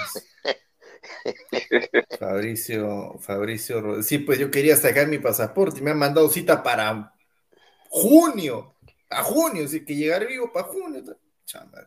Fabricio, 2.18 3.18
Fabricio, 3.18 4.03
sí, 4.03 4.18
pues 4.18 4.39
yo 4.39 4.51
quería 4.51 4.76
sacar 4.76 5.07
mi 5.07 5.18
pasaporte 5.18 5.80
y 5.80 5.83
me 5.83 5.91
han 5.91 5.99
mandado 5.99 6.28
cita 6.30 6.62
para 6.62 7.12
junio, 7.91 8.74
a 9.13 9.23
junio, 9.23 9.65
así 9.65 9.85
que 9.85 9.97
llegar 9.97 10.27
vivo 10.27 10.53
para 10.53 10.67
junio. 10.67 11.03
Chamar. 11.45 11.87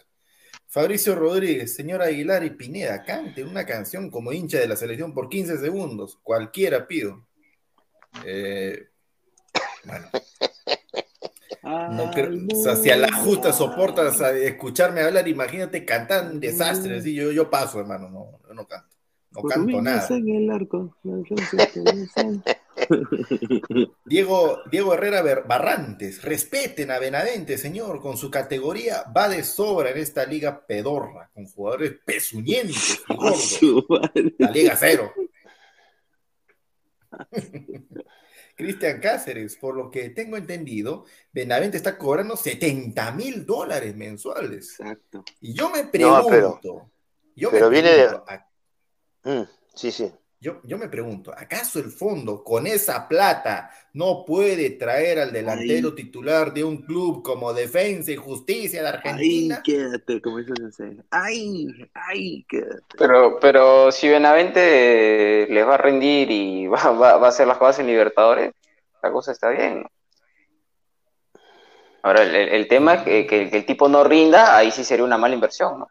Fabricio 0.68 1.16
Rodríguez, 1.16 1.74
señor 1.74 2.02
Aguilar 2.02 2.44
y 2.44 2.50
Pineda, 2.50 3.04
cante 3.04 3.44
una 3.44 3.66
canción 3.66 4.10
como 4.10 4.34
hincha 4.34 4.60
de 4.60 4.68
la 4.68 4.76
selección 4.76 5.14
por 5.14 5.30
15 5.30 5.58
segundos. 5.58 6.20
Cualquiera 6.22 6.88
pido. 6.88 7.26
Eh, 8.26 8.90
bueno. 9.86 10.10
No 11.64 12.12
o 12.12 12.76
sea, 12.76 12.96
la 12.96 13.12
justa 13.12 13.52
soportas 13.52 14.22
escucharme 14.22 15.02
hablar, 15.02 15.28
imagínate 15.28 15.84
cantar 15.84 16.30
un 16.32 16.40
desastre. 16.40 16.98
Así, 16.98 17.16
yo, 17.16 17.32
yo 17.32 17.50
paso, 17.50 17.80
hermano, 17.80 18.10
no, 18.10 18.40
yo 18.48 18.54
no 18.54 18.68
canto. 18.68 18.96
No 19.32 19.42
canto 19.44 19.82
nada. 19.82 20.08
Diego, 24.06 24.60
Diego 24.70 24.94
Herrera 24.94 25.22
Barrantes, 25.46 26.22
respeten 26.22 26.92
a 26.92 27.00
Benavente, 27.00 27.58
señor, 27.58 28.02
con 28.02 28.18
su 28.18 28.30
categoría 28.30 29.04
va 29.16 29.30
de 29.30 29.44
sobra 29.44 29.92
en 29.92 29.98
esta 29.98 30.26
liga 30.26 30.66
pedorra, 30.66 31.30
con 31.34 31.46
jugadores 31.46 31.96
pezuñentes 32.06 33.02
y 33.08 33.14
gordos. 33.16 33.60
La 34.38 34.52
liga 34.52 34.76
cero. 34.76 35.14
Cristian 38.56 39.02
Cáceres, 39.02 39.58
por 39.58 39.76
lo 39.76 39.92
que 39.92 40.10
tengo 40.12 40.38
entendido, 40.38 41.06
Benavente 41.32 41.78
está 41.78 41.98
cobrando 41.98 42.38
70 42.38 43.12
mil 43.12 43.46
dólares 43.46 43.96
mensuales. 43.96 44.80
Exacto. 44.80 45.26
Y 45.42 45.54
yo 45.54 45.70
me 45.70 45.84
pregunto, 45.86 46.90
yo 47.36 47.52
pero 47.52 47.70
viene 47.70 47.90
de... 47.92 48.20
Mm, 49.24 49.44
sí, 49.74 49.92
sí. 49.92 50.12
Yo, 50.46 50.62
yo 50.64 50.78
me 50.78 50.88
pregunto, 50.88 51.34
¿acaso 51.36 51.80
el 51.80 51.90
fondo 51.90 52.44
con 52.44 52.68
esa 52.68 53.08
plata 53.08 53.72
no 53.94 54.24
puede 54.24 54.70
traer 54.70 55.18
al 55.18 55.34
delantero 55.34 55.96
titular 55.96 56.54
de 56.54 56.64
un 56.64 56.84
club 56.84 57.24
como 57.24 57.52
Defensa 57.52 58.12
y 58.12 58.16
Justicia 58.16 58.84
de 58.84 58.90
Argentina? 58.90 59.56
Ahí 59.56 59.64
quédate, 59.64 60.22
como 60.22 60.38
dice 60.38 60.54
el 60.84 61.04
Ahí, 61.10 61.90
ahí 61.96 62.46
quédate. 62.48 62.96
Pero, 62.96 63.40
pero 63.42 63.92
si 63.92 64.08
Benavente 64.08 65.48
les 65.50 65.68
va 65.68 65.74
a 65.74 65.80
rendir 65.80 66.30
y 66.30 66.68
va, 66.68 66.92
va, 66.92 67.18
va 67.18 67.26
a 67.26 67.30
hacer 67.30 67.48
las 67.48 67.58
cosas 67.58 67.80
en 67.80 67.88
Libertadores, 67.88 68.54
la 69.02 69.12
cosa 69.12 69.32
está 69.32 69.50
bien. 69.50 69.84
Ahora, 72.04 72.22
el, 72.22 72.36
el 72.36 72.68
tema 72.68 72.94
es 72.94 73.02
que, 73.02 73.26
que, 73.26 73.50
que 73.50 73.58
el 73.58 73.66
tipo 73.66 73.90
no 73.90 74.04
rinda, 74.04 74.56
ahí 74.56 74.70
sí 74.70 74.84
sería 74.84 75.06
una 75.06 75.18
mala 75.18 75.34
inversión, 75.34 75.80
¿no? 75.80 75.88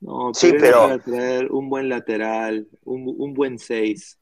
No, 0.00 0.32
Sí, 0.32 0.52
pero, 0.58 0.98
traer 1.00 1.50
un 1.52 1.68
buen 1.68 1.88
lateral, 1.88 2.66
un, 2.84 3.14
un 3.18 3.34
buen 3.34 3.58
6. 3.58 4.18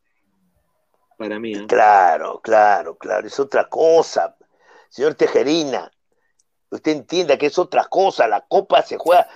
Para 1.17 1.39
mí, 1.39 1.53
¿eh? 1.53 1.67
Claro, 1.67 2.41
claro, 2.41 2.97
claro, 2.97 3.27
es 3.27 3.39
otra 3.39 3.69
cosa. 3.69 4.37
Señor 4.89 5.15
Tejerina, 5.15 5.91
usted 6.71 6.93
entienda 6.93 7.37
que 7.37 7.47
es 7.47 7.59
otra 7.59 7.85
cosa, 7.85 8.27
la 8.27 8.41
copa 8.43 8.83
se 8.83 8.97
juega. 8.97 9.29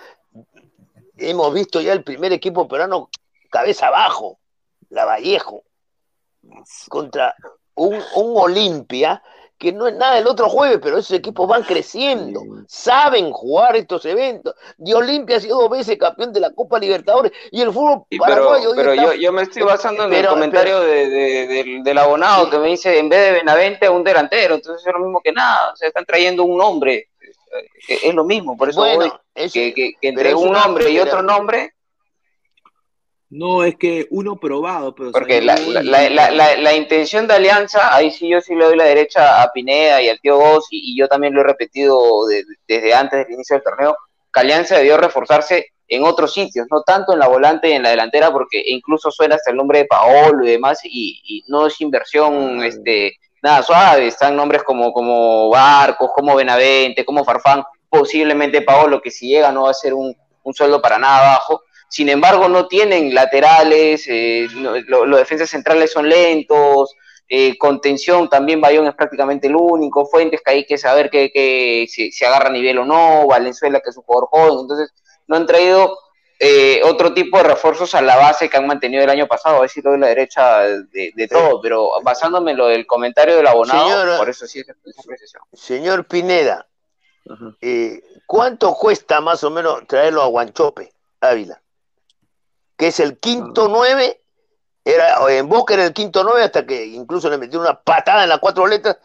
Hemos 1.16 1.53
visto 1.55 1.80
ya 1.80 1.93
el 1.93 2.05
primer 2.05 2.32
equipo 2.32 2.66
peruano 2.66 3.11
cabeza 3.51 3.88
abajo, 3.88 4.38
la 4.88 5.05
Vallejo, 5.05 5.64
contra 6.88 7.34
un, 7.74 7.95
un 7.95 8.36
Olimpia 8.36 9.22
que 9.63 9.73
no 9.73 9.87
es 9.87 9.95
nada 9.95 10.19
el 10.19 10.27
otro 10.27 10.49
jueves, 10.49 10.81
pero 10.83 10.99
esos 10.99 11.17
equipos 11.17 11.47
van 11.47 11.63
creciendo, 11.63 12.43
saben 12.67 13.31
jugar 13.31 13.77
estos 13.77 14.05
eventos. 14.07 14.57
De 14.77 14.93
Olimpia 14.93 15.37
ha 15.37 15.41
sido 15.41 15.61
dos 15.61 15.71
veces 15.71 15.97
campeón 15.99 16.33
de 16.33 16.41
la 16.41 16.51
Copa 16.51 16.81
Libertadores 16.81 17.31
y 17.53 17.61
el 17.63 17.73
fútbol 17.73 18.03
Sí, 18.11 18.19
pero 18.19 18.23
paraguayo 18.25 18.71
pero 18.75 18.93
está- 18.93 19.05
yo, 19.05 19.13
yo 19.15 19.33
me 19.33 19.43
estoy 19.43 19.63
basando 19.63 20.03
en 20.05 20.13
el 20.13 20.19
Pero- 20.21 20.31
comentario 20.33 20.81
de, 20.81 21.09
de- 21.09 21.47
del, 21.47 21.85
del 21.85 21.99
abonado 21.99 22.51
que 22.51 22.59
me 22.59 22.69
dice 22.71 22.99
en 22.99 23.09
vez 23.09 23.21
de 23.27 23.33
Benavente 23.39 23.89
un 23.89 24.03
delantero, 24.03 24.57
entonces 24.57 24.85
es 24.85 24.93
lo 24.93 24.99
mismo 24.99 25.21
que 25.23 25.31
nada, 25.31 25.73
o 25.73 25.77
sea, 25.77 25.87
están 25.87 26.05
trayendo 26.05 26.43
un 26.43 26.59
nombre, 26.59 27.09
Eh, 27.89 27.99
es 28.05 28.15
lo 28.15 28.25
mismo, 28.25 28.57
por 28.57 28.71
eso 28.71 28.81
bueno, 28.81 28.99
voy, 28.99 29.13
eso- 29.35 29.53
que, 29.55 29.75
que- 29.75 29.93
que 29.93 29.97
pero 30.01 30.09
entre 30.11 30.29
es 30.31 30.35
un 30.35 30.53
nombre 30.53 30.91
y 30.91 30.95
pero- 30.99 31.05
otro 31.05 31.23
nombre, 31.23 31.75
No, 33.35 33.64
es 33.64 33.76
que 33.76 34.07
uno 34.11 34.37
probado, 34.37 34.95
pero. 34.95 35.11
porque 35.11 35.41
la, 35.41 35.57
la, 35.57 35.83
la, 35.83 36.11
la, 36.11 36.30
la- 36.30 36.57
la 36.57 36.74
intención 36.74 37.26
de 37.26 37.33
alianza, 37.35 37.95
ahí 37.95 38.11
sí 38.11 38.28
yo 38.28 38.43
sí 38.43 38.55
le 38.55 38.66
doy 38.66 38.76
la 38.76 38.85
derecha 38.85 39.43
a 39.43 39.51
Pineda 39.53 40.03
y 40.03 40.11
al 40.11 40.20
tío 40.20 40.37
Goss, 40.37 40.66
y, 40.70 40.93
y 40.93 40.99
yo 40.99 41.09
también 41.09 41.33
lo 41.33 41.41
he 41.41 41.45
repetido 41.45 42.26
de- 42.26 42.45
desde 42.68 42.93
antes 42.93 43.24
del 43.24 43.33
inicio 43.35 43.57
del 43.57 43.62
torneo, 43.64 43.97
que 44.33 44.41
Alianza 44.41 44.76
debió 44.76 44.99
reforzarse 44.99 45.68
en 45.89 46.05
otros 46.05 46.35
sitios, 46.35 46.66
no 46.70 46.83
tanto 46.83 47.14
en 47.14 47.18
la 47.20 47.28
volante 47.28 47.70
y 47.70 47.72
en 47.72 47.83
la 47.85 47.89
delantera, 47.91 48.30
porque 48.30 48.62
incluso 48.66 49.11
suena 49.11 49.37
hasta 49.37 49.51
el 49.51 49.57
nombre 49.57 49.78
de 49.78 49.85
Paolo 49.87 50.45
y 50.45 50.51
demás, 50.51 50.80
y, 50.85 51.20
y 51.24 51.45
no 51.49 51.66
es 51.68 51.80
inversión 51.80 52.62
este, 52.62 53.14
nada 53.43 53.62
suave, 53.62 54.09
están 54.09 54.37
nombres 54.37 54.62
como, 54.62 54.93
como 54.93 55.49
Barcos, 55.49 56.11
como 56.14 56.37
Benavente, 56.37 57.05
como 57.05 57.24
Farfán, 57.24 57.62
posiblemente 57.89 58.61
Paolo, 58.61 59.01
que 59.01 59.11
si 59.11 59.28
llega 59.28 59.51
no 59.53 59.62
va 59.64 59.70
a 59.70 59.74
ser 59.74 59.95
un, 59.95 60.14
un 60.43 60.53
sueldo 60.55 60.83
para 60.83 60.99
nada 60.99 61.35
bajo, 61.39 61.62
sin 61.93 62.09
embargo 62.09 62.49
no 62.49 62.68
tienen 62.68 63.14
laterales, 63.14 64.05
eh, 64.09 64.49
no- 64.55 64.72
lo- 64.86 65.05
los 65.05 65.18
defensas 65.18 65.51
centrales 65.51 65.93
son 65.93 66.09
lentos, 66.09 66.95
eh, 67.28 67.57
contención 67.59 68.28
también 68.30 68.61
Bayón 68.62 68.86
es 68.86 68.95
prácticamente 68.95 69.47
el 69.49 69.57
único, 69.57 70.07
Fuentes 70.07 70.40
que 70.45 70.51
hay 70.53 70.64
que 70.64 70.78
saber 70.78 71.11
que, 71.11 71.30
que 71.30 71.86
si, 71.88 72.11
si 72.11 72.24
agarra 72.24 72.49
nivel 72.51 72.78
o 72.78 72.84
no, 72.86 73.26
Valenzuela 73.26 73.80
que 73.80 73.90
es 73.90 73.97
un 73.99 74.05
jugador 74.05 74.28
joven, 74.30 74.61
entonces 74.62 74.90
no 75.26 75.36
han 75.36 75.47
traído 75.47 75.99
eh, 76.40 76.80
otro 76.84 77.12
tipo 77.14 77.36
de 77.38 77.45
refuerzos 77.45 77.95
a 77.95 78.01
la 78.03 78.16
base 78.16 78.49
que 78.49 78.57
han 78.57 78.66
mantenido 78.66 79.05
el 79.05 79.11
año 79.11 79.26
pasado, 79.28 79.57
a 79.59 79.61
ver 79.61 79.70
si 79.70 79.80
lo 79.82 79.93
de 79.93 79.99
la 79.99 80.09
derecha 80.09 80.61
de, 80.62 81.12
de 81.14 81.28
todo, 81.28 81.61
pero 81.62 81.90
basándome 82.03 82.51
en 82.53 82.57
lo 82.57 82.66
del 82.68 82.84
comentario 82.86 83.36
del 83.36 83.47
abonado, 83.47 83.86
Señora- 83.88 84.18
por 84.18 84.28
eso 84.30 84.47
sí 84.47 84.61
es 84.61 84.66
esa 84.68 85.03
precisión. 85.07 85.43
Señor 85.53 86.07
Pineda, 86.07 86.66
eh, 87.61 88.03
¿cuánto 88.26 88.74
cuesta 88.74 89.20
más 89.20 89.45
o 89.45 89.51
menos 89.51 89.86
traerlo 89.86 90.22
a 90.22 90.26
Guanchope, 90.26 90.90
Ávila? 91.20 91.61
Que 92.83 92.89
es 92.89 92.99
el 92.99 93.18
quinto 93.20 93.68
nueve, 93.68 94.20
era, 94.85 95.14
en 95.30 95.49
Boca 95.49 95.74
era 95.74 95.85
el 95.87 95.93
quinto 95.93 96.24
nueve 96.24 96.43
hasta 96.43 96.66
que 96.66 96.85
incluso 96.85 97.30
le 97.30 97.39
metieron 97.39 97.64
una 97.64 97.80
patada 97.80 98.24
en 98.24 98.28
las 98.28 98.41
cuatro 98.41 98.66
letras 98.66 98.99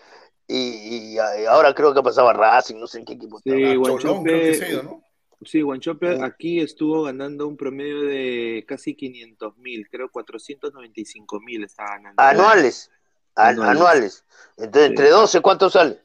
y, 0.47 1.13
y 1.13 1.17
ahora 1.47 1.75
creo 1.75 1.93
que 1.93 2.01
pasaba 2.01 2.33
Racing, 2.33 2.77
no 2.79 2.87
sé 2.87 2.97
en 2.97 3.05
qué 3.05 3.13
equipo 3.13 3.39
Sí, 3.39 3.51
estaba. 3.51 3.75
Guanchope- 3.75 4.01
Cholón, 4.01 4.23
creo 4.23 4.39
que 4.39 4.53
se 4.55 4.65
ha 4.65 4.69
ido, 4.69 4.81
¿no? 4.81 5.03
Sí, 5.45 5.61
Guanchope 5.61 6.23
aquí 6.23 6.59
estuvo 6.59 7.03
ganando 7.03 7.45
un 7.47 7.55
promedio 7.55 8.01
de 8.01 8.65
casi 8.67 8.95
500 8.95 9.55
mil, 9.57 9.87
creo 9.91 10.09
495 10.09 11.39
mil 11.41 11.63
estaba 11.63 11.91
ganando. 11.99 12.15
Anuales, 12.23 12.89
an- 13.35 13.49
Anuales. 13.61 13.75
anuales. 13.75 14.25
Entonces, 14.57 14.81
Sí. 14.81 14.89
entre 14.89 15.09
12, 15.11 15.41
¿cuánto 15.41 15.69
sale? 15.69 15.99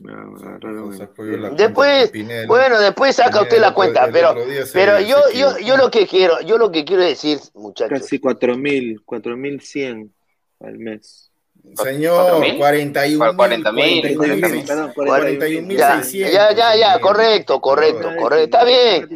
Pues, 0.00 1.56
Después, 1.56 2.12
Bueno, 2.46 2.78
después 2.78 3.16
saca 3.16 3.42
usted 3.42 3.58
la 3.58 3.74
cuenta, 3.74 4.04
el 4.04 4.12
pero, 4.12 4.36
pero 4.72 5.00
yo, 5.00 5.16
yo, 5.34 5.58
yo 5.58 5.76
lo 5.76 5.90
que 5.90 6.06
quiero, 6.06 6.40
yo 6.42 6.56
lo 6.56 6.70
que 6.70 6.84
quiero 6.84 7.02
decir, 7.02 7.38
muchachos, 7.54 7.98
Casi 8.00 8.20
4 8.20 8.56
mil, 8.56 9.02
4 9.04 9.36
mil 9.36 9.60
100 9.60 10.14
al 10.60 10.78
mes. 10.78 11.32
Señor, 11.74 12.14
¿Cuatro 12.14 12.56
41 12.56 13.18
mil, 13.18 13.28
40 13.28 13.72
mil, 13.72 14.16
41 14.16 14.36
mil, 14.36 14.52
mil. 14.56 14.66
Perdón, 14.66 14.92
41 14.94 15.66
mil 15.66 15.76
Ya, 15.76 16.02
600, 16.02 16.32
ya, 16.32 16.52
ya, 16.52 16.76
ya, 16.76 17.00
correcto, 17.00 17.60
correcto, 17.60 18.08
correcto, 18.16 18.44
está 18.56 18.64
bien, 18.64 19.08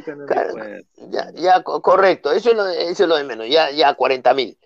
ya, 1.10 1.30
ya, 1.34 1.62
co- 1.62 1.80
correcto, 1.80 2.32
eso 2.32 2.50
es 2.50 2.56
lo, 2.56 2.66
eso 2.68 3.02
es 3.04 3.08
lo 3.08 3.16
de 3.16 3.24
menos, 3.24 3.48
ya, 3.48 3.70
ya 3.70 3.94
40 3.94 4.34
mil. 4.34 4.58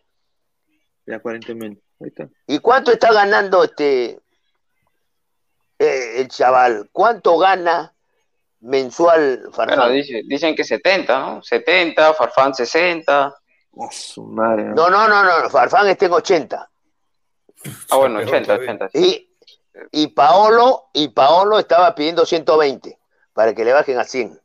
Ya 1.06 1.20
40 1.20 1.54
mil. 1.54 1.80
Ahí 2.00 2.08
está. 2.08 2.28
¿Y 2.46 2.58
cuánto 2.58 2.90
está 2.90 3.12
ganando 3.12 3.62
este 3.62 4.18
eh, 5.78 6.20
el 6.20 6.28
chaval? 6.28 6.88
¿Cuánto 6.92 7.38
gana 7.38 7.92
mensual 8.60 9.38
Bueno, 9.38 9.52
Farfán? 9.52 9.92
dice- 9.92 10.22
dicen 10.24 10.54
que 10.56 10.64
70, 10.64 11.18
¿no? 11.18 11.42
70, 11.42 12.14
Farfán 12.14 12.54
60. 12.54 13.26
A 13.26 13.90
su 13.92 14.22
madre. 14.24 14.64
¿no? 14.64 14.74
No, 14.88 14.90
no, 14.90 15.08
no, 15.08 15.42
no, 15.42 15.50
Farfán 15.50 15.88
está 15.88 16.06
en 16.06 16.12
80. 16.12 16.70
Ah, 17.90 17.96
bueno, 17.96 18.16
Peor 18.18 18.28
80, 18.28 18.44
todavía. 18.46 18.70
80. 18.74 18.88
sí. 18.90 19.28
Y, 19.92 20.02
y 20.04 20.06
Paolo, 20.08 20.84
y 20.94 21.08
Paolo 21.08 21.58
estaba 21.58 21.94
pidiendo 21.94 22.24
120 22.24 22.98
para 23.34 23.54
que 23.54 23.64
le 23.64 23.72
bajen 23.72 23.98
a 23.98 24.04
100. 24.04 24.40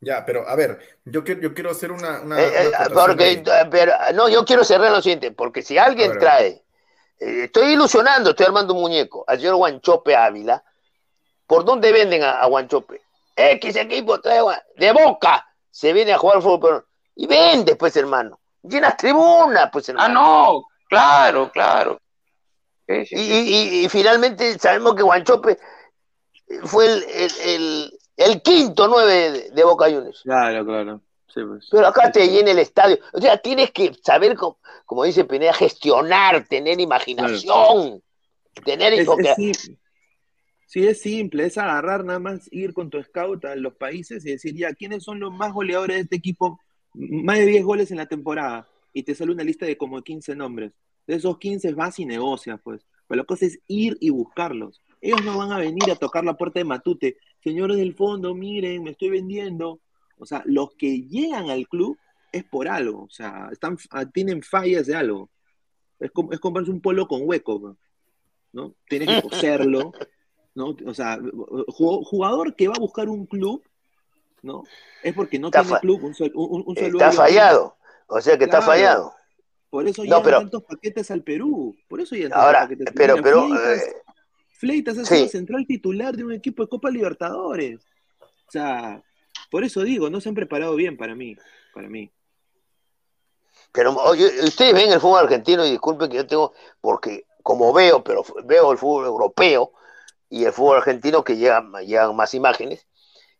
Ya, 0.00 0.24
pero 0.24 0.48
a 0.48 0.56
ver, 0.56 0.78
yo 1.04 1.22
quiero, 1.22 1.42
yo 1.42 1.54
quiero 1.54 1.70
hacer 1.70 1.92
una, 1.92 2.20
una, 2.22 2.40
Eh, 2.40 2.50
eh, 2.64 2.68
una 2.68 2.88
porque, 2.94 3.24
ahí. 3.24 3.42
pero, 3.70 3.92
no, 4.14 4.28
yo 4.30 4.44
quiero 4.46 4.64
cerrar 4.64 4.90
lo 4.90 5.02
siguiente, 5.02 5.30
porque 5.30 5.62
si 5.62 5.76
alguien 5.78 6.10
ver. 6.10 6.18
trae, 6.18 6.62
eh, 7.20 7.44
estoy 7.44 7.72
ilusionando, 7.74 8.30
estoy 8.30 8.46
armando 8.46 8.74
un 8.74 8.80
muñeco, 8.80 9.24
al 9.26 9.38
señor 9.38 9.56
Guanchope 9.56 10.16
Ávila, 10.16 10.62
¿por 11.46 11.64
dónde 11.64 11.92
venden 11.92 12.22
a, 12.22 12.40
a 12.40 12.46
Guanchope? 12.46 13.00
X 13.36 13.76
equipo 13.76 14.20
trae 14.20 14.40
de 14.76 14.92
boca, 14.92 15.46
se 15.70 15.92
viene 15.92 16.12
a 16.12 16.18
jugar 16.18 16.42
fútbol 16.42 16.84
y 17.14 17.26
vende, 17.26 17.76
pues 17.76 17.96
hermano, 17.96 18.38
llenas 18.62 18.96
tribunas, 18.96 19.70
pues 19.72 19.88
Ah, 19.88 19.92
hermano. 19.92 20.14
no, 20.14 20.64
claro, 20.88 21.50
claro. 21.52 22.00
Sí, 22.86 23.06
sí. 23.06 23.14
Y, 23.16 23.20
y- 23.20 23.54
y- 23.80 23.84
y 23.84 23.88
finalmente 23.88 24.58
sabemos 24.58 24.94
que 24.96 25.02
Guanchope 25.02 25.58
fue 26.64 26.86
el, 26.86 27.04
el- 27.04 27.40
el- 27.44 27.98
el 28.16 28.42
quinto 28.42 28.88
nueve 28.88 29.30
de, 29.30 29.50
de 29.50 29.64
Boca 29.64 29.86
Juniors. 29.86 30.20
Claro, 30.22 30.64
claro. 30.66 31.00
Sí, 31.32 31.40
pues. 31.46 31.68
Pero 31.70 31.86
acá 31.86 32.10
te 32.10 32.26
llena 32.28 32.50
el 32.50 32.58
estadio. 32.58 32.98
O 33.12 33.20
sea, 33.20 33.36
tienes 33.38 33.70
que 33.70 33.92
saber, 34.02 34.36
como, 34.36 34.58
como 34.84 35.04
dice 35.04 35.24
Pineda, 35.24 35.52
gestionar, 35.52 36.44
tener 36.48 36.80
imaginación, 36.80 38.02
tener 38.64 38.94
Es, 38.94 39.06
porque- 39.06 39.34
es 39.38 39.70
sí, 40.66 40.86
es 40.86 41.00
simple, 41.00 41.46
es 41.46 41.58
agarrar 41.58 42.04
nada 42.04 42.18
más, 42.18 42.48
ir 42.52 42.72
con 42.72 42.90
tu 42.90 43.02
scout 43.02 43.44
a 43.44 43.54
los 43.56 43.74
países 43.74 44.24
y 44.26 44.30
decir, 44.32 44.54
ya, 44.54 44.72
¿quiénes 44.74 45.04
son 45.04 45.20
los 45.20 45.32
más 45.32 45.52
goleadores 45.52 45.96
de 45.96 46.02
este 46.02 46.16
equipo? 46.16 46.60
Más 46.94 47.38
de 47.38 47.46
10 47.46 47.64
goles 47.64 47.90
en 47.90 47.98
la 47.98 48.06
temporada. 48.06 48.68
Y 48.92 49.04
te 49.04 49.14
sale 49.14 49.30
una 49.32 49.44
lista 49.44 49.66
de 49.66 49.76
como 49.76 50.02
15 50.02 50.34
nombres. 50.34 50.72
De 51.06 51.14
esos 51.16 51.38
15 51.38 51.72
vas 51.74 51.98
y 52.00 52.06
negocias, 52.06 52.60
pues. 52.62 52.84
Pero 53.06 53.22
la 53.22 53.26
cosa 53.26 53.46
es 53.46 53.58
ir 53.68 53.96
y 54.00 54.10
buscarlos. 54.10 54.80
Ellos 55.00 55.24
no 55.24 55.38
van 55.38 55.52
a 55.52 55.58
venir 55.58 55.90
a 55.90 55.96
tocar 55.96 56.24
la 56.24 56.36
puerta 56.36 56.60
de 56.60 56.64
Matute. 56.64 57.16
Señores 57.42 57.76
del 57.76 57.94
fondo, 57.94 58.34
miren, 58.34 58.82
me 58.82 58.90
estoy 58.90 59.10
vendiendo. 59.10 59.80
O 60.20 60.26
sea, 60.26 60.42
los 60.46 60.74
que 60.74 61.02
llegan 61.02 61.50
al 61.50 61.66
club 61.66 61.96
es 62.32 62.44
por 62.44 62.68
algo. 62.68 63.04
O 63.04 63.10
sea, 63.10 63.48
están, 63.50 63.76
ah, 63.90 64.04
tienen 64.06 64.42
fallas 64.42 64.86
de 64.86 64.94
algo. 64.94 65.30
Es, 65.98 66.10
como, 66.12 66.32
es 66.32 66.38
comprarse 66.40 66.70
un 66.70 66.80
polo 66.80 67.06
con 67.08 67.22
hueco, 67.24 67.76
¿no? 68.52 68.74
Tienes 68.88 69.08
que 69.08 69.28
coserlo, 69.28 69.92
¿no? 70.54 70.76
O 70.86 70.94
sea, 70.94 71.18
ju- 71.18 72.04
jugador 72.04 72.54
que 72.54 72.68
va 72.68 72.74
a 72.76 72.80
buscar 72.80 73.08
un 73.08 73.26
club, 73.26 73.62
¿no? 74.42 74.62
Es 75.02 75.14
porque 75.14 75.38
no 75.38 75.48
Está 75.48 75.62
tiene 75.62 75.80
club, 75.80 76.04
un, 76.04 76.14
sol- 76.14 76.32
un, 76.34 76.62
un 76.66 76.74
solo 76.76 76.86
está 76.98 77.12
fallado. 77.12 77.76
O 78.06 78.20
sea 78.20 78.36
que 78.38 78.44
está 78.44 78.60
fallado. 78.62 79.12
Por 79.70 79.86
eso 79.86 80.02
No, 80.02 80.04
llegan 80.06 80.22
pero- 80.22 80.38
tantos 80.38 80.64
paquetes 80.64 81.10
al 81.10 81.22
Perú. 81.22 81.76
Por 81.88 82.00
eso 82.00 82.14
llegan 82.16 82.32
Ahora, 82.34 82.60
tantos 82.68 82.78
paquetes. 82.78 82.94
pero, 82.96 83.22
pero, 83.22 83.46
Fleitas, 83.46 83.82
eh, 83.82 83.92
Fleitas 84.58 84.98
ha 84.98 85.04
sí. 85.04 85.14
sido 85.16 85.28
central 85.28 85.66
titular 85.66 86.16
de 86.16 86.24
un 86.24 86.32
equipo 86.32 86.62
de 86.64 86.68
Copa 86.68 86.90
Libertadores. 86.90 87.80
O 88.20 88.50
sea, 88.50 89.02
por 89.50 89.64
eso 89.64 89.82
digo, 89.82 90.10
no 90.10 90.20
se 90.20 90.28
han 90.28 90.34
preparado 90.34 90.74
bien 90.74 90.96
para 90.96 91.14
mí. 91.14 91.36
para 91.74 91.88
mí. 91.88 92.10
Pero 93.72 93.94
oye, 93.96 94.26
ustedes 94.42 94.74
ven 94.74 94.92
el 94.92 95.00
fútbol 95.00 95.24
argentino 95.24 95.64
y 95.64 95.70
disculpen 95.70 96.10
que 96.10 96.16
yo 96.16 96.26
tengo, 96.26 96.52
porque 96.80 97.26
como 97.42 97.72
veo, 97.72 98.02
pero 98.02 98.24
veo 98.44 98.72
el 98.72 98.78
fútbol 98.78 99.06
europeo 99.06 99.72
y 100.28 100.44
el 100.44 100.52
fútbol 100.52 100.78
argentino 100.78 101.24
que 101.24 101.36
llegan, 101.36 101.72
llegan 101.86 102.14
más 102.16 102.34
imágenes. 102.34 102.86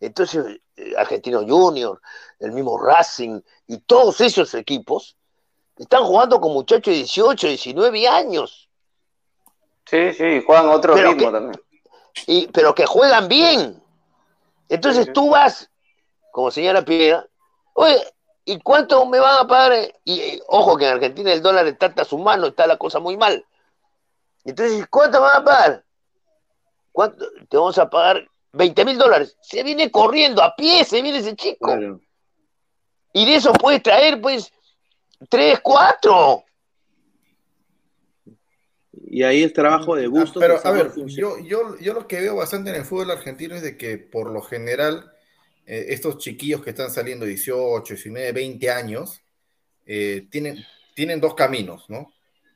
Entonces, 0.01 0.61
eh, 0.77 0.95
Argentino 0.97 1.47
Junior, 1.47 2.01
el 2.39 2.53
mismo 2.53 2.79
Racing 2.79 3.41
y 3.67 3.79
todos 3.79 4.21
esos 4.21 4.55
equipos 4.55 5.17
están 5.77 6.05
jugando 6.05 6.41
con 6.41 6.53
muchachos 6.53 6.93
de 6.93 6.99
18, 6.99 7.49
19 7.49 8.09
años. 8.09 8.69
Sí, 9.87 10.13
sí, 10.13 10.43
juegan 10.45 10.69
otro 10.69 10.95
ritmo 10.95 11.33
también. 11.33 11.61
Y, 12.27 12.49
pero 12.49 12.75
que 12.75 12.87
juegan 12.87 13.29
bien. 13.29 13.83
Entonces 14.69 15.13
tú 15.13 15.31
vas, 15.31 15.70
como 16.31 16.51
señora 16.51 16.85
Piedra, 16.85 17.27
oye, 17.75 17.97
¿y 18.45 18.59
cuánto 18.61 19.05
me 19.07 19.19
van 19.19 19.45
a 19.45 19.49
pagar? 19.49 19.93
Y 20.05 20.41
ojo 20.49 20.77
que 20.77 20.87
en 20.87 20.95
Argentina 20.95 21.33
el 21.33 21.43
dólar 21.43 21.67
está 21.67 21.87
hasta 21.87 22.05
su 22.05 22.19
mano, 22.19 22.49
está 22.49 22.67
la 22.67 22.77
cosa 22.77 22.99
muy 22.99 23.17
mal. 23.17 23.45
Entonces, 24.45 24.87
¿cuánto 24.89 25.21
me 25.21 25.27
van 25.27 25.43
a 25.43 25.45
pagar? 25.45 25.85
¿Cuánto? 26.93 27.27
Te 27.49 27.57
vamos 27.57 27.79
a 27.79 27.89
pagar 27.89 28.29
20 28.53 28.85
mil 28.85 28.99
dólares. 28.99 29.37
Se 29.41 29.63
viene 29.63 29.91
corriendo 29.91 30.43
a 30.43 30.55
pie, 30.55 30.85
se 30.85 31.03
viene 31.03 31.19
ese 31.19 31.37
chico. 31.37 31.73
Y 33.13 33.27
de 33.27 33.35
eso 33.37 33.53
puedes 33.53 33.83
traer, 33.83 34.21
pues, 34.21 34.53
3, 35.29 35.61
4. 35.61 36.45
Y 38.93 39.23
ahí 39.23 39.43
el 39.43 39.53
trabajo 39.53 39.97
de 39.97 40.07
gusto. 40.07 40.39
pero, 40.39 40.61
a 40.63 40.71
ver, 40.71 40.93
yo, 41.07 41.39
yo, 41.39 41.77
yo, 41.79 41.95
lo 41.95 42.07
que 42.07 42.21
veo 42.21 42.37
bastante 42.37 42.71
en 42.71 42.77
el 42.77 42.85
fútbol 42.85 43.11
argentino 43.11 43.57
es 43.57 43.63
de 43.63 43.77
que, 43.77 43.99
por 43.99 44.31
lo 44.31 44.41
general, 44.43 45.13
eh, 45.67 45.87
estos 45.89 46.19
chiquillos 46.19 46.63
que 46.63 46.71
están 46.71 46.91
saliendo 46.91 47.27
18, 47.27 47.95
19, 47.95 48.33
20 48.33 48.71
años, 48.71 49.23
eh, 49.87 50.27
tienen, 50.31 50.65
tienen 50.95 51.21
dos 51.21 51.35
caminos, 51.35 51.89
¿no? 51.89 52.13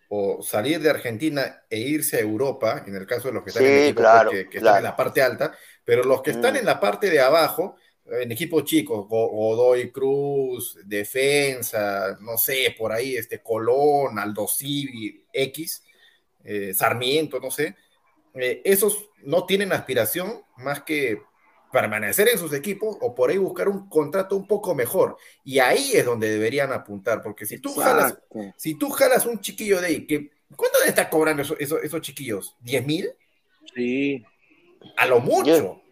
o 0.08 0.42
salir 0.42 0.80
de 0.80 0.90
Argentina 0.90 1.62
e 1.68 1.78
irse 1.78 2.18
a 2.18 2.20
Europa, 2.20 2.84
en 2.86 2.94
el 2.94 3.06
caso 3.06 3.28
de 3.28 3.34
los 3.34 3.42
que 3.42 3.50
están 3.50 3.64
en 3.64 3.82
equipo 3.84 4.02
pues, 4.02 4.48
que, 4.48 4.58
están 4.58 4.76
en 4.76 4.84
la 4.84 4.96
parte 4.96 5.22
alta, 5.22 5.56
pero 5.84 6.04
los 6.04 6.22
que 6.22 6.30
están 6.30 6.54
mm. 6.54 6.58
en 6.58 6.66
la 6.66 6.78
parte 6.78 7.10
de 7.10 7.20
abajo, 7.20 7.76
en 8.06 8.30
equipos 8.30 8.64
chicos, 8.64 9.08
Godoy 9.08 9.90
Cruz, 9.90 10.78
Defensa, 10.84 12.16
no 12.20 12.36
sé, 12.36 12.74
por 12.78 12.92
ahí, 12.92 13.16
este 13.16 13.42
Colón, 13.42 14.18
Aldo 14.18 14.46
Civi, 14.46 15.24
X, 15.32 15.82
eh, 16.44 16.72
Sarmiento, 16.74 17.40
no 17.40 17.50
sé, 17.50 17.74
eh, 18.34 18.60
esos 18.64 19.08
no 19.22 19.46
tienen 19.46 19.72
aspiración 19.72 20.42
más 20.58 20.82
que 20.82 21.22
permanecer 21.74 22.28
en 22.28 22.38
sus 22.38 22.52
equipos 22.52 22.96
o 23.00 23.16
por 23.16 23.30
ahí 23.30 23.36
buscar 23.36 23.68
un 23.68 23.88
contrato 23.88 24.36
un 24.36 24.46
poco 24.46 24.76
mejor. 24.76 25.16
Y 25.42 25.58
ahí 25.58 25.90
es 25.92 26.06
donde 26.06 26.30
deberían 26.30 26.72
apuntar, 26.72 27.20
porque 27.20 27.46
si 27.46 27.58
tú 27.58 27.74
jalas, 27.74 28.16
si 28.56 28.76
tú 28.76 28.90
jalas 28.90 29.26
un 29.26 29.40
chiquillo 29.40 29.80
de 29.80 29.86
ahí, 29.88 30.06
que, 30.06 30.30
¿cuánto 30.54 30.78
le 30.84 30.90
está 30.90 31.10
cobrando 31.10 31.42
esos, 31.42 32.00
chiquillos? 32.00 32.54
¿10 32.64 32.86
mil? 32.86 33.10
Sí. 33.74 34.24
A 34.96 35.06
lo 35.06 35.18
mucho. 35.18 35.82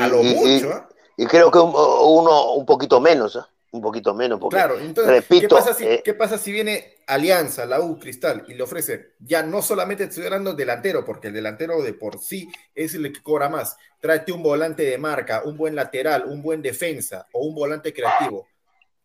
a 0.00 0.08
lo 0.08 0.24
mucho. 0.24 0.72
¿eh? 0.72 0.82
Y, 1.18 1.26
creo 1.26 1.52
que 1.52 1.58
uno 1.60 2.54
un 2.54 2.66
poquito 2.66 3.00
menos, 3.00 3.36
¿eh? 3.36 3.51
Un 3.72 3.80
poquito 3.80 4.14
menos. 4.14 4.38
Porque, 4.38 4.56
claro, 4.56 4.78
entonces, 4.78 5.24
¿qué, 5.28 5.48
pasa 5.48 5.74
si, 5.74 5.84
eh, 5.84 6.02
¿qué 6.04 6.14
pasa 6.14 6.38
si 6.38 6.52
viene 6.52 6.98
Alianza, 7.06 7.66
la 7.66 7.80
U, 7.80 7.98
Cristal, 7.98 8.44
y 8.46 8.54
le 8.54 8.62
ofrece, 8.62 9.14
ya 9.18 9.42
no 9.42 9.62
solamente 9.62 10.04
estoy 10.04 10.24
hablando 10.24 10.54
delantero, 10.54 11.04
porque 11.04 11.28
el 11.28 11.34
delantero 11.34 11.82
de 11.82 11.94
por 11.94 12.18
sí 12.18 12.48
es 12.74 12.94
el 12.94 13.12
que 13.12 13.22
cobra 13.22 13.48
más, 13.48 13.76
tráete 13.98 14.32
un 14.32 14.42
volante 14.42 14.84
de 14.84 14.98
marca, 14.98 15.42
un 15.44 15.56
buen 15.56 15.74
lateral, 15.74 16.24
un 16.26 16.42
buen 16.42 16.62
defensa 16.62 17.26
o 17.32 17.46
un 17.46 17.54
volante 17.54 17.92
creativo, 17.92 18.46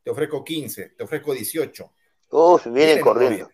te 0.04 0.12
ofrezco 0.12 0.44
15, 0.44 0.94
te 0.98 1.04
ofrezco 1.04 1.34
18. 1.34 1.92
Uf, 2.30 2.68
vienen, 2.68 3.02
corriendo. 3.02 3.50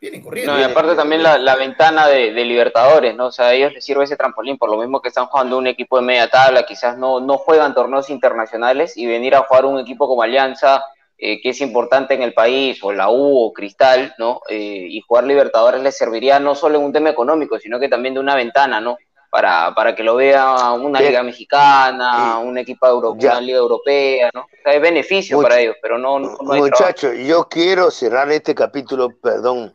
Vienen 0.00 0.22
corriendo. 0.22 0.52
No, 0.52 0.60
y 0.60 0.62
aparte 0.62 0.94
también 0.94 1.22
la, 1.22 1.56
ventana 1.56 2.06
de, 2.06 2.30
Libertadores, 2.32 3.14
¿no? 3.14 3.26
O 3.26 3.32
sea, 3.32 3.46
a 3.46 3.54
ellos 3.54 3.72
les 3.72 3.84
sirve 3.84 4.04
ese 4.04 4.16
trampolín, 4.16 4.58
por 4.58 4.70
lo 4.70 4.76
mismo 4.76 5.00
que 5.00 5.08
están 5.08 5.26
jugando 5.26 5.56
un 5.58 5.66
equipo 5.66 5.98
de 5.98 6.04
media 6.04 6.28
tabla, 6.28 6.64
quizás 6.64 6.98
no, 6.98 7.20
no 7.20 7.38
juegan 7.38 7.74
torneos 7.74 8.10
internacionales 8.10 8.96
y 8.96 9.06
venir 9.06 9.34
a 9.34 9.42
jugar 9.42 9.64
un 9.64 9.78
equipo 9.78 10.06
como 10.06 10.22
Alianza 10.22 10.84
eh, 11.18 11.40
que 11.40 11.48
es 11.48 11.60
importante 11.62 12.12
en 12.12 12.20
el 12.20 12.34
país, 12.34 12.78
o 12.82 12.92
la 12.92 13.08
U 13.08 13.46
o 13.46 13.52
Cristal, 13.54 14.14
¿no? 14.18 14.42
Eh, 14.50 14.86
y 14.90 15.00
jugar 15.00 15.24
Libertadores 15.24 15.82
les 15.82 15.96
serviría 15.96 16.38
no 16.38 16.54
solo 16.54 16.78
en 16.78 16.84
un 16.84 16.92
tema 16.92 17.08
económico, 17.08 17.58
sino 17.58 17.80
que 17.80 17.88
también 17.88 18.12
de 18.12 18.20
una 18.20 18.34
ventana, 18.34 18.82
¿no? 18.82 18.98
Para, 19.30 19.74
para 19.74 19.94
que 19.94 20.02
lo 20.02 20.16
vea 20.16 20.72
una 20.72 21.00
liga 21.00 21.22
mexicana, 21.22 22.38
un 22.38 22.58
equipo 22.58 22.86
de 22.86 23.26
una 23.28 23.40
liga 23.40 23.56
europea, 23.56 24.30
¿no? 24.34 24.42
O 24.42 24.62
sea, 24.62 24.74
es 24.74 24.80
beneficio 24.80 25.40
para 25.40 25.58
ellos, 25.58 25.76
pero 25.80 25.96
no, 25.96 26.18
no, 26.18 26.36
Muchachos, 26.38 27.14
yo 27.16 27.48
quiero 27.48 27.90
cerrar 27.90 28.30
este 28.30 28.54
capítulo, 28.54 29.08
perdón, 29.16 29.72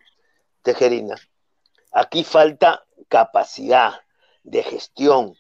Tejerina. 0.62 1.16
Aquí 1.92 2.24
falta 2.24 2.86
capacidad 3.10 4.02
de 4.44 4.64
gestión, 4.64 5.36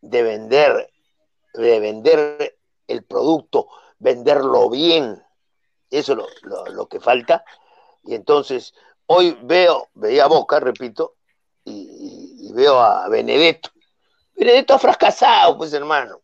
de 0.00 0.22
vender, 0.22 0.90
de 1.54 1.80
vender 1.80 2.58
el 2.86 3.04
producto, 3.04 3.68
venderlo 3.98 4.68
bien, 4.68 5.22
eso 5.90 6.12
es 6.12 6.72
lo, 6.72 6.86
que 6.88 7.00
falta. 7.00 7.44
Y 8.04 8.14
entonces, 8.14 8.74
hoy 9.06 9.38
veo, 9.42 9.88
veía 9.94 10.26
Boca, 10.26 10.60
repito, 10.60 11.16
y, 11.64 12.52
veo 12.52 12.78
a 12.78 13.08
Benedetto. 13.08 13.70
Benedetto 14.34 14.74
ha 14.74 14.78
fracasado, 14.78 15.56
pues 15.56 15.72
hermano. 15.72 16.20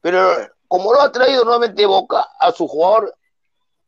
Pero 0.00 0.34
como 0.68 0.92
lo 0.92 1.02
ha 1.02 1.12
traído 1.12 1.44
nuevamente 1.44 1.84
Boca 1.84 2.28
a 2.38 2.50
su 2.52 2.66
jugador, 2.66 3.16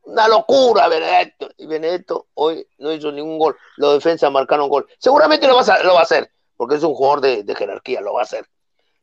una 0.04 0.28
locura 0.28 0.88
Benedetto. 0.88 1.50
Y 1.56 1.66
Benedetto 1.66 2.26
hoy 2.34 2.66
no 2.78 2.92
hizo 2.92 3.10
ningún 3.12 3.38
gol. 3.38 3.56
Los 3.76 3.94
defensas 3.94 4.30
marcaron 4.30 4.68
gol. 4.68 4.86
Seguramente 4.98 5.46
lo 5.46 5.56
va 5.56 5.62
a, 5.62 6.02
hacer, 6.02 6.30
porque 6.56 6.76
es 6.76 6.82
un 6.82 6.94
jugador 6.94 7.20
de, 7.20 7.54
jerarquía, 7.54 8.00
lo 8.00 8.14
va 8.14 8.20
a 8.20 8.24
hacer. 8.24 8.48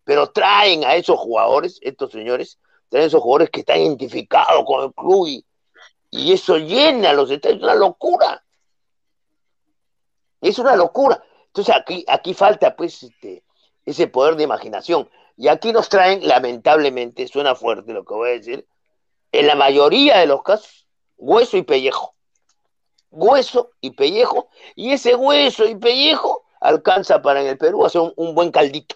Pero 0.04 0.32
traen 0.32 0.84
a 0.86 0.95
esos 0.95 1.20
jugadores, 1.20 1.80
estos 1.82 2.12
señores, 2.12 2.60
traen 2.89 3.04
a 3.04 3.08
esos 3.08 3.22
jugadores 3.22 3.49
que 3.49 3.62
están 3.62 3.80
identificados 3.80 4.66
con 4.66 4.84
el 4.84 4.93
club 4.93 5.28
y, 5.28 5.45
y 6.10 6.34
eso 6.34 6.58
llena 6.58 7.14
los 7.14 7.30
estadios, 7.30 7.60
es 7.60 7.64
una 7.64 7.76
locura. 7.76 8.43
Es 10.41 10.58
una 10.60 10.76
locura. 10.76 11.24
Entonces 11.47 11.76
aquí, 11.76 12.06
aquí 12.08 12.34
falta 12.34 12.76
pues 12.76 13.04
este, 13.04 13.43
ese 13.86 14.08
poder 14.08 14.36
de 14.36 14.43
imaginación. 14.43 15.10
Y 15.38 15.47
aquí 15.47 15.72
nos 15.72 15.89
traen, 15.89 16.28
lamentablemente, 16.28 17.28
suena 17.28 17.56
fuerte 17.56 17.93
lo 17.93 18.06
que 18.06 18.14
voy 18.14 18.30
a 18.30 18.34
decir, 18.34 18.68
en 19.32 19.47
la 19.47 19.56
mayoría 19.56 20.20
de 20.20 20.28
los 20.28 20.43
casos, 20.43 20.80
hueso 21.22 21.55
y 21.55 21.61
pellejo. 21.61 22.15
Hueso 23.11 23.72
y 23.80 23.91
pellejo. 23.91 24.49
Y 24.76 24.91
ese 24.91 25.15
hueso 25.15 25.65
y 25.65 25.76
pellejo 25.76 26.43
alcanza 26.60 27.22
para 27.22 27.41
en 27.41 27.48
el 27.48 27.57
Perú 27.57 27.85
hacer 27.85 28.02
un 28.15 28.35
buen 28.35 28.52
caldito. 28.52 28.95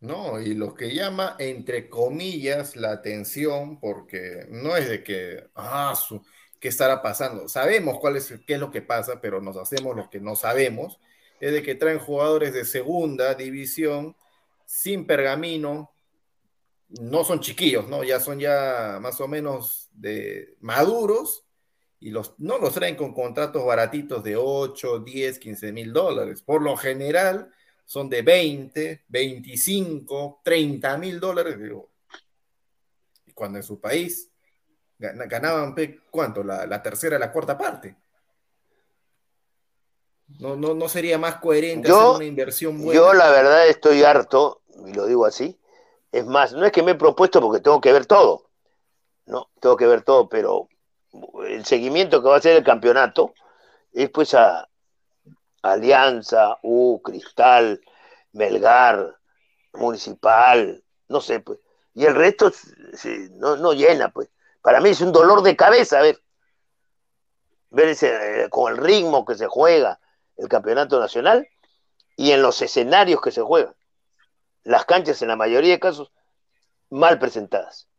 No, 0.00 0.40
y 0.40 0.54
lo 0.54 0.74
que 0.74 0.94
llama, 0.94 1.36
entre 1.38 1.90
comillas, 1.90 2.74
la 2.74 2.92
atención, 2.92 3.78
porque 3.78 4.46
no 4.48 4.74
es 4.76 4.88
de 4.88 5.04
que, 5.04 5.50
ah, 5.54 5.94
su, 5.94 6.24
¿qué 6.58 6.68
estará 6.68 7.02
pasando? 7.02 7.48
Sabemos 7.48 7.98
cuál 8.00 8.16
es, 8.16 8.32
qué 8.46 8.54
es 8.54 8.60
lo 8.60 8.70
que 8.70 8.80
pasa, 8.80 9.20
pero 9.20 9.42
nos 9.42 9.58
hacemos 9.58 9.94
lo 9.94 10.08
que 10.08 10.20
no 10.20 10.36
sabemos, 10.36 10.98
es 11.38 11.52
de 11.52 11.62
que 11.62 11.74
traen 11.74 11.98
jugadores 11.98 12.54
de 12.54 12.64
segunda 12.64 13.34
división 13.34 14.16
sin 14.64 15.06
pergamino, 15.06 15.92
no 16.88 17.22
son 17.24 17.40
chiquillos, 17.40 17.86
¿no? 17.88 18.02
Ya 18.02 18.20
son 18.20 18.38
ya 18.38 18.98
más 19.00 19.20
o 19.20 19.28
menos 19.28 19.89
de 19.92 20.56
maduros 20.60 21.44
y 22.00 22.10
los, 22.10 22.34
no 22.38 22.58
los 22.58 22.74
traen 22.74 22.96
con 22.96 23.12
contratos 23.12 23.64
baratitos 23.64 24.24
de 24.24 24.36
8, 24.36 25.00
10, 25.00 25.38
15 25.38 25.72
mil 25.72 25.92
dólares. 25.92 26.42
Por 26.42 26.62
lo 26.62 26.76
general, 26.76 27.52
son 27.84 28.08
de 28.08 28.22
20, 28.22 29.04
25, 29.08 30.40
30 30.42 30.98
mil 30.98 31.20
dólares. 31.20 31.56
Y 33.26 33.32
cuando 33.32 33.58
en 33.58 33.64
su 33.64 33.80
país 33.80 34.30
ganaban, 34.98 35.74
¿cuánto? 36.10 36.42
La, 36.42 36.82
tercera, 36.82 37.18
la 37.18 37.32
cuarta 37.32 37.58
parte. 37.58 37.96
No, 40.38 40.56
no, 40.56 40.74
no 40.74 40.88
sería 40.88 41.18
más 41.18 41.36
coherente 41.36 41.90
hacer 41.90 42.16
una 42.16 42.24
inversión 42.24 42.78
buena. 42.80 42.94
Yo 42.94 43.12
la 43.12 43.30
verdad 43.30 43.68
estoy 43.68 44.04
harto, 44.04 44.62
y 44.86 44.92
lo 44.94 45.06
digo 45.06 45.26
así. 45.26 45.58
Es 46.12 46.24
más, 46.26 46.52
no 46.52 46.64
es 46.64 46.72
que 46.72 46.82
me 46.82 46.92
he 46.92 46.96
propuesto 46.96 47.40
porque 47.40 47.60
tengo 47.60 47.80
que 47.80 47.92
ver 47.92 48.06
todo. 48.06 48.49
No, 49.30 49.48
tengo 49.60 49.76
que 49.76 49.86
ver 49.86 50.02
todo, 50.02 50.28
pero 50.28 50.68
el 51.46 51.64
seguimiento 51.64 52.20
que 52.20 52.28
va 52.28 52.34
a 52.34 52.38
hacer 52.38 52.56
el 52.56 52.64
campeonato 52.64 53.32
es 53.92 54.10
pues 54.10 54.34
a, 54.34 54.68
Alianza, 55.62 56.58
U, 56.62 57.00
Cristal, 57.00 57.80
Melgar, 58.32 59.16
Municipal, 59.74 60.82
no 61.08 61.20
sé, 61.20 61.40
pues. 61.40 61.60
Y 61.94 62.06
el 62.06 62.14
resto 62.14 62.50
no, 63.32 63.56
no, 63.56 63.72
llena, 63.72 64.08
pues. 64.10 64.28
Para 64.62 64.80
mí 64.80 64.90
es 64.90 65.00
un 65.00 65.12
dolor 65.12 65.42
de 65.42 65.54
cabeza, 65.54 65.98
a 65.98 66.02
ver. 66.02 66.20
Ver 67.70 67.88
ese, 67.88 68.44
eh, 68.44 68.48
con 68.48 68.72
el 68.72 68.78
ritmo 68.78 69.24
que 69.24 69.36
se 69.36 69.46
juega 69.46 70.00
el 70.36 70.48
campeonato 70.48 70.98
nacional 70.98 71.46
y 72.16 72.32
en 72.32 72.42
los 72.42 72.62
escenarios 72.62 73.20
que 73.20 73.30
se 73.30 73.42
juegan. 73.42 73.76
Las 74.64 74.86
canchas, 74.86 75.22
en 75.22 75.28
la 75.28 75.36
mayoría 75.36 75.74
de 75.74 75.80
casos, 75.80 76.10
mal 76.88 77.18
presentadas. 77.18 77.89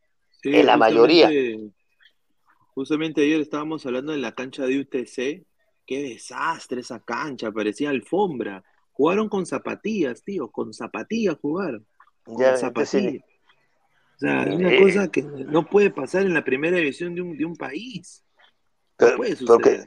En 0.43 0.65
la 0.65 0.77
mayoría. 0.77 1.29
Justamente 2.73 3.21
ayer 3.21 3.41
estábamos 3.41 3.85
hablando 3.85 4.11
de 4.11 4.17
la 4.17 4.33
cancha 4.33 4.65
de 4.65 4.79
UTC. 4.79 5.45
Qué 5.85 6.03
desastre 6.03 6.81
esa 6.81 6.99
cancha, 6.99 7.51
parecía 7.51 7.89
alfombra. 7.89 8.63
Jugaron 8.93 9.29
con 9.29 9.45
zapatillas, 9.45 10.23
tío, 10.23 10.49
con 10.49 10.73
zapatillas 10.73 11.37
jugaron. 11.41 11.85
Con 12.23 12.37
zapatillas. 12.57 13.23
O 14.15 14.19
sea, 14.19 14.43
es 14.43 14.55
una 14.55 14.73
eh. 14.73 14.79
cosa 14.79 15.11
que 15.11 15.23
no 15.23 15.67
puede 15.67 15.89
pasar 15.89 16.21
en 16.23 16.33
la 16.33 16.43
primera 16.43 16.77
división 16.77 17.15
de 17.15 17.21
un, 17.21 17.37
de 17.37 17.45
un 17.45 17.55
país. 17.55 18.23
No 18.99 19.15
puede 19.17 19.35
porque, 19.45 19.83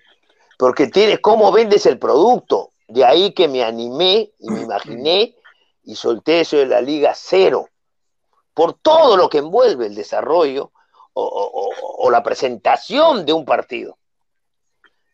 porque 0.59 0.87
tienes 0.89 1.21
cómo 1.21 1.53
vendes 1.53 1.87
el 1.87 1.99
producto. 1.99 2.73
De 2.89 3.05
ahí 3.05 3.33
que 3.33 3.49
me 3.49 3.63
animé 3.63 4.33
y 4.39 4.51
me 4.51 4.63
imaginé 4.65 5.37
y 5.85 5.95
solté 5.95 6.41
eso 6.41 6.57
de 6.57 6.67
la 6.67 6.81
Liga 6.81 7.13
Cero. 7.15 7.69
Por 8.55 8.75
todo 8.75 9.17
lo 9.17 9.29
que 9.29 9.39
envuelve 9.39 9.87
el 9.87 9.95
desarrollo 9.95 10.73
o, 11.13 12.11
la 12.11 12.23
presentación 12.23 13.25
de 13.25 13.33
un 13.33 13.45
partido. 13.45 13.99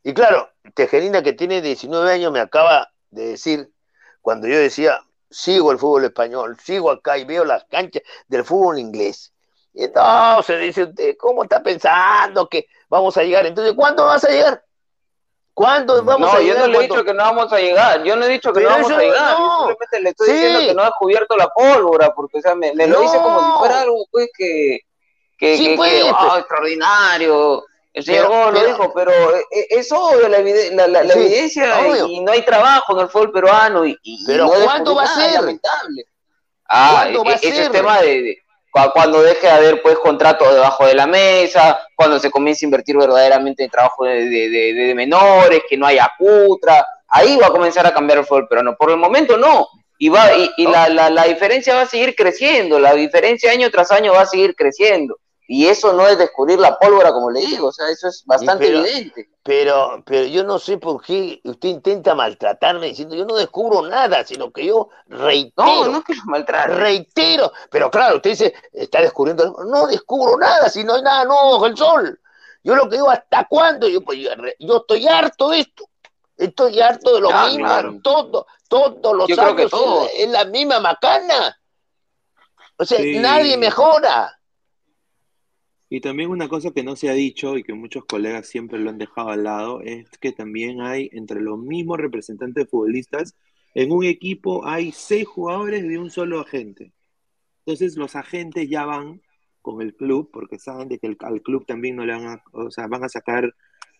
Y 0.03 0.15
claro, 0.15 0.51
Tejerina, 0.75 1.23
que 1.23 1.33
tiene 1.33 1.61
19 1.61 2.12
años, 2.12 2.33
me 2.33 2.41
acaba 2.41 2.91
de 3.11 3.29
decir, 3.29 3.71
cuando 4.21 4.47
yo 4.47 4.59
decía, 4.59 5.01
sigo 5.31 5.73
el 5.73 5.79
fútbol 5.79 6.05
español, 6.05 6.59
sigo 6.62 6.91
acá 6.91 7.19
y 7.19 7.25
veo 7.25 7.45
las 7.45 7.65
canchas 7.65 8.03
del 8.29 8.45
fútbol 8.45 8.79
inglés. 8.79 9.33
Y 9.73 9.85
entonces 9.85 10.61
dice 10.61 11.17
¿cómo 11.17 11.45
está 11.45 11.62
pensando 11.62 12.49
que 12.49 12.67
vamos 12.89 13.17
a 13.17 13.23
llegar? 13.23 13.47
Entonces, 13.47 13.75
¿cuándo 13.75 14.05
vas 14.05 14.25
a 14.25 14.31
llegar? 14.31 14.65
¿Cuándo 15.61 16.03
vamos 16.03 16.32
a 16.32 16.39
llegar? 16.39 16.57
No, 16.57 16.65
yo 16.65 16.66
no 16.66 16.73
le 16.73 16.78
he 16.78 16.89
dicho 16.89 17.05
que 17.05 17.12
no 17.12 17.23
vamos 17.23 17.53
a 17.53 17.59
llegar. 17.59 18.03
Yo 18.03 18.16
no 18.16 18.24
he 18.24 18.28
dicho 18.31 18.51
que 18.51 18.61
no 18.62 18.70
vamos 18.70 18.91
a 18.91 18.99
llegar. 18.99 19.37
simplemente 19.37 20.01
le 20.01 20.09
estoy 20.09 20.32
diciendo 20.32 20.61
que 20.61 20.74
no 20.74 20.82
ha 20.85 20.91
cubierto 20.93 21.37
la 21.37 21.49
pólvora, 21.49 22.15
porque 22.15 22.39
o 22.39 22.41
sea, 22.41 22.55
me, 22.55 22.74
lo 22.74 23.01
dice 23.03 23.19
como 23.19 23.45
si 23.45 23.59
fuera 23.59 23.82
algo 23.82 24.07
pues, 24.11 24.31
que, 24.35 24.78
que, 25.37 25.59
sí, 25.59 25.74
pues, 25.77 26.03
pues. 26.03 26.39
extraordinario. 26.39 27.62
El 27.93 28.05
señor 28.05 28.28
Gómez 28.28 28.62
lo 28.62 28.69
dijo, 28.69 28.93
pero 28.95 29.12
eh, 29.37 29.66
es 29.69 29.93
obvio 29.93 30.31
la, 30.31 30.39
evidencia 30.39 32.07
y 32.09 32.20
no 32.20 32.32
hay 32.32 32.43
trabajo 32.43 32.95
en 32.95 33.01
el 33.01 33.09
fútbol 33.11 33.32
peruano. 33.32 33.85
Y, 33.85 33.99
pero 34.27 34.49
¿cuándo 34.65 34.95
va 34.95 35.03
a 35.03 35.15
ser? 35.15 35.35
Lamentable. 35.35 36.05
Ah, 36.70 37.07
e, 37.07 37.32
ese 37.35 37.49
es 37.49 37.59
el 37.66 37.70
tema 37.70 38.01
de, 38.01 38.39
cuando 38.70 39.22
deje 39.22 39.47
de 39.47 39.52
haber 39.52 39.82
pues 39.82 39.98
contratos 39.98 40.55
debajo 40.55 40.86
de 40.86 40.94
la 40.94 41.06
mesa, 41.06 41.80
cuando 41.94 42.18
se 42.18 42.30
comience 42.30 42.64
a 42.64 42.68
invertir 42.68 42.97
verdaderamente 42.97 43.64
en 43.64 43.70
trabajo 43.70 44.05
de, 44.05 44.92
menores, 44.94 45.62
que 45.68 45.76
no 45.76 45.86
haya 45.86 46.10
cutra, 46.16 46.86
ahí 47.09 47.36
va 47.36 47.48
a 47.48 47.51
comenzar 47.51 47.86
a 47.86 47.92
cambiar 47.92 48.18
el 48.18 48.24
fútbol 48.24 48.48
peruano. 48.48 48.76
Por 48.76 48.90
el 48.90 48.97
momento 48.97 49.36
no. 49.36 49.66
Y, 49.98 50.09
va, 50.09 50.30
y, 50.34 50.66
la, 50.66 50.88
la, 50.88 51.10
la 51.10 51.24
diferencia 51.24 51.74
va 51.74 51.82
a 51.82 51.86
seguir 51.86 52.14
creciendo, 52.14 52.78
la 52.78 52.94
diferencia 52.94 53.51
año 53.51 53.70
tras 53.70 53.92
año 53.92 54.14
va 54.14 54.22
a 54.22 54.26
seguir 54.26 54.55
creciendo. 54.55 55.18
Y 55.52 55.66
eso 55.66 55.93
no 55.93 56.06
es 56.06 56.16
descubrir 56.16 56.60
la 56.60 56.78
pólvora, 56.78 57.10
como 57.10 57.28
le 57.28 57.40
digo, 57.40 57.66
o 57.66 57.72
sea, 57.72 57.89
eso 57.89 58.06
es 58.06 58.22
bastante 58.24 58.68
evidente. 58.68 59.31
Pero, 59.43 60.01
pero 60.06 60.24
yo 60.27 60.44
no 60.44 60.60
sé 60.60 60.78
por 60.78 61.02
qué 61.02 61.40
usted 61.43 61.70
intenta 61.70 62.14
maltratarme 62.14 62.86
diciendo, 62.86 63.16
yo 63.16 63.24
no 63.24 63.35
descubro 63.35 63.82
nada, 63.82 64.24
sino 64.24 64.52
que 64.52 64.66
yo 64.66 64.90
reitero. 65.09 65.66
No, 65.66 65.89
no 65.89 65.98
es 65.98 66.05
que 66.05 66.14
lo 66.14 66.66
Reitero. 66.68 67.52
Pero 67.68 67.90
claro, 67.90 68.18
usted 68.18 68.31
dice, 68.31 68.55
está 68.72 69.01
descubriendo, 69.01 69.56
no 69.66 69.89
descubro 69.89 70.39
nada, 70.39 70.68
si 70.68 70.85
no 70.85 70.94
hay 70.94 71.02
nada 71.02 71.24
nuevo 71.24 71.55
bajo 71.55 71.66
el 71.66 71.77
sol. 71.77 72.20
Yo 72.62 72.77
lo 72.77 72.89
que 72.89 72.94
digo, 72.94 73.10
¿hasta 73.10 73.44
cuándo? 73.48 73.89
Yo, 73.89 74.02
pues, 74.02 74.20
yo, 74.20 74.77
estoy 74.77 75.09
harto 75.09 75.48
de 75.48 75.62
esto. 75.62 75.85
Estoy 76.36 76.81
harto 76.81 77.16
de 77.16 77.22
lo 77.22 77.32
mismo, 77.48 78.01
todo, 78.05 78.47
todos 78.68 79.16
los 79.16 79.36
años 79.36 79.72
es, 80.14 80.31
la 80.31 80.44
misma 80.44 80.78
macana. 80.78 81.59
O 82.77 82.85
sea, 82.85 83.01
nadie 83.20 83.56
mejora. 83.56 84.36
Y 85.93 86.01
también 86.01 86.31
una 86.31 86.49
cosa 86.49 86.71
que 86.71 86.85
no 86.85 86.95
se 86.95 87.11
ha 87.11 87.15
dicho 87.15 87.59
y 87.59 87.65
que 87.65 87.75
muchos 87.75 88.05
colegas 88.05 88.47
siempre 88.47 88.79
lo 88.79 88.91
han 88.91 88.99
dejado 88.99 89.31
al 89.31 89.43
lado 89.43 89.81
es 89.83 90.09
que 90.21 90.31
también 90.31 90.81
hay 90.81 91.11
entre 91.12 91.41
los 91.41 91.59
mismos 91.59 91.99
representantes 91.99 92.71
futbolistas, 92.71 93.35
en 93.75 93.91
un 93.91 94.05
equipo 94.05 94.65
hay 94.65 94.93
seis 94.93 95.27
jugadores 95.27 95.83
de 95.83 95.99
un 95.99 96.11
solo 96.11 96.41
agente. 96.41 96.93
Entonces 97.67 97.97
los 97.97 98.15
agentes 98.15 98.69
ya 98.71 98.85
van 98.87 99.21
con 99.62 99.83
el 99.83 99.97
club 99.97 100.31
porque 100.33 100.61
saben 100.61 100.89
de 100.89 101.01
que 101.01 101.17
al 101.21 101.43
club 101.43 101.67
también 101.67 101.97
no 101.97 102.07
le 102.07 102.12
van 102.15 102.27
a, 102.27 102.45
o 102.53 102.71
sea, 102.71 102.87
van 102.87 103.03
a 103.03 103.09
sacar 103.09 103.53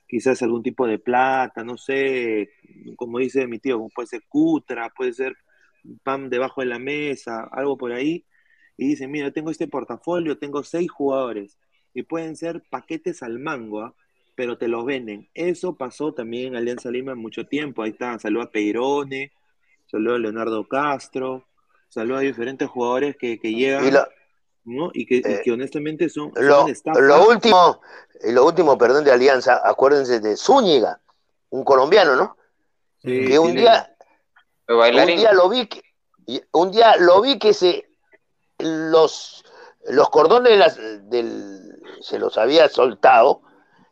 quizás 0.09 0.43
algún 0.43 0.63
tipo 0.63 0.87
de 0.87 1.01
plata, 1.01 1.65
no 1.65 1.77
sé, 1.77 2.51
como 2.97 3.19
dice 3.19 3.49
mi 3.49 3.59
tío, 3.59 3.89
puede 3.93 4.07
ser 4.07 4.23
cutra, 4.29 4.91
puede 4.91 5.13
ser 5.13 5.37
pan 6.05 6.31
debajo 6.31 6.61
de 6.61 6.69
la 6.69 6.79
mesa, 6.79 7.49
algo 7.51 7.77
por 7.77 7.93
ahí. 7.93 8.25
Y 8.77 8.89
dicen, 8.89 9.11
mira, 9.11 9.33
tengo 9.33 9.51
este 9.51 9.69
portafolio, 9.69 10.39
tengo 10.39 10.63
seis 10.63 10.91
jugadores 10.91 11.59
y 11.95 12.03
pueden 12.03 12.37
ser 12.37 12.63
paquetes 12.71 13.23
al 13.23 13.39
mango, 13.39 13.83
¿ah? 13.83 13.95
pero 14.35 14.57
te 14.59 14.69
los 14.69 14.85
venden. 14.85 15.29
Eso 15.35 15.75
pasó 15.77 16.13
también 16.13 16.49
en 16.49 16.57
Alianza 16.57 16.91
Lima 16.91 17.15
mucho 17.15 17.47
tiempo. 17.47 17.83
Ahí 17.83 17.91
está, 17.91 18.19
saludos 18.19 18.49
a 18.49 18.51
Peirone, 18.51 19.33
saludos 19.87 20.17
a 20.17 20.21
Leonardo 20.21 20.67
Castro, 20.69 21.45
saludos 21.89 22.21
a 22.21 22.25
diferentes 22.25 22.69
jugadores 22.69 23.17
que, 23.17 23.37
llegan. 23.37 23.87
Y, 23.87 23.91
¿no? 24.65 24.91
y, 24.95 25.07
que, 25.07 25.19
eh, 25.19 25.53
honestamente 25.53 26.09
son, 26.09 26.33
lo, 26.37 26.67
lo 27.01 27.29
último, 27.29 27.81
lo 28.25 28.47
último, 28.47 28.79
perdón, 28.79 29.05
de 29.05 29.13
Alianza, 29.13 29.61
acuérdense 29.65 30.21
de 30.21 30.37
Zúñiga, 30.37 31.01
un 31.51 31.65
colombiano, 31.65 32.15
¿no? 32.15 32.37
que 33.03 33.39
un 33.39 33.55
día, 33.55 33.95
un 34.69 35.07
día 35.07 35.33
lo 35.33 35.49
vi 35.49 35.67
que, 35.67 35.83
un 36.53 36.71
día 36.71 36.97
lo 36.97 37.23
vi 37.23 37.39
que 37.39 37.55
se 37.55 37.89
los 38.59 39.43
los 39.89 40.11
cordones 40.11 40.77
del, 41.09 41.60
se 42.01 42.19
los 42.19 42.37
había 42.39 42.69
soltado 42.69 43.43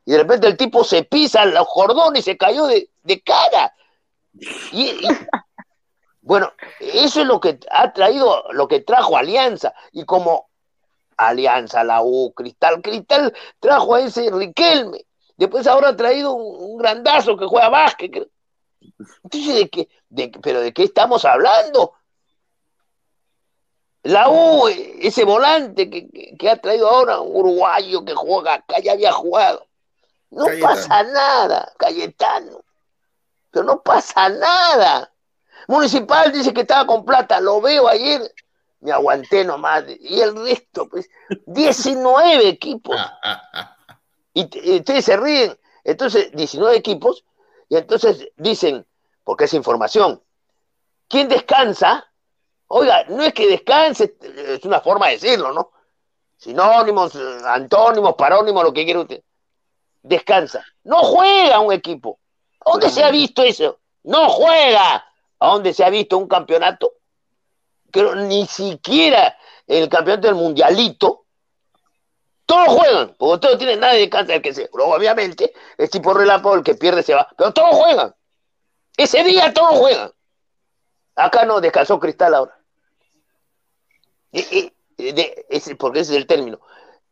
y 0.09 0.13
de 0.13 0.19
repente 0.21 0.47
el 0.47 0.57
tipo 0.57 0.85
se 0.85 1.03
pisa 1.05 1.45
los 1.45 1.69
cordones 1.69 2.21
y 2.21 2.31
se 2.31 2.39
cayó 2.39 2.67
de, 2.67 2.89
cara. 3.23 3.75
Y, 4.73 5.07
bueno, 6.23 6.51
eso 6.81 7.21
es 7.21 7.27
lo 7.27 7.39
que 7.39 7.61
ha 7.71 7.93
traído, 7.93 8.43
lo 8.53 8.67
que 8.69 8.81
trajo 8.81 9.19
Alianza. 9.19 9.75
Y 9.93 10.07
como 10.07 10.49
Alianza, 11.15 11.85
la 11.85 12.01
U, 12.01 12.33
Cristal, 12.33 12.81
Cristal 12.81 13.35
trajo 13.61 13.97
a 13.97 14.01
ese 14.01 14.31
Riquelme. 14.31 15.05
Después 15.37 15.67
ahora 15.67 15.91
ha 15.91 15.97
traído 15.97 16.33
un, 16.33 16.79
grandazo 16.79 17.37
que 17.37 17.45
juega 17.45 17.69
básquet. 17.69 18.31
Entonces, 19.25 19.57
¿de 19.57 19.69
qué, 19.69 19.89
de, 20.09 20.33
¿pero 20.43 20.63
de 20.63 20.73
qué 20.73 20.85
estamos 20.85 21.27
hablando? 21.27 21.93
La 24.03 24.29
U, 24.29 24.69
ese 24.69 25.25
volante 25.25 25.91
que, 25.91 26.51
ha 26.51 26.57
traído 26.57 26.89
ahora 26.89 27.21
un 27.21 27.37
uruguayo 27.37 28.05
que 28.05 28.15
juega 28.15 28.55
acá, 28.55 28.79
ya 28.81 28.93
había 28.93 29.13
jugado. 29.13 29.67
No 30.31 30.47
pasa 30.61 31.03
nada, 31.03 31.73
Cayetano. 31.79 32.63
Pero 33.51 33.65
no 33.65 33.83
pasa 33.83 34.29
nada. 34.29 35.13
Municipal 35.67 36.33
dice 36.33 36.55
que 36.55 36.63
estaba 36.63 36.87
con 36.87 37.05
plata, 37.05 37.41
lo 37.41 37.61
veo 37.61 37.89
ayer, 37.89 38.35
me 38.81 38.93
aguanté 38.93 39.45
nomás. 39.45 39.85
Y 40.01 40.21
el 40.21 40.37
resto, 40.37 40.89
pues, 40.89 41.09
19 41.47 42.49
equipos. 42.49 42.97
y, 44.33 44.45
ustedes 44.77 45.05
se 45.05 45.17
ríen. 45.17 45.59
Entonces, 45.85 46.31
19 46.33 46.77
equipos, 46.77 47.25
y 47.69 47.77
entonces 47.77 48.29
dicen, 48.37 48.87
porque 49.25 49.45
es 49.45 49.55
información, 49.55 50.23
¿quién 51.09 51.29
descansa? 51.29 52.08
Oiga, 52.69 53.05
no 53.09 53.23
es 53.23 53.33
que 53.33 53.49
descanse, 53.49 54.17
es 54.21 54.65
una 54.65 54.81
forma 54.81 55.07
de 55.07 55.15
decirlo, 55.15 55.53
¿no? 55.53 55.73
Sinónimos, 56.37 57.17
antónimos, 57.45 58.15
parónimos, 58.15 58.63
lo 58.63 58.73
que 58.73 58.85
quiera 58.85 59.01
usted. 59.01 59.23
Descansa. 60.03 60.65
No 60.85 61.03
juega 61.03 61.59
un 61.61 61.73
equipo. 61.73 62.21
¿Dónde 62.65 62.91
se 62.91 63.03
ha 63.03 63.11
visto 63.11 63.43
eso? 63.43 63.81
No 64.05 64.29
juega. 64.29 65.05
¿A 65.41 65.49
dónde 65.49 65.73
se 65.73 65.83
ha 65.85 65.91
visto 65.91 66.19
un 66.19 66.29
campeonato? 66.29 66.93
Que 67.91 68.03
ni 68.17 68.47
siquiera 68.47 69.37
el 69.67 69.89
campeonato 69.89 70.29
del 70.29 70.37
mundialito. 70.37 71.25
Todos 72.45 72.69
juegan, 72.69 73.15
porque 73.19 73.47
todos 73.47 73.59
tienen 73.59 73.81
nada 73.81 73.95
de 73.95 74.01
descansa 74.01 74.35
el 74.35 74.43
que. 74.43 74.53
Pero 74.53 74.87
obviamente, 74.87 75.53
es 75.77 75.91
tipo 75.91 76.15
relapo, 76.15 76.55
el 76.55 76.63
que 76.63 76.75
pierde 76.75 77.03
se 77.03 77.15
va. 77.15 77.29
Pero 77.37 77.53
todos 77.53 77.75
juegan. 77.75 78.15
Ese 78.97 79.25
día 79.25 79.53
todos 79.53 79.79
juegan. 79.79 80.13
Acá 81.17 81.45
no, 81.45 81.61
descansó 81.61 81.99
Cristal 81.99 82.35
ahora. 82.35 82.58
Y, 84.33 84.73
porque 85.79 86.01
ese 86.01 86.13
es 86.13 86.19
el 86.19 86.27
término. 86.27 86.61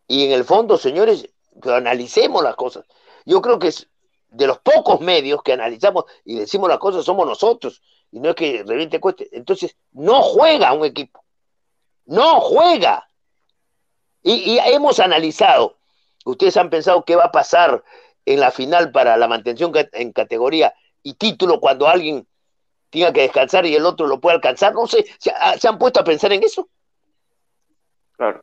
Y 0.09 0.25
en 0.25 0.33
el 0.33 0.45
fondo, 0.45 0.77
señores, 0.77 1.29
analicemos 1.65 2.43
las 2.43 2.57
cosas. 2.57 2.85
Yo 3.25 3.41
creo 3.41 3.59
que 3.59 3.69
es 3.69 3.89
de 4.29 4.47
los 4.47 4.59
pocos 4.59 5.01
medios 5.01 5.43
que 5.43 5.53
analizamos 5.53 6.05
y 6.25 6.39
decimos 6.39 6.69
las 6.69 6.79
cosas 6.79 7.05
somos 7.05 7.27
nosotros. 7.27 7.83
Y 8.11 8.21
no 8.21 8.31
es 8.31 8.37
que 8.37 8.65
reviente 8.67 9.01
cueste. 9.01 9.29
Entonces, 9.33 9.77
no 9.93 10.23
juega 10.23 10.73
un 10.73 10.85
equipo. 10.85 11.25
No 12.05 12.41
juega. 12.41 13.09
Y, 14.23 14.59
hemos 14.59 15.01
analizado. 15.01 15.79
Ustedes 16.25 16.57
han 16.57 16.71
pensado 16.71 17.05
qué 17.05 17.17
va 17.17 17.25
a 17.25 17.33
pasar 17.33 17.85
en 18.25 18.41
la 18.41 18.51
final 18.51 18.91
para 18.91 19.17
la 19.17 19.29
mantención 19.29 19.73
en 19.93 20.13
categoría 20.13 20.75
y 21.03 21.15
título 21.15 21.61
cuando 21.61 21.87
alguien 21.87 22.27
tenga 22.91 23.13
que 23.13 23.23
descansar 23.23 23.65
y 23.67 23.77
el 23.77 23.87
otro 23.87 24.09
lo 24.09 24.21
puede 24.21 24.37
alcanzar. 24.37 24.75
No 24.75 24.89
sé, 24.89 25.07
¿se 25.19 25.69
han 25.69 25.79
puesto 25.79 26.01
a 26.01 26.05
pensar 26.05 26.33
en 26.33 26.43
eso? 26.43 26.69
Claro. 28.17 28.43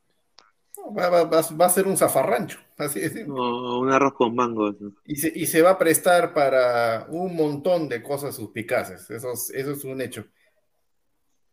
Va, 0.97 1.65
a 1.65 1.69
ser 1.69 1.87
un 1.87 1.95
zafarrancho. 1.97 2.59
Así 2.77 2.99
de 2.99 3.23
un 3.25 3.91
arroz 3.91 4.13
con 4.13 4.35
mango. 4.35 4.73
Y 5.05 5.15
se, 5.15 5.31
y 5.33 5.45
se 5.45 5.61
va 5.61 5.71
a 5.71 5.77
prestar 5.77 6.33
para 6.33 7.05
un 7.09 7.35
montón 7.35 7.87
de 7.87 8.01
cosas 8.01 8.35
suspicaces. 8.35 9.09
Eso, 9.09 9.31
es- 9.33 9.51
eso 9.53 9.71
es 9.71 9.83
un 9.85 10.01
hecho. 10.01 10.25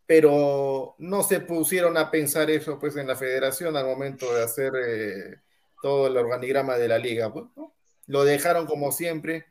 Pero 0.06 0.96
no 0.98 1.22
se 1.22 1.40
pusieron 1.40 1.96
a 1.96 2.10
pensar 2.10 2.50
eso 2.50 2.78
pues 2.80 2.96
en 2.96 3.06
la 3.06 3.14
federación 3.14 3.76
al 3.76 3.86
momento 3.86 4.32
de 4.34 4.42
hacer 4.42 4.72
eh, 4.76 5.40
todo 5.82 6.08
el 6.08 6.16
organigrama 6.16 6.76
de 6.76 6.88
la 6.88 6.98
liga. 6.98 7.32
pues, 7.32 7.44
¿no? 7.56 7.72
Lo 8.06 8.24
dejaron 8.24 8.66
como 8.66 8.90
siempre. 8.90 9.46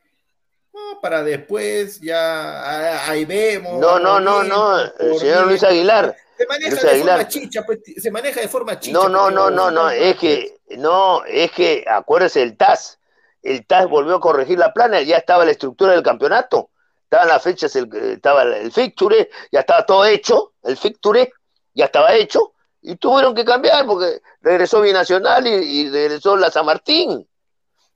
no, 0.74 1.00
para 1.02 1.24
después 1.24 2.02
ya 2.02 2.18
ah, 2.18 3.10
ahí 3.10 3.24
vemos. 3.24 3.80
No, 3.80 4.00
no, 4.00 4.20
no, 4.20 4.44
no, 4.44 4.74
por 5.00 5.20
señor 5.20 5.48
Luis. 5.48 5.64
Aguilar. 5.64 6.18
Se 6.40 6.48
maneja 6.48 6.70
Luis 6.70 6.82
de 6.82 6.90
Aguilar. 6.90 7.16
forma 7.18 7.28
chicha, 7.30 7.64
pues, 7.66 7.80
se 7.98 8.12
maneja 8.12 8.40
de 8.40 8.48
forma 8.48 8.80
chicha. 8.80 8.94
No, 8.98 9.10
no, 9.10 9.24
pues, 9.24 9.36
no, 9.36 9.50
no, 9.50 9.72
no, 9.72 9.90
es 9.90 10.16
que, 10.18 10.58
no, 10.78 11.26
es 11.26 11.52
que, 11.52 11.84
acuérdese 11.86 12.42
el 12.42 12.56
TAS, 12.56 12.98
el 13.44 13.66
TAS 13.68 13.90
volvió 13.90 14.16
a 14.16 14.20
corregir 14.22 14.58
la 14.58 14.72
plana, 14.72 15.02
ya 15.02 15.18
estaba 15.18 15.44
la 15.44 15.52
estructura 15.52 15.92
del 15.92 16.02
campeonato, 16.02 16.70
estaban 17.04 17.28
las 17.28 17.44
fechas, 17.44 17.76
el- 17.76 17.94
estaba 17.94 18.44
el 18.44 18.72
fixture, 18.72 19.30
ya 19.52 19.60
estaba 19.60 19.86
todo 19.86 20.06
hecho, 20.06 20.54
el 20.64 20.78
fixture 20.78 21.30
ya 21.74 21.86
estaba 21.86 22.14
hecho, 22.16 22.54
y 22.82 22.96
tuvieron 22.96 23.36
que 23.36 23.44
cambiar 23.44 23.86
porque 23.86 24.22
regresó 24.42 24.80
Binacional 24.80 25.46
y, 25.46 25.52
y 25.52 25.90
regresó 25.90 26.38
la 26.38 26.50
San 26.50 26.66
Martín. 26.66 27.28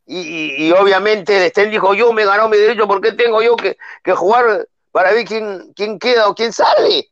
Y, 0.06 0.18
y- 0.20 0.68
y 0.68 0.72
obviamente 0.74 1.38
el 1.38 1.44
Estén 1.44 1.72
dijo, 1.72 1.94
yo 1.94 2.12
me 2.12 2.26
ganó 2.26 2.50
mi 2.50 2.58
derecho, 2.58 2.86
¿por 2.90 3.00
qué 3.00 3.14
tengo 3.14 3.42
yo 3.42 3.56
que, 3.56 3.78
que 4.04 4.12
jugar 4.12 4.68
para 4.92 5.14
ver 5.14 5.26
quién, 5.26 5.72
quién 5.74 5.98
queda 5.98 6.28
o 6.28 6.36
quién 6.36 6.52
sale? 6.52 7.10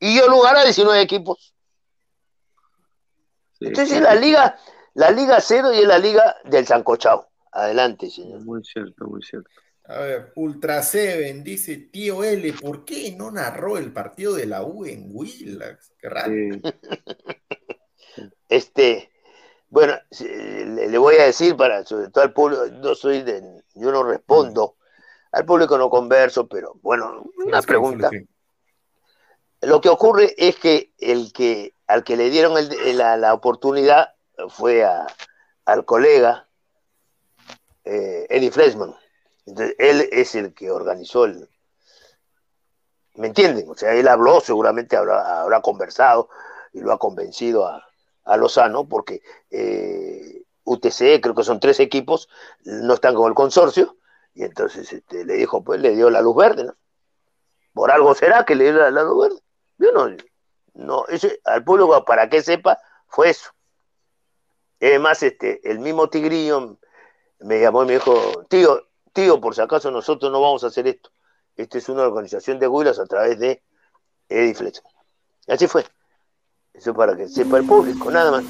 Y 0.00 0.16
yo 0.16 0.28
lugar 0.28 0.56
a 0.56 0.64
19 0.64 1.00
equipos. 1.00 1.54
Sí, 3.58 3.66
Entonces 3.66 3.96
sí, 3.96 4.00
la 4.00 4.14
liga, 4.14 4.56
la 4.94 5.10
liga 5.10 5.40
cero 5.40 5.72
y 5.72 5.78
es 5.78 5.86
la 5.86 5.98
liga 5.98 6.36
del 6.44 6.66
Sancochao. 6.66 7.28
Adelante, 7.52 8.10
señor. 8.10 8.40
Muy 8.44 8.64
cierto, 8.64 9.06
muy 9.06 9.22
cierto. 9.22 9.50
A 9.84 10.00
ver, 10.00 10.32
Ultra 10.36 10.82
Seven 10.82 11.42
dice, 11.42 11.76
tío 11.76 12.22
L, 12.22 12.52
¿por 12.52 12.84
qué 12.84 13.14
no 13.16 13.30
narró 13.30 13.78
el 13.78 13.92
partido 13.92 14.34
de 14.34 14.46
la 14.46 14.62
U 14.62 14.84
en 14.84 15.08
Willax? 15.10 15.92
Qué 15.98 16.08
raro. 16.08 16.32
Sí. 16.32 16.62
Este, 18.48 19.12
bueno, 19.68 19.94
le, 20.18 20.88
le 20.88 20.98
voy 20.98 21.16
a 21.16 21.24
decir 21.24 21.54
para, 21.54 21.84
sobre 21.84 22.08
todo 22.08 22.24
al 22.24 22.32
público, 22.32 22.66
no 22.66 22.94
soy 22.94 23.22
de, 23.22 23.42
yo 23.74 23.92
no 23.92 24.02
respondo, 24.02 24.76
al 25.32 25.44
público 25.44 25.76
no 25.76 25.90
converso, 25.90 26.48
pero 26.48 26.74
bueno, 26.82 27.30
una 27.44 27.60
pregunta. 27.60 28.10
Lo 29.62 29.80
que 29.80 29.88
ocurre 29.88 30.34
es 30.36 30.56
que 30.56 30.92
el 30.98 31.32
que 31.32 31.74
al 31.88 32.04
que 32.04 32.16
le 32.16 32.30
dieron 32.30 32.54
la, 32.96 33.34
oportunidad 33.34 34.14
fue 34.50 34.86
al 35.64 35.84
colega 35.84 36.46
eh, 37.84 38.26
Eddie 38.28 38.50
Freshman. 38.50 38.94
Entonces, 39.46 39.74
él 39.78 40.08
es 40.12 40.34
el 40.34 40.54
que 40.54 40.70
organizó 40.70 41.24
el. 41.24 41.48
¿Me 43.14 43.28
entienden? 43.28 43.68
O 43.68 43.74
sea, 43.74 43.94
él 43.94 44.06
habló, 44.06 44.40
seguramente 44.40 44.96
habrá, 44.96 45.60
conversado 45.62 46.28
y 46.72 46.80
lo 46.80 46.92
ha 46.92 46.98
convencido 46.98 47.66
a, 47.66 47.84
a 48.24 48.36
Lozano, 48.36 48.86
porque 48.86 49.22
eh, 49.50 50.42
UTC, 50.64 51.20
creo 51.20 51.34
que 51.34 51.42
son 51.42 51.58
tres 51.58 51.80
equipos, 51.80 52.28
no 52.64 52.94
están 52.94 53.14
con 53.14 53.28
el 53.28 53.34
consorcio, 53.34 53.96
y 54.34 54.44
entonces 54.44 54.92
este, 54.92 55.24
le 55.24 55.34
dijo, 55.34 55.64
pues 55.64 55.80
le 55.80 55.96
dio 55.96 56.10
la 56.10 56.20
luz 56.20 56.36
verde, 56.36 56.64
¿no? 56.64 56.76
Por 57.72 57.90
algo 57.90 58.14
será 58.14 58.44
que 58.44 58.54
le 58.54 58.64
dio 58.64 58.90
la 58.90 59.02
luz 59.02 59.28
verde. 59.28 59.42
Yo 59.78 59.92
no, 59.92 60.08
no, 60.74 61.06
eso, 61.08 61.28
al 61.44 61.64
público, 61.64 62.04
para 62.04 62.28
que 62.28 62.42
sepa, 62.42 62.78
fue 63.06 63.30
eso. 63.30 63.50
Además, 64.80 65.22
este, 65.22 65.60
el 65.68 65.78
mismo 65.78 66.08
Tigrillo 66.08 66.78
me 67.40 67.60
llamó 67.60 67.82
y 67.82 67.86
me 67.86 67.92
dijo, 67.94 68.44
tío, 68.48 68.88
tío, 69.12 69.40
por 69.40 69.54
si 69.54 69.60
acaso 69.60 69.90
nosotros 69.90 70.30
no 70.30 70.40
vamos 70.40 70.64
a 70.64 70.68
hacer 70.68 70.86
esto. 70.86 71.10
Esta 71.56 71.78
es 71.78 71.88
una 71.88 72.02
organización 72.04 72.58
de 72.58 72.68
Huilas 72.68 72.98
a 72.98 73.06
través 73.06 73.38
de 73.38 73.62
Eddie 74.28 74.54
Flex. 74.54 74.82
Y 75.46 75.52
así 75.52 75.66
fue. 75.66 75.84
Eso 76.72 76.94
para 76.94 77.16
que 77.16 77.26
sepa 77.28 77.56
el 77.58 77.66
público, 77.66 78.10
nada 78.10 78.30
más. 78.30 78.44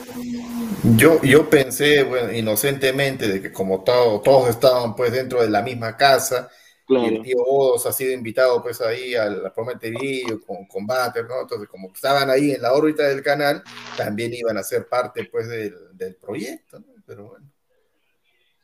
Yo, 0.96 1.20
yo 1.22 1.48
pensé, 1.48 2.06
inocentemente, 2.36 3.26
de 3.28 3.40
que 3.40 3.52
como 3.52 3.82
todo- 3.84 4.20
todos 4.20 4.50
estaban 4.50 4.94
pues 4.94 5.12
dentro 5.12 5.40
de 5.40 5.48
la 5.48 5.62
misma 5.62 5.96
casa, 5.96 6.50
y 6.88 7.04
el 7.06 7.22
tío 7.22 7.38
Odos 7.38 7.84
ha 7.86 7.92
sido 7.92 8.12
invitado 8.12 8.62
pues 8.62 8.80
ahí 8.80 9.14
al 9.14 9.52
Prometerillo 9.52 10.40
con, 10.40 10.66
con 10.66 10.86
¿no? 10.86 11.40
Entonces, 11.42 11.68
como 11.68 11.92
estaban 11.94 12.30
ahí 12.30 12.52
en 12.52 12.62
la 12.62 12.72
órbita 12.72 13.06
del 13.06 13.22
canal, 13.22 13.62
también 13.96 14.32
iban 14.32 14.56
a 14.56 14.62
ser 14.62 14.88
parte 14.88 15.28
pues 15.30 15.48
del, 15.48 15.74
del 15.92 16.16
proyecto, 16.16 16.80
¿no? 16.80 16.86
Pero 17.06 17.28
bueno. 17.28 17.46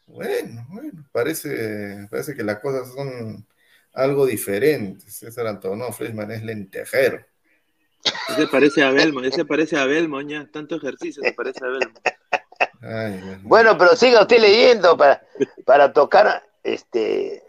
Bueno, 0.06 0.66
bueno, 0.68 1.08
parece, 1.12 2.06
parece 2.10 2.34
que 2.34 2.42
las 2.42 2.60
cosas 2.60 2.92
son 2.94 3.46
algo 3.94 4.26
diferentes. 4.26 5.14
César 5.14 5.46
Antonio 5.46 5.90
Freshman 5.92 6.30
es 6.30 6.42
lentejero. 6.42 7.24
Ese 8.28 8.46
parece 8.48 8.82
a 8.82 8.90
Belmo, 8.90 9.20
ese 9.20 9.44
parece 9.44 9.78
a 9.78 9.86
Belmo, 9.86 10.20
ya. 10.20 10.46
Tanto 10.52 10.76
ejercicio 10.76 11.22
se 11.22 11.32
parece 11.32 11.64
a 11.64 11.68
Belmo. 11.68 11.94
Ay, 12.82 13.20
bueno. 13.24 13.40
Bueno, 13.44 13.78
pero 13.78 13.96
siga 13.96 14.20
usted 14.20 14.40
leyendo 14.40 14.96
para, 14.96 15.26
para 15.64 15.92
tocar 15.92 16.42
este 16.62 17.43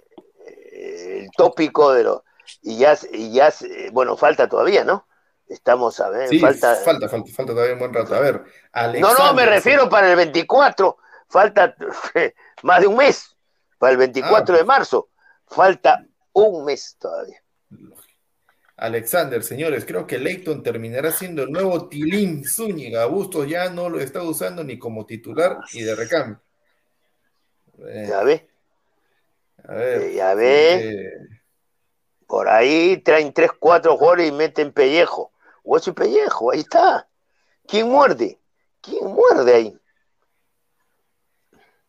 el 1.20 1.30
tópico 1.32 1.94
de 1.94 2.04
lo 2.04 2.24
y 2.62 2.78
ya 2.78 2.98
y 3.12 3.32
ya 3.34 3.52
bueno 3.92 4.16
falta 4.18 4.48
todavía, 4.48 4.84
¿no? 4.84 5.08
Estamos 5.48 6.00
a 6.00 6.10
ver, 6.10 6.28
Sí, 6.30 6.40
falta, 6.40 6.76
falta, 6.76 7.08
falta, 7.08 7.32
falta, 7.32 7.54
todavía 7.54 7.74
un 7.74 7.80
buen 7.80 7.94
rato. 7.94 8.16
A 8.16 8.20
ver, 8.20 8.34
No, 8.36 8.42
no, 8.42 8.50
me 8.74 8.82
Alexander, 8.82 9.50
refiero 9.50 9.90
para 9.90 10.10
el 10.10 10.16
24, 10.16 10.98
falta 11.30 11.76
más 12.64 12.82
de 12.82 12.88
un 12.88 12.98
mes, 12.98 13.36
para 13.78 13.92
el 13.92 13.98
24 13.98 14.56
Ah. 14.56 14.58
de 14.58 14.64
marzo, 14.64 15.10
falta 15.48 16.04
un 16.34 16.66
mes 16.66 16.96
todavía. 17.00 17.42
Alexander, 18.78 19.42
señores, 19.44 19.86
creo 19.86 20.06
que 20.06 20.18
Leighton 20.18 20.62
terminará 20.62 21.10
siendo 21.12 21.44
el 21.44 21.52
nuevo 21.52 21.88
Tilín 21.88 22.44
Zúñiga. 22.46 23.06
Bustos 23.06 23.48
ya 23.48 23.70
no 23.70 23.88
lo 23.90 24.00
está 24.02 24.22
usando 24.22 24.64
ni 24.66 24.78
como 24.78 25.06
titular 25.06 25.60
ni 25.74 25.82
de 25.84 25.96
recambio. 25.96 26.42
Eh, 27.88 28.06
Ya 28.10 28.24
ve, 28.24 28.50
a 29.68 29.74
ver, 29.74 30.02
Eh, 30.02 30.14
ya 30.16 30.34
ve. 30.34 30.74
eh, 30.74 31.14
por 32.28 32.50
ahí 32.50 32.98
traen 32.98 33.34
3, 33.34 33.52
4 33.60 33.98
jugadores 33.98 34.30
y 34.30 34.32
meten 34.32 34.72
pellejo, 34.72 35.32
hueso 35.64 35.92
y 35.92 35.94
pellejo, 35.94 36.52
ahí 36.52 36.60
está. 36.62 37.08
¿Quién 37.68 37.90
muerde? 37.90 38.40
¿Quién 38.82 39.06
muerde 39.08 39.54
ahí? 39.54 39.78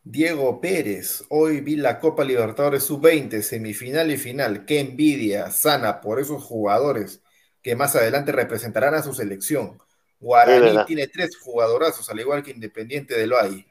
Diego 0.03 0.61
Pérez, 0.61 1.25
hoy 1.31 1.61
vi 1.61 1.75
la 1.75 1.99
Copa 1.99 2.23
Libertadores 2.23 2.85
Sub-20, 2.85 3.43
semifinal 3.43 4.11
y 4.11 4.17
final. 4.17 4.65
Qué 4.65 4.79
envidia 4.79 5.51
sana 5.51 6.01
por 6.01 6.21
esos 6.21 6.45
jugadores 6.45 7.23
que 7.61 7.75
más 7.75 7.97
adelante 7.97 8.31
representarán 8.31 8.95
a 8.95 9.03
su 9.03 9.13
selección. 9.13 9.79
Guaraní 10.21 10.85
tiene 10.87 11.09
tres 11.09 11.37
jugadorazos, 11.37 12.09
al 12.09 12.21
igual 12.21 12.43
que 12.43 12.53
Independiente 12.53 13.19
del 13.19 13.33
Valle. 13.33 13.67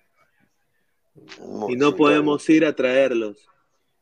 Y 1.69 1.77
no 1.77 1.95
podemos 1.95 2.47
ir 2.49 2.65
a 2.65 2.75
traerlos. 2.75 3.47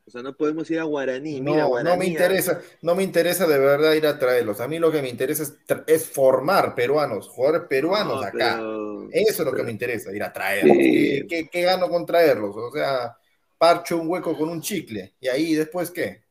O 0.05 0.11
sea, 0.11 0.21
no 0.21 0.33
podemos 0.35 0.69
ir 0.69 0.79
a 0.79 0.83
Guaraní. 0.83 1.39
No, 1.39 1.51
Mira, 1.51 1.63
no 1.63 1.69
Guaraní, 1.69 1.97
me 1.97 2.05
ah, 2.05 2.07
interesa, 2.09 2.61
no 2.81 2.93
me 2.93 3.03
interesa 3.03 3.47
de 3.47 3.57
verdad 3.57 3.93
ir 3.93 4.05
a 4.05 4.19
traerlos. 4.19 4.59
A 4.59 4.67
mí 4.67 4.77
lo 4.77 4.91
que 4.91 5.01
me 5.01 5.07
interesa 5.09 5.43
es, 5.87 6.09
formar 6.09 6.75
peruanos, 6.75 7.29
jugadores 7.29 7.67
peruanos 7.69 8.15
no, 8.15 8.27
acá. 8.27 8.31
pero- 8.57 9.07
Eso 9.11 9.29
es 9.31 9.39
lo 9.39 9.45
que 9.45 9.51
pero- 9.51 9.63
me 9.65 9.71
interesa, 9.71 10.11
ir 10.11 10.21
a 10.23 10.33
traerlos. 10.33 10.75
Sí. 10.75 11.21
¿Qué, 11.21 11.27
qué- 11.29 11.49
qué 11.49 11.61
gano 11.61 11.87
con 11.89 12.05
traerlos? 12.05 12.53
O 12.55 12.69
sea, 12.71 13.15
parcho 13.57 13.95
un 13.97 14.09
hueco 14.09 14.37
con 14.37 14.49
un 14.49 14.61
chicle. 14.61 15.13
¿Y 15.21 15.29
ahí 15.29 15.53
después 15.55 15.89
qué? 15.89 16.21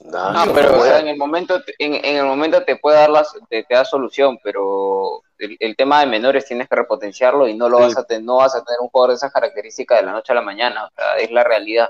No, 0.00 0.32
No, 0.32 0.46
no 0.46 0.52
pero 0.54 0.74
o 0.74 0.76
puede. 0.78 0.90
sea, 0.90 1.00
en 1.00 1.08
el 1.08 1.16
momento 1.16 1.62
te- 1.62 1.74
en, 1.78 1.94
en 1.94 2.16
el 2.16 2.24
momento 2.24 2.62
te 2.64 2.76
puede 2.76 2.98
dar 2.98 3.10
las, 3.10 3.32
te, 3.48 3.64
te 3.64 3.74
da 3.74 3.84
solución, 3.86 4.38
pero 4.44 5.22
el, 5.38 5.56
el 5.58 5.74
tema 5.76 6.00
de 6.00 6.06
menores 6.06 6.44
tienes 6.44 6.68
que 6.68 6.76
repotenciarlo 6.76 7.48
y 7.48 7.54
no 7.54 7.68
lo 7.68 7.78
Sí. 7.78 7.82
vas 7.84 7.96
a 7.98 8.04
tener, 8.04 8.24
no 8.24 8.36
vas 8.36 8.54
a 8.54 8.62
tener 8.64 8.78
un 8.80 8.88
jugador 8.88 9.10
de 9.10 9.16
esas 9.16 9.32
características 9.32 10.00
de 10.00 10.06
la 10.06 10.12
noche 10.12 10.32
a 10.32 10.36
la 10.36 10.42
mañana, 10.42 10.84
o 10.86 10.90
sea, 10.94 11.16
es 11.16 11.30
la 11.30 11.44
realidad. 11.44 11.88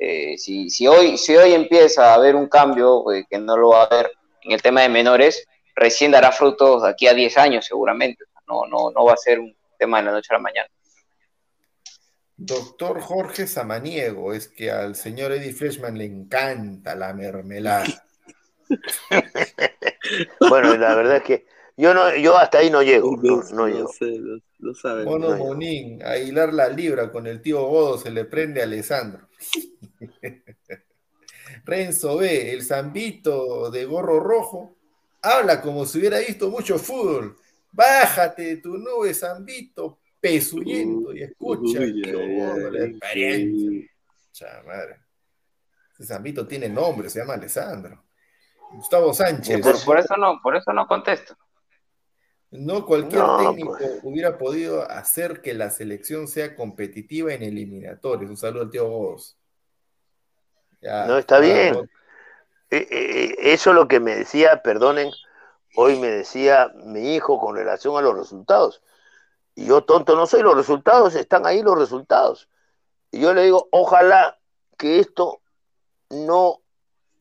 Eh, 0.00 0.38
si, 0.38 0.70
si 0.70 0.88
hoy, 0.88 1.18
si 1.18 1.36
hoy 1.36 1.52
empieza 1.54 2.12
a 2.12 2.14
haber 2.14 2.36
un 2.36 2.48
cambio, 2.48 3.12
eh, 3.12 3.26
que 3.30 3.38
no 3.38 3.56
lo 3.58 3.70
va 3.70 3.82
a 3.82 3.86
haber 3.86 4.12
en 4.42 4.52
el 4.52 4.62
tema 4.62 4.82
de 4.82 4.88
menores, 4.88 5.46
recién 5.76 6.12
dará 6.12 6.32
frutos 6.32 6.82
de 6.84 6.90
aquí 6.90 7.06
a 7.08 7.14
10 7.14 7.36
años 7.38 7.66
seguramente. 7.66 8.24
No, 8.48 8.66
no, 8.66 8.90
no 8.90 9.04
va 9.04 9.14
a 9.14 9.18
ser 9.18 9.40
un 9.40 9.54
tema 9.78 9.98
de 9.98 10.04
la 10.06 10.12
noche 10.12 10.28
a 10.32 10.34
la 10.38 10.40
mañana. 10.42 10.68
Doctor 12.36 13.00
Jorge 13.00 13.46
Samaniego, 13.46 14.32
es 14.32 14.48
que 14.48 14.70
al 14.72 14.96
señor 14.96 15.32
Eddie 15.32 15.52
Freshman 15.52 15.96
le 15.98 16.06
encanta 16.06 16.96
la 16.96 17.12
mermelada. 17.14 17.86
Bueno, 20.48 20.76
la 20.76 20.94
verdad 20.94 21.16
es 21.18 21.22
que 21.22 21.46
yo 21.76 21.94
no, 21.94 22.14
yo 22.16 22.36
hasta 22.36 22.58
ahí 22.58 22.70
no 22.70 22.82
llego, 22.82 23.16
no, 23.22 23.42
no 23.50 23.66
no 23.68 23.68
llego. 23.68 23.88
sé, 23.88 24.06
lo, 24.18 24.38
lo 24.60 24.74
saben. 24.74 25.04
Mono 25.04 25.30
no, 25.30 25.36
Monín, 25.36 26.02
a 26.02 26.18
hilar 26.18 26.52
la 26.52 26.68
libra 26.68 27.10
con 27.10 27.26
el 27.26 27.40
tío 27.40 27.64
Godo 27.64 27.98
se 27.98 28.10
le 28.10 28.24
prende 28.24 28.60
a 28.60 28.64
Alessandro. 28.64 29.28
Renzo 31.64 32.16
B, 32.18 32.52
el 32.52 32.62
zambito 32.62 33.70
de 33.70 33.84
gorro 33.84 34.20
rojo, 34.20 34.76
habla 35.22 35.60
como 35.60 35.84
si 35.86 35.98
hubiera 35.98 36.18
visto 36.18 36.50
mucho 36.50 36.78
fútbol. 36.78 37.36
Bájate 37.72 38.42
de 38.42 38.56
tu 38.56 38.76
nube, 38.78 39.14
zambito, 39.14 40.00
pesuyendo 40.20 41.14
y 41.14 41.22
escucha. 41.22 41.78
qué 41.78 42.12
la 42.70 42.86
experiencia. 42.86 43.90
Madre. 44.66 45.00
Ese 45.92 46.06
Zambito 46.06 46.46
tiene 46.46 46.68
nombre, 46.68 47.10
se 47.10 47.18
llama 47.18 47.34
Alessandro. 47.34 48.04
Gustavo 48.72 49.12
Sánchez. 49.12 49.60
Por, 49.84 49.98
eso 49.98 50.16
no, 50.16 50.40
por 50.42 50.56
eso 50.56 50.72
no 50.72 50.86
contesto. 50.86 51.36
No 52.52 52.84
cualquier 52.84 53.22
técnico 53.38 53.76
pues. 53.78 54.00
hubiera 54.02 54.36
podido 54.36 54.82
hacer 54.90 55.40
que 55.40 55.54
la 55.54 55.70
selección 55.70 56.26
sea 56.26 56.56
competitiva 56.56 57.32
en 57.32 57.42
eliminatorios. 57.42 58.28
Un 58.28 58.36
saludo 58.36 58.62
al 58.62 58.70
tío 58.70 58.88
vos. 58.88 59.36
no, 60.80 61.18
está 61.18 61.38
bien. 61.38 61.88
Eh, 62.70 62.86
eh, 62.90 63.36
eso 63.38 63.70
es 63.70 63.76
lo 63.76 63.86
que 63.86 64.00
me 64.00 64.16
decía, 64.16 64.62
perdonen, 64.62 65.10
hoy 65.76 65.98
me 65.98 66.08
decía 66.08 66.72
mi 66.74 67.14
hijo 67.14 67.38
con 67.38 67.54
relación 67.54 67.96
a 67.96 68.00
los 68.00 68.16
resultados. 68.16 68.82
Y 69.54 69.66
yo 69.66 69.82
tonto 69.82 70.16
no 70.16 70.26
soy, 70.26 70.42
los 70.42 70.56
resultados 70.56 71.14
están 71.14 71.46
ahí, 71.46 71.62
los 71.62 71.78
resultados. 71.78 72.48
Y 73.12 73.20
yo 73.20 73.32
le 73.32 73.44
digo, 73.44 73.68
ojalá 73.70 74.38
que 74.76 74.98
esto 74.98 75.40
no 76.08 76.60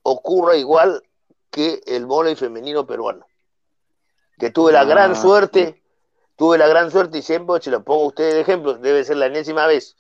ocurra 0.01 0.55
igual 0.55 1.03
que 1.51 1.81
el 1.85 2.05
vóley 2.05 2.35
femenino 2.35 2.85
peruano 2.87 3.28
que 4.39 4.49
tuve 4.49 4.71
la 4.71 4.85
gran 4.85 5.11
ah, 5.11 5.15
suerte, 5.15 5.81
tuve 6.35 6.57
la 6.57 6.67
gran 6.67 6.89
suerte 6.89 7.19
y 7.19 7.21
siempre 7.21 7.61
se 7.61 7.69
lo 7.69 7.83
pongo 7.83 8.05
a 8.05 8.07
ustedes 8.07 8.33
de 8.35 8.41
ejemplo, 8.41 8.75
debe 8.75 9.03
ser 9.03 9.17
la 9.17 9.25
enésima 9.25 9.67
vez, 9.67 9.97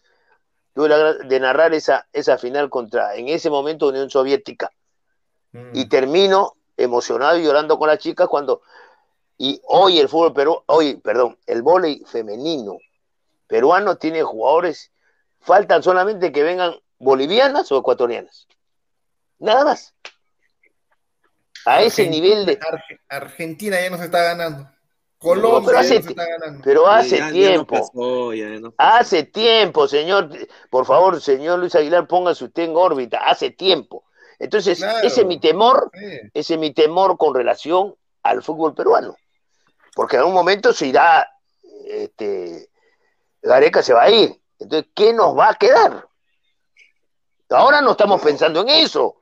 tuve 0.73 0.89
la 0.89 0.97
gran, 0.97 1.27
de 1.27 1.39
narrar 1.39 1.73
esa, 1.73 2.07
esa 2.13 2.37
final 2.37 2.69
contra, 2.69 3.15
en 3.15 3.27
ese 3.27 3.49
momento, 3.49 3.89
Unión 3.89 4.09
Soviética. 4.09 4.71
Mm. 5.51 5.71
Y 5.73 5.89
termino 5.89 6.53
emocionado 6.77 7.37
y 7.37 7.43
llorando 7.43 7.77
con 7.77 7.89
las 7.89 7.99
chicas 7.99 8.27
cuando, 8.29 8.61
y 9.37 9.61
hoy 9.67 9.99
el 9.99 10.07
fútbol 10.07 10.63
hoy, 10.67 10.95
perdón, 10.95 11.37
el 11.45 11.61
vóley 11.61 12.03
femenino 12.05 12.77
peruano 13.47 13.97
tiene 13.97 14.23
jugadores, 14.23 14.91
faltan 15.41 15.83
solamente 15.83 16.31
que 16.31 16.43
vengan 16.43 16.75
bolivianas 16.99 17.71
o 17.71 17.79
ecuatorianas. 17.79 18.47
Nada 19.39 19.65
más. 19.65 19.95
A 21.65 21.81
ese 21.81 22.07
nivel 22.07 22.45
de. 22.45 22.59
Argentina 23.09 23.79
ya 23.81 23.89
no 23.89 23.97
se 23.97 24.05
está 24.05 24.23
ganando. 24.23 24.69
Colombia 25.17 25.61
pero 25.65 25.79
hace, 25.79 26.01
ya 26.01 26.09
está 26.09 26.25
ganando. 26.25 26.61
Pero 26.63 26.87
hace 26.87 27.21
tiempo. 27.31 28.73
hace 28.77 29.23
tiempo, 29.23 29.87
señor. 29.87 30.29
Por 30.69 30.85
favor, 30.85 31.21
señor 31.21 31.59
Luis 31.59 31.75
Aguilar, 31.75 32.07
póngase 32.07 32.45
usted 32.45 32.63
en 32.63 32.75
órbita. 32.75 33.19
Hace 33.19 33.51
tiempo. 33.51 34.05
Entonces, 34.39 34.81
ese 35.03 35.21
es 35.21 35.27
mi 35.27 35.37
temor, 35.39 35.91
ese 36.33 36.53
es 36.53 36.59
mi 36.59 36.73
temor 36.73 37.17
con 37.17 37.35
relación 37.35 37.95
al 38.23 38.41
fútbol 38.41 38.73
peruano. 38.73 39.17
Porque 39.93 40.15
en 40.15 40.21
algún 40.21 40.35
momento 40.35 40.71
se 40.71 40.87
irá, 40.87 41.29
este, 41.85 42.69
Gareca 43.41 43.83
se 43.83 43.93
va 43.93 44.03
a 44.03 44.09
ir. 44.09 44.39
Entonces, 44.57 44.89
¿qué 44.95 45.11
nos 45.11 45.37
va 45.37 45.49
a 45.49 45.55
quedar? 45.55 46.07
Ahora 47.49 47.81
no 47.81 47.91
estamos 47.91 48.21
pensando 48.21 48.61
en 48.61 48.69
eso, 48.69 49.17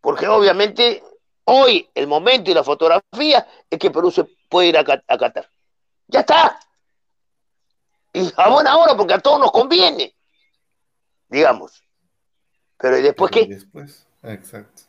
porque 0.00 0.26
obviamente 0.28 1.02
Hoy 1.50 1.88
el 1.94 2.06
momento 2.06 2.50
y 2.50 2.54
la 2.54 2.62
fotografía 2.62 3.48
es 3.70 3.78
que 3.78 3.90
Perú 3.90 4.10
se 4.10 4.24
puede 4.50 4.68
ir 4.68 4.76
a, 4.76 4.84
Qatar. 4.84 5.50
Ya 6.06 6.20
está. 6.20 6.60
Y 8.12 8.30
a 8.36 8.50
buena 8.50 8.76
hora 8.76 8.94
porque 8.94 9.14
a 9.14 9.18
todos 9.18 9.40
nos 9.40 9.50
conviene. 9.50 10.14
Digamos. 11.26 11.82
Pero 12.76 12.98
¿y 12.98 13.02
después 13.02 13.30
qué? 13.30 13.46
Después, 13.46 14.06
exacto. 14.24 14.82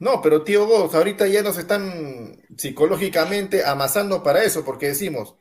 No, 0.00 0.20
pero 0.20 0.42
tío 0.42 0.66
vos, 0.66 0.92
ahorita 0.92 1.28
ya 1.28 1.42
nos 1.42 1.58
están 1.58 2.42
psicológicamente 2.56 3.64
amasando 3.64 4.20
para 4.20 4.42
eso, 4.42 4.64
porque 4.64 4.88
decimos, 4.88 5.36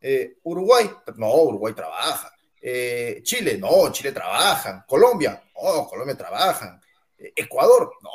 eh, 0.00 0.38
Uruguay, 0.44 0.88
no, 1.16 1.34
Uruguay 1.34 1.74
trabaja. 1.74 2.32
Eh, 2.62 3.22
Chile, 3.24 3.58
no, 3.58 3.90
Chile 3.90 4.12
trabajan. 4.12 4.84
Colombia, 4.86 5.42
no, 5.60 5.88
Colombia 5.88 6.16
trabajan. 6.16 6.80
Ecuador, 7.18 7.92
no, 8.02 8.10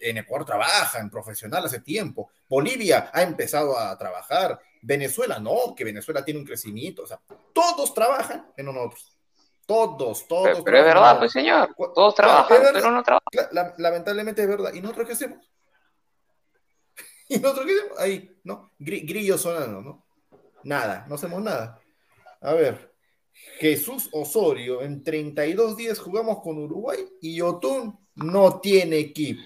en 0.00 0.18
Ecuador 0.18 0.46
trabaja 0.46 0.98
en 1.00 1.10
profesional 1.10 1.64
hace 1.64 1.80
tiempo. 1.80 2.30
Bolivia 2.48 3.10
ha 3.12 3.22
empezado 3.22 3.76
a 3.78 3.96
trabajar. 3.98 4.60
Venezuela, 4.82 5.40
no, 5.40 5.74
que 5.76 5.84
Venezuela 5.84 6.24
tiene 6.24 6.40
un 6.40 6.46
crecimiento. 6.46 7.02
O 7.02 7.06
sea, 7.06 7.20
todos 7.52 7.92
trabajan 7.92 8.52
menos 8.56 8.74
nosotros. 8.74 9.18
Todos, 9.66 10.26
todos. 10.26 10.62
Pero, 10.64 10.78
es 10.78 10.84
verdad, 10.84 11.18
pues 11.18 11.32
señor. 11.32 11.74
Todos 11.76 12.14
trabajan, 12.14 12.58
pero 12.72 12.90
no 12.90 13.02
trabajan. 13.02 13.74
lamentablemente 13.76 14.42
es 14.42 14.48
verdad. 14.48 14.72
¿Y 14.72 14.80
nosotros 14.80 15.06
qué 15.06 15.12
hacemos? 15.12 15.50
¿Y 17.28 17.38
nosotros 17.38 17.66
qué 17.66 17.72
hacemos? 17.72 17.98
Ahí, 17.98 18.40
¿no? 18.44 18.72
Grillos 18.78 19.42
sonando, 19.42 19.82
¿no? 19.82 20.06
Nada, 20.62 21.04
no 21.08 21.16
hacemos 21.16 21.42
nada. 21.42 21.80
A 22.40 22.52
ver, 22.54 22.94
Jesús 23.58 24.08
Osorio, 24.12 24.82
en 24.82 25.02
32 25.02 25.76
días 25.76 25.98
jugamos 25.98 26.40
con 26.40 26.58
Uruguay 26.58 27.06
y 27.20 27.40
Otún 27.40 27.98
no 28.18 28.60
tiene 28.60 28.98
equipo. 28.98 29.42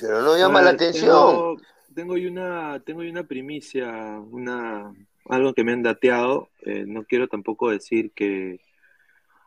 Pero 0.00 0.22
no 0.22 0.36
llama 0.36 0.62
la 0.62 0.70
atención. 0.70 1.60
Tengo, 1.94 2.14
una, 2.14 2.80
tengo 2.84 3.00
una 3.00 3.24
primicia, 3.24 3.88
una, 4.30 4.92
algo 5.26 5.54
que 5.54 5.64
me 5.64 5.72
han 5.72 5.82
dateado. 5.82 6.48
Eh, 6.60 6.84
no 6.86 7.04
quiero 7.04 7.28
tampoco 7.28 7.70
decir 7.70 8.12
que. 8.12 8.60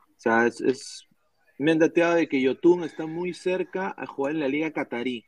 O 0.10 0.20
sea, 0.24 0.48
es, 0.48 1.08
me 1.58 1.72
han 1.72 1.80
dateado 1.80 2.16
de 2.16 2.28
que 2.28 2.42
Yotun 2.42 2.84
está 2.84 3.06
muy 3.08 3.34
cerca 3.34 3.94
a 3.98 4.06
jugar 4.06 4.34
en 4.34 4.40
la 4.40 4.48
Liga 4.48 4.72
Catarí. 4.72 5.26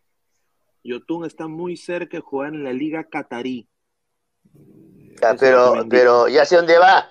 Yotun 0.84 1.26
está 1.26 1.48
muy 1.48 1.76
cerca 1.78 2.20
a 2.20 2.22
jugar 2.22 2.54
en 2.54 2.64
la 2.64 2.74
Liga 2.74 3.04
Catarí. 3.06 3.68
pero, 5.40 5.86
pero 5.90 6.28
ya 6.28 6.46
sé 6.46 6.56
dónde 6.56 6.78
va. 6.78 7.10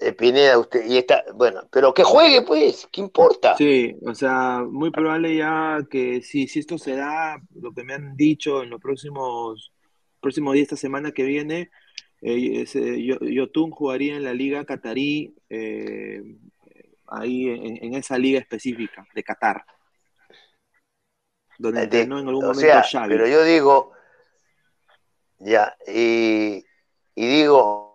Eh, 0.00 0.12
Pineda, 0.12 0.58
usted, 0.58 0.86
y 0.86 0.96
está, 0.96 1.24
bueno, 1.34 1.62
pero 1.72 1.92
que 1.92 2.04
juegue, 2.04 2.42
pues, 2.42 2.88
¿qué 2.92 3.00
importa? 3.00 3.56
Sí, 3.56 3.96
o 4.06 4.14
sea, 4.14 4.62
muy 4.62 4.92
probable 4.92 5.34
ya 5.34 5.80
que 5.90 6.22
si, 6.22 6.46
si 6.46 6.60
esto 6.60 6.78
se 6.78 6.94
da, 6.94 7.42
lo 7.56 7.72
que 7.72 7.82
me 7.82 7.94
han 7.94 8.16
dicho 8.16 8.62
en 8.62 8.70
los 8.70 8.80
próximos, 8.80 9.72
próximos 10.20 10.54
días, 10.54 10.64
esta 10.64 10.76
semana 10.76 11.10
que 11.10 11.24
viene, 11.24 11.70
eh, 12.20 12.64
Yotun 13.20 13.72
jugaría 13.72 14.14
en 14.14 14.22
la 14.22 14.34
Liga 14.34 14.64
Qatarí, 14.64 15.34
eh, 15.50 16.22
ahí 17.08 17.48
en, 17.48 17.94
esa 17.94 18.18
liga 18.18 18.38
específica 18.38 19.04
de 19.12 19.22
Qatar. 19.24 19.64
Donde 21.58 21.82
en 21.82 22.12
algún 22.12 22.34
momento 22.34 22.60
sea, 22.60 22.84
Pero 23.08 23.26
yo 23.26 23.42
digo, 23.42 23.92
ya, 25.40 25.76
y, 25.88 26.64
y 27.16 27.26
digo, 27.26 27.87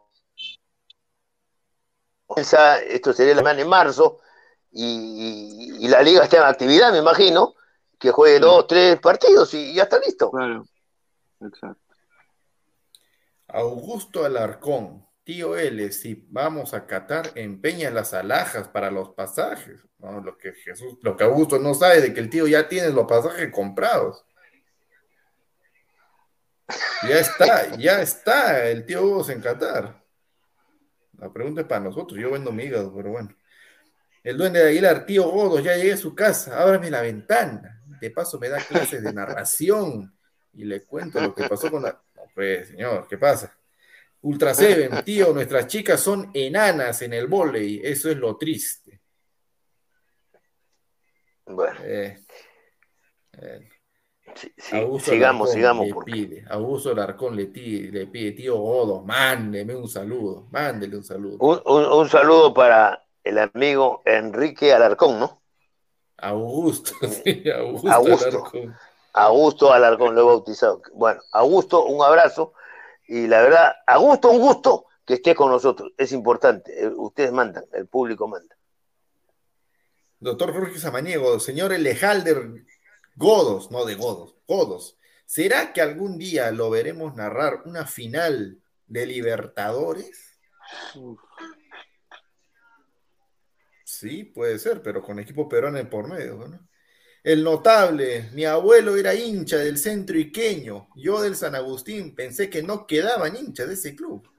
esto 2.37 3.13
sería 3.13 3.33
la 3.33 3.39
semana 3.39 3.61
en 3.61 3.67
marzo, 3.67 4.19
y, 4.71 5.87
la 5.87 6.01
liga 6.01 6.23
está 6.23 6.37
en 6.37 6.43
actividad, 6.43 6.91
me 6.91 6.99
imagino, 6.99 7.55
que 7.99 8.11
juegue 8.11 8.39
dos, 8.39 8.67
tres 8.67 8.99
partidos 8.99 9.53
y 9.53 9.73
ya 9.73 9.83
está 9.83 9.99
listo. 9.99 10.31
Claro, 10.31 10.65
exacto. 11.41 11.81
Augusto 13.47 14.25
Alarcón, 14.25 15.05
tío 15.23 15.55
L, 15.55 15.91
si 15.91 16.25
vamos 16.29 16.73
a 16.73 16.87
Qatar, 16.87 17.31
empeña 17.35 17.91
las 17.91 18.13
alhajas 18.13 18.67
para 18.67 18.89
los 18.89 19.09
pasajes. 19.09 19.81
lo 19.99 20.37
que 20.37 20.53
Jesús, 20.53 20.97
lo 21.01 21.15
que 21.15 21.23
Augusto 21.23 21.59
no 21.59 21.75
sabe 21.75 22.01
de 22.01 22.13
que 22.13 22.19
el 22.19 22.29
tío 22.29 22.47
ya 22.47 22.67
tiene 22.67 22.89
los 22.89 23.05
pasajes 23.05 23.51
comprados. 23.51 24.25
Ya 27.07 27.19
está, 27.19 27.75
ya 27.77 28.01
está 28.01 28.67
el 28.67 28.85
tío 28.85 29.03
Hugo 29.03 29.29
en 29.29 29.41
Qatar. 29.41 30.02
La 31.17 31.31
pregunta 31.31 31.61
es 31.61 31.67
para 31.67 31.81
nosotros, 31.81 32.19
yo 32.19 32.31
vendo 32.31 32.51
mi 32.51 32.63
hígado, 32.63 32.93
pero 32.95 33.11
bueno. 33.11 33.35
El 34.23 34.37
duende 34.37 34.59
de 34.59 34.69
Aguilar, 34.69 35.05
tío 35.05 35.29
Godos, 35.29 35.63
ya 35.63 35.75
llegué 35.75 35.93
a 35.93 35.97
su 35.97 36.15
casa, 36.15 36.61
ábrame 36.61 36.89
la 36.89 37.01
ventana. 37.01 37.81
De 37.99 38.09
paso 38.11 38.39
me 38.39 38.49
da 38.49 38.59
clases 38.59 39.03
de 39.03 39.13
narración 39.13 40.17
y 40.53 40.63
le 40.65 40.83
cuento 40.85 41.19
lo 41.21 41.33
que 41.33 41.47
pasó 41.47 41.69
con 41.69 41.83
la... 41.83 42.01
No, 42.15 42.23
pues, 42.33 42.69
señor, 42.69 43.07
¿qué 43.07 43.17
pasa? 43.17 43.57
Ultra 44.21 44.53
Seven, 44.53 45.03
tío, 45.03 45.33
nuestras 45.33 45.67
chicas 45.67 45.99
son 45.99 46.31
enanas 46.33 47.01
en 47.01 47.13
el 47.13 47.27
volei, 47.27 47.81
eso 47.83 48.09
es 48.09 48.17
lo 48.17 48.37
triste. 48.37 49.01
Bueno. 51.45 51.79
Eh, 51.83 52.17
eh 53.33 53.72
sigamos, 54.99 55.51
sigamos. 55.51 55.87
Le 55.87 55.93
pide, 56.05 56.45
Augusto 56.49 56.93
Larcón 56.93 57.35
le, 57.35 57.45
le 57.45 58.07
pide, 58.07 58.31
tío 58.31 58.57
Godo, 58.57 59.01
mándeme 59.01 59.75
un 59.75 59.87
saludo, 59.87 60.47
mándele 60.51 60.97
un 60.97 61.03
saludo. 61.03 61.37
Un, 61.39 62.09
saludo 62.09 62.53
para 62.53 63.05
el 63.23 63.39
amigo 63.39 64.01
Enrique 64.05 64.73
Alarcón, 64.73 65.19
¿no? 65.19 65.41
Augusto, 66.17 66.93
sí, 67.23 67.43
Augusto, 67.49 67.91
Augusto 67.91 68.27
Alarcón. 68.27 68.75
Augusto 69.13 69.73
Alarcón, 69.73 70.15
lo 70.15 70.21
he 70.21 70.25
bautizado. 70.25 70.81
Bueno, 70.93 71.21
Augusto, 71.31 71.85
un 71.85 72.03
abrazo. 72.03 72.53
Y 73.07 73.27
la 73.27 73.41
verdad, 73.41 73.75
Augusto, 73.85 74.31
un 74.31 74.39
gusto 74.39 74.85
que 75.05 75.15
esté 75.15 75.35
con 75.35 75.51
nosotros. 75.51 75.91
Es 75.97 76.11
importante. 76.11 76.83
Eh, 76.83 76.87
ustedes 76.87 77.31
mandan, 77.31 77.65
el 77.73 77.87
público 77.87 78.27
manda. 78.27 78.55
Doctor 80.19 80.53
Jorge 80.53 80.79
Samaniego, 80.79 81.39
señor 81.39 81.73
Elejalder 81.73 82.63
Godos, 83.15 83.71
no 83.71 83.85
de 83.85 83.95
Godos, 83.95 84.35
Godos. 84.47 84.97
¿Será 85.25 85.73
que 85.73 85.81
algún 85.81 86.17
día 86.17 86.51
lo 86.51 86.69
veremos 86.69 87.15
narrar 87.15 87.63
una 87.65 87.85
final 87.85 88.61
de 88.87 89.05
Libertadores? 89.05 90.39
Sí, 93.83 94.25
puede 94.25 94.59
ser, 94.59 94.81
pero 94.81 95.01
con 95.01 95.19
equipo 95.19 95.47
peruano 95.47 95.87
por 95.89 96.07
medio, 96.07 96.47
¿no? 96.47 96.67
El 97.23 97.43
notable, 97.43 98.29
mi 98.33 98.43
abuelo 98.43 98.97
era 98.97 99.15
hincha 99.15 99.57
del 99.57 99.77
centro 99.77 100.17
iqueño, 100.17 100.89
yo 100.95 101.21
del 101.21 101.37
San 101.37 101.55
Agustín, 101.55 102.13
pensé 102.13 102.49
que 102.49 102.61
no 102.61 102.85
quedaban 102.85 103.37
hinchas 103.37 103.69
de 103.69 103.75
ese 103.75 103.95
club. 103.95 104.29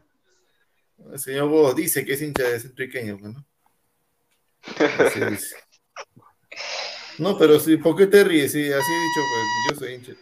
El 1.11 1.19
señor 1.19 1.49
vos 1.49 1.75
dice 1.75 2.05
que 2.05 2.13
es 2.13 2.21
hincha 2.21 2.43
del 2.43 2.61
centro 2.61 2.85
iqueño, 2.85 3.19
¿no? 3.19 3.47
No, 7.19 7.39
pero 7.39 7.59
sí, 7.61 7.77
¿por 7.77 7.97
qué 7.97 8.07
te 8.07 8.25
ríes? 8.25 8.53
Sí, 8.53 8.65
así 8.73 8.93
he 8.93 9.01
dicho, 9.01 9.21
pues 9.31 9.71
yo 9.71 9.77
soy 9.79 9.95
hincha. 9.95 10.13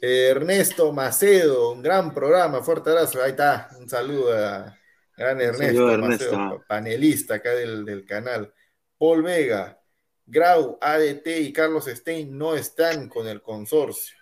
Ernesto 0.00 0.92
Macedo, 0.92 1.72
un 1.72 1.82
gran 1.82 2.14
programa, 2.14 2.62
fuerte 2.62 2.90
abrazo. 2.90 3.22
Ahí 3.22 3.30
está, 3.30 3.68
un 3.78 3.88
saludo 3.88 4.32
a 4.32 4.78
gran 5.16 5.40
Ernesto, 5.40 5.98
Macedo, 5.98 6.64
panelista 6.66 7.34
acá 7.34 7.50
del, 7.50 7.84
del 7.84 8.06
canal. 8.06 8.52
Paul 8.96 9.22
Vega, 9.22 9.78
Grau, 10.26 10.78
ADT 10.80 11.26
y 11.40 11.52
Carlos 11.52 11.86
Stein 11.86 12.38
no 12.38 12.54
están 12.54 13.08
con 13.08 13.26
el 13.26 13.42
consorcio. 13.42 14.16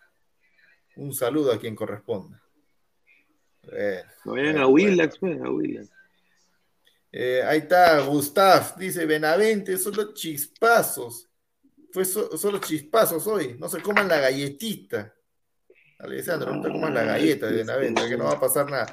Un 0.97 1.15
saludo 1.15 1.53
a 1.53 1.59
quien 1.59 1.77
corresponda. 1.77 2.43
vayan 4.25 4.59
a 4.59 4.67
Willax, 4.67 5.19
pues, 5.19 5.41
a 5.41 5.51
Willax. 5.51 5.91
Eh, 7.11 7.43
ahí 7.43 7.59
está, 7.59 8.01
Gustav, 8.01 8.77
dice 8.77 9.07
Benavente, 9.07 9.79
solo 9.79 10.13
chispazos. 10.13 11.29
Fue 11.93 12.05
solo 12.05 12.59
chispazos 12.59 13.27
hoy. 13.27 13.57
No 13.59 13.69
se 13.69 13.81
coman 13.81 14.09
la 14.09 14.21
galletita. 14.21 15.15
Alessandro, 15.99 16.55
no 16.55 16.63
te 16.63 16.71
coman 16.71 16.95
la 16.95 17.03
galleta 17.03 17.47
de 17.47 17.57
Benavente, 17.57 18.09
que 18.09 18.17
no 18.17 18.25
va 18.25 18.33
a 18.33 18.41
pasar 18.41 18.71
nada. 18.71 18.87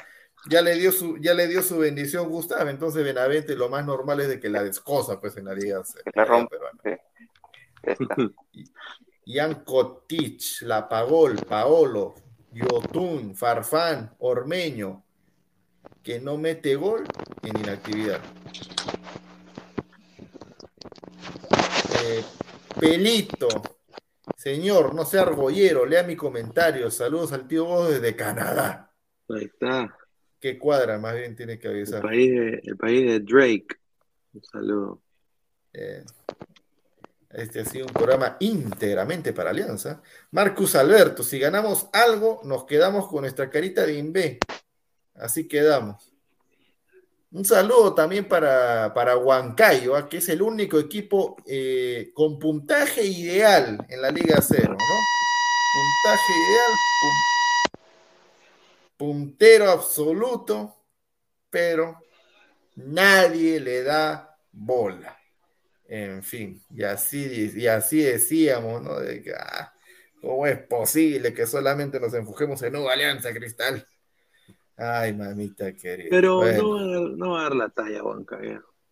Ya 0.49 0.61
le 0.61 0.75
dio 0.75 0.91
su, 0.91 1.17
ya 1.17 1.33
le 1.33 1.47
dio 1.47 1.61
su 1.61 1.77
bendición 1.77 2.29
Gustav, 2.29 2.67
entonces 2.69 3.03
Benavente 3.03 3.55
lo 3.55 3.67
más 3.67 3.85
normal 3.85 4.21
es 4.21 4.27
de 4.27 4.39
que 4.39 4.49
la 4.49 4.63
descosa 4.63 5.19
pues 5.19 5.35
en 5.37 5.45
la 5.45 5.53
liga. 5.53 5.81
La 6.13 6.25
rompe. 6.25 6.57
Ian 9.25 9.63
Kotich, 9.63 10.61
La 10.61 10.87
Pagol, 10.87 11.37
Paolo, 11.47 12.15
Yotun, 12.51 13.35
Farfán, 13.35 14.15
Ormeño, 14.19 15.05
que 16.03 16.20
no 16.20 16.38
mete 16.38 16.76
gol 16.76 17.03
en 17.44 17.60
inactividad. 17.60 18.20
Eh, 22.03 22.24
Pelito, 22.80 23.48
señor, 24.38 24.94
no 24.94 25.06
sea 25.06 25.24
argollero, 25.24 25.86
lea 25.86 26.03
mi 26.03 26.16
comentario. 26.16 26.91
Saludos 26.91 27.34
al 27.34 27.48
tío 27.48 27.66
vos 27.66 27.90
desde 27.90 28.16
Canadá. 28.16 28.91
Ahí 29.30 29.45
está. 29.45 29.98
¿Qué 30.40 30.60
cuadra? 30.60 30.99
Más 30.99 31.16
bien 31.16 31.36
tiene 31.36 31.57
que 31.57 31.68
avisar. 31.68 31.98
El 31.98 32.10
país 32.10 32.32
de, 32.32 32.62
el 32.64 32.78
país 32.78 33.06
de 33.07 33.20
Drake. 33.22 33.68
Un 34.34 34.44
saludo. 34.44 35.02
Eh, 35.74 36.03
este 37.32 37.62
ha 37.62 37.66
sido 37.66 37.88
un 37.88 37.94
programa 37.94 38.38
íntegramente 38.40 39.34
para 39.34 39.49
Alianza. 39.49 40.02
Marcus 40.32 40.76
Alberto, 40.76 41.24
si 41.24 41.40
ganamos 41.40 41.90
algo, 41.91 42.41
nos 42.45 42.66
quedamos 42.66 43.07
con 43.07 43.22
nuestra 43.22 43.49
carita 43.49 43.86
de 43.86 43.98
Inve. 43.98 44.40
Así 45.15 45.47
quedamos. 45.47 46.11
Un 47.31 47.43
saludo 47.43 47.93
también 47.93 48.29
para, 48.29 48.93
para 48.93 49.17
Huancayo, 49.17 49.95
¿ah? 49.95 50.07
que 50.07 50.17
es 50.17 50.29
el 50.29 50.41
único 50.41 50.79
equipo 50.79 51.35
eh, 51.45 52.11
con 52.13 52.39
puntaje 52.39 53.03
ideal 53.03 53.77
en 53.89 54.01
la 54.01 54.09
Liga 54.09 54.41
Cero, 54.41 54.69
¿no? 54.69 54.77
Puntaje 54.77 56.31
ideal, 56.31 56.71
puntero 58.97 59.69
absoluto, 59.69 60.77
pero 61.49 61.99
nadie 62.75 63.59
le 63.59 63.83
da 63.83 64.37
bola. 64.51 65.17
En 65.87 66.23
fin, 66.23 66.63
y 66.69 66.83
así, 66.83 67.51
y 67.53 67.67
así 67.67 68.01
decíamos, 68.01 68.81
¿no? 68.81 68.99
De 68.99 69.21
que, 69.21 69.33
ah, 69.33 69.73
¿cómo 70.21 70.47
es 70.47 70.57
posible 70.59 71.33
que 71.33 71.45
solamente 71.45 71.99
nos 71.99 72.13
enfujemos 72.13 72.61
en 72.63 72.77
una 72.77 72.93
alianza 72.93 73.33
cristal? 73.33 73.85
Ay, 74.77 75.14
mamita 75.14 75.73
querida. 75.76 76.07
Pero 76.10 76.41
no, 77.15 77.31
va 77.31 77.39
a 77.39 77.43
dar 77.43 77.56
la 77.56 77.69
talla, 77.69 78.02
Juanca, 78.02 78.39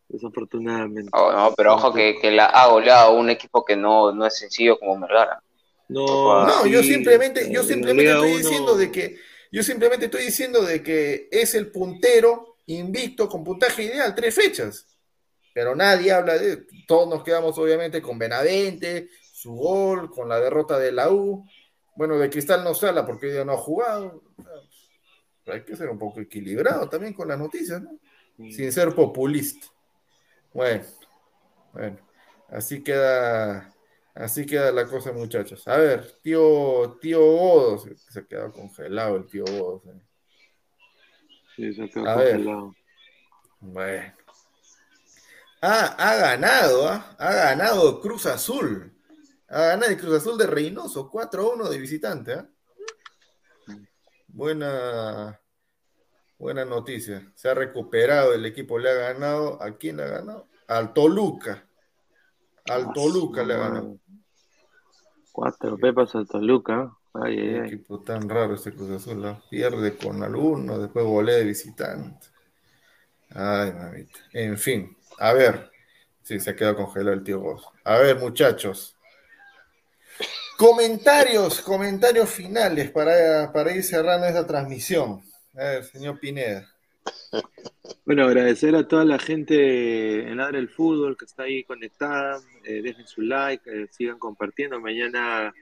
desafortunadamente. 0.08 1.12
Oh, 1.14 1.32
no, 1.32 1.54
pero 1.56 1.76
ojo 1.76 1.94
que, 1.94 2.18
que 2.22 2.32
la 2.32 2.46
ha 2.46 2.68
goleado 2.68 3.16
un 3.16 3.30
equipo 3.30 3.66
que 3.66 3.76
no, 3.76 4.12
no 4.14 4.26
es 4.26 4.38
sencillo 4.38 4.80
como 4.80 4.98
Mergara. 4.98 5.44
No, 5.90 6.46
no 6.46 6.66
yo 6.66 6.82
simplemente, 6.82 7.52
yo 7.52 7.64
simplemente 7.64 8.12
estoy 8.12 8.38
diciendo 8.38 8.78
de 8.78 8.92
que, 8.92 9.18
yo 9.52 9.64
simplemente 9.64 10.06
estoy 10.06 10.24
diciendo 10.24 10.62
de 10.62 10.82
que 10.82 11.28
es 11.32 11.54
el 11.56 11.72
puntero 11.72 12.58
invicto 12.68 13.28
con 13.28 13.44
puntaje 13.44 13.84
ideal, 13.84 14.16
tres 14.16 14.34
fechas 14.34 14.88
pero 15.54 15.76
nadie 15.76 16.12
habla 16.12 16.38
de, 16.38 16.66
todos 16.88 17.08
nos 17.08 17.24
quedamos 17.24 17.58
obviamente 17.58 18.02
con 18.02 18.18
Benavente, 18.18 19.10
su 19.32 19.54
gol, 19.54 20.10
con 20.10 20.28
la 20.28 20.40
derrota 20.40 20.80
de 20.80 20.92
la 20.92 21.12
U, 21.12 21.46
bueno, 21.96 22.18
de 22.18 22.30
Cristal 22.30 22.64
no 22.64 22.74
se 22.74 22.88
habla 22.88 23.06
porque 23.06 23.32
ya 23.32 23.46
no 23.46 23.54
ha 23.54 23.58
jugado, 23.58 24.24
hay 25.48 25.64
que 25.64 25.76
ser 25.76 25.90
un 25.90 26.00
poco 26.00 26.22
equilibrado 26.22 26.88
también 26.90 27.14
con 27.14 27.28
las 27.28 27.40
noticias, 27.40 27.82
¿no? 27.82 28.00
Sin 28.38 28.72
ser 28.72 28.94
populista. 28.96 29.68
Bueno, 30.54 30.84
bueno, 31.74 31.98
así 32.50 32.84
queda, 32.84 33.74
así 34.14 34.46
queda 34.46 34.72
la 34.72 34.86
cosa, 34.86 35.12
muchachos. 35.12 35.68
A 35.68 35.78
ver, 35.78 36.20
tío, 36.22 36.98
tío 37.02 37.20
Godos, 37.20 37.88
se 38.10 38.20
ha 38.20 38.26
quedado 38.26 38.52
congelado 38.52 39.18
el 39.18 39.28
tío 39.28 39.44
Godos. 39.46 39.86
¿eh? 39.88 40.02
Sí, 41.56 41.74
se 41.74 41.84
ha 41.84 41.88
quedado 41.88 42.20
congelado. 42.20 42.76
Bueno. 43.60 44.14
Ah, 45.62 45.96
ha 45.98 46.16
ganado, 46.16 46.90
¿ah? 46.90 47.16
ha 47.18 47.34
ganado 47.34 48.02
Cruz 48.02 48.26
Azul. 48.26 48.94
Ha 49.48 49.62
ganado 49.68 49.92
el 49.92 49.98
Cruz 49.98 50.16
Azul 50.16 50.38
de 50.38 50.48
Reynoso, 50.48 51.10
4-1 51.10 51.70
de 51.70 51.78
visitante. 51.78 52.34
¿ah? 52.34 52.50
Buena, 54.34 55.40
buena 56.40 56.66
noticia. 56.66 57.32
Se 57.36 57.50
ha 57.50 57.54
recuperado 57.54 58.34
el 58.34 58.44
equipo, 58.48 58.80
le 58.80 58.90
ha 58.90 58.96
ganado. 58.96 59.62
¿A 59.62 59.78
quién 59.78 59.98
le 59.98 60.04
ha 60.04 60.08
ganado? 60.08 60.48
Al 60.68 60.92
Toluca. 60.92 61.68
Al 62.66 62.92
Toluca 62.94 63.44
le 63.44 63.54
ha 63.54 63.58
ganado. 63.58 64.00
Cuatro 65.32 65.78
pepas 65.78 66.16
al 66.16 66.28
Toluca. 66.28 66.98
Ay, 67.14 67.38
ay, 67.38 67.50
ay. 67.50 67.68
equipo 67.68 68.02
tan 68.02 68.28
raro 68.28 68.56
este 68.56 68.74
Cruz 68.74 68.90
Azul. 68.90 69.24
¿ah? 69.24 69.40
Pierde 69.52 69.96
con 69.98 70.24
alguno, 70.24 70.80
después 70.80 71.06
volea 71.06 71.38
de 71.38 71.44
visitante. 71.44 72.26
Ay, 73.30 73.72
mamita. 73.72 74.20
En 74.32 74.58
fin. 74.58 74.98
A 75.20 75.34
ver, 75.34 75.72
sí, 76.24 76.40
se 76.40 76.50
ha 76.50 76.56
quedado 76.56 76.78
congelado 76.78 77.14
el 77.14 77.24
tío 77.24 77.40
Vos. 77.40 77.70
A 77.84 77.98
ver, 78.00 78.18
muchachos. 78.20 78.93
Comentarios, 80.64 81.60
comentarios 81.60 82.30
finales 82.30 82.90
para, 82.90 83.52
para 83.52 83.76
ir 83.76 83.84
cerrando 83.84 84.28
esta 84.28 84.48
transmisión. 84.48 85.20
A 85.56 85.64
ver, 85.64 85.84
señor 85.84 86.22
Pineda. 86.22 86.66
Bueno, 88.06 88.24
agradecer 88.24 88.74
a 88.74 88.88
toda 88.88 89.04
la 89.04 89.20
gente 89.20 90.22
en 90.22 90.38
Ladra 90.38 90.60
el 90.60 90.70
Fútbol 90.70 91.18
que 91.18 91.26
está 91.26 91.44
ahí 91.44 91.66
conectada. 91.66 92.40
Eh, 92.64 92.82
dejen 92.82 93.06
su 93.08 93.22
like, 93.22 93.70
eh, 93.70 93.88
sigan 93.92 94.20
compartiendo. 94.20 94.80
Mañana 94.80 95.54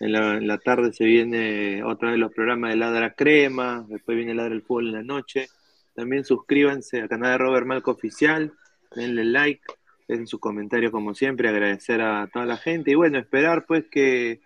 en 0.00 0.46
la, 0.46 0.58
tarde 0.58 0.92
se 0.92 1.04
viene 1.04 1.82
otra 1.82 2.10
vez 2.10 2.18
los 2.18 2.32
programas 2.32 2.70
de 2.70 2.76
Ladra 2.76 3.14
Crema. 3.14 3.86
Después 3.88 4.14
viene 4.14 4.34
Ladra 4.34 4.54
el 4.54 4.62
Fútbol 4.62 4.88
en 4.88 4.92
la 4.92 5.02
noche. 5.02 5.48
También 5.94 6.24
suscríbanse 6.24 7.00
al 7.00 7.08
canal 7.08 7.32
de 7.32 7.38
Robert 7.38 7.66
Malco 7.66 7.92
Oficial 7.92 8.52
denle 8.94 9.24
like, 9.24 9.62
den 10.06 10.26
su 10.26 10.38
comentario 10.38 10.92
como 10.92 11.14
siempre, 11.14 11.48
agradecer 11.48 12.02
a 12.02 12.28
toda 12.30 12.44
la 12.44 12.58
gente 12.58 12.90
y 12.90 12.94
bueno, 12.94 13.18
esperar 13.18 13.64
pues 13.66 13.86
que, 13.90 14.40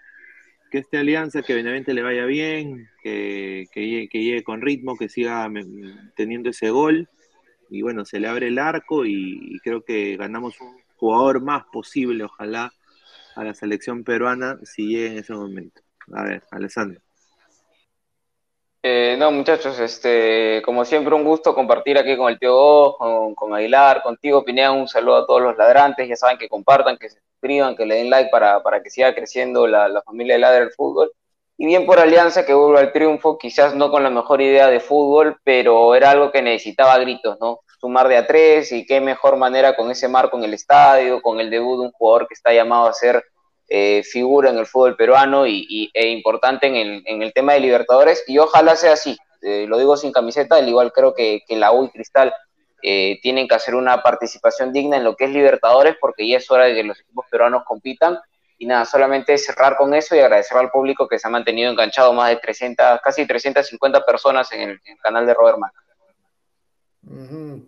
que 0.74 0.80
esta 0.80 0.98
alianza, 0.98 1.42
que 1.42 1.54
Benavente 1.54 1.94
le 1.94 2.02
vaya 2.02 2.24
bien, 2.24 2.90
que, 3.00 3.68
que, 3.70 4.08
llegue 4.10 4.42
con 4.42 4.60
ritmo, 4.60 4.96
que 4.96 5.08
siga 5.08 5.48
teniendo 6.16 6.50
ese 6.50 6.70
gol 6.70 7.08
y 7.70 7.82
bueno, 7.82 8.04
se 8.04 8.18
le 8.18 8.26
abre 8.26 8.48
el 8.48 8.58
arco 8.58 9.06
y, 9.06 9.60
creo 9.62 9.84
que 9.84 10.16
ganamos 10.16 10.60
un 10.60 10.76
jugador 10.96 11.40
más 11.40 11.62
posible, 11.72 12.24
ojalá, 12.24 12.72
a 13.36 13.44
la 13.44 13.54
selección 13.54 14.02
peruana 14.02 14.58
si 14.64 14.88
llega 14.88 15.12
en 15.12 15.18
ese 15.18 15.32
momento. 15.32 15.80
A 16.12 16.24
ver, 16.24 16.42
Alessandro. 16.50 17.00
Eh, 18.86 19.16
no, 19.18 19.30
muchachos, 19.30 19.78
este, 19.78 20.60
como 20.62 20.84
siempre, 20.84 21.14
un 21.14 21.24
gusto 21.24 21.54
compartir 21.54 21.96
aquí 21.96 22.18
con 22.18 22.30
el 22.30 22.38
tío 22.38 22.54
Go, 22.54 22.98
con, 22.98 23.34
con, 23.34 23.54
Aguilar, 23.54 24.02
contigo, 24.02 24.44
Pinea, 24.44 24.72
un 24.72 24.86
saludo 24.88 25.16
a 25.16 25.26
todos 25.26 25.40
los 25.40 25.56
ladrantes, 25.56 26.06
ya 26.06 26.16
saben 26.16 26.36
que 26.36 26.50
compartan, 26.50 26.98
que 26.98 27.08
se 27.08 27.18
suscriban, 27.18 27.76
que 27.76 27.86
le 27.86 27.94
den 27.94 28.10
like 28.10 28.28
para, 28.30 28.62
para 28.62 28.82
que 28.82 28.90
siga 28.90 29.14
creciendo 29.14 29.66
la, 29.66 29.88
la 29.88 30.02
familia 30.02 30.34
de 30.34 30.40
Ladra 30.40 30.60
del 30.60 30.72
Fútbol. 30.72 31.10
Y 31.56 31.64
bien 31.64 31.86
por 31.86 31.98
Alianza 31.98 32.44
que 32.44 32.52
vuelva 32.52 32.80
al 32.80 32.92
triunfo, 32.92 33.38
quizás 33.38 33.74
no 33.74 33.90
con 33.90 34.02
la 34.02 34.10
mejor 34.10 34.42
idea 34.42 34.66
de 34.66 34.80
fútbol, 34.80 35.38
pero 35.44 35.94
era 35.94 36.10
algo 36.10 36.30
que 36.30 36.42
necesitaba 36.42 36.98
gritos, 36.98 37.38
¿no? 37.40 37.60
Sumar 37.80 38.08
de 38.08 38.18
a 38.18 38.26
tres 38.26 38.70
y 38.70 38.84
qué 38.84 39.00
mejor 39.00 39.38
manera 39.38 39.76
con 39.76 39.90
ese 39.90 40.08
marco 40.08 40.36
en 40.36 40.44
el 40.44 40.52
estadio, 40.52 41.22
con 41.22 41.40
el 41.40 41.48
debut 41.48 41.80
de 41.80 41.86
un 41.86 41.92
jugador 41.92 42.28
que 42.28 42.34
está 42.34 42.52
llamado 42.52 42.86
a 42.88 42.92
ser 42.92 43.24
eh, 43.68 44.02
figura 44.02 44.50
en 44.50 44.58
el 44.58 44.66
fútbol 44.66 44.96
peruano 44.96 45.46
y, 45.46 45.90
e 45.94 46.08
importante 46.08 46.66
en 46.66 46.76
el, 46.76 47.02
en 47.06 47.22
el, 47.22 47.32
tema 47.32 47.54
de 47.54 47.60
Libertadores, 47.60 48.24
y 48.26 48.38
ojalá 48.38 48.76
sea 48.76 48.92
así, 48.92 49.16
eh, 49.42 49.66
lo 49.66 49.78
digo 49.78 49.96
sin 49.96 50.12
camiseta, 50.12 50.56
al 50.56 50.68
igual 50.68 50.92
creo 50.92 51.14
que, 51.14 51.42
que 51.46 51.56
la 51.56 51.72
U 51.72 51.84
y 51.84 51.90
Cristal 51.90 52.32
eh, 52.86 53.18
tienen 53.22 53.48
que 53.48 53.54
hacer 53.54 53.74
una 53.74 54.02
participación 54.02 54.70
digna 54.70 54.98
en 54.98 55.04
lo 55.04 55.16
que 55.16 55.24
es 55.24 55.30
Libertadores, 55.30 55.96
porque 55.98 56.28
ya 56.28 56.36
es 56.36 56.50
hora 56.50 56.66
de 56.66 56.74
que 56.74 56.84
los 56.84 57.00
equipos 57.00 57.24
peruanos 57.30 57.62
compitan. 57.66 58.18
Y 58.58 58.66
nada, 58.66 58.84
solamente 58.84 59.38
cerrar 59.38 59.76
con 59.78 59.94
eso 59.94 60.14
y 60.14 60.20
agradecer 60.20 60.58
al 60.58 60.70
público 60.70 61.08
que 61.08 61.18
se 61.18 61.26
ha 61.26 61.30
mantenido 61.30 61.70
enganchado 61.70 62.12
más 62.12 62.28
de 62.28 62.36
300, 62.36 63.00
casi 63.02 63.26
350 63.26 64.04
personas 64.04 64.52
en 64.52 64.68
el, 64.68 64.80
canal 65.02 65.26
de 65.26 65.32
Robert 65.32 65.58
Mac. 65.58 65.72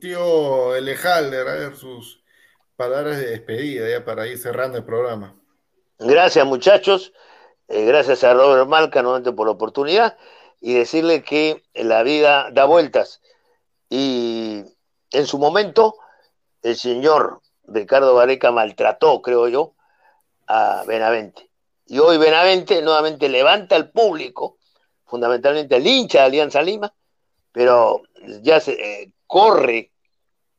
Tío 0.01 0.77
Elejalder, 0.77 1.49
a 1.49 1.55
ver 1.55 1.77
sus 1.77 2.23
palabras 2.77 3.19
de 3.19 3.31
despedida 3.31 3.89
ya 3.89 4.05
para 4.05 4.27
ir 4.27 4.37
cerrando 4.37 4.77
el 4.77 4.85
programa. 4.85 5.35
Gracias 5.99 6.45
muchachos, 6.45 7.15
eh, 7.69 7.87
gracias 7.87 8.23
a 8.23 8.35
Robert 8.35 8.69
Malca 8.69 9.01
nuevamente 9.01 9.33
por 9.33 9.47
la 9.47 9.55
oportunidad 9.55 10.19
y 10.61 10.75
decirle 10.75 11.23
que 11.23 11.65
la 11.73 12.03
vida 12.03 12.51
da 12.53 12.67
vueltas 12.67 13.23
y 13.89 14.63
en 15.11 15.27
su 15.27 15.39
momento 15.39 15.97
el 16.61 16.77
señor 16.77 17.41
Ricardo 17.65 18.15
Vareca 18.15 18.53
maltrató, 18.53 19.23
creo 19.23 19.49
yo, 19.49 19.75
a 20.47 20.85
Benavente. 20.87 21.49
Y 21.87 21.99
hoy 21.99 22.19
Benavente 22.19 22.83
nuevamente 22.83 23.31
levanta 23.31 23.75
al 23.75 23.91
público, 23.91 24.59
fundamentalmente 25.07 25.77
el 25.77 25.87
hincha 25.87 26.19
de 26.19 26.25
Alianza 26.27 26.61
Lima, 26.61 26.93
pero 27.53 28.03
ya 28.43 28.61
se 28.61 28.73
eh, 28.73 29.13
corre, 29.27 29.93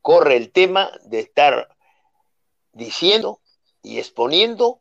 corre 0.01 0.35
el 0.35 0.51
tema 0.51 0.89
de 1.03 1.19
estar 1.19 1.69
diciendo 2.71 3.39
y 3.83 3.99
exponiendo 3.99 4.79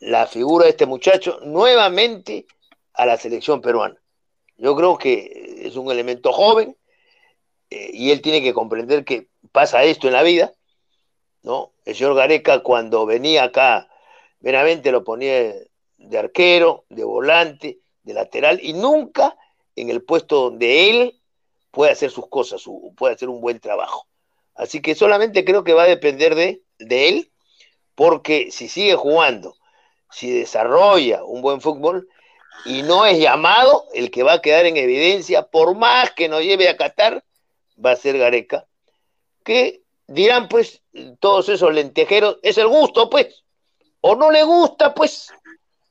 la 0.00 0.26
figura 0.26 0.64
de 0.64 0.70
este 0.70 0.86
muchacho 0.86 1.38
nuevamente 1.44 2.46
a 2.94 3.06
la 3.06 3.16
selección 3.16 3.60
peruana. 3.60 3.96
Yo 4.56 4.74
creo 4.74 4.98
que 4.98 5.60
es 5.62 5.76
un 5.76 5.90
elemento 5.90 6.32
joven 6.32 6.76
eh, 7.70 7.90
y 7.92 8.10
él 8.10 8.20
tiene 8.20 8.42
que 8.42 8.54
comprender 8.54 9.04
que 9.04 9.28
pasa 9.52 9.84
esto 9.84 10.06
en 10.06 10.14
la 10.14 10.22
vida, 10.22 10.52
¿no? 11.42 11.72
El 11.84 11.94
señor 11.94 12.14
Gareca 12.14 12.62
cuando 12.62 13.06
venía 13.06 13.44
acá, 13.44 13.88
meramente 14.40 14.90
lo 14.90 15.04
ponía 15.04 15.54
de 15.96 16.18
arquero, 16.18 16.84
de 16.88 17.04
volante, 17.04 17.78
de 18.02 18.14
lateral 18.14 18.58
y 18.62 18.72
nunca 18.72 19.36
en 19.76 19.90
el 19.90 20.02
puesto 20.02 20.42
donde 20.42 20.90
él 20.90 21.20
puede 21.70 21.92
hacer 21.92 22.10
sus 22.10 22.28
cosas, 22.28 22.64
puede 22.96 23.14
hacer 23.14 23.28
un 23.28 23.40
buen 23.40 23.60
trabajo. 23.60 24.06
Así 24.54 24.82
que 24.82 24.94
solamente 24.94 25.44
creo 25.44 25.64
que 25.64 25.74
va 25.74 25.84
a 25.84 25.88
depender 25.88 26.34
de, 26.34 26.62
de 26.78 27.08
él, 27.08 27.32
porque 27.94 28.50
si 28.50 28.68
sigue 28.68 28.94
jugando, 28.94 29.54
si 30.10 30.30
desarrolla 30.30 31.24
un 31.24 31.42
buen 31.42 31.60
fútbol, 31.60 32.08
y 32.64 32.82
no 32.82 33.06
es 33.06 33.18
llamado, 33.18 33.86
el 33.94 34.10
que 34.10 34.22
va 34.22 34.34
a 34.34 34.42
quedar 34.42 34.66
en 34.66 34.76
evidencia, 34.76 35.42
por 35.42 35.74
más 35.76 36.12
que 36.12 36.28
nos 36.28 36.42
lleve 36.42 36.68
a 36.68 36.76
Qatar, 36.76 37.24
va 37.84 37.92
a 37.92 37.96
ser 37.96 38.18
Gareca, 38.18 38.66
que 39.44 39.82
dirán 40.06 40.48
pues 40.48 40.82
todos 41.20 41.48
esos 41.48 41.72
lentejeros, 41.72 42.38
es 42.42 42.58
el 42.58 42.68
gusto 42.68 43.08
pues, 43.08 43.44
o 44.00 44.16
no 44.16 44.30
le 44.30 44.42
gusta 44.42 44.94
pues, 44.94 45.32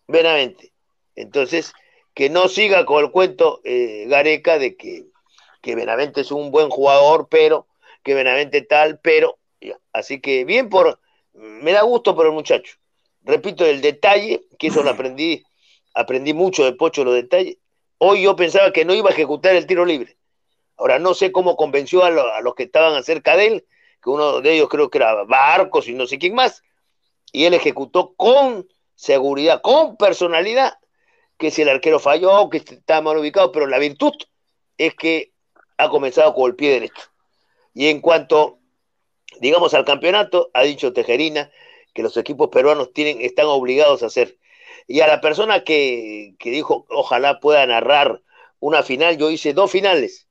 veramente. 0.08 0.72
Entonces, 1.16 1.74
que 2.14 2.30
no 2.30 2.48
siga 2.48 2.86
con 2.86 3.04
el 3.04 3.12
cuento 3.12 3.62
eh, 3.64 4.06
Gareca 4.08 4.60
de 4.60 4.76
que, 4.76 5.06
que 5.62 5.76
Benavente 5.76 6.22
es 6.22 6.32
un 6.32 6.52
buen 6.52 6.70
jugador, 6.70 7.28
pero 7.30 7.68
que 8.04 8.14
Benavente 8.14 8.62
tal, 8.62 9.00
pero, 9.00 9.38
así 9.94 10.22
que 10.22 10.46
bien 10.46 10.70
por, 10.70 11.00
me 11.34 11.72
da 11.72 11.82
gusto 11.82 12.16
por 12.16 12.26
el 12.26 12.32
muchacho. 12.32 12.79
Repito, 13.30 13.64
el 13.64 13.82
detalle, 13.82 14.42
que 14.58 14.68
eso 14.68 14.82
lo 14.82 14.90
aprendí 14.90 15.44
aprendí 15.94 16.34
mucho 16.34 16.66
de 16.66 16.74
Pocho 16.74 17.04
los 17.04 17.14
detalles. 17.14 17.58
Hoy 18.00 18.24
yo 18.24 18.36
pensaba 18.36 18.74
que 18.74 18.86
no 18.86 18.94
iba 18.96 19.10
a 19.10 19.14
ejecutar 19.14 19.56
el 19.56 19.68
tiro 19.68 19.86
libre. 19.86 20.18
Ahora 20.78 20.98
no 20.98 21.14
sé 21.14 21.32
cómo 21.32 21.56
convenció 21.56 22.04
a, 22.04 22.10
los 22.10 22.56
que 22.56 22.64
estaban 22.64 23.04
cerca 23.04 23.38
de 23.38 23.48
él, 23.48 23.68
que 24.02 24.10
uno 24.10 24.42
de 24.42 24.54
ellos 24.54 24.68
creo 24.68 24.90
que 24.90 24.98
era 24.98 25.26
Barcos 25.26 25.88
y 25.88 25.94
no 25.94 26.08
sé 26.08 26.18
quién 26.18 26.34
más, 26.34 26.64
y 27.32 27.46
él 27.46 27.54
ejecutó 27.54 28.14
con 28.16 28.68
seguridad, 28.96 29.62
con 29.62 29.96
personalidad, 29.96 30.80
que 31.38 31.52
si 31.52 31.62
el 31.62 31.70
arquero 31.70 32.00
falló, 32.00 32.50
que 32.50 32.58
estaba 32.58 33.02
mal 33.02 33.18
ubicado, 33.18 33.52
pero 33.52 33.68
la 33.68 33.78
virtud 33.78 34.14
es 34.78 34.96
que 34.96 35.34
ha 35.78 35.90
comenzado 35.90 36.34
con 36.34 36.50
el 36.50 36.56
pie 36.56 36.72
derecho. 36.72 37.04
Y 37.76 37.90
en 37.90 38.02
cuanto, 38.02 38.58
digamos, 39.40 39.76
al 39.76 39.86
campeonato, 39.86 40.50
ha 40.54 40.64
dicho 40.64 40.94
Tejerina 40.94 41.52
que 42.00 42.04
los 42.04 42.16
equipos 42.16 42.48
peruanos 42.48 42.94
tienen, 42.94 43.20
están 43.20 43.48
obligados 43.48 44.04
a 44.04 44.06
hacer 44.06 44.38
y 44.88 45.02
a 45.02 45.08
la 45.08 45.20
persona 45.20 45.66
que, 45.66 46.34
dijo, 46.40 46.86
ojalá 46.88 47.42
pueda 47.42 47.66
narrar 47.66 48.22
una 48.62 48.84
final, 48.84 49.18
yo 49.18 49.30
hice 49.30 49.54
dos 49.54 49.70
finales 49.70 50.30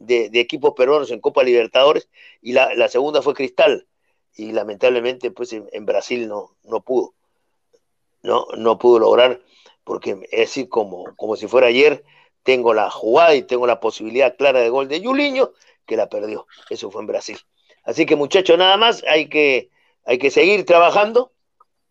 de, 0.00 0.28
equipos 0.34 0.72
peruanos 0.76 1.12
en 1.12 1.20
Copa 1.20 1.44
Libertadores 1.44 2.08
y 2.42 2.54
la, 2.54 2.88
segunda 2.88 3.22
fue 3.22 3.34
Cristal. 3.34 3.86
Y 4.34 4.50
lamentablemente, 4.50 5.30
pues 5.30 5.52
en, 5.52 5.86
Brasil 5.86 6.26
no, 6.26 6.56
no 6.64 6.80
pudo. 6.80 7.14
No, 8.24 8.46
no 8.56 8.76
pudo 8.76 8.98
lograr, 8.98 9.40
porque 9.84 10.18
es 10.32 10.40
decir, 10.40 10.68
como, 10.68 11.14
como 11.14 11.36
si 11.36 11.46
fuera 11.46 11.68
ayer, 11.68 12.02
tengo 12.42 12.74
la 12.74 12.90
jugada 12.90 13.36
y 13.36 13.42
tengo 13.42 13.68
la 13.68 13.78
posibilidad 13.78 14.36
clara 14.36 14.58
de 14.58 14.70
gol 14.70 14.88
de 14.88 15.00
Juliño, 15.00 15.52
que 15.86 15.96
la 15.96 16.08
perdió. 16.08 16.48
Eso 16.68 16.90
fue 16.90 17.02
en 17.02 17.06
Brasil. 17.06 17.38
Así 17.84 18.06
que 18.06 18.16
muchachos, 18.16 18.58
nada 18.58 18.76
más, 18.76 19.04
hay 19.08 19.28
que, 19.28 19.70
hay 20.04 20.18
que 20.18 20.30
seguir 20.30 20.64
trabajando, 20.64 21.32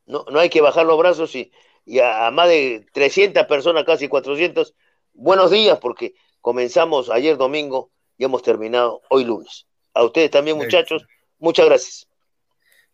no, 0.05 0.25
no 0.31 0.39
hay 0.39 0.49
que 0.49 0.61
bajar 0.61 0.85
los 0.85 0.97
brazos 0.97 1.35
y, 1.35 1.51
y 1.85 1.99
a, 1.99 2.29
más 2.31 2.47
de 2.49 2.85
300 2.93 3.45
personas, 3.45 3.83
casi 3.83 4.07
400, 4.07 4.75
buenos 5.13 5.51
días 5.51 5.79
porque 5.79 6.13
comenzamos 6.41 7.09
ayer 7.09 7.37
domingo 7.37 7.91
y 8.17 8.25
hemos 8.25 8.43
terminado 8.43 9.01
hoy 9.09 9.23
lunes. 9.23 9.65
A 9.93 10.03
ustedes 10.03 10.29
también, 10.31 10.57
muchachos, 10.57 11.05
muchas 11.39 11.65
gracias. 11.65 12.07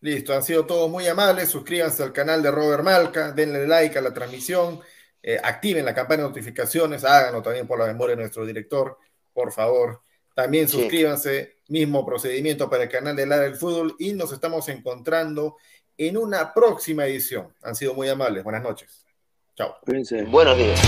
Listo, 0.01 0.33
han 0.33 0.43
sido 0.43 0.65
todos 0.65 0.89
muy 0.89 1.07
amables. 1.07 1.49
Suscríbanse 1.49 2.03
al 2.03 2.13
canal 2.13 2.41
de 2.43 2.51
Robert 2.51 2.83
Malca, 2.83 3.31
denle 3.31 3.67
like 3.67 3.97
a 3.97 4.01
la 4.01 4.13
transmisión, 4.13 4.79
eh, 5.21 5.39
activen 5.41 5.83
la 5.83 5.95
campana 5.95 6.23
de 6.23 6.29
notificaciones, 6.29 7.03
háganlo 7.03 7.41
también 7.41 7.65
por 7.65 7.79
la 7.79 7.87
memoria 7.87 8.15
de 8.15 8.21
nuestro 8.21 8.45
director, 8.45 8.97
por 9.33 9.51
favor. 9.51 10.03
También 10.35 10.67
suscríbanse, 10.67 11.59
mismo 11.69 12.05
procedimiento 12.05 12.69
para 12.69 12.83
el 12.83 12.89
canal 12.89 13.15
de 13.15 13.25
Lara 13.25 13.43
del 13.43 13.55
Fútbol 13.55 13.95
y 13.97 14.11
nos 14.11 14.33
estamos 14.33 14.67
encontrando 14.67 15.55
en 15.97 16.17
una 16.17 16.53
próxima 16.53 17.05
edición. 17.05 17.53
Han 17.63 17.73
sido 17.73 17.93
muy 17.93 18.09
amables. 18.09 18.43
Buenas 18.43 18.61
noches. 18.61 19.05
Chao. 19.55 19.77
Buenos 19.85 20.57
días. 20.57 20.81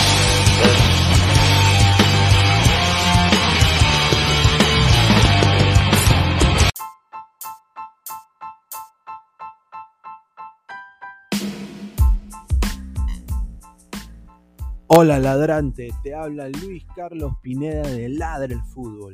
Hola 14.87 15.19
ladrante, 15.19 15.89
te 16.03 16.15
habla 16.15 16.49
Luis 16.49 16.83
Carlos 16.95 17.33
Pineda 17.41 17.87
de 17.87 18.09
Ladre 18.09 18.55
el 18.55 18.61
Fútbol. 18.63 19.13